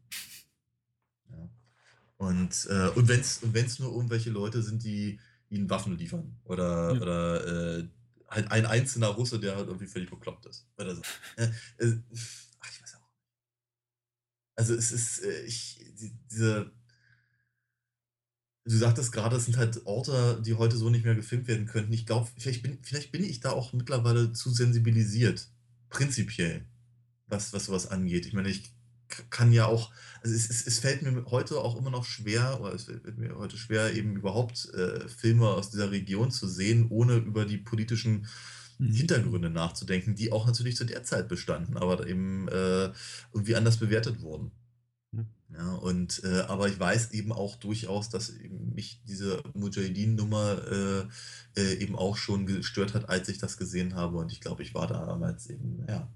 Ja. 1.31 1.49
Und, 2.16 2.66
äh, 2.69 2.89
und 2.89 3.09
wenn 3.09 3.20
es 3.20 3.39
und 3.39 3.55
wenn's 3.55 3.78
nur 3.78 3.93
irgendwelche 3.93 4.31
Leute 4.31 4.62
sind, 4.62 4.82
die 4.85 5.20
ihnen 5.49 5.70
Waffen 5.70 5.97
liefern 5.97 6.36
oder, 6.45 6.95
ja. 6.95 7.01
oder 7.01 7.78
äh, 7.78 7.89
halt 8.28 8.51
ein 8.51 8.66
einzelner 8.66 9.09
Russe, 9.09 9.40
der 9.40 9.57
halt 9.57 9.69
irgendwie 9.69 9.86
völlig 9.86 10.11
bekloppt 10.11 10.47
ist. 10.47 10.66
Oder 10.77 10.95
so. 10.97 11.03
Äh, 11.36 11.49
ach, 12.61 12.70
ich 12.70 12.82
weiß 12.82 12.95
auch. 12.97 13.09
Also 14.57 14.74
es 14.74 14.93
ist, 14.93 15.24
äh, 15.24 15.43
ich, 15.45 15.82
die, 15.99 16.12
diese, 16.31 16.73
du 18.69 18.77
sagtest 18.77 19.12
gerade, 19.12 19.36
es 19.36 19.47
sind 19.47 19.57
halt 19.57 19.86
Orte, 19.86 20.43
die 20.45 20.55
heute 20.55 20.77
so 20.77 20.90
nicht 20.90 21.05
mehr 21.05 21.15
gefilmt 21.15 21.49
werden 21.49 21.66
könnten. 21.66 21.93
Ich 21.93 22.07
glaube, 22.07 22.28
vielleicht 22.36 22.62
bin, 22.62 22.78
vielleicht 22.82 23.12
bin 23.12 23.24
ich 23.24 23.40
da 23.40 23.51
auch 23.51 23.73
mittlerweile 23.73 24.32
zu 24.32 24.51
sensibilisiert. 24.51 25.49
Prinzipiell 25.89 26.66
was, 27.28 27.53
was 27.53 27.66
sowas 27.66 27.90
angeht. 27.90 28.27
Ich 28.27 28.32
meine, 28.32 28.49
ich 28.49 28.73
kann 29.31 29.53
ja 29.53 29.66
auch, 29.66 29.90
also 30.23 30.35
es, 30.35 30.51
es, 30.51 30.66
es 30.66 30.78
fällt 30.81 31.03
mir 31.03 31.24
heute 31.27 31.61
auch 31.61 31.77
immer 31.77 31.90
noch 31.90 32.05
schwer, 32.05 32.61
oder 32.61 32.74
es 32.74 32.85
fällt 32.85 33.19
mir 33.19 33.36
heute 33.36 33.57
schwer, 33.57 33.95
eben 33.95 34.16
überhaupt 34.16 34.69
äh, 34.74 35.09
Filme 35.09 35.49
aus 35.49 35.70
dieser 35.70 35.90
Region 35.90 36.31
zu 36.31 36.47
sehen, 36.47 36.86
ohne 36.90 37.16
über 37.16 37.45
die 37.45 37.57
politischen 37.57 38.27
mhm. 38.78 38.93
Hintergründe 38.93 39.51
nachzudenken, 39.51 40.15
die 40.15 40.32
auch 40.32 40.47
natürlich 40.47 40.77
zu 40.77 40.85
der 40.85 41.05
Zeit 41.05 41.28
bestanden, 41.28 41.77
aber 41.77 42.07
eben 42.07 42.49
äh, 42.49 42.93
irgendwie 43.32 43.57
anders 43.57 43.78
bewertet 43.78 44.20
wurden. 44.20 44.51
Mhm. 45.49 45.55
Ja, 45.57 45.75
und 45.75 46.23
äh, 46.25 46.41
aber 46.43 46.69
ich 46.69 46.79
weiß 46.79 47.12
eben 47.12 47.33
auch 47.33 47.57
durchaus, 47.57 48.09
dass 48.11 48.33
mich 48.75 49.01
diese 49.07 49.43
Mujahideen-Nummer 49.55 51.09
äh, 51.57 51.61
äh, 51.61 51.75
eben 51.83 51.97
auch 51.97 52.16
schon 52.16 52.47
gestört 52.47 52.95
hat, 52.95 53.09
als 53.09 53.29
ich 53.29 53.39
das 53.39 53.57
gesehen 53.57 53.95
habe. 53.95 54.19
Und 54.19 54.33
ich 54.33 54.41
glaube, 54.41 54.62
ich 54.62 54.75
war 54.75 54.87
da 54.87 55.07
damals 55.07 55.49
eben, 55.49 55.85
ja, 55.89 56.09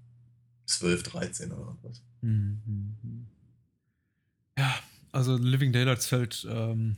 12, 0.67 1.03
13 1.03 1.53
oder 1.53 1.77
was. 1.83 2.03
Mhm. 2.21 3.27
Ja, 4.59 4.75
also 5.13 5.37
Living 5.37 5.73
Daylights 5.73 6.07
fällt 6.07 6.47
ähm, 6.49 6.97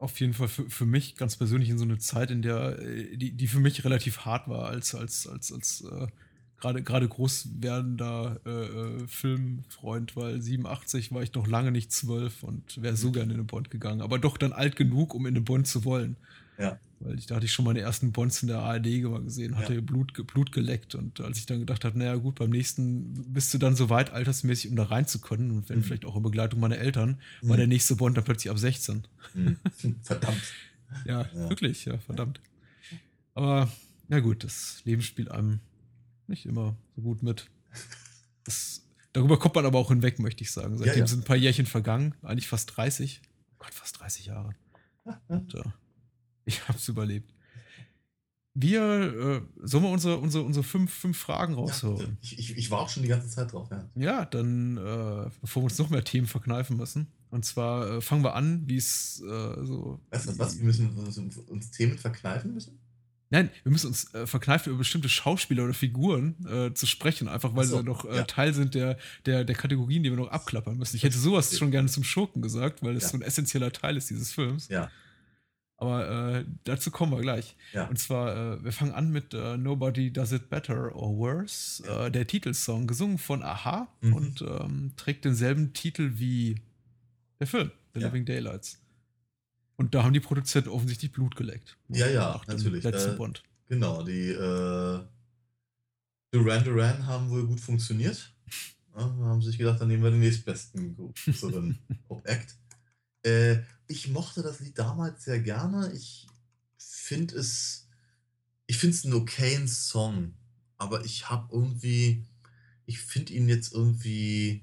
auf 0.00 0.18
jeden 0.18 0.34
Fall 0.34 0.48
für, 0.48 0.68
für 0.68 0.86
mich 0.86 1.16
ganz 1.16 1.36
persönlich 1.36 1.68
in 1.68 1.78
so 1.78 1.84
eine 1.84 1.98
Zeit, 1.98 2.30
in 2.30 2.42
der, 2.42 2.78
äh, 2.78 3.16
die, 3.16 3.32
die 3.32 3.46
für 3.46 3.60
mich 3.60 3.84
relativ 3.84 4.20
hart 4.20 4.48
war, 4.48 4.66
als, 4.66 4.94
als, 4.94 5.26
als, 5.26 5.52
als 5.52 5.82
äh, 5.82 6.06
gerade 6.60 6.82
gerade 6.82 7.08
groß 7.08 7.48
werdender 7.60 8.40
äh, 8.44 8.50
äh 8.50 9.06
Filmfreund, 9.08 10.16
weil 10.16 10.40
87 10.40 11.12
war 11.12 11.22
ich 11.22 11.34
noch 11.34 11.46
lange 11.46 11.72
nicht 11.72 11.92
zwölf 11.92 12.42
und 12.42 12.82
wäre 12.82 12.96
so 12.96 13.08
mhm. 13.08 13.12
gerne 13.12 13.32
in 13.32 13.38
den 13.38 13.46
Bond 13.46 13.70
gegangen, 13.70 14.02
aber 14.02 14.18
doch 14.18 14.36
dann 14.36 14.52
alt 14.52 14.76
genug, 14.76 15.14
um 15.14 15.26
in 15.26 15.34
den 15.34 15.44
Bond 15.44 15.66
zu 15.66 15.84
wollen. 15.84 16.16
Ja. 16.58 16.78
Weil 17.00 17.18
ich, 17.18 17.26
da 17.26 17.36
hatte 17.36 17.46
ich 17.46 17.52
schon 17.52 17.64
meine 17.64 17.80
ersten 17.80 18.12
Bonds 18.12 18.42
in 18.42 18.48
der 18.48 18.58
ARD 18.58 19.00
gesehen, 19.24 19.56
hatte 19.56 19.76
ja. 19.76 19.80
Blut, 19.80 20.12
Blut 20.26 20.52
geleckt. 20.52 20.94
Und 20.94 21.20
als 21.20 21.38
ich 21.38 21.46
dann 21.46 21.58
gedacht 21.58 21.86
habe, 21.86 21.98
naja 21.98 22.16
gut, 22.16 22.34
beim 22.34 22.50
nächsten 22.50 23.32
bist 23.32 23.54
du 23.54 23.58
dann 23.58 23.74
so 23.74 23.88
weit 23.88 24.12
altersmäßig, 24.12 24.70
um 24.70 24.76
da 24.76 24.84
rein 24.84 25.06
zu 25.06 25.18
können, 25.18 25.50
und 25.50 25.70
wenn 25.70 25.78
mhm. 25.78 25.84
vielleicht 25.84 26.04
auch 26.04 26.14
in 26.16 26.22
Begleitung 26.22 26.60
meiner 26.60 26.76
Eltern, 26.76 27.18
mhm. 27.40 27.48
war 27.48 27.56
der 27.56 27.66
nächste 27.66 27.96
Bond 27.96 28.18
dann 28.18 28.24
plötzlich 28.24 28.50
ab 28.50 28.58
16. 28.58 29.04
Mhm. 29.32 29.56
Verdammt. 30.02 30.42
ja, 31.06 31.22
ja, 31.22 31.48
wirklich, 31.48 31.86
ja, 31.86 31.96
verdammt. 31.96 32.38
Aber 33.34 33.70
ja 34.10 34.20
gut, 34.20 34.44
das 34.44 34.82
Leben 34.84 35.00
spielt 35.00 35.30
einem 35.30 35.60
nicht 36.30 36.46
immer 36.46 36.76
so 36.96 37.02
gut 37.02 37.22
mit. 37.22 37.50
Das, 38.44 38.86
darüber 39.12 39.38
kommt 39.38 39.54
man 39.54 39.66
aber 39.66 39.78
auch 39.78 39.88
hinweg, 39.88 40.18
möchte 40.18 40.42
ich 40.42 40.50
sagen. 40.50 40.78
Seitdem 40.78 41.00
ja, 41.00 41.06
sind 41.06 41.20
ein 41.20 41.24
paar 41.24 41.36
Jährchen 41.36 41.66
vergangen, 41.66 42.14
eigentlich 42.22 42.48
fast 42.48 42.74
30. 42.76 43.20
Gott, 43.58 43.74
fast 43.74 44.00
30 44.00 44.26
Jahre. 44.26 44.54
Und, 45.28 45.54
äh, 45.54 45.62
ich 46.46 46.66
habe 46.68 46.78
es 46.78 46.88
überlebt. 46.88 47.32
Wir, 48.54 48.82
äh, 48.82 49.42
sollen 49.66 49.84
wir 49.84 49.90
unsere, 49.90 50.18
unsere, 50.18 50.44
unsere 50.44 50.64
fünf, 50.64 50.92
fünf 50.92 51.18
Fragen 51.18 51.54
rausholen? 51.54 52.00
Ja, 52.00 52.16
ich, 52.20 52.38
ich, 52.38 52.56
ich, 52.56 52.70
war 52.70 52.80
auch 52.80 52.88
schon 52.88 53.02
die 53.02 53.08
ganze 53.08 53.28
Zeit 53.28 53.52
drauf, 53.52 53.68
ja. 53.70 53.88
Ja, 53.94 54.24
dann, 54.24 54.76
äh, 54.76 55.30
bevor 55.40 55.62
wir 55.62 55.64
uns 55.64 55.78
noch 55.78 55.90
mehr 55.90 56.02
Themen 56.02 56.26
verkneifen 56.26 56.76
müssen. 56.76 57.06
Und 57.30 57.44
zwar 57.44 57.88
äh, 57.88 58.00
fangen 58.00 58.24
wir 58.24 58.34
an, 58.34 58.68
wie 58.68 58.76
es 58.76 59.20
äh, 59.20 59.64
so. 59.64 60.00
Weißt 60.10 60.28
du 60.28 60.38
was? 60.38 60.58
Wir 60.58 60.64
müssen 60.64 60.90
uns, 60.96 61.16
uns 61.36 61.70
Themen 61.70 61.96
verkneifen 61.96 62.52
müssen? 62.52 62.80
Nein, 63.32 63.48
wir 63.62 63.70
müssen 63.70 63.86
uns 63.86 64.12
äh, 64.12 64.26
verkneifen, 64.26 64.70
über 64.70 64.78
bestimmte 64.78 65.08
Schauspieler 65.08 65.64
oder 65.64 65.72
Figuren 65.72 66.34
äh, 66.46 66.74
zu 66.74 66.86
sprechen, 66.86 67.28
einfach 67.28 67.54
weil 67.54 67.64
so, 67.64 67.78
sie 67.78 67.84
noch 67.84 68.04
äh, 68.04 68.16
ja. 68.16 68.24
Teil 68.24 68.52
sind 68.52 68.74
der, 68.74 68.98
der, 69.24 69.44
der 69.44 69.54
Kategorien, 69.54 70.02
die 70.02 70.10
wir 70.10 70.16
noch 70.16 70.32
abklappern 70.32 70.76
müssen. 70.76 70.96
Ich 70.96 71.04
hätte 71.04 71.16
sowas 71.16 71.56
schon 71.56 71.70
gerne 71.70 71.88
zum 71.88 72.02
Schurken 72.02 72.42
gesagt, 72.42 72.82
weil 72.82 72.96
es 72.96 73.04
ja. 73.04 73.08
so 73.10 73.18
ein 73.18 73.22
essentieller 73.22 73.70
Teil 73.70 73.96
ist 73.96 74.10
dieses 74.10 74.32
Films. 74.32 74.68
Ja. 74.68 74.90
Aber 75.76 76.38
äh, 76.38 76.44
dazu 76.64 76.90
kommen 76.90 77.12
wir 77.12 77.20
gleich. 77.20 77.56
Ja. 77.72 77.86
Und 77.86 77.98
zwar, 77.98 78.54
äh, 78.54 78.64
wir 78.64 78.72
fangen 78.72 78.92
an 78.92 79.12
mit 79.12 79.32
äh, 79.32 79.56
Nobody 79.56 80.12
Does 80.12 80.32
It 80.32 80.50
Better 80.50 80.94
or 80.94 81.16
Worse, 81.16 82.10
der 82.10 82.26
Titelsong, 82.26 82.88
gesungen 82.88 83.16
von 83.16 83.44
Aha 83.44 83.86
mhm. 84.00 84.12
und 84.12 84.42
ähm, 84.42 84.92
trägt 84.96 85.24
denselben 85.24 85.72
Titel 85.72 86.14
wie 86.16 86.56
der 87.38 87.46
Film, 87.46 87.70
The. 87.94 88.00
Living 88.00 88.24
Daylights. 88.24 88.79
Und 89.80 89.94
da 89.94 90.04
haben 90.04 90.12
die 90.12 90.20
Produzenten 90.20 90.68
offensichtlich 90.68 91.10
Blut 91.10 91.34
geleckt. 91.36 91.78
Ja, 91.88 92.06
ja, 92.06 92.38
natürlich. 92.46 92.84
Letzten 92.84 93.14
äh, 93.14 93.16
Bond. 93.16 93.42
Genau, 93.66 94.02
die 94.02 94.28
äh, 94.28 95.00
Duran 96.30 96.64
Duran 96.64 97.06
haben 97.06 97.30
wohl 97.30 97.46
gut 97.46 97.60
funktioniert. 97.60 98.30
Ja, 98.94 99.00
haben 99.00 99.40
sich 99.40 99.56
gedacht, 99.56 99.80
dann 99.80 99.88
nehmen 99.88 100.02
wir 100.02 100.10
den 100.10 100.20
nächstbesten 100.20 100.94
größeren 100.96 101.78
Pop-Act. 102.08 102.56
Äh, 103.22 103.60
ich 103.88 104.08
mochte 104.08 104.42
das 104.42 104.60
Lied 104.60 104.78
damals 104.78 105.24
sehr 105.24 105.40
gerne. 105.40 105.90
Ich 105.94 106.26
finde 106.76 107.36
es, 107.36 107.88
ich 108.66 108.76
finde 108.76 108.96
es 108.96 109.06
einen 109.06 109.14
okayen 109.14 109.66
Song, 109.66 110.34
aber 110.76 111.06
ich 111.06 111.30
habe 111.30 111.48
irgendwie, 111.54 112.26
ich 112.84 112.98
finde 112.98 113.32
ihn 113.32 113.48
jetzt 113.48 113.72
irgendwie, 113.72 114.60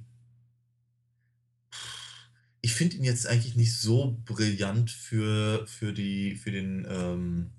ich 2.67 2.73
finde 2.73 2.97
ihn 2.97 3.05
jetzt 3.05 3.25
eigentlich 3.27 3.55
nicht 3.55 3.79
so 3.79 4.21
brillant 4.25 4.91
für, 4.91 5.65
für 5.67 5.93
die, 5.93 6.35
für 6.35 6.51
den, 6.51 6.85
ähm, 6.89 7.51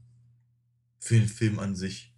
für 0.98 1.14
den 1.14 1.28
Film 1.28 1.58
an 1.58 1.74
sich. 1.74 2.12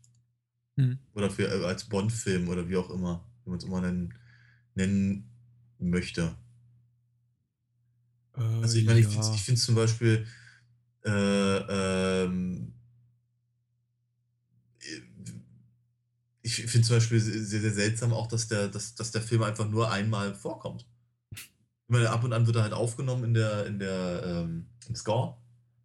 Mhm. 0.74 0.98
Oder 1.14 1.30
für, 1.30 1.44
äh, 1.44 1.64
als 1.64 1.84
Bond-Film 1.84 2.48
oder 2.48 2.68
wie 2.68 2.76
auch 2.76 2.90
immer, 2.90 3.24
wie 3.44 3.50
man 3.50 3.58
es 3.60 3.64
immer 3.64 3.80
nennen, 3.80 4.18
nennen 4.74 5.30
möchte. 5.78 6.34
Äh, 8.36 8.40
also 8.40 8.76
ich 8.76 8.84
meine, 8.84 8.98
ja. 8.98 9.34
ich 9.34 9.40
finde 9.40 9.60
zum 9.60 9.76
Beispiel, 9.76 10.26
äh, 11.04 11.58
ähm, 12.24 12.74
ich 16.42 16.56
finde 16.56 16.88
zum 16.88 16.96
Beispiel 16.96 17.20
sehr, 17.20 17.60
sehr 17.60 17.72
seltsam 17.72 18.12
auch, 18.12 18.26
dass 18.26 18.48
der, 18.48 18.66
dass, 18.66 18.96
dass 18.96 19.12
der 19.12 19.22
Film 19.22 19.44
einfach 19.44 19.70
nur 19.70 19.92
einmal 19.92 20.34
vorkommt. 20.34 20.88
Ich 21.90 21.92
meine, 21.92 22.10
ab 22.10 22.22
und 22.22 22.32
an 22.32 22.46
wird 22.46 22.54
er 22.54 22.62
halt 22.62 22.72
aufgenommen 22.72 23.24
in 23.24 23.34
der, 23.34 23.66
in 23.66 23.80
der, 23.80 24.22
ähm, 24.24 24.66
im 24.86 24.94
Score, 24.94 25.36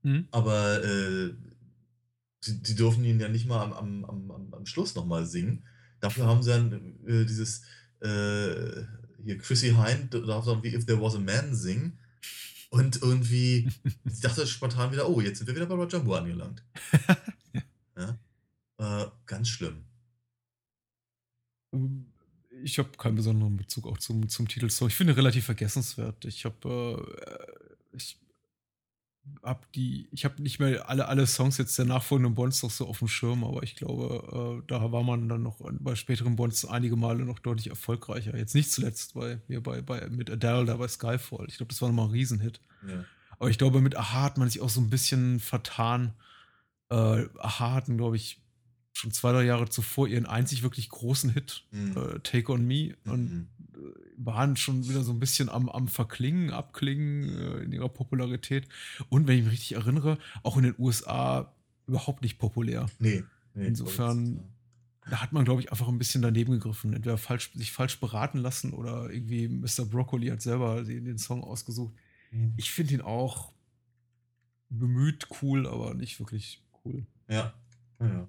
mhm. 0.03 0.27
aber 0.29 0.83
äh, 0.83 1.33
sie, 2.41 2.59
sie, 2.61 2.75
dürfen 2.75 3.03
ihn 3.03 3.19
ja 3.19 3.27
nicht 3.27 3.47
mal 3.47 3.63
am, 3.63 3.73
am, 3.73 4.05
am, 4.05 4.53
am 4.53 4.65
Schluss 4.67 4.93
nochmal 4.93 5.25
singen. 5.25 5.65
Dafür 6.01 6.27
haben 6.27 6.43
sie 6.43 6.51
dann 6.51 6.73
äh, 7.07 7.25
dieses 7.25 7.63
äh, 8.01 8.83
hier 9.23 9.39
Chrissy 9.39 9.69
Hine 9.71 10.05
darf 10.05 10.45
dann 10.45 10.61
wie 10.61 10.75
If 10.75 10.85
There 10.85 11.01
Was 11.01 11.15
a 11.15 11.19
Man 11.19 11.55
singen. 11.55 11.97
Und 12.69 13.01
irgendwie, 13.01 13.67
ich 14.05 14.19
dachte 14.19 14.45
spontan 14.45 14.91
wieder, 14.91 15.09
oh, 15.09 15.21
jetzt 15.21 15.39
sind 15.39 15.47
wir 15.47 15.55
wieder 15.55 15.65
bei 15.65 15.73
Roger 15.73 16.03
Moore 16.03 16.19
angelangt. 16.19 16.63
ja. 17.97 18.19
Äh, 18.77 19.07
ganz 19.25 19.49
schlimm. 19.49 19.85
Ich 22.63 22.79
habe 22.79 22.89
keinen 22.97 23.15
besonderen 23.15 23.57
Bezug 23.57 23.85
auch 23.87 23.97
zum, 23.97 24.29
zum 24.29 24.47
Titelsong. 24.47 24.87
Ich 24.87 24.95
finde 24.95 25.17
relativ 25.17 25.45
vergessenswert. 25.45 26.25
Ich 26.25 26.45
habe 26.45 27.15
äh, 27.91 27.97
ich 27.97 28.17
habe 29.43 29.61
die, 29.73 30.07
ich 30.11 30.25
habe 30.25 30.41
nicht 30.41 30.59
mehr 30.59 30.89
alle, 30.89 31.07
alle 31.07 31.25
Songs 31.27 31.57
jetzt 31.57 31.77
der 31.77 31.85
nachfolgenden 31.85 32.35
Bonds 32.35 32.61
noch 32.63 32.71
so 32.71 32.87
auf 32.87 32.99
dem 32.99 33.07
Schirm, 33.07 33.43
aber 33.43 33.63
ich 33.63 33.75
glaube, 33.75 34.61
äh, 34.61 34.67
da 34.67 34.91
war 34.91 35.03
man 35.03 35.27
dann 35.29 35.43
noch 35.43 35.59
bei 35.79 35.95
späteren 35.95 36.35
Bonds 36.35 36.65
einige 36.65 36.95
Male 36.95 37.25
noch 37.25 37.39
deutlich 37.39 37.69
erfolgreicher. 37.69 38.37
Jetzt 38.37 38.55
nicht 38.55 38.71
zuletzt 38.71 39.13
bei 39.13 39.39
mir 39.47 39.61
bei, 39.61 39.81
bei 39.81 40.07
mit 40.09 40.29
Adele 40.29 40.65
da 40.65 40.77
bei 40.77 40.87
Skyfall. 40.87 41.45
Ich 41.47 41.57
glaube, 41.57 41.69
das 41.69 41.81
war 41.81 41.89
nochmal 41.89 42.07
ein 42.07 42.11
Riesenhit. 42.11 42.59
Ja. 42.87 43.05
Aber 43.39 43.49
ich 43.49 43.57
glaube, 43.57 43.81
mit 43.81 43.95
Aha 43.95 44.23
hat 44.23 44.37
man 44.37 44.49
sich 44.49 44.61
auch 44.61 44.69
so 44.69 44.81
ein 44.81 44.89
bisschen 44.89 45.39
vertan. 45.39 46.13
Äh, 46.89 47.25
Aha 47.39 47.73
hatten, 47.73 47.97
glaube 47.97 48.15
ich, 48.15 48.41
schon 48.95 49.11
zwei, 49.11 49.33
drei 49.33 49.43
Jahre 49.43 49.67
zuvor 49.69 50.07
ihren 50.07 50.25
einzig 50.25 50.63
wirklich 50.63 50.89
großen 50.89 51.29
Hit, 51.29 51.65
mhm. 51.71 51.97
äh, 51.97 52.19
Take 52.19 52.51
on 52.51 52.65
Me, 52.65 52.95
und 53.05 53.31
mhm. 53.31 53.47
waren 54.17 54.55
schon 54.55 54.87
wieder 54.87 55.03
so 55.03 55.11
ein 55.11 55.19
bisschen 55.19 55.49
am, 55.49 55.67
am 55.69 55.89
Verklingen, 55.89 56.51
Abklingen 56.51 57.29
äh, 57.29 57.57
in 57.63 57.73
ihrer 57.73 57.89
Popularität. 57.89 58.67
Und 59.09 59.27
wenn 59.27 59.37
ich 59.37 59.43
mich 59.43 59.53
richtig 59.53 59.73
erinnere, 59.73 60.17
auch 60.43 60.55
in 60.55 60.63
den 60.63 60.75
USA 60.79 61.53
überhaupt 61.87 62.21
nicht 62.21 62.39
populär. 62.39 62.85
Nee. 62.99 63.23
nee 63.53 63.67
Insofern, 63.67 64.39
da 65.09 65.21
hat 65.21 65.33
man, 65.33 65.43
glaube 65.43 65.59
ich, 65.59 65.71
einfach 65.71 65.89
ein 65.89 65.97
bisschen 65.97 66.21
daneben 66.21 66.53
gegriffen. 66.53 66.93
Entweder 66.93 67.17
falsch, 67.17 67.51
sich 67.53 67.73
falsch 67.73 67.99
beraten 67.99 68.37
lassen 68.37 68.71
oder 68.71 69.09
irgendwie 69.09 69.49
Mr. 69.49 69.85
Broccoli 69.85 70.27
hat 70.27 70.41
selber 70.41 70.83
den, 70.83 71.03
den 71.03 71.17
Song 71.17 71.43
ausgesucht. 71.43 71.93
Mhm. 72.31 72.53
Ich 72.55 72.71
finde 72.71 72.93
ihn 72.93 73.01
auch 73.01 73.51
bemüht 74.69 75.27
cool, 75.41 75.67
aber 75.67 75.93
nicht 75.93 76.17
wirklich 76.19 76.63
cool. 76.85 77.05
Ja. 77.27 77.53
ja. 77.99 78.27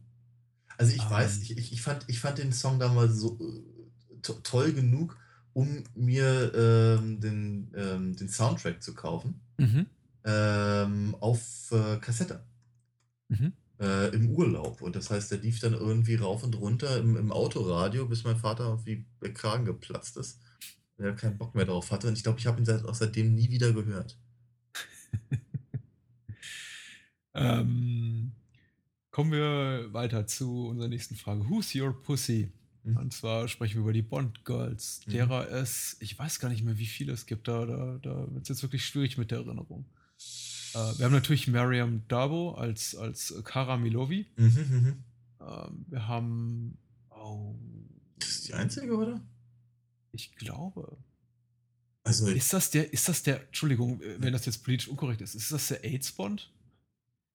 Also 0.78 0.94
ich 0.94 1.02
um. 1.02 1.10
weiß, 1.10 1.36
ähm. 1.36 1.42
ich, 1.58 1.72
ich, 1.72 1.82
fand, 1.82 2.04
ich 2.08 2.20
fand 2.20 2.38
den 2.38 2.52
Song 2.52 2.78
damals 2.78 3.16
so 3.16 3.38
äh, 3.40 4.20
to 4.22 4.34
toll 4.42 4.72
genug, 4.72 5.16
um 5.52 5.84
mir 5.94 6.52
ähm, 6.54 7.20
den, 7.20 7.72
ähm, 7.74 8.16
den 8.16 8.28
Soundtrack 8.28 8.82
zu 8.82 8.94
kaufen. 8.94 9.40
Mhm. 9.58 9.86
Ähm, 10.24 11.16
auf 11.20 11.70
äh, 11.70 11.96
Kassette. 11.98 12.44
Mhm. 13.28 13.52
Äh, 13.78 14.14
Im 14.14 14.30
Urlaub. 14.30 14.82
Und 14.82 14.96
das 14.96 15.10
heißt, 15.10 15.30
der 15.30 15.38
lief 15.38 15.60
dann 15.60 15.74
irgendwie 15.74 16.16
rauf 16.16 16.42
und 16.42 16.56
runter 16.58 16.98
im, 16.98 17.16
im 17.16 17.32
Autoradio, 17.32 18.06
bis 18.06 18.24
mein 18.24 18.36
Vater 18.36 18.64
irgendwie 18.64 19.06
der 19.22 19.32
Kragen 19.32 19.64
geplatzt 19.64 20.16
ist. 20.16 20.40
Er 20.98 21.14
keinen 21.14 21.36
Bock 21.36 21.54
mehr 21.54 21.66
drauf 21.66 21.90
hatte. 21.90 22.08
Und 22.08 22.16
ich 22.16 22.22
glaube, 22.22 22.38
ich 22.38 22.46
habe 22.46 22.58
ihn 22.58 22.64
seit, 22.64 22.84
auch 22.84 22.94
seitdem 22.94 23.34
nie 23.34 23.50
wieder 23.50 23.72
gehört. 23.72 24.18
ähm, 27.34 28.15
Kommen 29.16 29.32
wir 29.32 29.94
weiter 29.94 30.26
zu 30.26 30.66
unserer 30.66 30.88
nächsten 30.88 31.16
Frage. 31.16 31.48
Who's 31.48 31.74
your 31.74 32.02
pussy? 32.02 32.52
Mhm. 32.84 32.98
Und 32.98 33.14
zwar 33.14 33.48
sprechen 33.48 33.76
wir 33.76 33.80
über 33.80 33.94
die 33.94 34.02
Bond 34.02 34.44
Girls, 34.44 35.00
mhm. 35.06 35.10
derer 35.12 35.50
es, 35.50 35.96
ich 36.00 36.18
weiß 36.18 36.38
gar 36.38 36.50
nicht 36.50 36.62
mehr, 36.62 36.76
wie 36.76 36.84
viele 36.84 37.14
es 37.14 37.24
gibt. 37.24 37.48
Da, 37.48 37.64
da, 37.64 37.98
da 38.02 38.34
wird 38.34 38.42
es 38.42 38.50
jetzt 38.50 38.62
wirklich 38.62 38.84
schwierig 38.84 39.16
mit 39.16 39.30
der 39.30 39.38
Erinnerung. 39.38 39.86
Äh, 40.74 40.98
wir 40.98 41.06
haben 41.06 41.14
natürlich 41.14 41.48
Mariam 41.48 42.02
Dabo 42.08 42.56
als, 42.56 42.94
als 42.94 43.34
Kara 43.42 43.78
Milovi. 43.78 44.26
Mhm, 44.36 44.44
mhm. 44.44 45.04
ähm, 45.40 45.86
wir 45.88 46.06
haben. 46.06 46.76
Oh, 47.08 47.54
das 48.18 48.28
ist 48.28 48.48
die 48.48 48.52
einzige, 48.52 48.94
oder? 48.98 49.22
Ich 50.12 50.36
glaube. 50.36 50.94
Also 52.04 52.26
ist 52.26 52.52
das 52.52 52.70
der, 52.70 52.92
ist 52.92 53.08
das 53.08 53.22
der, 53.22 53.46
Entschuldigung, 53.46 53.98
wenn 54.18 54.34
das 54.34 54.44
jetzt 54.44 54.62
politisch 54.62 54.88
unkorrekt 54.88 55.22
ist, 55.22 55.34
ist 55.34 55.50
das 55.52 55.68
der 55.68 55.82
AIDS-Bond? 55.84 56.50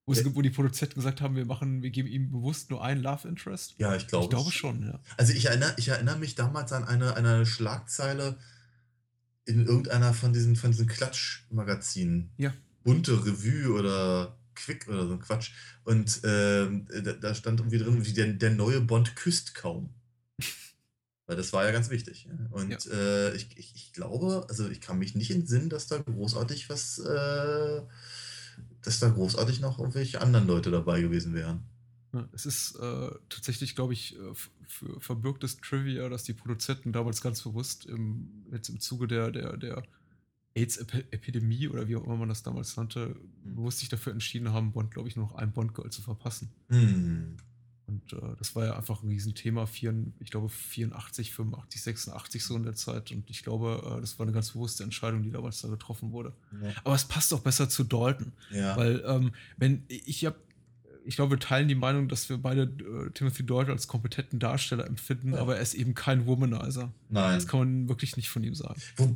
Wo, 0.05 0.13
sie, 0.13 0.35
wo 0.35 0.41
die 0.41 0.49
Produzenten 0.49 0.95
gesagt 0.95 1.21
haben, 1.21 1.35
wir 1.35 1.45
machen, 1.45 1.83
wir 1.83 1.91
geben 1.91 2.07
ihm 2.07 2.31
bewusst 2.31 2.69
nur 2.69 2.83
einen 2.83 3.01
Love 3.03 3.27
Interest? 3.27 3.75
Ja, 3.77 3.95
ich 3.95 4.07
glaube. 4.07 4.25
Ich 4.25 4.29
glaube 4.31 4.51
schon, 4.51 4.83
ja. 4.83 4.99
Also 5.17 5.33
ich 5.33 5.45
erinnere, 5.45 5.73
ich 5.77 5.89
erinnere 5.89 6.17
mich 6.17 6.35
damals 6.35 6.73
an 6.73 6.83
eine, 6.83 7.15
eine 7.15 7.45
Schlagzeile 7.45 8.37
in 9.45 9.65
irgendeiner 9.65 10.13
von 10.13 10.33
diesen, 10.33 10.55
von 10.55 10.71
diesen 10.71 10.87
Klatschmagazinen. 10.87 12.31
Ja. 12.37 12.53
Bunte 12.83 13.25
Revue 13.25 13.73
oder 13.73 14.37
Quick 14.55 14.87
oder 14.87 15.07
so 15.07 15.13
ein 15.13 15.19
Quatsch. 15.19 15.51
Und 15.83 16.23
äh, 16.23 17.01
da, 17.01 17.13
da, 17.13 17.35
stand 17.35 17.59
irgendwie 17.59 17.79
drin, 17.79 18.05
wie 18.05 18.13
der, 18.13 18.27
der 18.33 18.51
neue 18.51 18.81
Bond 18.81 19.15
küsst 19.15 19.55
kaum. 19.55 19.93
Weil 21.27 21.37
das 21.37 21.53
war 21.53 21.63
ja 21.65 21.71
ganz 21.71 21.89
wichtig. 21.89 22.27
Und 22.51 22.85
ja. 22.85 22.91
äh, 22.91 23.35
ich, 23.35 23.57
ich, 23.57 23.75
ich, 23.75 23.93
glaube, 23.93 24.45
also 24.49 24.69
ich 24.69 24.81
kann 24.81 24.99
mich 24.99 25.15
nicht 25.15 25.31
entsinnen, 25.31 25.69
dass 25.69 25.87
da 25.87 25.97
großartig 25.97 26.69
was 26.69 26.99
äh, 26.99 27.81
dass 28.83 28.99
da 28.99 29.09
großartig 29.09 29.59
noch 29.59 29.79
irgendwelche 29.79 30.21
anderen 30.21 30.47
Leute 30.47 30.71
dabei 30.71 31.01
gewesen 31.01 31.33
wären. 31.33 31.63
Es 32.33 32.45
ist 32.45 32.75
äh, 32.75 33.11
tatsächlich, 33.29 33.75
glaube 33.75 33.93
ich, 33.93 34.17
äh, 34.17 34.33
für 34.67 34.99
verbürgtes 34.99 35.57
Trivia, 35.57 36.09
dass 36.09 36.23
die 36.23 36.33
Produzenten 36.33 36.91
damals 36.91 37.21
ganz 37.21 37.41
bewusst 37.41 37.85
im, 37.85 38.45
jetzt 38.51 38.69
im 38.69 38.79
Zuge 38.79 39.07
der, 39.07 39.31
der, 39.31 39.55
der 39.55 39.83
AIDS-Epidemie 40.55 41.69
oder 41.69 41.87
wie 41.87 41.95
auch 41.95 42.03
immer 42.03 42.17
man 42.17 42.29
das 42.29 42.43
damals 42.43 42.75
nannte, 42.75 43.15
mhm. 43.43 43.55
bewusst 43.55 43.79
sich 43.79 43.89
dafür 43.89 44.11
entschieden 44.11 44.51
haben, 44.51 44.73
Bond, 44.73 44.91
glaube 44.91 45.07
ich, 45.07 45.15
nur 45.15 45.27
noch 45.27 45.35
ein 45.35 45.53
Bond-Girl 45.53 45.89
zu 45.89 46.01
verpassen. 46.01 46.51
Mhm. 46.67 47.37
Und 47.87 48.13
äh, 48.13 48.35
das 48.37 48.55
war 48.55 48.65
ja 48.65 48.77
einfach 48.77 49.03
ein 49.03 49.09
Riesenthema, 49.09 49.65
vier, 49.65 49.93
ich 50.19 50.31
glaube 50.31 50.49
84, 50.49 51.33
85, 51.33 51.81
86 51.81 52.43
so 52.43 52.55
in 52.55 52.63
der 52.63 52.75
Zeit. 52.75 53.11
Und 53.11 53.29
ich 53.29 53.43
glaube, 53.43 53.97
äh, 53.97 54.01
das 54.01 54.17
war 54.17 54.25
eine 54.25 54.33
ganz 54.33 54.51
bewusste 54.51 54.83
Entscheidung, 54.83 55.23
die 55.23 55.31
damals 55.31 55.61
da 55.61 55.67
getroffen 55.67 56.11
wurde. 56.11 56.33
Ja. 56.63 56.71
Aber 56.83 56.95
es 56.95 57.05
passt 57.05 57.33
auch 57.33 57.41
besser 57.41 57.69
zu 57.69 57.83
Dalton. 57.83 58.31
Ja. 58.51 58.77
Weil, 58.77 59.03
ähm, 59.05 59.31
wenn 59.57 59.83
ich 59.87 60.25
habe 60.25 60.37
ich 61.03 61.15
glaube, 61.15 61.31
wir 61.31 61.39
teilen 61.39 61.67
die 61.67 61.75
Meinung, 61.75 62.07
dass 62.07 62.29
wir 62.29 62.37
beide 62.37 62.63
äh, 62.63 63.09
Timothy 63.11 63.43
Dalton 63.43 63.73
als 63.73 63.87
kompetenten 63.87 64.39
Darsteller 64.39 64.85
empfinden, 64.85 65.33
ja. 65.33 65.39
aber 65.39 65.55
er 65.55 65.61
ist 65.61 65.73
eben 65.73 65.95
kein 65.95 66.27
Womanizer. 66.27 66.93
Nein. 67.09 67.35
Das 67.35 67.47
kann 67.47 67.59
man 67.59 67.89
wirklich 67.89 68.17
nicht 68.17 68.29
von 68.29 68.43
ihm 68.43 68.53
sagen. 68.53 68.79
Wo, 68.97 69.15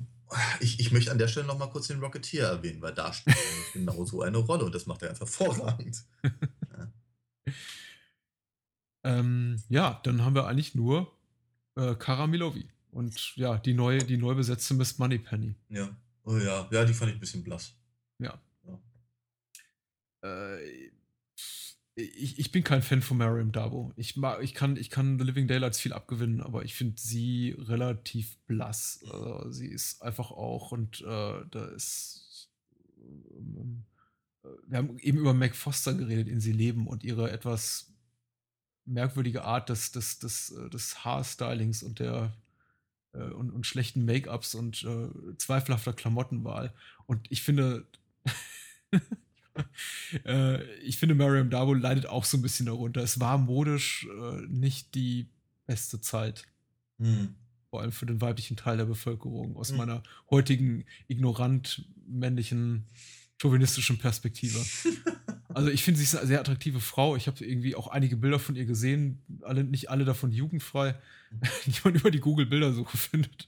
ich, 0.59 0.79
ich 0.79 0.91
möchte 0.91 1.11
an 1.11 1.17
der 1.17 1.27
Stelle 1.27 1.45
nochmal 1.45 1.69
kurz 1.69 1.87
den 1.87 1.99
Rocketeer 1.99 2.47
erwähnen, 2.47 2.81
weil 2.81 2.93
da 2.93 3.13
spielt 3.13 3.37
er 3.37 3.79
genau 3.79 4.05
so 4.05 4.21
eine 4.21 4.37
Rolle 4.37 4.65
und 4.65 4.73
das 4.73 4.85
macht 4.85 5.03
er 5.03 5.09
einfach 5.09 5.27
hervorragend. 5.39 6.03
Ja. 9.05 9.19
Ähm, 9.19 9.63
ja, 9.69 9.99
dann 10.03 10.23
haben 10.23 10.35
wir 10.35 10.47
eigentlich 10.47 10.75
nur 10.75 11.11
äh, 11.75 11.95
Karamilovi. 11.95 12.67
Und 12.91 13.35
ja, 13.35 13.57
die 13.57 13.73
neu, 13.73 13.99
die 13.99 14.17
neu 14.17 14.35
besetzte 14.35 14.73
Miss 14.73 14.97
Moneypenny. 14.97 15.55
Ja. 15.69 15.95
Oh 16.23 16.37
ja, 16.37 16.67
ja, 16.71 16.85
die 16.85 16.93
fand 16.93 17.11
ich 17.11 17.17
ein 17.17 17.19
bisschen 17.19 17.43
blass. 17.43 17.75
Ja. 18.19 18.41
ja. 18.63 18.79
Äh, 20.23 20.91
ich, 21.97 22.39
ich 22.39 22.51
bin 22.51 22.63
kein 22.63 22.81
Fan 22.81 23.01
von 23.01 23.17
Mariam 23.17 23.51
Dabo. 23.51 23.93
Ich, 23.95 24.17
mag, 24.17 24.43
ich, 24.43 24.53
kann, 24.53 24.75
ich 24.75 24.89
kann 24.89 25.17
The 25.17 25.23
Living 25.23 25.47
Daylights 25.47 25.79
viel 25.79 25.93
abgewinnen, 25.93 26.41
aber 26.41 26.65
ich 26.65 26.73
finde 26.75 26.99
sie 26.99 27.55
relativ 27.57 28.37
blass. 28.47 29.03
Also, 29.09 29.51
sie 29.51 29.67
ist 29.67 30.01
einfach 30.01 30.31
auch 30.31 30.71
und 30.71 31.01
äh, 31.01 31.45
da 31.51 31.65
ist. 31.75 32.49
Ähm, 32.97 33.85
äh, 34.43 34.47
wir 34.67 34.77
haben 34.77 34.97
eben 34.99 35.19
über 35.19 35.33
Mac 35.33 35.55
Foster 35.55 35.93
geredet 35.93 36.27
in 36.27 36.41
Sie 36.41 36.51
leben 36.51 36.87
und 36.87 37.03
ihre 37.03 37.31
etwas 37.31 37.94
merkwürdige 38.85 39.43
Art 39.43 39.69
des, 39.69 39.91
des, 39.91 40.19
des, 40.19 40.51
äh, 40.51 40.69
des 40.69 41.03
Haarstylings 41.03 41.83
und 41.83 41.99
der 41.99 42.33
äh, 43.15 43.31
und, 43.31 43.51
und 43.51 43.65
schlechten 43.65 44.05
Make-ups 44.05 44.55
und 44.55 44.83
äh, 44.83 45.37
zweifelhafter 45.37 45.93
Klamottenwahl. 45.93 46.73
Und 47.05 47.27
ich 47.29 47.41
finde, 47.41 47.85
äh, 50.25 50.63
ich 50.79 50.97
finde, 50.97 51.15
Mariam 51.15 51.49
Dabo 51.49 51.73
leidet 51.73 52.05
auch 52.07 52.25
so 52.25 52.37
ein 52.37 52.41
bisschen 52.41 52.65
darunter. 52.65 53.01
Es 53.01 53.19
war 53.19 53.37
modisch 53.37 54.07
äh, 54.07 54.41
nicht 54.47 54.95
die 54.95 55.27
beste 55.65 56.01
Zeit. 56.01 56.45
Hm. 56.99 57.35
Vor 57.69 57.81
allem 57.81 57.91
für 57.91 58.05
den 58.05 58.21
weiblichen 58.21 58.57
Teil 58.57 58.77
der 58.77 58.85
Bevölkerung, 58.85 59.57
aus 59.57 59.69
hm. 59.69 59.77
meiner 59.77 60.03
heutigen 60.29 60.85
ignorant 61.07 61.85
männlichen 62.07 62.85
chauvinistischen 63.41 63.97
Perspektive. 63.97 64.59
Also 65.55 65.69
ich 65.69 65.83
finde 65.83 65.99
sie 65.99 66.03
ist 66.03 66.15
eine 66.15 66.27
sehr 66.27 66.41
attraktive 66.41 66.81
Frau. 66.81 67.15
Ich 67.15 67.27
habe 67.27 67.43
irgendwie 67.45 67.75
auch 67.75 67.87
einige 67.87 68.17
Bilder 68.17 68.39
von 68.39 68.57
ihr 68.57 68.65
gesehen, 68.65 69.21
alle, 69.41 69.63
nicht 69.63 69.89
alle 69.89 70.03
davon 70.03 70.33
jugendfrei, 70.33 70.95
die 71.65 71.73
man 71.85 71.95
über 71.95 72.11
die 72.11 72.19
Google-Bildersuche 72.19 72.97
findet. 72.97 73.47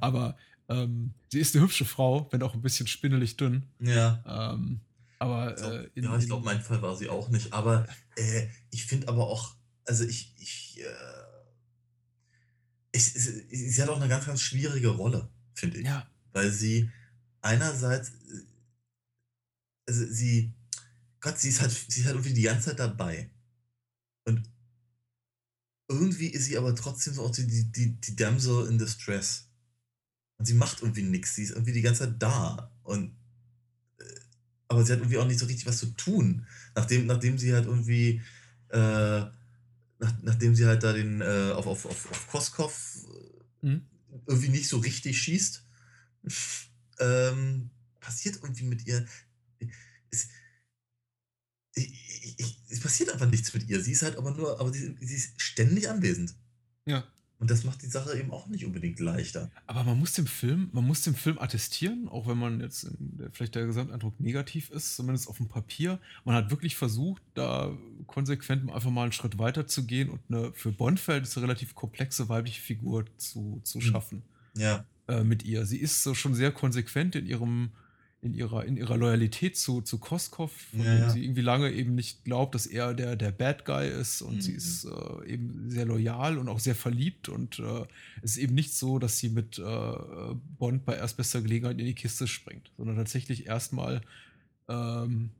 Aber 0.00 0.36
ähm, 0.68 1.14
sie 1.32 1.40
ist 1.40 1.56
eine 1.56 1.64
hübsche 1.64 1.86
Frau, 1.86 2.28
wenn 2.32 2.42
auch 2.42 2.52
ein 2.52 2.60
bisschen 2.60 2.86
spinnelig 2.86 3.38
dünn. 3.38 3.62
Ja. 3.80 4.52
Ähm, 4.52 4.80
aber 5.18 5.56
so, 5.56 5.70
äh, 5.70 5.88
in, 5.94 6.04
ja, 6.04 6.18
ich 6.18 6.26
glaube, 6.26 6.44
mein 6.44 6.60
Fall 6.60 6.82
war 6.82 6.94
sie 6.94 7.08
auch 7.08 7.30
nicht. 7.30 7.50
Aber 7.54 7.86
äh, 8.16 8.46
ich 8.70 8.84
finde 8.84 9.08
aber 9.08 9.26
auch, 9.26 9.54
also 9.86 10.04
ich, 10.04 10.34
ich, 10.38 10.80
äh, 10.80 10.84
ich, 12.92 13.16
ich, 13.16 13.74
sie 13.74 13.82
hat 13.82 13.88
auch 13.88 14.00
eine 14.00 14.08
ganz, 14.08 14.26
ganz 14.26 14.42
schwierige 14.42 14.88
Rolle, 14.88 15.30
finde 15.54 15.78
ich. 15.78 15.86
Ja. 15.86 16.06
Weil 16.32 16.50
sie 16.50 16.90
einerseits, 17.40 18.10
äh, 18.10 18.44
also 19.86 20.04
sie 20.04 20.52
Gott, 21.20 21.38
sie 21.38 21.48
ist 21.48 21.60
halt, 21.60 21.72
sie 21.72 22.00
ist 22.00 22.06
halt 22.06 22.16
irgendwie 22.16 22.34
die 22.34 22.42
ganze 22.42 22.70
Zeit 22.70 22.78
dabei. 22.78 23.30
Und 24.24 24.48
irgendwie 25.88 26.28
ist 26.28 26.44
sie 26.44 26.58
aber 26.58 26.74
trotzdem 26.74 27.14
so 27.14 27.24
auch 27.24 27.30
die, 27.30 27.46
die, 27.46 27.72
die, 27.72 28.00
die 28.00 28.16
Damsel 28.16 28.68
in 28.68 28.78
Distress. 28.78 29.48
Und 30.38 30.44
sie 30.44 30.54
macht 30.54 30.82
irgendwie 30.82 31.02
nichts. 31.02 31.34
Sie 31.34 31.42
ist 31.42 31.50
irgendwie 31.50 31.72
die 31.72 31.82
ganze 31.82 32.04
Zeit 32.04 32.22
da. 32.22 32.70
Und 32.82 33.16
äh, 33.98 34.20
aber 34.68 34.84
sie 34.84 34.92
hat 34.92 35.00
irgendwie 35.00 35.18
auch 35.18 35.26
nicht 35.26 35.40
so 35.40 35.46
richtig 35.46 35.66
was 35.66 35.78
zu 35.78 35.86
tun. 35.96 36.46
Nachdem, 36.74 37.06
nachdem 37.06 37.38
sie 37.38 37.52
halt 37.52 37.66
irgendwie, 37.66 38.22
äh, 38.68 38.78
nach, 39.98 40.22
nachdem 40.22 40.54
sie 40.54 40.66
halt 40.66 40.82
da 40.82 40.92
den 40.92 41.20
äh, 41.20 41.52
auf, 41.54 41.66
auf, 41.66 41.86
auf, 41.86 42.10
auf 42.10 42.26
Koskov 42.28 42.98
mhm. 43.62 43.86
irgendwie 44.26 44.50
nicht 44.50 44.68
so 44.68 44.78
richtig 44.78 45.20
schießt, 45.20 45.64
ähm, 47.00 47.70
passiert 47.98 48.36
irgendwie 48.42 48.64
mit 48.64 48.86
ihr. 48.86 49.04
Es, 50.10 50.28
ich, 51.86 52.34
ich, 52.36 52.58
es 52.68 52.80
passiert 52.80 53.10
einfach 53.10 53.30
nichts 53.30 53.52
mit 53.54 53.68
ihr. 53.68 53.80
Sie 53.80 53.92
ist 53.92 54.02
halt 54.02 54.16
aber 54.16 54.32
nur, 54.32 54.60
aber 54.60 54.72
sie, 54.72 54.96
sie 55.00 55.14
ist 55.14 55.40
ständig 55.40 55.88
anwesend. 55.88 56.34
Ja. 56.86 57.04
Und 57.40 57.50
das 57.52 57.62
macht 57.62 57.82
die 57.82 57.86
Sache 57.86 58.18
eben 58.18 58.32
auch 58.32 58.48
nicht 58.48 58.64
unbedingt 58.64 58.98
leichter. 58.98 59.48
Aber 59.66 59.84
man 59.84 59.98
muss 59.98 60.12
dem 60.12 60.26
Film, 60.26 60.70
man 60.72 60.84
muss 60.84 61.02
dem 61.02 61.14
Film 61.14 61.38
attestieren, 61.38 62.08
auch 62.08 62.26
wenn 62.26 62.36
man 62.36 62.60
jetzt 62.60 62.88
vielleicht 63.32 63.54
der 63.54 63.66
Gesamteindruck 63.66 64.18
negativ 64.18 64.70
ist, 64.70 64.96
zumindest 64.96 65.28
auf 65.28 65.36
dem 65.36 65.46
Papier. 65.46 66.00
Man 66.24 66.34
hat 66.34 66.50
wirklich 66.50 66.74
versucht, 66.74 67.22
da 67.34 67.76
konsequent 68.08 68.72
einfach 68.72 68.90
mal 68.90 69.04
einen 69.04 69.12
Schritt 69.12 69.38
weiter 69.38 69.68
zu 69.68 69.86
gehen 69.86 70.10
und 70.10 70.20
eine 70.28 70.52
für 70.52 70.72
Bond-Verhältnisse 70.72 71.40
relativ 71.40 71.76
komplexe 71.76 72.28
weibliche 72.28 72.60
Figur 72.60 73.04
zu, 73.18 73.60
zu 73.62 73.78
hm. 73.78 73.86
schaffen. 73.86 74.22
Ja. 74.56 74.84
Äh, 75.06 75.22
mit 75.22 75.44
ihr. 75.44 75.64
Sie 75.64 75.78
ist 75.78 76.02
so 76.02 76.14
schon 76.14 76.34
sehr 76.34 76.50
konsequent 76.50 77.14
in 77.14 77.26
ihrem 77.26 77.70
in 78.20 78.34
ihrer, 78.34 78.64
in 78.64 78.76
ihrer 78.76 78.96
Loyalität 78.96 79.56
zu, 79.56 79.80
zu 79.80 79.98
Koskov, 79.98 80.50
von 80.52 80.80
ja, 80.80 80.84
dem 80.84 81.00
ja. 81.00 81.10
sie 81.10 81.24
irgendwie 81.24 81.42
lange 81.42 81.70
eben 81.70 81.94
nicht 81.94 82.24
glaubt, 82.24 82.54
dass 82.54 82.66
er 82.66 82.92
der, 82.92 83.14
der 83.14 83.30
Bad 83.30 83.64
Guy 83.64 83.88
ist 83.88 84.22
und 84.22 84.36
mhm. 84.36 84.40
sie 84.40 84.52
ist 84.52 84.84
äh, 84.86 85.26
eben 85.26 85.70
sehr 85.70 85.84
loyal 85.84 86.38
und 86.38 86.48
auch 86.48 86.58
sehr 86.58 86.74
verliebt 86.74 87.28
und 87.28 87.60
äh, 87.60 87.84
es 88.22 88.32
ist 88.32 88.38
eben 88.38 88.54
nicht 88.54 88.74
so, 88.74 88.98
dass 88.98 89.18
sie 89.18 89.28
mit 89.28 89.58
äh, 89.58 89.92
Bond 90.58 90.84
bei 90.84 90.96
erstbester 90.96 91.42
Gelegenheit 91.42 91.78
in 91.78 91.86
die 91.86 91.94
Kiste 91.94 92.26
springt, 92.26 92.72
sondern 92.76 92.96
tatsächlich 92.96 93.46
erstmal 93.46 94.00
ähm, 94.68 95.30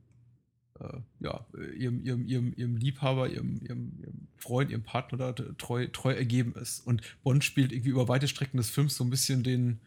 äh, 0.79 0.99
ja, 1.19 1.45
ihrem, 1.77 2.05
ihrem, 2.05 2.27
ihrem, 2.27 2.53
ihrem 2.55 2.77
Liebhaber, 2.77 3.29
ihrem, 3.29 3.59
ihrem, 3.61 3.91
ihrem 3.99 4.27
Freund, 4.37 4.71
ihrem 4.71 4.83
Partner 4.83 5.17
da 5.17 5.33
treu, 5.33 5.87
treu 5.87 6.13
ergeben 6.13 6.53
ist. 6.53 6.85
Und 6.87 7.01
Bond 7.23 7.43
spielt 7.43 7.73
irgendwie 7.73 7.89
über 7.89 8.07
weite 8.07 8.29
Strecken 8.29 8.57
des 8.57 8.69
Films 8.69 8.95
so 8.95 9.03
ein 9.03 9.09
bisschen 9.09 9.43
den, 9.43 9.79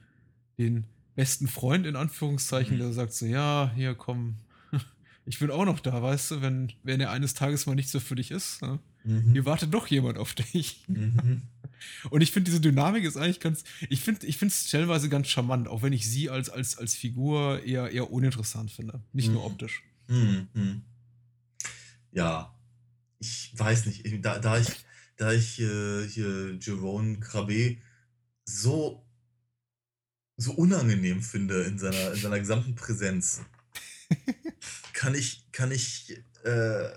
den 0.59 0.85
besten 1.15 1.49
Freund 1.49 1.87
in 1.87 1.97
Anführungszeichen, 1.97 2.77
mhm. 2.77 2.81
der 2.81 2.93
sagt 2.93 3.13
so, 3.13 3.27
ja, 3.27 3.71
hier 3.75 3.95
komm, 3.95 4.37
ich 5.27 5.39
bin 5.39 5.51
auch 5.51 5.65
noch 5.65 5.81
da, 5.81 6.03
weißt 6.03 6.33
du, 6.33 6.43
wenn, 6.43 6.73
wenn 6.83 7.01
er 7.01 7.11
eines 7.11 7.35
Tages 7.35 7.67
mal 7.67 7.75
nicht 7.75 7.91
so 7.91 8.01
für 8.01 8.15
dich 8.15 8.31
ist, 8.31 8.63
ne? 8.63 8.79
mhm. 9.05 9.33
hier 9.33 9.45
wartet 9.45 9.73
doch 9.75 9.87
jemand 9.87 10.19
auf 10.19 10.35
dich. 10.35 10.85
Mhm. 10.89 11.43
Und 12.11 12.21
ich 12.21 12.31
finde, 12.31 12.51
diese 12.51 12.61
Dynamik 12.61 13.05
ist 13.05 13.17
eigentlich 13.17 13.41
ganz, 13.41 13.65
ich 13.91 14.01
finde 14.01 14.27
ich 14.27 14.41
es 14.41 14.69
stellenweise 14.69 15.09
ganz 15.09 15.29
charmant, 15.29 15.67
auch 15.67 15.83
wenn 15.83 15.93
ich 15.93 16.09
sie 16.09 16.31
als, 16.31 16.49
als, 16.49 16.79
als 16.79 16.95
Figur 16.95 17.63
eher, 17.65 17.91
eher 17.91 18.13
uninteressant 18.13 18.71
finde, 18.71 19.03
nicht 19.13 19.31
nur 19.31 19.41
mhm. 19.41 19.47
optisch. 19.47 19.83
Mhm. 20.07 20.83
Ja, 22.13 22.55
ich 23.19 23.53
weiß 23.57 23.87
nicht, 23.87 24.05
da, 24.25 24.39
da 24.39 24.59
ich, 24.59 24.69
da 25.17 25.33
ich 25.33 25.61
äh, 25.61 26.07
hier 26.07 26.57
Jerome 26.61 27.17
Crabé 27.17 27.79
so 28.45 29.05
so 30.43 30.53
unangenehm 30.53 31.23
finde 31.23 31.63
in 31.63 31.79
seiner, 31.79 32.13
in 32.13 32.21
seiner 32.21 32.39
gesamten 32.39 32.75
Präsenz, 32.75 33.41
kann 34.93 35.15
ich, 35.15 35.51
kann 35.53 35.73
ich 35.73 36.23
äh, 36.45 36.91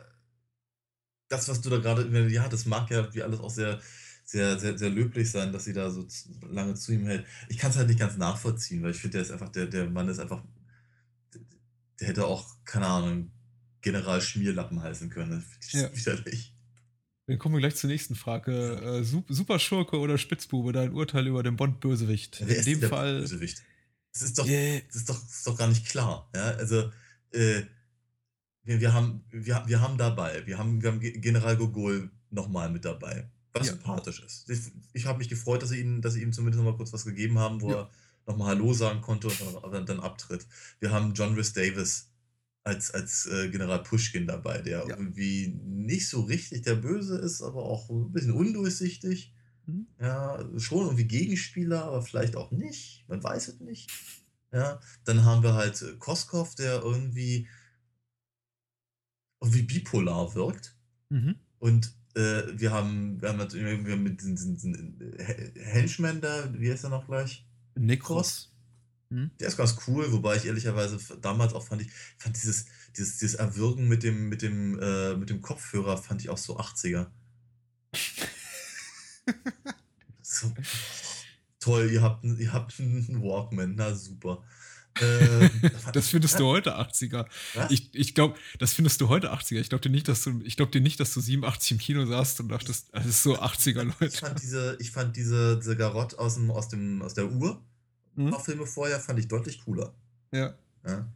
das, 1.30 1.47
was 1.47 1.61
du 1.61 1.69
da 1.69 1.77
gerade, 1.77 2.30
ja, 2.30 2.47
das 2.47 2.65
mag 2.65 2.89
ja 2.91 3.13
wie 3.13 3.23
alles 3.23 3.39
auch 3.39 3.49
sehr, 3.49 3.81
sehr, 4.23 4.59
sehr, 4.59 4.77
sehr 4.77 4.89
löblich 4.89 5.30
sein, 5.30 5.51
dass 5.51 5.65
sie 5.65 5.73
da 5.73 5.89
so 5.89 6.07
lange 6.49 6.76
zu 6.76 6.93
ihm 6.93 7.05
hält. 7.05 7.26
Ich 7.49 7.57
kann 7.57 7.72
es 7.72 7.77
halt 7.77 7.88
nicht 7.88 7.99
ganz 7.99 8.17
nachvollziehen, 8.17 8.81
weil 8.84 8.91
ich 8.91 8.97
finde, 8.97 9.17
der 9.17 9.22
ist 9.23 9.31
einfach, 9.31 9.49
der, 9.49 9.67
der 9.67 9.89
Mann 9.89 10.09
ist 10.09 10.19
einfach, 10.19 10.43
der 11.99 12.07
hätte 12.07 12.26
auch, 12.26 12.63
keine 12.65 12.88
Ahnung, 12.88 13.31
General 13.81 14.19
Schmierlappen 14.19 14.81
heißen 14.81 15.09
können. 15.09 15.31
Das 15.31 15.67
ich 15.67 15.73
ja. 15.73 15.95
widerlich. 15.95 16.55
Dann 17.27 17.39
kommen 17.39 17.56
wir 17.56 17.60
gleich 17.60 17.76
zur 17.76 17.89
nächsten 17.89 18.15
Frage. 18.15 19.02
Äh, 19.02 19.03
Super 19.03 19.57
Schurke 19.57 19.97
oder 19.99 20.18
Spitzbube, 20.18 20.73
dein 20.73 20.93
Urteil 20.93 21.26
über 21.27 21.41
den 21.41 21.56
Bond-Bösewicht? 21.56 22.43
Wer 22.45 22.57
In 22.60 22.65
dem 22.65 22.84
ist 22.84 22.89
Fall. 22.89 23.19
Bösewicht? 23.22 23.64
Das 24.14 24.22
ist 24.22 24.38
doch, 24.38 24.47
yeah. 24.47 24.81
das 24.88 24.95
ist 24.97 25.10
doch, 25.10 25.19
das 25.19 25.38
ist 25.38 25.47
doch 25.47 25.57
gar 25.57 25.68
nicht 25.68 25.88
klar. 25.88 26.30
Ja? 26.35 26.52
Also, 26.52 26.91
äh, 27.31 27.64
wir, 28.64 28.80
wir, 28.80 28.93
haben, 28.93 29.23
wir, 29.30 29.64
wir 29.65 29.81
haben 29.81 29.97
dabei, 29.97 30.45
wir 30.45 30.57
haben, 30.57 30.81
wir 30.81 30.91
haben 30.91 30.99
General 30.99 31.57
Gogol 31.57 32.10
nochmal 32.30 32.69
mit 32.69 32.85
dabei, 32.85 33.30
was 33.53 33.68
ja. 33.68 33.73
sympathisch 33.73 34.22
ist. 34.22 34.49
Ich, 34.49 34.60
ich 34.93 35.06
habe 35.06 35.18
mich 35.18 35.30
gefreut, 35.30 35.61
dass 35.61 35.69
sie, 35.69 35.81
ihm, 35.81 36.02
dass 36.02 36.14
sie 36.14 36.22
ihm 36.22 36.31
zumindest 36.31 36.64
nochmal 36.64 36.77
kurz 36.77 36.93
was 36.93 37.06
gegeben 37.06 37.39
haben, 37.39 37.61
wo 37.61 37.72
ja. 37.72 37.81
er 37.81 37.89
nochmal 38.26 38.49
Hallo 38.49 38.73
sagen 38.73 39.02
konnte 39.02 39.27
und 39.27 39.73
dann, 39.73 39.85
dann 39.85 39.99
abtritt. 39.99 40.47
Wir 40.80 40.91
haben 40.91 41.14
John 41.14 41.35
Rhys 41.35 41.53
Davis 41.53 42.10
als, 42.66 42.92
als 42.92 43.28
äh, 43.28 43.50
General 43.50 43.82
Pushkin 43.84 44.26
dabei, 44.26 44.60
der 44.60 44.80
ja. 44.80 44.98
irgendwie 44.98 45.60
nicht 45.64 46.10
so 46.10 46.22
richtig 46.22 46.64
der 46.64 46.76
Böse 46.76 47.18
ist, 47.18 47.42
aber 47.42 47.64
auch 47.64 47.90
ein 47.90 48.12
bisschen 48.12 48.34
undurchsichtig. 48.34 49.34
Mhm. 49.68 49.88
Ja, 50.02 50.44
schon 50.58 50.86
irgendwie 50.86 51.06
Gegenspieler, 51.06 51.86
aber 51.86 52.02
vielleicht 52.02 52.36
auch 52.36 52.52
nicht. 52.52 53.06
Man 53.08 53.24
weiß 53.24 53.50
es 53.50 53.60
nicht. 53.60 53.92
Ja, 54.52 54.80
dann 55.04 55.24
haben 55.24 55.44
wir 55.44 55.54
halt 55.54 55.80
äh, 55.84 55.94
Koskov, 56.00 56.56
der 56.56 56.82
irgendwie, 56.82 57.48
irgendwie 59.42 59.62
bipolar 59.62 60.34
wirkt. 60.34 60.76
Mhm. 61.10 61.36
Und 61.60 61.96
äh, 62.16 62.44
wir 62.56 62.72
haben, 62.72 63.22
wir 63.22 63.30
haben, 63.30 63.40
halt, 63.40 63.54
wir 63.54 63.94
haben 63.94 64.04
mit 64.04 64.22
diesen, 64.22 64.56
diesen 64.56 65.14
Henchman 65.56 66.20
da, 66.20 66.52
wie 66.54 66.72
heißt 66.72 66.86
er 66.86 66.90
noch 66.90 67.06
gleich? 67.06 67.46
Nikros. 67.76 68.55
Hm? 69.10 69.32
Der 69.40 69.48
ist 69.48 69.57
ganz 69.57 69.77
cool, 69.88 70.11
wobei 70.11 70.36
ich 70.38 70.45
ehrlicherweise 70.45 70.98
damals 71.22 71.53
auch 71.53 71.65
fand 71.65 71.82
ich, 71.82 71.91
fand 72.18 72.36
dieses, 72.36 72.65
dieses, 72.98 73.18
dieses 73.18 73.36
Erwürgen 73.36 73.88
mit 73.88 74.03
dem, 74.03 74.30
mit 74.30 74.41
dem, 74.41 74.80
äh, 74.80 75.15
mit 75.15 75.30
dem 75.30 75.41
Kopfhörer 75.41 75.98
fand 75.98 76.22
ich 76.22 76.30
auch 76.30 76.38
so 76.38 76.60
80er. 76.60 77.07
so, 80.22 80.52
toll, 81.60 81.90
ihr 81.91 82.02
habt, 82.02 82.23
ihr 82.23 82.53
habt 82.53 82.80
einen 82.80 83.22
Walkman, 83.22 83.76
na 83.76 83.94
super. 83.94 84.44
Ähm, 85.02 85.49
das 85.94 86.10
findest 86.10 86.40
du 86.40 86.45
heute 86.45 86.77
80er. 86.77 87.26
Was? 87.53 87.72
Ich, 87.72 87.94
ich 87.94 88.15
glaube, 88.15 88.38
das 88.60 88.73
findest 88.73 89.02
du 89.02 89.10
heute 89.10 89.34
80er. 89.34 89.60
Ich 89.60 89.69
glaube 89.69 89.82
dir 89.82 89.90
nicht, 89.90 90.07
dass 90.07 90.23
du, 90.23 90.41
ich 90.44 90.56
glaube 90.56 90.72
dir 90.72 90.82
nicht, 90.82 90.99
dass 90.99 91.14
du 91.14 91.19
87 91.19 91.72
im 91.72 91.77
Kino 91.77 92.06
saßt 92.06 92.40
und 92.40 92.49
dachtest, 92.49 92.90
das 92.94 93.06
ist 93.06 93.23
so 93.23 93.40
80er, 93.40 93.84
Leute. 93.84 94.06
Ich 94.06 94.19
fand 94.19 94.41
diese, 94.41 94.77
ich 94.80 94.91
fand 94.91 95.15
diese, 95.15 95.57
diese 95.57 95.76
Garotte 95.76 96.18
aus, 96.18 96.36
dem, 96.36 96.49
aus, 96.49 96.69
dem, 96.69 97.02
aus 97.02 97.14
der 97.14 97.30
Uhr 97.30 97.61
mhm. 98.16 98.30
paar 98.32 98.44
Filme 98.44 98.66
vorher 98.66 99.00
fand 99.00 99.20
ich 99.20 99.28
deutlich 99.28 99.64
cooler. 99.64 99.94
Ja. 100.32 100.56
ja. 100.86 101.08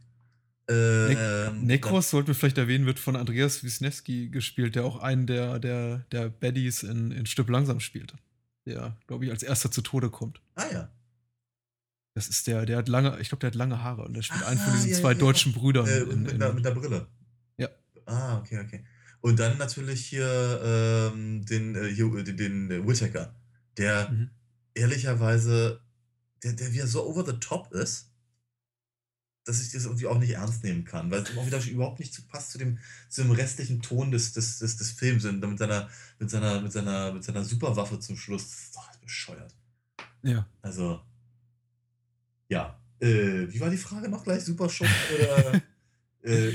Ne 0.70 1.52
Necros, 1.62 2.06
ja. 2.06 2.10
sollten 2.10 2.28
wir 2.28 2.34
vielleicht 2.34 2.58
erwähnen, 2.58 2.86
wird 2.86 3.00
von 3.00 3.16
Andreas 3.16 3.64
Wisniewski 3.64 4.28
gespielt, 4.28 4.76
der 4.76 4.84
auch 4.84 4.98
einen 5.00 5.26
der, 5.26 5.58
der, 5.58 6.04
der 6.12 6.28
Baddies 6.28 6.84
in, 6.84 7.10
in 7.10 7.26
Stück 7.26 7.48
langsam 7.48 7.80
spielte. 7.80 8.14
Der, 8.66 8.96
glaube 9.08 9.24
ich, 9.24 9.32
als 9.32 9.42
erster 9.42 9.70
zu 9.70 9.82
Tode 9.82 10.10
kommt. 10.10 10.40
Ah 10.54 10.66
ja. 10.72 10.90
Das 12.14 12.28
ist 12.28 12.46
der, 12.46 12.66
der 12.66 12.78
hat 12.78 12.88
lange, 12.88 13.18
ich 13.20 13.28
glaube, 13.28 13.40
der 13.40 13.48
hat 13.48 13.54
lange 13.54 13.82
Haare 13.82 14.02
und 14.02 14.14
der 14.14 14.22
spielt 14.22 14.42
ah, 14.44 14.48
einen 14.48 14.60
von 14.60 14.72
diesen 14.74 14.90
ja, 14.90 14.96
zwei 14.96 15.14
deutschen 15.14 15.52
Brüdern. 15.52 15.86
Äh, 15.86 16.00
in, 16.00 16.22
mit, 16.22 16.32
in, 16.32 16.38
der, 16.38 16.52
mit 16.52 16.64
der 16.64 16.72
Brille. 16.72 17.06
Ja. 17.56 17.68
Ah, 18.06 18.38
okay, 18.38 18.60
okay. 18.60 18.84
Und 19.20 19.38
dann 19.38 19.58
natürlich 19.58 20.06
hier 20.06 21.10
ähm, 21.12 21.44
den, 21.44 21.74
äh, 21.74 21.88
hier, 21.88 22.10
den, 22.22 22.36
den 22.36 22.86
Whittaker, 22.86 23.34
der 23.76 24.10
mhm. 24.10 24.30
ehrlicherweise 24.74 25.80
der, 26.42 26.52
der 26.54 26.72
wieder 26.72 26.86
so 26.86 27.06
over 27.06 27.24
the 27.24 27.38
top 27.38 27.72
ist, 27.72 28.10
dass 29.44 29.62
ich 29.62 29.72
das 29.72 29.84
irgendwie 29.84 30.06
auch 30.06 30.18
nicht 30.18 30.30
ernst 30.30 30.62
nehmen 30.62 30.84
kann, 30.84 31.10
weil 31.10 31.22
es 31.22 31.36
auch 31.36 31.46
wieder 31.46 31.64
überhaupt 31.66 31.98
nicht 31.98 32.12
zu 32.12 32.22
passt 32.22 32.52
zu 32.52 32.58
dem, 32.58 32.78
zu 33.08 33.22
dem 33.22 33.30
restlichen 33.30 33.80
Ton 33.80 34.10
des, 34.10 34.32
des, 34.32 34.58
des, 34.58 34.76
des 34.76 34.90
Films 34.92 35.24
und 35.24 35.40
mit 35.40 35.58
seiner, 35.58 35.88
mit 36.18 36.30
seiner, 36.30 36.60
mit 36.60 36.72
seiner, 36.72 37.12
mit 37.12 37.24
seiner 37.24 37.44
Superwaffe 37.44 37.98
zum 37.98 38.16
Schluss. 38.16 38.48
Das 38.48 38.60
ist 38.60 38.76
doch 38.76 38.96
bescheuert. 38.96 39.54
Ja. 40.22 40.46
Also, 40.62 41.00
ja. 42.48 42.78
Äh, 43.00 43.50
wie 43.50 43.60
war 43.60 43.70
die 43.70 43.78
Frage 43.78 44.08
noch 44.08 44.24
gleich? 44.24 44.44
Superschock 44.44 44.88
oder. 45.14 45.62
äh, 46.22 46.52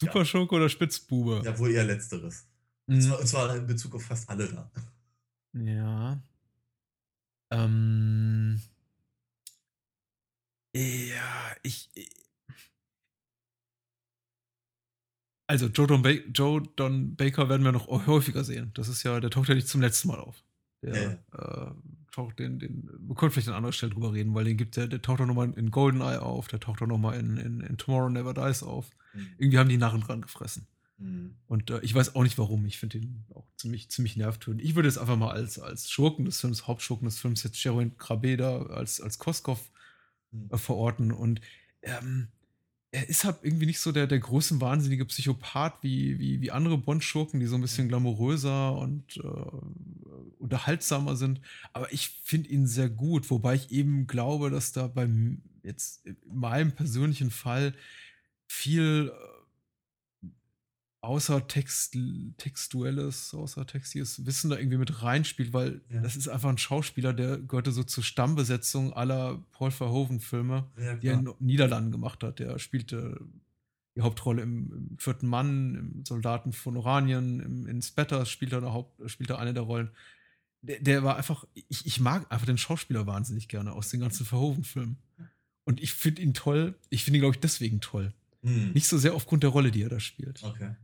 Superschock 0.00 0.50
ja. 0.50 0.56
oder 0.58 0.68
Spitzbube? 0.68 1.42
Ja, 1.44 1.58
wohl 1.58 1.70
eher 1.70 1.84
Letzteres. 1.84 2.46
Mhm. 2.86 2.96
Und, 2.96 3.02
zwar, 3.02 3.20
und 3.20 3.26
zwar 3.26 3.56
in 3.56 3.66
Bezug 3.66 3.94
auf 3.94 4.04
fast 4.04 4.28
alle 4.28 4.48
da. 4.48 4.70
Ja. 5.52 6.20
Ähm. 7.50 8.60
Ja, 10.78 11.56
ich. 11.62 11.90
Also, 15.48 15.66
Joe 15.66 15.86
Don, 15.86 16.02
ba 16.02 16.10
Joe 16.10 16.62
Don 16.76 17.16
Baker 17.16 17.48
werden 17.48 17.64
wir 17.64 17.72
noch 17.72 17.88
häufiger 17.88 18.44
sehen. 18.44 18.70
Das 18.74 18.88
ist 18.88 19.02
ja, 19.02 19.18
der 19.18 19.30
taucht 19.30 19.48
ja 19.48 19.54
nicht 19.54 19.68
zum 19.68 19.80
letzten 19.80 20.08
Mal 20.08 20.20
auf. 20.20 20.44
Der 20.82 21.20
ja. 21.32 21.70
äh, 21.70 21.74
taucht 22.12 22.38
den, 22.38 22.58
den, 22.58 22.88
wir 23.00 23.16
können 23.16 23.32
vielleicht 23.32 23.48
an 23.48 23.54
anderer 23.54 23.72
Stelle 23.72 23.92
drüber 23.92 24.12
reden, 24.12 24.34
weil 24.34 24.44
den 24.44 24.56
gibt 24.56 24.76
der, 24.76 24.86
der 24.86 25.02
taucht 25.02 25.20
auch 25.20 25.26
nochmal 25.26 25.52
in 25.56 25.70
Goldeneye 25.70 26.22
auf, 26.22 26.46
der 26.48 26.60
taucht 26.60 26.82
auch 26.82 26.86
nochmal 26.86 27.18
in, 27.18 27.36
in, 27.38 27.60
in 27.60 27.78
Tomorrow 27.78 28.10
Never 28.10 28.34
Dies 28.34 28.62
auf. 28.62 28.90
Mhm. 29.14 29.28
Irgendwie 29.38 29.58
haben 29.58 29.68
die 29.68 29.78
Narren 29.78 30.02
dran 30.02 30.20
gefressen. 30.20 30.68
Mhm. 30.98 31.34
Und 31.46 31.70
äh, 31.70 31.80
ich 31.80 31.94
weiß 31.94 32.14
auch 32.14 32.22
nicht 32.22 32.38
warum. 32.38 32.64
Ich 32.66 32.78
finde 32.78 32.98
ihn 32.98 33.24
auch 33.34 33.46
ziemlich, 33.56 33.90
ziemlich 33.90 34.16
nervtötend. 34.16 34.62
Ich 34.62 34.76
würde 34.76 34.88
es 34.88 34.98
einfach 34.98 35.16
mal 35.16 35.30
als, 35.30 35.58
als 35.58 35.90
Schurken 35.90 36.26
des 36.26 36.40
Films, 36.40 36.68
Hauptschurken 36.68 37.06
des 37.06 37.18
Films, 37.18 37.42
jetzt 37.42 37.58
Sheroin 37.58 37.96
Krabeda 37.96 38.66
als, 38.66 39.00
als 39.00 39.18
Koskov. 39.18 39.70
Äh, 40.50 40.56
verorten. 40.56 41.12
Und 41.12 41.40
ähm, 41.82 42.28
er 42.90 43.08
ist 43.08 43.24
halt 43.24 43.38
irgendwie 43.42 43.66
nicht 43.66 43.80
so 43.80 43.92
der, 43.92 44.06
der 44.06 44.18
größenwahnsinnige 44.18 45.04
Psychopath 45.04 45.82
wie, 45.82 46.18
wie, 46.18 46.40
wie 46.40 46.50
andere 46.50 46.78
Bond-Schurken, 46.78 47.38
die 47.38 47.46
so 47.46 47.56
ein 47.56 47.60
bisschen 47.60 47.88
glamouröser 47.88 48.76
und 48.76 49.16
äh, 49.18 50.38
unterhaltsamer 50.38 51.16
sind. 51.16 51.40
Aber 51.72 51.92
ich 51.92 52.08
finde 52.24 52.48
ihn 52.48 52.66
sehr 52.66 52.88
gut, 52.88 53.30
wobei 53.30 53.56
ich 53.56 53.70
eben 53.70 54.06
glaube, 54.06 54.50
dass 54.50 54.72
da 54.72 54.86
beim 54.86 55.42
jetzt 55.62 56.06
in 56.06 56.16
meinem 56.32 56.72
persönlichen 56.72 57.30
Fall 57.30 57.74
viel 58.46 59.12
äh, 59.12 59.37
außer 61.08 61.48
Text, 61.48 61.96
textuelles, 62.36 63.32
außer 63.32 63.66
textiges 63.66 64.26
Wissen 64.26 64.50
da 64.50 64.58
irgendwie 64.58 64.76
mit 64.76 65.02
reinspielt, 65.02 65.54
weil 65.54 65.80
ja. 65.88 66.02
das 66.02 66.16
ist 66.16 66.28
einfach 66.28 66.50
ein 66.50 66.58
Schauspieler, 66.58 67.14
der 67.14 67.38
gehörte 67.38 67.72
so 67.72 67.82
zur 67.82 68.04
Stammbesetzung 68.04 68.92
aller 68.92 69.42
Paul 69.52 69.70
Verhoeven-Filme, 69.70 70.66
ja, 70.78 70.96
die 70.96 71.06
er 71.06 71.14
in 71.14 71.24
den 71.24 71.34
Niederlanden 71.38 71.92
gemacht 71.92 72.22
hat. 72.22 72.40
Der 72.40 72.58
spielte 72.58 73.22
die 73.96 74.02
Hauptrolle 74.02 74.42
im, 74.42 74.70
im 74.70 74.98
Vierten 74.98 75.28
Mann, 75.28 75.74
im 75.76 76.04
Soldaten 76.04 76.52
von 76.52 76.76
Oranien, 76.76 77.40
im, 77.40 77.66
in 77.66 77.80
Spatter 77.80 78.26
spielt 78.26 78.52
er, 78.52 78.58
eine 78.58 78.74
Haupt, 78.74 79.10
spielt 79.10 79.30
er 79.30 79.38
eine 79.38 79.54
der 79.54 79.62
Rollen. 79.62 79.88
Der, 80.60 80.78
der 80.80 81.04
war 81.04 81.16
einfach, 81.16 81.46
ich, 81.54 81.86
ich 81.86 82.00
mag 82.00 82.30
einfach 82.30 82.46
den 82.46 82.58
Schauspieler 82.58 83.06
wahnsinnig 83.06 83.48
gerne 83.48 83.72
aus 83.72 83.88
den 83.88 84.00
ganzen 84.00 84.26
Verhoeven-Filmen. 84.26 84.98
Und 85.64 85.80
ich 85.80 85.94
finde 85.94 86.20
ihn 86.20 86.34
toll. 86.34 86.74
Ich 86.90 87.04
finde 87.04 87.18
ihn, 87.18 87.22
glaube 87.22 87.36
ich, 87.36 87.40
deswegen 87.40 87.80
toll. 87.80 88.12
Hm. 88.42 88.72
Nicht 88.72 88.88
so 88.88 88.98
sehr 88.98 89.14
aufgrund 89.14 89.42
der 89.42 89.50
Rolle, 89.50 89.70
die 89.70 89.82
er 89.82 89.88
da 89.88 90.00
spielt. 90.00 90.44
Okay. 90.44 90.74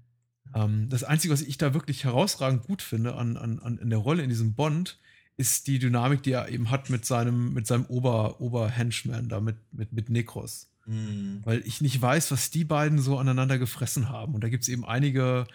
Ähm, 0.55 0.89
das 0.89 1.05
Einzige, 1.05 1.33
was 1.33 1.43
ich 1.43 1.59
da 1.59 1.75
wirklich 1.75 2.05
herausragend 2.05 2.63
gut 2.63 2.81
finde 2.81 3.17
an, 3.17 3.37
an, 3.37 3.59
an 3.59 3.79
in 3.79 3.91
der 3.91 3.99
Rolle 3.99 4.23
in 4.23 4.31
diesem 4.31 4.55
Bond, 4.55 4.99
ist 5.37 5.67
die 5.67 5.79
Dynamik, 5.79 6.23
die 6.23 6.33
er 6.33 6.49
eben 6.49 6.71
hat 6.71 6.91
mit 6.91 7.05
seinem, 7.05 7.53
mit 7.53 7.67
seinem 7.67 7.87
Ober, 7.87 8.41
Ober-Henchman 8.41 9.29
da, 9.29 9.41
mit, 9.41 9.57
mit, 9.73 9.93
mit 9.93 10.09
Nekros. 10.09 10.69
Mhm. 10.87 11.41
Weil 11.45 11.63
ich 11.67 11.81
nicht 11.81 12.01
weiß, 12.01 12.31
was 12.31 12.51
die 12.51 12.65
beiden 12.65 12.99
so 12.99 13.19
aneinander 13.19 13.59
gefressen 13.59 14.09
haben. 14.11 14.35
Und 14.35 14.45
da 14.45 14.49
gibt 14.49 14.63
es 14.63 14.69
eben 14.69 14.85
einige, 14.85 15.47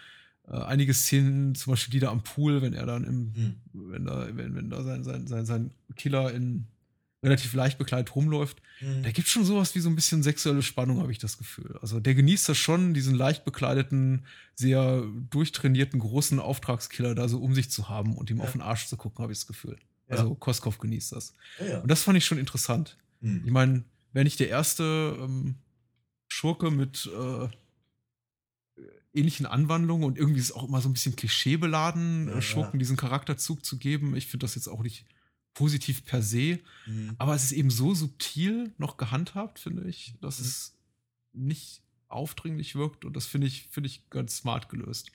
äh, 0.47 0.57
einige 0.57 0.93
Szenen, 0.93 1.55
zum 1.55 1.71
Beispiel 1.71 1.93
die 1.93 1.99
da 1.99 2.11
am 2.11 2.23
Pool, 2.23 2.61
wenn 2.61 2.73
er 2.73 2.85
dann 2.85 3.05
im, 3.05 3.17
mhm. 3.17 3.55
wenn 3.71 4.05
da, 4.05 4.27
wenn, 4.35 4.55
wenn 4.55 4.69
da 4.69 4.83
sein, 4.83 5.03
sein, 5.03 5.27
sein, 5.27 5.45
sein 5.45 5.71
Killer 5.95 6.33
in 6.33 6.65
relativ 7.21 7.53
leicht 7.53 7.77
bekleidet 7.77 8.15
rumläuft. 8.15 8.61
Mhm. 8.79 9.03
Da 9.03 9.11
gibt 9.11 9.27
es 9.27 9.33
schon 9.33 9.43
sowas 9.43 9.75
wie 9.75 9.79
so 9.79 9.89
ein 9.89 9.95
bisschen 9.95 10.23
sexuelle 10.23 10.61
Spannung, 10.61 11.01
habe 11.01 11.11
ich 11.11 11.17
das 11.17 11.37
Gefühl. 11.37 11.77
Also 11.81 11.99
der 11.99 12.15
genießt 12.15 12.47
das 12.47 12.57
schon, 12.57 12.93
diesen 12.93 13.15
leicht 13.15 13.43
bekleideten, 13.43 14.25
sehr 14.55 15.03
durchtrainierten, 15.29 15.99
großen 15.99 16.39
Auftragskiller 16.39 17.15
da 17.15 17.27
so 17.27 17.39
um 17.39 17.53
sich 17.53 17.69
zu 17.69 17.89
haben 17.89 18.15
und 18.15 18.29
ihm 18.29 18.37
ja. 18.37 18.43
auf 18.43 18.53
den 18.53 18.61
Arsch 18.61 18.87
zu 18.87 18.95
gucken, 18.95 19.21
habe 19.21 19.33
ich 19.33 19.39
das 19.39 19.47
Gefühl. 19.47 19.77
Ja. 20.09 20.17
Also 20.17 20.35
Koskov 20.35 20.77
genießt 20.77 21.11
das. 21.11 21.35
Ja, 21.59 21.79
und 21.79 21.91
das 21.91 22.03
fand 22.03 22.17
ich 22.17 22.25
schon 22.25 22.37
interessant. 22.37 22.97
Mhm. 23.19 23.41
Ich 23.45 23.51
meine, 23.51 23.83
wäre 24.13 24.23
nicht 24.23 24.39
der 24.39 24.49
erste 24.49 25.17
ähm, 25.19 25.55
Schurke 26.29 26.71
mit 26.71 27.09
äh, 27.13 27.47
ähnlichen 29.13 29.45
Anwandlungen 29.45 30.05
und 30.05 30.17
irgendwie 30.17 30.39
ist 30.39 30.45
es 30.45 30.51
auch 30.55 30.67
immer 30.67 30.81
so 30.81 30.87
ein 30.87 30.93
bisschen 30.93 31.15
klischeebeladen, 31.15 32.41
Schurken 32.41 32.79
diesen 32.79 32.95
Charakterzug 32.95 33.65
zu 33.65 33.77
geben. 33.77 34.15
Ich 34.15 34.27
finde 34.27 34.45
das 34.45 34.55
jetzt 34.55 34.67
auch 34.67 34.83
nicht 34.83 35.05
positiv 35.53 36.05
per 36.05 36.21
se. 36.21 36.59
Mhm. 36.85 37.15
Aber 37.17 37.35
es 37.35 37.45
ist 37.45 37.51
eben 37.51 37.69
so 37.69 37.93
subtil 37.93 38.73
noch 38.77 38.97
gehandhabt, 38.97 39.59
finde 39.59 39.87
ich, 39.87 40.15
dass 40.21 40.39
mhm. 40.39 40.45
es 40.45 40.77
nicht 41.33 41.81
aufdringlich 42.07 42.75
wirkt 42.75 43.05
und 43.05 43.15
das 43.15 43.27
finde 43.27 43.47
ich, 43.47 43.67
finde 43.69 43.87
ich 43.87 44.09
ganz 44.09 44.37
smart 44.37 44.69
gelöst. 44.69 45.11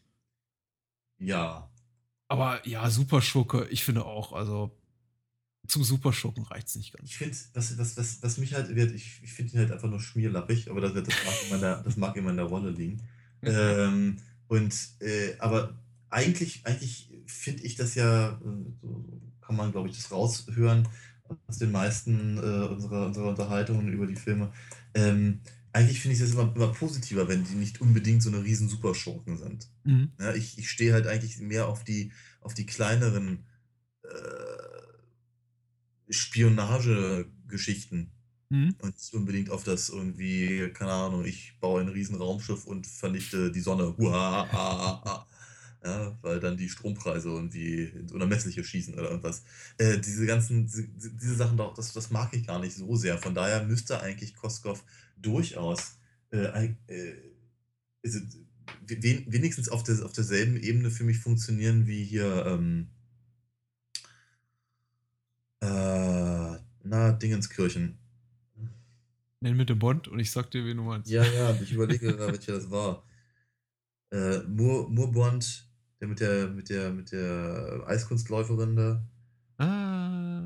Ja. 1.19 1.71
Aber 2.29 2.67
ja, 2.67 2.89
Superschurke, 2.91 3.67
ich 3.71 3.85
finde 3.85 4.05
auch, 4.05 4.33
also 4.33 4.77
zum 5.67 5.83
Superschurken 5.83 6.45
reicht 6.45 6.69
es 6.69 6.77
nicht 6.77 6.93
ganz. 6.93 7.09
Ich 7.09 7.17
finde, 7.17 7.37
was, 7.55 7.79
was, 7.79 7.97
was, 7.97 8.23
was 8.23 8.39
mich 8.39 8.55
halt 8.55 8.75
wird, 8.75 8.93
ich, 8.93 9.21
ich 9.23 9.33
finde 9.33 9.53
ihn 9.53 9.59
halt 9.61 9.73
einfach 9.73 9.89
nur 9.89 10.01
schmierlappig, 10.01 10.71
aber 10.71 10.81
das, 10.81 10.93
das, 10.93 11.07
mag, 11.07 11.35
immer 11.47 11.55
in 11.55 11.61
der, 11.61 11.83
das 11.83 11.97
mag 11.97 12.17
immer 12.17 12.31
in 12.31 12.37
der 12.37 12.47
Rolle 12.47 12.71
liegen. 12.71 13.03
ähm, 13.43 14.19
und, 14.49 14.75
äh, 15.01 15.37
aber 15.39 15.79
eigentlich, 16.11 16.67
eigentlich 16.67 17.11
finde 17.27 17.63
ich 17.63 17.77
das 17.77 17.95
ja 17.95 18.33
äh, 18.33 18.73
so, 18.81 19.05
kann 19.47 19.57
man, 19.57 19.73
glaube 19.73 19.89
ich, 19.89 19.97
das 19.97 20.11
raushören 20.11 20.89
aus 21.47 21.59
den 21.59 21.73
meisten 21.73 22.39
äh, 22.39 22.67
unserer, 22.67 23.07
unserer 23.07 23.29
Unterhaltungen 23.29 23.93
über 23.93 24.07
die 24.07 24.17
Filme. 24.17 24.53
Ähm, 24.95 25.41
eigentlich 25.73 26.01
finde 26.01 26.17
ich 26.17 26.23
es 26.23 26.33
immer, 26.33 26.53
immer 26.55 26.69
positiver, 26.69 27.29
wenn 27.29 27.45
die 27.45 27.55
nicht 27.55 27.81
unbedingt 27.81 28.23
so 28.23 28.29
eine 28.31 28.45
riesen 28.45 28.69
Superschurken 28.69 29.39
sind. 29.39 29.69
Mhm. 29.85 30.13
Ja, 30.21 30.35
ich 30.35 30.59
ich 30.59 30.69
stehe 30.71 30.93
halt 30.93 31.07
eigentlich 31.07 31.39
mehr 31.39 31.69
auf 31.69 31.83
die, 31.83 32.13
auf 32.41 32.53
die 32.55 32.67
kleineren 32.67 33.47
äh, 34.03 34.09
Spionagegeschichten. 36.11 38.11
Mhm. 38.51 38.75
Und 38.79 38.95
nicht 38.95 39.15
unbedingt 39.15 39.49
auf 39.51 39.65
das 39.65 39.89
irgendwie, 39.89 40.71
keine 40.73 40.93
Ahnung, 40.93 41.25
ich 41.25 41.59
baue 41.61 41.81
ein 41.81 41.89
riesen 41.89 42.17
Raumschiff 42.17 42.67
und 42.67 42.87
vernichte 42.87 43.51
die 43.51 43.61
Sonne. 43.61 43.97
Huah, 43.97 45.27
ja, 45.85 46.17
weil 46.23 46.41
dann 46.41 46.57
die 46.57 46.71
Strompreise 46.71 47.29
irgendwie 47.29 47.85
ins 47.85 48.13
Unermessliche 48.13 48.65
schießen 48.65 48.95
oder 48.95 49.11
irgendwas. 49.11 49.45
Äh, 49.77 49.99
diese 49.99 50.25
ganzen, 50.25 50.67
diese, 50.67 50.89
diese 50.89 51.35
Sachen, 51.35 51.59
das, 51.77 51.93
das 51.93 52.11
mag 52.11 52.33
ich 52.33 52.47
gar 52.47 52.59
nicht 52.59 52.75
so 52.75 52.97
sehr. 52.97 53.19
Von 53.19 53.35
daher 53.35 53.65
müsste 53.65 54.01
eigentlich 54.01 54.35
Koskov 54.35 54.83
durchaus 55.19 55.99
äh, 56.31 56.75
äh, 56.87 57.15
also, 58.03 58.19
wenigstens 58.87 59.69
auf, 59.69 59.83
der, 59.83 60.05
auf 60.05 60.13
derselben 60.13 60.57
Ebene 60.57 60.91
für 60.91 61.05
mich 61.05 61.19
funktionieren 61.19 61.87
wie 61.87 62.03
hier, 62.03 62.47
ähm, 62.47 62.89
äh, 65.61 66.59
na, 66.83 67.13
Dingenskirchen. 67.13 67.99
Nenn 69.41 69.57
mit 69.57 69.69
dem 69.69 69.79
Bond 69.79 70.09
und 70.09 70.19
ich 70.19 70.31
sag 70.31 70.51
dir, 70.51 70.65
wie 70.65 70.75
du 70.75 70.83
meinst. 70.83 71.11
Ja, 71.11 71.23
ja, 71.25 71.55
ich 71.61 71.73
überlege 71.73 72.19
welcher 72.19 72.55
das 72.55 72.71
war. 72.71 73.05
Äh, 74.11 74.39
Moor, 74.49 74.89
Moorbond 74.89 75.69
der 76.05 76.09
mit 76.09 76.21
der, 76.21 76.49
mit 76.49 76.69
der, 76.71 76.91
mit 76.93 77.13
der 77.13 77.85
Eiskunstläuferin 77.87 78.77
da. 78.77 79.03
Ah. 79.59 80.43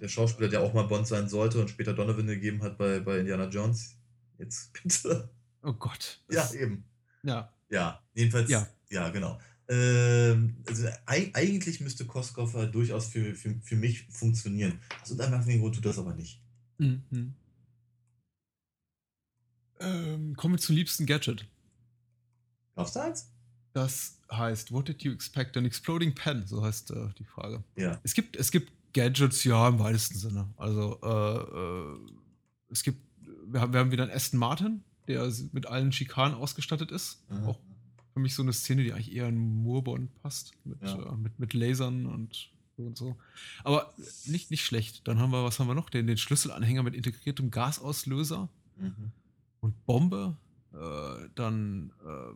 Der 0.00 0.08
Schauspieler, 0.08 0.48
der 0.48 0.60
auch 0.60 0.74
mal 0.74 0.84
Bond 0.84 1.06
sein 1.06 1.28
sollte 1.28 1.60
und 1.60 1.70
später 1.70 1.92
Donovan 1.92 2.26
gegeben 2.26 2.62
hat 2.62 2.78
bei, 2.78 3.00
bei 3.00 3.18
Indiana 3.18 3.48
Jones. 3.48 3.96
Jetzt 4.38 4.72
bitte. 4.82 5.30
Oh 5.62 5.72
Gott. 5.72 6.20
Ja, 6.30 6.50
eben. 6.52 6.84
Ja. 7.22 7.52
Ja, 7.70 8.02
jedenfalls. 8.14 8.48
Ja, 8.48 8.66
ja 8.90 9.08
genau. 9.10 9.38
Ähm, 9.68 10.56
also 10.66 10.88
eigentlich 11.04 11.80
müsste 11.80 12.06
Koskoffer 12.06 12.66
durchaus 12.66 13.08
für, 13.08 13.34
für, 13.34 13.54
für 13.62 13.76
mich 13.76 14.06
funktionieren. 14.08 14.80
Aus 15.02 15.10
irgendeinem 15.10 15.60
Grund 15.60 15.74
tut 15.74 15.84
das 15.84 15.98
aber 15.98 16.14
nicht. 16.14 16.40
Mhm. 16.78 17.34
Ähm, 19.80 20.34
kommen 20.36 20.54
wir 20.54 20.58
zum 20.58 20.74
liebsten 20.74 21.06
Gadget. 21.06 21.46
Glaubst 22.74 22.96
du 22.96 23.00
eins? 23.00 23.30
Das 23.78 24.18
heißt, 24.32 24.72
what 24.72 24.88
did 24.88 25.04
you 25.04 25.12
expect? 25.12 25.56
An 25.56 25.64
exploding 25.64 26.12
pen, 26.12 26.44
so 26.44 26.64
heißt 26.64 26.90
äh, 26.90 27.10
die 27.16 27.24
Frage. 27.24 27.62
Ja. 27.76 28.00
Es 28.02 28.12
gibt, 28.12 28.34
es 28.34 28.50
gibt 28.50 28.72
Gadgets, 28.92 29.44
ja, 29.44 29.68
im 29.68 29.78
weitesten 29.78 30.18
Sinne. 30.18 30.48
Also, 30.56 30.98
äh, 31.00 31.94
äh, 31.94 32.12
es 32.72 32.82
gibt, 32.82 33.00
wir 33.46 33.60
haben, 33.60 33.72
wir 33.72 33.78
haben 33.78 33.92
wieder 33.92 34.02
einen 34.02 34.12
Aston 34.12 34.40
Martin, 34.40 34.82
der 35.06 35.32
mit 35.52 35.66
allen 35.66 35.92
Schikanen 35.92 36.34
ausgestattet 36.34 36.90
ist. 36.90 37.24
Mhm. 37.30 37.44
Auch 37.44 37.60
für 38.14 38.18
mich 38.18 38.34
so 38.34 38.42
eine 38.42 38.52
Szene, 38.52 38.82
die 38.82 38.92
eigentlich 38.92 39.14
eher 39.14 39.28
in 39.28 39.38
Moorbond 39.38 40.12
passt, 40.22 40.54
mit, 40.64 40.82
ja. 40.82 41.00
äh, 41.00 41.16
mit, 41.16 41.38
mit 41.38 41.54
Lasern 41.54 42.06
und 42.06 42.50
so 42.76 42.82
und 42.82 42.98
so. 42.98 43.16
Aber 43.62 43.94
nicht, 44.24 44.50
nicht 44.50 44.64
schlecht. 44.64 45.06
Dann 45.06 45.20
haben 45.20 45.30
wir, 45.30 45.44
was 45.44 45.60
haben 45.60 45.68
wir 45.68 45.74
noch? 45.74 45.88
Den, 45.88 46.08
den 46.08 46.18
Schlüsselanhänger 46.18 46.82
mit 46.82 46.96
integriertem 46.96 47.52
Gasauslöser 47.52 48.48
mhm. 48.76 49.12
und 49.60 49.86
Bombe. 49.86 50.36
Äh, 50.72 51.28
dann 51.36 51.92
äh, 52.04 52.34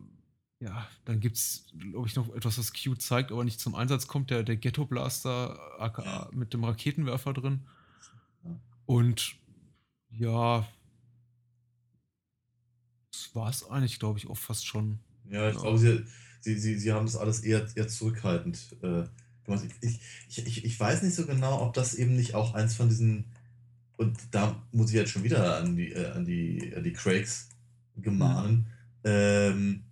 ja, 0.63 0.87
dann 1.05 1.19
gibt 1.19 1.37
es, 1.37 1.65
glaube 1.91 2.07
ich, 2.07 2.15
noch 2.15 2.33
etwas, 2.35 2.57
was 2.57 2.73
Q 2.73 2.95
zeigt, 2.95 3.33
aber 3.33 3.43
nicht 3.43 3.59
zum 3.59 3.75
Einsatz 3.75 4.07
kommt, 4.07 4.31
der, 4.31 4.45
der 4.45 4.57
Ghetto 4.57 4.85
Blaster 4.87 5.59
aka 5.81 6.31
mit 6.33 6.55
dem 6.55 6.63
Raketenwerfer 6.63 7.33
drin. 7.33 7.63
Und 8.87 9.35
ja, 10.11 10.67
das 13.11 13.35
war 13.35 13.51
es 13.51 13.69
eigentlich, 13.69 13.99
glaube 13.99 14.21
ich, 14.21 14.29
auch 14.29 14.37
fast 14.37 14.65
schon. 14.65 15.01
Ja, 15.29 15.49
ich 15.49 15.57
ja. 15.57 15.61
glaube, 15.63 15.79
sie, 15.79 16.05
sie, 16.41 16.59
sie, 16.59 16.79
sie 16.79 16.93
haben 16.93 17.07
das 17.07 17.17
alles 17.17 17.41
eher, 17.41 17.67
eher 17.75 17.89
zurückhaltend 17.89 18.77
äh, 18.83 19.05
gemacht. 19.45 19.65
Ich, 19.81 20.01
ich, 20.29 20.47
ich, 20.47 20.65
ich 20.65 20.79
weiß 20.79 21.03
nicht 21.03 21.17
so 21.17 21.27
genau, 21.27 21.61
ob 21.61 21.75
das 21.75 21.95
eben 21.95 22.15
nicht 22.15 22.35
auch 22.35 22.55
eins 22.55 22.77
von 22.77 22.89
diesen, 22.89 23.25
und 23.97 24.17
da 24.31 24.63
muss 24.71 24.91
ich 24.91 24.95
jetzt 24.95 25.11
schon 25.11 25.25
wieder 25.25 25.59
an 25.59 25.75
die, 25.75 25.91
äh, 25.91 26.11
an 26.13 26.25
die, 26.25 26.73
an 26.77 26.85
die 26.85 26.93
Craigs 26.93 27.49
gemahnen, 27.97 28.69
mhm. 29.03 29.11
ähm, 29.11 29.85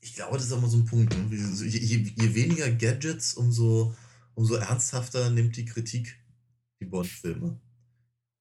ich 0.00 0.14
glaube, 0.14 0.36
das 0.36 0.46
ist 0.46 0.52
auch 0.52 0.60
mal 0.60 0.70
so 0.70 0.76
ein 0.78 0.84
Punkt. 0.86 1.16
Ne? 1.16 1.36
Je, 1.36 1.78
je, 1.78 2.12
je, 2.16 2.34
weniger 2.34 2.70
Gadgets, 2.70 3.34
umso, 3.34 3.94
umso 4.34 4.54
ernsthafter 4.54 5.30
nimmt 5.30 5.56
die 5.56 5.64
Kritik 5.64 6.18
die 6.80 6.86
Bond-Filme. 6.86 7.60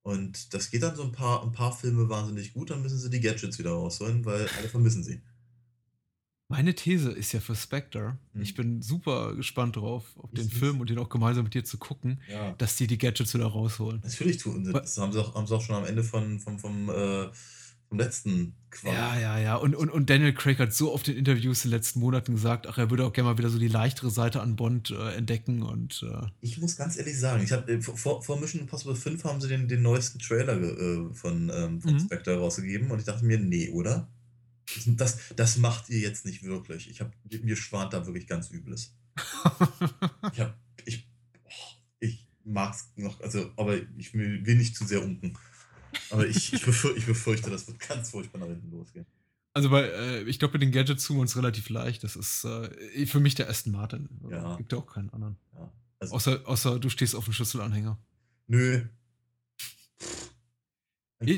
Und 0.04 0.54
das 0.54 0.70
geht 0.72 0.84
dann 0.84 0.96
so 0.96 1.04
ein 1.04 1.12
paar, 1.12 1.44
ein 1.44 1.52
paar 1.52 1.76
Filme 1.76 2.08
wahnsinnig 2.08 2.54
gut, 2.54 2.70
dann 2.70 2.82
müssen 2.82 2.98
sie 3.00 3.10
die 3.10 3.20
Gadgets 3.20 3.60
wieder 3.60 3.72
rausholen, 3.72 4.24
weil 4.24 4.48
alle 4.58 4.70
vermissen 4.70 5.04
sie. 5.04 5.22
Meine 6.50 6.74
These 6.76 7.12
ist 7.12 7.34
ja 7.34 7.42
für 7.42 7.56
Spectre, 7.56 8.18
Hm. 8.32 8.42
ich 8.42 8.54
bin 8.56 8.82
super 8.82 9.36
gespannt 9.36 9.76
drauf, 9.76 10.06
auf 10.16 10.30
Ich 10.32 10.40
den. 10.40 10.50
Film 10.50 10.80
und 10.80 10.90
den 10.90 10.98
auch 10.98 11.10
gemeinsam 11.10 11.44
mit 11.44 11.54
dir 11.54 11.66
zu 11.66 11.78
gucken, 11.78 12.22
Ja. 12.32 12.54
dass 12.54 12.78
die 12.78 12.88
die 12.88 12.98
Gadgets 12.98 13.34
wieder 13.34 13.48
rausholen. 13.48 14.00
Natürlich 14.02 14.38
tun 14.38 14.64
sie 14.64 14.72
das. 14.72 14.98
Haben 14.98 15.12
sie 15.12 15.20
auch, 15.20 15.36
haben 15.36 15.46
sie 15.46 15.54
auch 15.56 15.62
schon 15.62 15.76
am 15.76 15.84
Ende 15.84 16.06
von, 16.06 16.40
vom, 16.40 16.58
vom, 16.58 16.90
äh, 16.90 17.28
vom 17.90 18.00
letzten 18.00 18.54
Quark. 18.70 18.96
Ja, 18.96 19.20
ja, 19.20 19.40
ja. 19.40 19.56
Und, 19.56 19.76
und, 19.76 19.90
und 19.90 20.10
Daniel 20.10 20.34
Craig 20.34 20.60
hat 20.60 20.74
so 20.74 20.94
oft 20.94 21.08
in 21.08 21.16
Interviews 21.18 21.64
in 21.64 21.72
den 21.72 21.78
letzten 21.78 22.00
Monaten 22.00 22.34
gesagt, 22.34 22.68
ach, 22.68 22.78
er 22.78 22.90
würde 22.90 23.06
auch 23.06 23.14
gerne 23.14 23.30
mal 23.30 23.38
wieder 23.38 23.50
so 23.50 23.60
die 23.60 23.68
leichtere 23.70 24.10
Seite 24.12 24.42
an 24.42 24.56
Bond 24.56 24.92
äh, 24.92 25.14
entdecken 25.16 25.64
und 25.64 26.04
äh, 26.04 26.28
Ich 26.42 26.58
muss 26.58 26.76
ganz 26.76 26.98
ehrlich 26.98 27.18
sagen, 27.18 27.44
ich 27.44 27.52
habe 27.52 27.82
vor, 27.82 28.22
vor 28.22 28.40
Mission 28.40 28.62
Impossible 28.62 28.96
5 28.96 29.24
haben 29.24 29.40
sie 29.42 29.48
den, 29.48 29.68
den 29.68 29.82
neuesten 29.82 30.20
Trailer 30.20 30.58
äh, 30.62 31.14
von, 31.14 31.50
ähm, 31.54 31.82
von 31.82 31.94
Mhm. 31.94 32.00
Spectre 32.02 32.38
rausgegeben 32.38 32.92
und 32.92 33.00
ich 33.00 33.06
dachte 33.06 33.24
mir, 33.26 33.40
nee, 33.40 33.70
oder? 33.70 34.08
Das, 34.86 35.18
das 35.38 35.58
macht 35.58 35.90
ihr 35.90 36.00
jetzt 36.00 36.26
nicht 36.26 36.44
wirklich. 36.44 36.90
Ich 36.90 37.00
hab, 37.00 37.14
mir 37.42 37.56
schwant 37.56 37.94
da 37.94 38.06
wirklich 38.06 38.28
ganz 38.28 38.52
Übles. 38.52 38.94
Ich 40.34 40.40
hab, 40.42 40.58
ich, 40.86 41.08
ich 42.02 42.28
mag's 42.44 42.92
noch, 42.98 43.22
also, 43.22 43.50
aber 43.56 43.78
ich 43.98 44.14
will, 44.14 44.46
will 44.46 44.56
nicht 44.58 44.76
zu 44.76 44.86
sehr 44.86 45.02
unken. 45.04 45.38
Aber 46.10 46.26
ich, 46.28 46.54
ich, 46.54 46.64
befür, 46.66 46.96
ich 46.98 47.06
befürchte, 47.06 47.50
das 47.50 47.68
wird 47.68 47.80
ganz 47.80 48.12
furchtbar 48.12 48.40
nach 48.40 48.48
hinten 48.48 48.72
losgehen. 48.72 49.06
Also 49.54 49.70
bei, 49.70 49.84
äh, 49.84 50.24
ich 50.24 50.38
glaube, 50.40 50.54
mit 50.54 50.62
den 50.62 50.72
Gadgets 50.72 51.06
tun 51.06 51.18
wir 51.18 51.22
uns 51.22 51.36
relativ 51.36 51.70
leicht. 51.70 52.04
Das 52.04 52.16
ist 52.16 52.44
äh, 52.46 53.06
für 53.08 53.20
mich 53.20 53.36
der 53.36 53.50
Aston 53.50 53.74
Martin. 53.74 54.08
Ja. 54.30 54.56
Gibt 54.58 54.72
ja 54.72 54.78
auch 54.78 54.86
keinen 54.88 55.10
anderen. 55.12 55.38
Ja. 55.56 55.72
Also, 56.00 56.14
Außer, 56.16 56.42
außer 56.46 56.80
du 56.80 56.90
stehst 56.90 57.16
auf 57.16 57.26
dem 57.26 57.34
Schlüsselanhänger. 57.34 57.98
nö. 58.48 58.84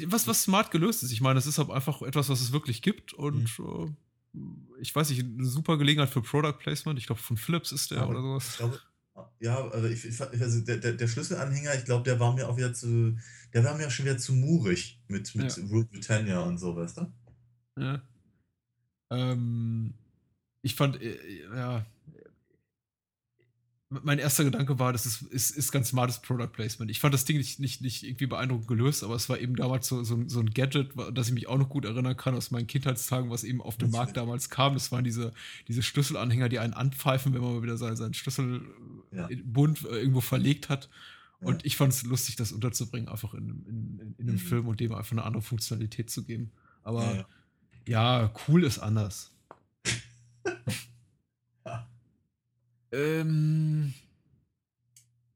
Was, 0.08 0.28
was 0.28 0.44
smart 0.44 0.72
gelöst 0.72 1.04
ist. 1.04 1.12
Ich 1.14 1.22
meine, 1.22 1.40
es 1.40 1.46
ist 1.48 1.58
halt 1.58 1.70
einfach 1.70 2.02
etwas, 2.02 2.28
was 2.28 2.42
es 2.42 2.52
wirklich 2.52 2.82
gibt 2.82 3.14
und 3.14 3.58
Mhm. 3.58 3.96
äh, 4.36 4.82
ich 4.82 4.94
weiß 4.94 5.10
nicht, 5.10 5.24
eine 5.24 5.46
super 5.46 5.78
Gelegenheit 5.78 6.10
für 6.10 6.22
Product 6.22 6.58
Placement. 6.60 7.00
Ich 7.00 7.06
glaube, 7.08 7.22
von 7.22 7.38
Philips 7.38 7.72
ist 7.72 7.90
der 7.92 8.00
Ja, 8.00 8.06
oder 8.08 8.20
Ich 8.20 8.24
sowas. 8.26 8.58
glaube, 8.58 8.80
ja, 9.40 9.68
also, 9.70 9.88
ich, 9.88 10.06
ich, 10.06 10.22
also 10.22 10.62
der, 10.62 10.78
der, 10.78 10.94
der 10.94 11.08
Schlüsselanhänger, 11.08 11.76
ich 11.76 11.86
glaube, 11.86 12.04
der 12.04 12.20
war 12.20 12.34
mir 12.34 12.48
auch 12.48 12.58
wieder 12.58 12.74
zu, 12.74 13.18
der 13.54 13.64
war 13.64 13.76
mir 13.76 13.90
schon 13.90 14.06
wieder 14.06 14.18
zu 14.18 14.34
murig 14.34 15.02
mit, 15.08 15.34
mit 15.36 15.56
Ja. 15.56 15.64
Rule 15.66 15.86
Britannia 15.86 16.40
und 16.42 16.58
so, 16.58 16.76
weißt 16.76 16.98
du? 16.98 17.12
Ja. 17.78 18.02
Ähm, 19.12 19.94
ich 20.62 20.76
fand, 20.76 21.02
äh, 21.02 21.18
ja, 21.56 21.86
mein 23.90 24.20
erster 24.20 24.44
Gedanke 24.44 24.78
war, 24.78 24.94
das 24.94 25.08
ist, 25.08 25.24
ist, 25.24 25.50
ist 25.52 25.72
ganz 25.72 25.90
smartes 25.90 26.22
Product 26.22 26.50
Placement. 26.54 26.92
Ich 26.92 27.00
fand 27.00 27.12
das 27.14 27.26
Ding 27.26 27.38
nicht, 27.38 27.60
nicht, 27.60 27.82
nicht 27.82 28.04
irgendwie 28.04 28.28
beeindruckend 28.28 28.68
gelöst, 28.68 29.04
aber 29.04 29.16
es 29.16 29.30
war 29.30 29.40
eben 29.40 29.56
damals 29.56 29.88
so, 29.88 30.04
so, 30.04 30.22
so 30.28 30.40
ein 30.42 30.52
Gadget, 30.52 30.92
das 31.14 31.28
ich 31.28 31.34
mich 31.34 31.48
auch 31.48 31.58
noch 31.58 31.70
gut 31.70 31.86
erinnern 31.86 32.16
kann 32.16 32.36
aus 32.36 32.52
meinen 32.52 32.68
Kindheitstagen, 32.68 33.32
was 33.32 33.44
eben 33.44 33.62
auf 33.62 33.78
den 33.78 33.90
Markt 33.90 34.16
damals 34.16 34.52
kam. 34.52 34.76
Das 34.76 34.92
waren 34.92 35.04
diese, 35.04 35.34
diese 35.68 35.82
Schlüsselanhänger, 35.82 36.50
die 36.50 36.60
einen 36.60 36.74
anpfeifen, 36.74 37.34
wenn 37.34 37.42
man 37.42 37.56
mal 37.56 37.64
wieder 37.64 37.78
seinen, 37.78 37.96
seinen 37.96 38.14
Schlüssel 38.14 38.62
Ja. 39.12 39.28
äh, 39.28 39.34
äh, 39.34 39.98
irgendwo 40.00 40.22
verlegt 40.22 40.70
hat. 40.70 40.88
Und 41.42 41.62
Ja. 41.62 41.66
ich 41.66 41.76
fand 41.76 41.92
es 41.92 42.04
lustig, 42.04 42.36
das 42.36 42.52
unterzubringen, 42.52 43.10
einfach 43.10 43.34
in, 43.34 43.64
in, 43.68 44.00
in, 44.00 44.16
in 44.20 44.28
einem 44.28 44.36
Mhm. 44.36 44.40
Film 44.40 44.68
und 44.68 44.80
dem 44.82 44.94
einfach 44.94 45.14
eine 45.14 45.24
andere 45.24 45.42
Funktionalität 45.42 46.12
zu 46.12 46.24
geben. 46.26 46.52
Aber 46.84 47.16
ja. 47.16 47.26
ja, 47.88 48.34
cool 48.48 48.64
ist 48.66 48.78
anders. 48.78 49.32
Ähm, 52.92 53.94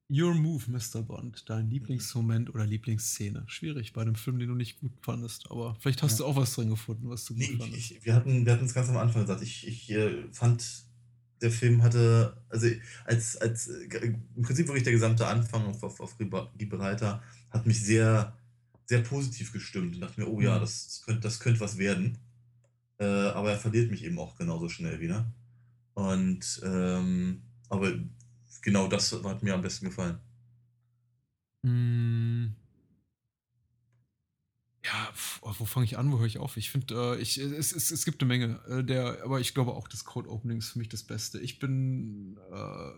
your 0.09 0.33
Move, 0.35 0.63
Mr. 0.69 1.01
Bond. 1.01 1.43
Dein 1.49 1.69
Lieblingsmoment 1.69 2.49
oder 2.53 2.65
Lieblingsszene. 2.65 3.43
Schwierig 3.47 3.93
bei 3.93 4.01
einem 4.01 4.15
Film, 4.15 4.39
den 4.39 4.49
du 4.49 4.55
nicht 4.55 4.79
gut 4.79 4.91
fandest. 5.01 5.49
Aber 5.51 5.75
vielleicht 5.79 6.03
hast 6.03 6.19
Ja. 6.19 6.25
du 6.25 6.31
auch 6.31 6.35
was 6.35 6.53
drin 6.53 6.69
gefunden, 6.69 7.09
was 7.09 7.25
du 7.25 7.33
gut 7.33 7.41
Nee, 7.41 7.49
ich, 7.53 7.57
fandest. 7.57 7.91
ich, 7.91 8.05
wir 8.05 8.13
hatten 8.15 8.45
wir 8.45 8.53
hatten 8.53 8.65
es 8.65 8.73
ganz 8.73 8.89
am 8.89 8.97
Anfang 8.97 9.21
gesagt. 9.21 9.41
Ich, 9.41 9.67
ich 9.67 9.89
äh, 9.91 10.23
fand, 10.31 10.63
der 11.41 11.51
Film 11.51 11.83
hatte, 11.83 12.37
also 12.49 12.67
als, 13.05 13.37
als 13.37 13.67
äh, 13.67 14.13
im 14.35 14.41
Prinzip 14.43 14.67
wirklich 14.67 14.83
der 14.83 14.93
gesamte 14.93 15.27
Anfang 15.27 15.65
auf, 15.65 15.83
auf, 15.83 15.99
auf 15.99 16.17
Gibraltar 16.17 17.21
hat 17.49 17.65
mich 17.65 17.81
sehr, 17.83 18.37
sehr 18.85 19.01
positiv 19.01 19.51
gestimmt. 19.51 19.95
Und 19.95 20.01
dachte 20.01 20.21
mir, 20.21 20.27
oh 20.27 20.41
ja, 20.41 20.55
Mhm. 20.57 20.61
das 20.61 21.01
könnte 21.05 21.21
das 21.21 21.39
könnt 21.39 21.59
was 21.59 21.77
werden. 21.77 22.17
Äh, 22.99 23.05
aber 23.05 23.51
er 23.51 23.57
verliert 23.57 23.89
mich 23.91 24.03
eben 24.03 24.19
auch 24.19 24.35
genauso 24.37 24.69
schnell 24.69 24.99
wieder. 25.01 25.25
Und 25.93 26.61
ähm, 26.63 27.41
aber 27.69 27.93
genau 28.61 28.87
das 28.87 29.11
hat 29.11 29.43
mir 29.43 29.53
am 29.53 29.61
besten 29.61 29.85
gefallen. 29.85 30.19
Mm. 31.63 32.55
Ja, 34.85 35.13
oh, 35.41 35.53
wo 35.59 35.65
fange 35.65 35.85
ich 35.85 35.97
an, 35.97 36.11
wo 36.11 36.19
höre 36.19 36.25
ich 36.25 36.39
auf? 36.39 36.57
Ich 36.57 36.69
finde, 36.69 37.15
äh, 37.15 37.21
ich, 37.21 37.37
es, 37.37 37.71
es, 37.71 37.89
es 37.89 38.03
gibt 38.03 38.21
eine 38.21 38.27
Menge, 38.27 38.59
äh, 38.67 38.83
der, 38.83 39.23
aber 39.23 39.39
ich 39.39 39.53
glaube 39.53 39.71
auch, 39.71 39.87
das 39.87 40.03
Code 40.03 40.29
Opening 40.29 40.57
ist 40.57 40.71
für 40.71 40.79
mich 40.79 40.89
das 40.89 41.03
Beste. 41.03 41.39
Ich 41.39 41.57
bin 41.59 42.37
äh, 42.51 42.91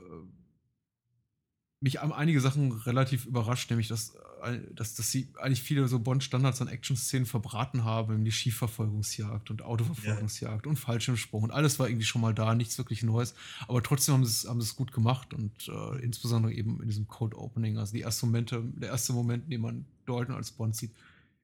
mich 1.86 2.02
haben 2.02 2.12
einige 2.12 2.42
Sachen 2.42 2.72
relativ 2.72 3.28
überrascht, 3.28 3.70
nämlich 3.70 3.88
dass, 3.88 4.16
äh, 4.44 4.58
dass, 4.74 4.96
dass 4.96 5.12
sie 5.12 5.28
eigentlich 5.40 5.62
viele 5.62 5.88
so 5.88 6.00
Bond-Standards 6.00 6.60
an 6.60 6.68
Action-Szenen 6.68 7.28
verbraten 7.28 7.84
haben, 7.84 8.26
die 8.26 8.32
Schiefverfolgungsjagd 8.32 9.52
und 9.52 9.62
Autoverfolgungsjagd 9.62 10.66
und 10.66 10.78
Fallschirmsprung 10.78 11.44
und 11.44 11.52
alles 11.52 11.78
war 11.78 11.88
irgendwie 11.88 12.08
schon 12.08 12.22
mal 12.22 12.34
da, 12.34 12.56
nichts 12.56 12.80
wirklich 12.80 13.04
Neues, 13.04 13.36
aber 13.68 13.84
trotzdem 13.84 14.16
haben 14.16 14.26
sie 14.26 14.32
es, 14.32 14.50
haben 14.50 14.66
gut 14.76 14.94
gemacht 14.94 15.36
und 15.36 15.52
äh, 15.68 16.04
insbesondere 16.04 16.54
eben 16.54 16.82
in 16.82 16.88
diesem 16.88 17.08
Code-Opening, 17.08 17.78
also 17.78 17.94
die 17.94 18.02
ersten 18.02 18.26
Momente, 18.26 18.64
der 18.78 18.90
erste 18.90 19.14
Moment, 19.14 19.52
dem 19.52 19.62
man 19.62 19.86
Dalton 20.08 20.36
als 20.36 20.50
Bond 20.50 20.76
sieht, 20.76 20.92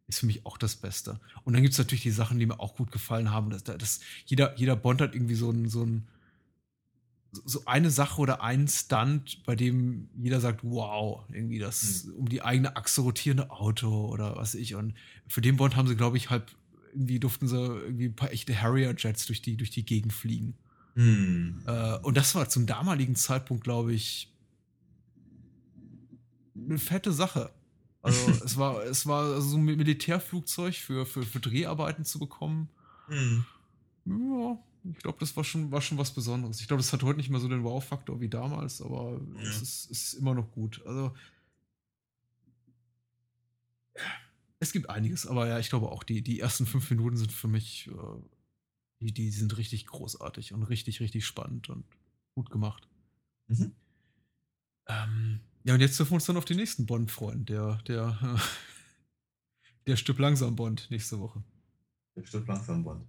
ist 0.07 0.21
für 0.21 0.25
mich 0.25 0.43
auch 0.43 0.57
das 0.57 0.75
Beste. 0.75 1.19
Und 1.43 1.53
dann 1.53 1.61
gibt 1.61 1.73
es 1.73 1.77
natürlich 1.77 2.01
die 2.01 2.09
Sachen, 2.09 2.39
die 2.39 2.47
mir 2.47 2.59
auch 2.59 2.75
gut 2.75 2.91
gefallen 2.91 3.31
haben. 3.31 3.49
Dass, 3.51 3.63
dass 3.63 4.01
jeder, 4.25 4.57
jeder 4.57 4.75
Bond 4.75 5.01
hat 5.01 5.15
irgendwie 5.15 5.35
so 5.35 5.51
ein, 5.51 5.69
so 5.69 5.83
ein 5.83 6.07
so 7.31 7.63
eine 7.65 7.91
Sache 7.91 8.19
oder 8.19 8.41
einen 8.41 8.67
Stunt, 8.67 9.43
bei 9.45 9.55
dem 9.55 10.09
jeder 10.17 10.41
sagt, 10.41 10.61
wow, 10.63 11.23
irgendwie 11.31 11.59
das 11.59 12.07
um 12.17 12.27
die 12.27 12.41
eigene 12.41 12.75
Achse 12.75 13.01
rotierende 13.01 13.51
Auto 13.51 14.07
oder 14.07 14.35
was 14.35 14.53
ich. 14.53 14.75
Und 14.75 14.95
für 15.27 15.41
den 15.41 15.55
Bond 15.55 15.75
haben 15.75 15.87
sie, 15.87 15.95
glaube 15.95 16.17
ich, 16.17 16.29
halt 16.29 16.55
irgendwie 16.93 17.19
durften 17.19 17.47
sie 17.47 17.57
irgendwie 17.57 18.05
ein 18.05 18.15
paar 18.15 18.31
echte 18.31 18.59
Harrier-Jets 18.59 19.25
durch 19.27 19.41
die, 19.41 19.55
durch 19.55 19.69
die 19.69 19.85
Gegend 19.85 20.11
fliegen. 20.11 20.55
Hm. 20.95 21.61
Äh, 21.65 21.97
und 21.99 22.17
das 22.17 22.35
war 22.35 22.49
zum 22.49 22.65
damaligen 22.65 23.15
Zeitpunkt, 23.15 23.63
glaube 23.63 23.93
ich, 23.93 24.33
eine 26.55 26.77
fette 26.77 27.13
Sache. 27.13 27.51
Also 28.01 28.29
es 28.45 28.57
war, 28.57 28.83
es 28.83 29.05
war 29.05 29.41
so 29.41 29.57
ein 29.57 29.63
Militärflugzeug 29.63 30.75
für, 30.75 31.05
für, 31.05 31.23
für 31.23 31.39
Dreharbeiten 31.39 32.03
zu 32.03 32.19
bekommen. 32.19 32.67
Hm. 33.07 33.45
Ja, 34.05 34.59
ich 34.83 34.97
glaube, 34.99 35.19
das 35.19 35.35
war 35.37 35.43
schon, 35.43 35.71
war 35.71 35.81
schon 35.81 35.97
was 35.97 36.11
Besonderes. 36.13 36.59
Ich 36.59 36.67
glaube, 36.67 36.81
das 36.81 36.91
hat 36.93 37.03
heute 37.03 37.17
nicht 37.17 37.29
mehr 37.29 37.39
so 37.39 37.47
den 37.47 37.63
Wow-Faktor 37.63 38.19
wie 38.19 38.29
damals, 38.29 38.81
aber 38.81 39.19
Ja. 39.35 39.41
es 39.41 39.61
ist, 39.61 39.91
ist 39.91 40.13
immer 40.15 40.33
noch 40.33 40.51
gut. 40.51 40.81
Also 40.85 41.13
es 44.59 44.71
gibt 44.71 44.89
einiges, 44.89 45.25
aber 45.27 45.47
ja, 45.47 45.59
ich 45.59 45.69
glaube 45.69 45.89
auch, 45.91 46.03
die, 46.03 46.21
die 46.21 46.39
ersten 46.39 46.65
fünf 46.65 46.89
Minuten 46.89 47.17
sind 47.17 47.31
für 47.31 47.47
mich, 47.47 47.87
äh, 47.87 48.21
die, 49.01 49.11
die 49.13 49.31
sind 49.31 49.57
richtig 49.57 49.87
großartig 49.87 50.53
und 50.53 50.63
richtig, 50.63 50.99
richtig 50.99 51.25
spannend 51.25 51.69
und 51.69 51.85
gut 52.35 52.49
gemacht. 52.49 52.87
Mhm. 53.47 53.71
Ähm, 54.87 55.39
ja, 55.63 55.73
und 55.75 55.81
jetzt 55.81 55.97
dürfen 55.99 56.11
wir 56.11 56.15
uns 56.15 56.25
dann 56.25 56.37
auf 56.37 56.45
den 56.45 56.57
nächsten 56.57 56.85
Bond 56.85 57.11
freuen, 57.11 57.45
der, 57.45 57.77
der, 57.87 58.17
äh, 58.21 58.39
der 59.87 59.95
Stück 59.95 60.19
langsam 60.19 60.55
Bond 60.55 60.89
nächste 60.89 61.19
Woche. 61.19 61.43
Der 62.15 62.25
stirbt 62.25 62.47
langsam 62.47 62.83
Bond. 62.83 63.07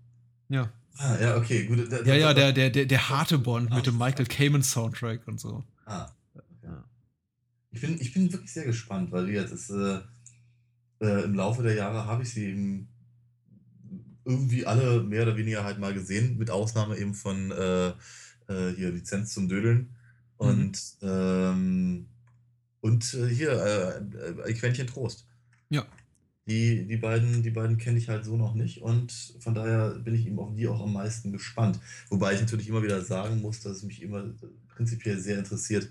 Ja. 0.52 0.70
Ah, 0.98 1.16
ja, 1.20 1.36
okay, 1.36 1.64
gut. 1.66 1.90
Da- 1.90 2.02
Ja, 2.02 2.14
ja, 2.14 2.34
der, 2.34 2.52
der, 2.52 2.68
der, 2.70 2.84
der 2.84 3.08
harte 3.08 3.38
Bond 3.38 3.70
mit 3.74 3.86
dem 3.86 3.96
Michael 3.96 4.26
Kamen 4.26 4.62
Soundtrack 4.62 5.26
und 5.26 5.40
so. 5.40 5.64
Ah. 5.86 6.10
Ja. 6.62 6.84
Ich 7.70 7.80
bin, 7.80 7.98
ich 7.98 8.12
bin 8.12 8.30
wirklich 8.30 8.52
sehr 8.52 8.64
gespannt, 8.66 9.10
weil 9.10 9.26
wie 9.28 9.32
jetzt 9.32 9.52
ist, 9.52 9.70
äh, 9.70 10.00
äh, 11.00 11.24
im 11.24 11.34
Laufe 11.34 11.62
der 11.62 11.74
Jahre 11.74 12.04
habe 12.06 12.22
ich 12.22 12.30
sie 12.34 12.44
eben 12.50 12.88
irgendwie 14.24 14.66
alle 14.66 15.02
mehr 15.02 15.22
oder 15.22 15.36
weniger 15.36 15.64
halt 15.64 15.78
mal 15.78 15.94
gesehen, 15.94 16.36
mit 16.38 16.50
Ausnahme 16.50 16.96
eben 16.98 17.14
von 17.14 17.50
äh, 17.50 17.88
äh, 17.88 18.74
hier 18.76 18.90
Lizenz 18.92 19.32
zum 19.32 19.48
Dödeln 19.48 19.96
und, 20.36 20.78
ähm, 21.02 22.06
und 22.80 23.14
äh, 23.14 23.28
hier 23.28 23.50
äh, 23.50 24.50
äh, 24.50 24.52
Quäntchen 24.54 24.86
Trost. 24.86 25.26
Ja. 25.70 25.86
Die, 26.48 26.86
die 26.88 26.96
beiden, 26.96 27.42
die 27.44 27.50
beiden 27.50 27.78
kenne 27.78 27.98
ich 27.98 28.08
halt 28.08 28.24
so 28.24 28.36
noch 28.36 28.54
nicht 28.54 28.82
und 28.82 29.12
von 29.38 29.54
daher 29.54 29.90
bin 30.00 30.14
ich 30.14 30.26
eben 30.26 30.40
auf 30.40 30.54
die 30.56 30.66
auch 30.66 30.80
am 30.82 30.92
meisten 30.92 31.30
gespannt. 31.30 31.78
Wobei 32.08 32.34
ich 32.34 32.40
natürlich 32.40 32.68
immer 32.68 32.82
wieder 32.82 33.00
sagen 33.04 33.40
muss, 33.40 33.60
dass 33.60 33.76
es 33.78 33.82
mich 33.84 34.02
immer 34.02 34.24
prinzipiell 34.68 35.20
sehr 35.20 35.38
interessiert, 35.38 35.88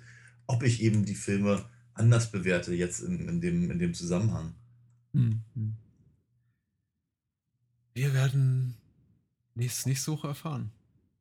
ob 0.48 0.64
ich 0.64 0.82
eben 0.82 1.06
die 1.06 1.16
Filme 1.16 1.64
anders 1.94 2.32
bewerte 2.32 2.74
jetzt 2.74 3.00
in, 3.00 3.30
in, 3.30 3.40
dem, 3.40 3.72
in 3.72 3.80
dem 3.80 3.94
Zusammenhang. 3.94 4.54
Hm, 5.14 5.42
hm. 5.56 5.76
Wir 7.94 8.14
werden 8.14 8.76
nächste, 9.56 9.90
nächste 9.90 10.12
Woche 10.12 10.28
erfahren, 10.30 10.72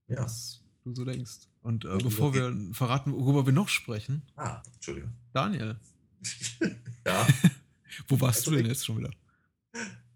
Ja. 0.09 0.25
was 0.25 0.61
du 0.85 0.95
so 0.95 1.05
denkst. 1.05 1.49
Und 1.63 1.85
äh, 1.85 1.99
bevor 1.99 2.33
wir 2.35 2.57
verraten, 2.73 3.13
worüber 3.13 3.45
wir 3.47 3.53
noch 3.53 3.69
sprechen, 3.69 4.23
Ah, 4.37 4.63
Entschuldigung. 4.75 5.13
Daniel, 5.33 5.77
ja, 7.07 7.27
wo 8.09 8.21
warst 8.21 8.47
du 8.47 8.51
denn 8.53 8.61
Also 8.61 8.69
jetzt 8.71 8.87
schon 8.87 8.99
wieder? 8.99 9.11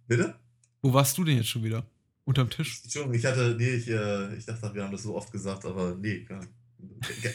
Bitte? 0.07 0.35
Wo 0.83 0.93
warst 0.93 1.17
du 1.17 1.25
denn 1.25 1.37
jetzt 1.37 1.49
schon 1.49 1.65
wieder? 1.65 1.87
Unterm 2.25 2.49
Tisch. 2.49 2.81
Entschuldigung, 2.83 3.15
ich 3.15 3.25
hatte, 3.27 3.55
nee, 3.59 3.71
ich, 3.71 3.89
äh, 3.89 4.35
ich 4.35 4.47
dachte, 4.47 4.75
wir 4.75 4.83
haben 4.83 4.93
das 4.93 5.03
so 5.03 5.15
oft 5.15 5.31
gesagt, 5.31 5.65
aber 5.65 5.95
nee, 5.97 6.25
gar, 6.25 6.45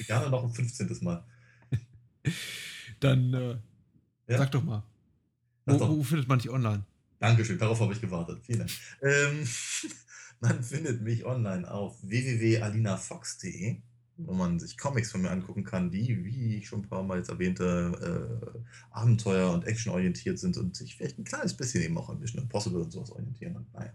gerne 0.07 0.29
noch 0.29 0.43
ein 0.43 0.51
15. 0.51 0.97
Mal. 1.01 1.23
Dann 2.99 3.33
äh, 3.33 3.57
ja? 4.27 4.37
sag 4.37 4.51
doch 4.51 4.63
mal. 4.63 4.83
Wo, 5.65 5.77
doch. 5.77 5.89
wo, 5.89 6.03
findet 6.03 6.27
man 6.27 6.39
dich 6.39 6.49
online? 6.49 6.83
Dankeschön, 7.19 7.59
darauf 7.59 7.79
habe 7.79 7.93
ich 7.93 8.01
gewartet. 8.01 8.39
Vielen 8.43 8.59
Dank. 8.59 8.71
Ähm, 9.01 9.47
man 10.39 10.63
findet 10.63 11.01
mich 11.01 11.25
online 11.25 11.69
auf 11.69 11.97
www.alinafox.de 12.01 13.81
wo 14.25 14.33
man 14.33 14.59
sich 14.59 14.77
Comics 14.77 15.11
von 15.11 15.21
mir 15.21 15.31
angucken 15.31 15.63
kann, 15.63 15.91
die, 15.91 16.25
wie 16.25 16.57
ich 16.57 16.67
schon 16.67 16.81
ein 16.81 16.89
paar 16.89 17.03
Mal 17.03 17.19
jetzt 17.19 17.29
erwähnte, 17.29 18.41
äh, 18.53 18.59
Abenteuer- 18.91 19.53
und 19.53 19.65
Action-orientiert 19.65 20.37
sind 20.37 20.57
und 20.57 20.75
sich 20.75 20.95
vielleicht 20.95 21.17
ein 21.19 21.23
kleines 21.23 21.53
bisschen 21.53 21.81
eben 21.83 21.97
auch 21.97 22.09
an 22.09 22.19
Mission 22.19 22.41
Impossible 22.41 22.81
und 22.81 22.91
sowas 22.91 23.11
orientieren. 23.11 23.65
Naja. 23.73 23.93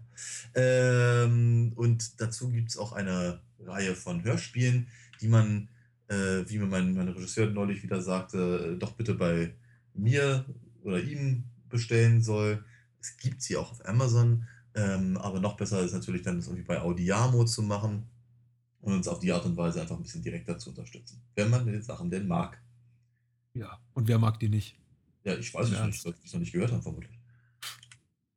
ähm, 0.55 1.73
und 1.75 2.19
dazu 2.19 2.49
gibt 2.49 2.69
es 2.69 2.77
auch 2.77 2.93
eine 2.93 3.39
Reihe 3.59 3.95
von 3.95 4.23
Hörspielen, 4.23 4.87
die 5.21 5.27
man, 5.27 5.69
äh, 6.07 6.43
wie 6.47 6.57
mir 6.57 6.67
mein, 6.67 6.93
mein 6.95 7.09
Regisseur 7.09 7.49
neulich 7.49 7.83
wieder 7.83 8.01
sagte, 8.01 8.73
äh, 8.73 8.79
doch 8.79 8.93
bitte 8.93 9.13
bei 9.13 9.53
mir 9.93 10.45
oder 10.81 11.01
ihm 11.01 11.43
bestellen 11.69 12.21
soll. 12.21 12.63
Es 12.99 13.17
gibt 13.17 13.41
sie 13.41 13.57
auch 13.57 13.71
auf 13.71 13.85
Amazon, 13.87 14.47
ähm, 14.73 15.17
aber 15.17 15.39
noch 15.39 15.55
besser 15.55 15.83
ist 15.83 15.93
natürlich 15.93 16.23
dann 16.23 16.37
das 16.37 16.47
irgendwie 16.47 16.65
bei 16.65 16.81
Audiamo 16.81 17.45
zu 17.45 17.61
machen 17.61 18.07
und 18.85 18.93
uns 18.93 19.07
auf 19.07 19.19
die 19.19 19.31
Art 19.31 19.45
und 19.45 19.57
Weise 19.57 19.81
einfach 19.81 19.95
ein 19.95 20.03
bisschen 20.03 20.21
direkter 20.21 20.57
zu 20.57 20.69
unterstützen. 20.69 21.21
Wenn 21.33 21.49
man 21.49 21.65
die 21.65 21.81
Sachen 21.81 22.09
denn 22.09 22.27
mag. 22.27 22.61
Ja, 23.53 23.79
und 23.93 24.07
wer 24.07 24.19
mag 24.19 24.39
die 24.39 24.49
nicht? 24.49 24.77
Ja, 25.23 25.35
ich 25.35 25.53
weiß 25.53 25.71
es 25.71 25.83
nicht, 25.83 26.05
weil 26.05 26.13
die 26.13 26.25
es 26.25 26.33
noch 26.33 26.39
nicht 26.39 26.53
gehört 26.53 26.71
haben, 26.71 26.83
vermutlich. 26.83 27.19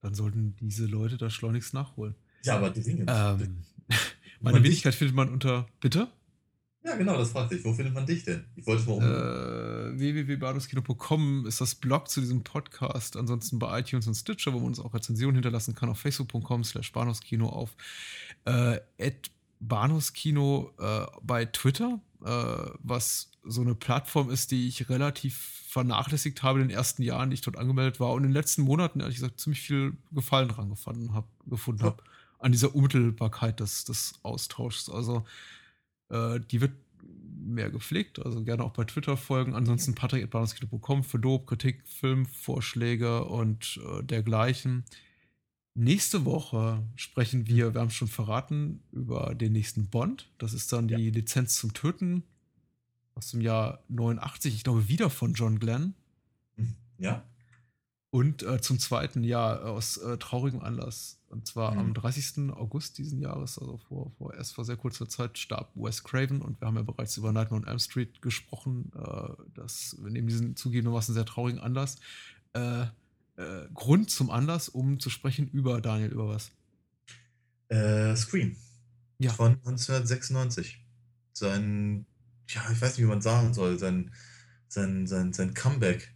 Dann 0.00 0.14
sollten 0.14 0.56
diese 0.56 0.86
Leute 0.86 1.18
das 1.18 1.34
schleunigst 1.34 1.74
nachholen. 1.74 2.14
Ja, 2.44 2.56
aber 2.56 2.70
die 2.70 2.82
Dinge. 2.82 3.04
Ähm, 3.08 3.64
meine 4.40 4.62
Wenigkeit 4.62 4.94
findet 4.94 5.14
man 5.14 5.28
unter. 5.28 5.68
Bitte? 5.80 6.08
Ja, 6.84 6.96
genau, 6.96 7.18
das 7.18 7.32
fragte 7.32 7.56
ich. 7.56 7.64
Wo 7.64 7.74
findet 7.74 7.92
man 7.92 8.06
dich 8.06 8.24
denn? 8.24 8.44
Ich 8.56 8.66
wollte 8.66 8.82
es 8.82 8.88
mal 8.88 8.94
um. 8.94 9.02
Äh, 9.02 9.98
www.baduskino.com 9.98 11.46
ist 11.46 11.60
das 11.60 11.74
Blog 11.74 12.08
zu 12.08 12.20
diesem 12.20 12.42
Podcast. 12.42 13.16
Ansonsten 13.16 13.58
bei 13.58 13.80
iTunes 13.80 14.06
und 14.06 14.14
Stitcher, 14.14 14.54
wo 14.54 14.58
man 14.58 14.68
uns 14.68 14.80
auch 14.80 14.94
Rezensionen 14.94 15.34
hinterlassen 15.34 15.74
kann. 15.74 15.90
Auf 15.90 15.98
facebook.com 15.98 16.64
slash 16.64 16.92
bahnhofskino 16.92 17.48
auf 17.50 17.76
äh, 18.46 18.78
Bahnhofskino 19.60 20.72
äh, 20.78 21.06
bei 21.22 21.44
Twitter, 21.46 22.00
äh, 22.24 22.70
was 22.80 23.30
so 23.44 23.60
eine 23.62 23.74
Plattform 23.74 24.30
ist, 24.30 24.50
die 24.50 24.68
ich 24.68 24.88
relativ 24.88 25.58
vernachlässigt 25.68 26.42
habe 26.42 26.60
in 26.60 26.68
den 26.68 26.76
ersten 26.76 27.02
Jahren, 27.02 27.30
die 27.30 27.34
ich 27.34 27.40
dort 27.40 27.56
angemeldet 27.56 28.00
war 28.00 28.12
und 28.12 28.24
in 28.24 28.30
den 28.30 28.34
letzten 28.34 28.62
Monaten, 28.62 29.00
ehrlich 29.00 29.16
gesagt, 29.16 29.40
ziemlich 29.40 29.60
viel 29.60 29.96
Gefallen 30.12 30.48
dran 30.48 30.70
gefunden 30.70 31.14
habe, 31.14 31.26
gefunden 31.46 31.84
ja. 31.84 31.96
an 32.38 32.52
dieser 32.52 32.74
Unmittelbarkeit 32.74 33.60
des, 33.60 33.84
des 33.84 34.18
Austauschs. 34.22 34.88
Also 34.88 35.24
äh, 36.10 36.40
die 36.40 36.60
wird 36.60 36.72
mehr 37.40 37.70
gepflegt, 37.70 38.24
also 38.24 38.42
gerne 38.42 38.64
auch 38.64 38.72
bei 38.72 38.84
Twitter 38.84 39.16
folgen. 39.16 39.54
Ansonsten 39.54 39.94
patrick.bahnhofskino.com 39.94 41.04
für 41.04 41.18
Lob, 41.18 41.46
Kritik, 41.46 41.82
Filmvorschläge 41.86 43.24
und 43.24 43.80
äh, 43.84 44.02
dergleichen. 44.02 44.84
Nächste 45.80 46.24
Woche 46.24 46.82
sprechen 46.96 47.46
wir, 47.46 47.72
wir 47.72 47.80
haben 47.80 47.86
es 47.86 47.94
schon 47.94 48.08
verraten, 48.08 48.82
über 48.90 49.36
den 49.36 49.52
nächsten 49.52 49.86
Bond. 49.86 50.28
Das 50.38 50.52
ist 50.52 50.72
dann 50.72 50.88
ja. 50.88 50.98
die 50.98 51.12
Lizenz 51.12 51.54
zum 51.54 51.72
Töten 51.72 52.24
aus 53.14 53.30
dem 53.30 53.40
Jahr 53.40 53.84
89, 53.86 54.56
ich 54.56 54.64
glaube 54.64 54.88
wieder 54.88 55.08
von 55.08 55.34
John 55.34 55.60
Glenn. 55.60 55.94
Mhm. 56.56 56.74
Ja. 56.98 57.22
Und 58.10 58.42
äh, 58.42 58.60
zum 58.60 58.80
zweiten 58.80 59.22
Jahr 59.22 59.66
aus 59.66 59.98
äh, 59.98 60.18
traurigem 60.18 60.62
Anlass. 60.62 61.20
Und 61.28 61.46
zwar 61.46 61.74
mhm. 61.74 61.78
am 61.78 61.94
30. 61.94 62.50
August 62.50 62.98
diesen 62.98 63.20
Jahres, 63.20 63.56
also 63.56 63.78
vor, 63.78 64.10
vor 64.18 64.34
erst 64.34 64.54
vor 64.56 64.64
sehr 64.64 64.76
kurzer 64.76 65.08
Zeit, 65.08 65.38
starb 65.38 65.70
Wes 65.76 66.02
Craven. 66.02 66.42
Und 66.42 66.60
wir 66.60 66.66
haben 66.66 66.74
ja 66.74 66.82
bereits 66.82 67.16
über 67.16 67.30
Nightmare 67.30 67.62
on 67.62 67.68
Elm 67.68 67.78
Street 67.78 68.20
gesprochen. 68.20 68.90
Äh, 68.96 69.28
das, 69.54 69.96
wir 70.02 70.10
nehmen 70.10 70.26
diesen 70.26 70.56
zugegebenermaßen 70.56 71.14
sehr 71.14 71.24
traurigen 71.24 71.60
Anlass. 71.60 72.00
Äh, 72.54 72.86
äh, 73.38 73.68
Grund 73.72 74.10
zum 74.10 74.30
Anlass, 74.30 74.68
um 74.68 74.98
zu 74.98 75.10
sprechen 75.10 75.48
über 75.48 75.80
Daniel, 75.80 76.10
über 76.10 76.28
was? 76.28 76.50
Äh, 77.68 78.16
Scream. 78.16 78.56
Ja. 79.18 79.32
Von 79.32 79.52
1996. 79.52 80.84
Sein, 81.32 82.06
ja, 82.48 82.68
ich 82.72 82.80
weiß 82.80 82.96
nicht, 82.96 83.04
wie 83.04 83.08
man 83.08 83.22
sagen 83.22 83.54
soll, 83.54 83.78
sein, 83.78 84.12
sein, 84.66 85.06
sein, 85.06 85.32
sein 85.32 85.54
Comeback. 85.54 86.12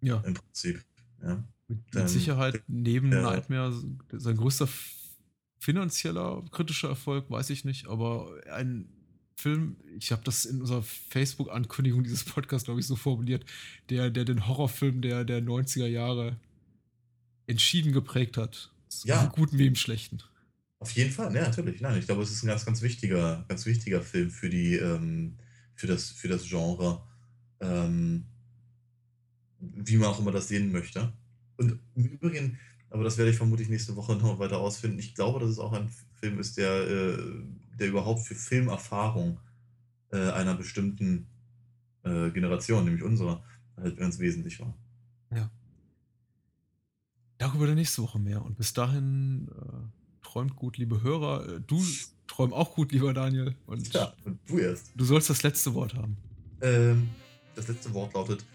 Ja. 0.00 0.18
Im 0.26 0.34
Prinzip. 0.34 0.84
Ja. 1.22 1.44
Mit, 1.68 1.94
mit 1.94 2.08
Sicherheit 2.08 2.62
neben 2.66 3.12
ja. 3.12 3.22
Nightmare 3.22 3.72
sein 4.12 4.36
größter 4.36 4.68
finanzieller, 5.60 6.44
kritischer 6.50 6.88
Erfolg, 6.88 7.30
weiß 7.30 7.50
ich 7.50 7.64
nicht, 7.64 7.86
aber 7.86 8.34
ein 8.52 8.88
Film, 9.36 9.76
ich 9.96 10.12
habe 10.12 10.22
das 10.24 10.44
in 10.44 10.60
unserer 10.60 10.82
Facebook-Ankündigung 10.82 12.02
dieses 12.02 12.24
Podcasts, 12.24 12.66
glaube 12.66 12.80
ich, 12.80 12.86
so 12.86 12.96
formuliert, 12.96 13.44
der, 13.90 14.10
der 14.10 14.24
den 14.24 14.46
Horrorfilm 14.46 15.00
der, 15.00 15.24
der 15.24 15.40
90er 15.40 15.86
Jahre 15.86 16.36
entschieden 17.46 17.92
geprägt 17.92 18.36
hat. 18.36 18.72
Ja. 19.04 19.24
Im 19.24 19.30
Guten 19.30 19.58
wie 19.58 19.66
im 19.66 19.74
Schlechten. 19.74 20.22
Auf 20.78 20.90
jeden 20.92 21.10
Fall, 21.10 21.34
ja, 21.34 21.42
natürlich. 21.42 21.80
Nein, 21.80 21.98
ich 21.98 22.06
glaube, 22.06 22.22
es 22.22 22.30
ist 22.30 22.42
ein 22.42 22.48
ganz, 22.48 22.64
ganz 22.64 22.82
wichtiger, 22.82 23.44
ganz 23.48 23.66
wichtiger 23.66 24.02
Film 24.02 24.30
für 24.30 24.50
die, 24.50 24.74
ähm, 24.76 25.36
für 25.74 25.86
das, 25.86 26.10
für 26.10 26.28
das 26.28 26.46
Genre. 26.48 27.02
Ähm, 27.60 28.26
wie 29.58 29.96
man 29.96 30.08
auch 30.08 30.20
immer 30.20 30.32
das 30.32 30.48
sehen 30.48 30.72
möchte. 30.72 31.12
Und 31.56 31.78
im 31.94 32.04
Übrigen, 32.04 32.58
aber 32.90 33.04
das 33.04 33.18
werde 33.18 33.30
ich 33.30 33.36
vermutlich 33.36 33.68
nächste 33.68 33.96
Woche 33.96 34.14
noch 34.16 34.38
weiter 34.38 34.58
ausfinden. 34.58 34.98
Ich 34.98 35.14
glaube, 35.14 35.40
dass 35.40 35.50
es 35.50 35.58
auch 35.58 35.72
ein 35.72 35.90
Film 36.20 36.38
ist, 36.38 36.56
der, 36.56 36.70
äh, 36.70 37.18
der 37.78 37.88
überhaupt 37.88 38.20
für 38.20 38.34
Filmerfahrung 38.34 39.40
äh, 40.12 40.30
einer 40.30 40.54
bestimmten 40.54 41.26
äh, 42.02 42.30
Generation, 42.30 42.84
nämlich 42.84 43.02
unserer, 43.02 43.42
halt 43.76 43.96
ganz 43.96 44.18
wesentlich 44.18 44.60
war. 44.60 44.76
Ja. 45.34 45.50
Darüber 47.44 47.66
dann 47.66 47.74
nächste 47.74 48.00
Woche 48.00 48.18
mehr. 48.18 48.42
Und 48.42 48.56
bis 48.56 48.72
dahin 48.72 49.48
äh, 49.48 50.24
träumt 50.26 50.56
gut, 50.56 50.78
liebe 50.78 51.02
Hörer. 51.02 51.46
Äh, 51.46 51.60
du 51.60 51.84
träum 52.26 52.54
auch 52.54 52.74
gut, 52.74 52.90
lieber 52.90 53.12
Daniel. 53.12 53.54
Und 53.66 53.92
ja, 53.92 54.14
und 54.24 54.38
du 54.46 54.56
erst. 54.56 54.92
Du 54.94 55.04
sollst 55.04 55.28
das 55.28 55.42
letzte 55.42 55.74
Wort 55.74 55.94
haben. 55.94 56.16
Ähm, 56.62 57.10
das 57.54 57.68
letzte 57.68 57.92
Wort 57.92 58.14
lautet. 58.14 58.46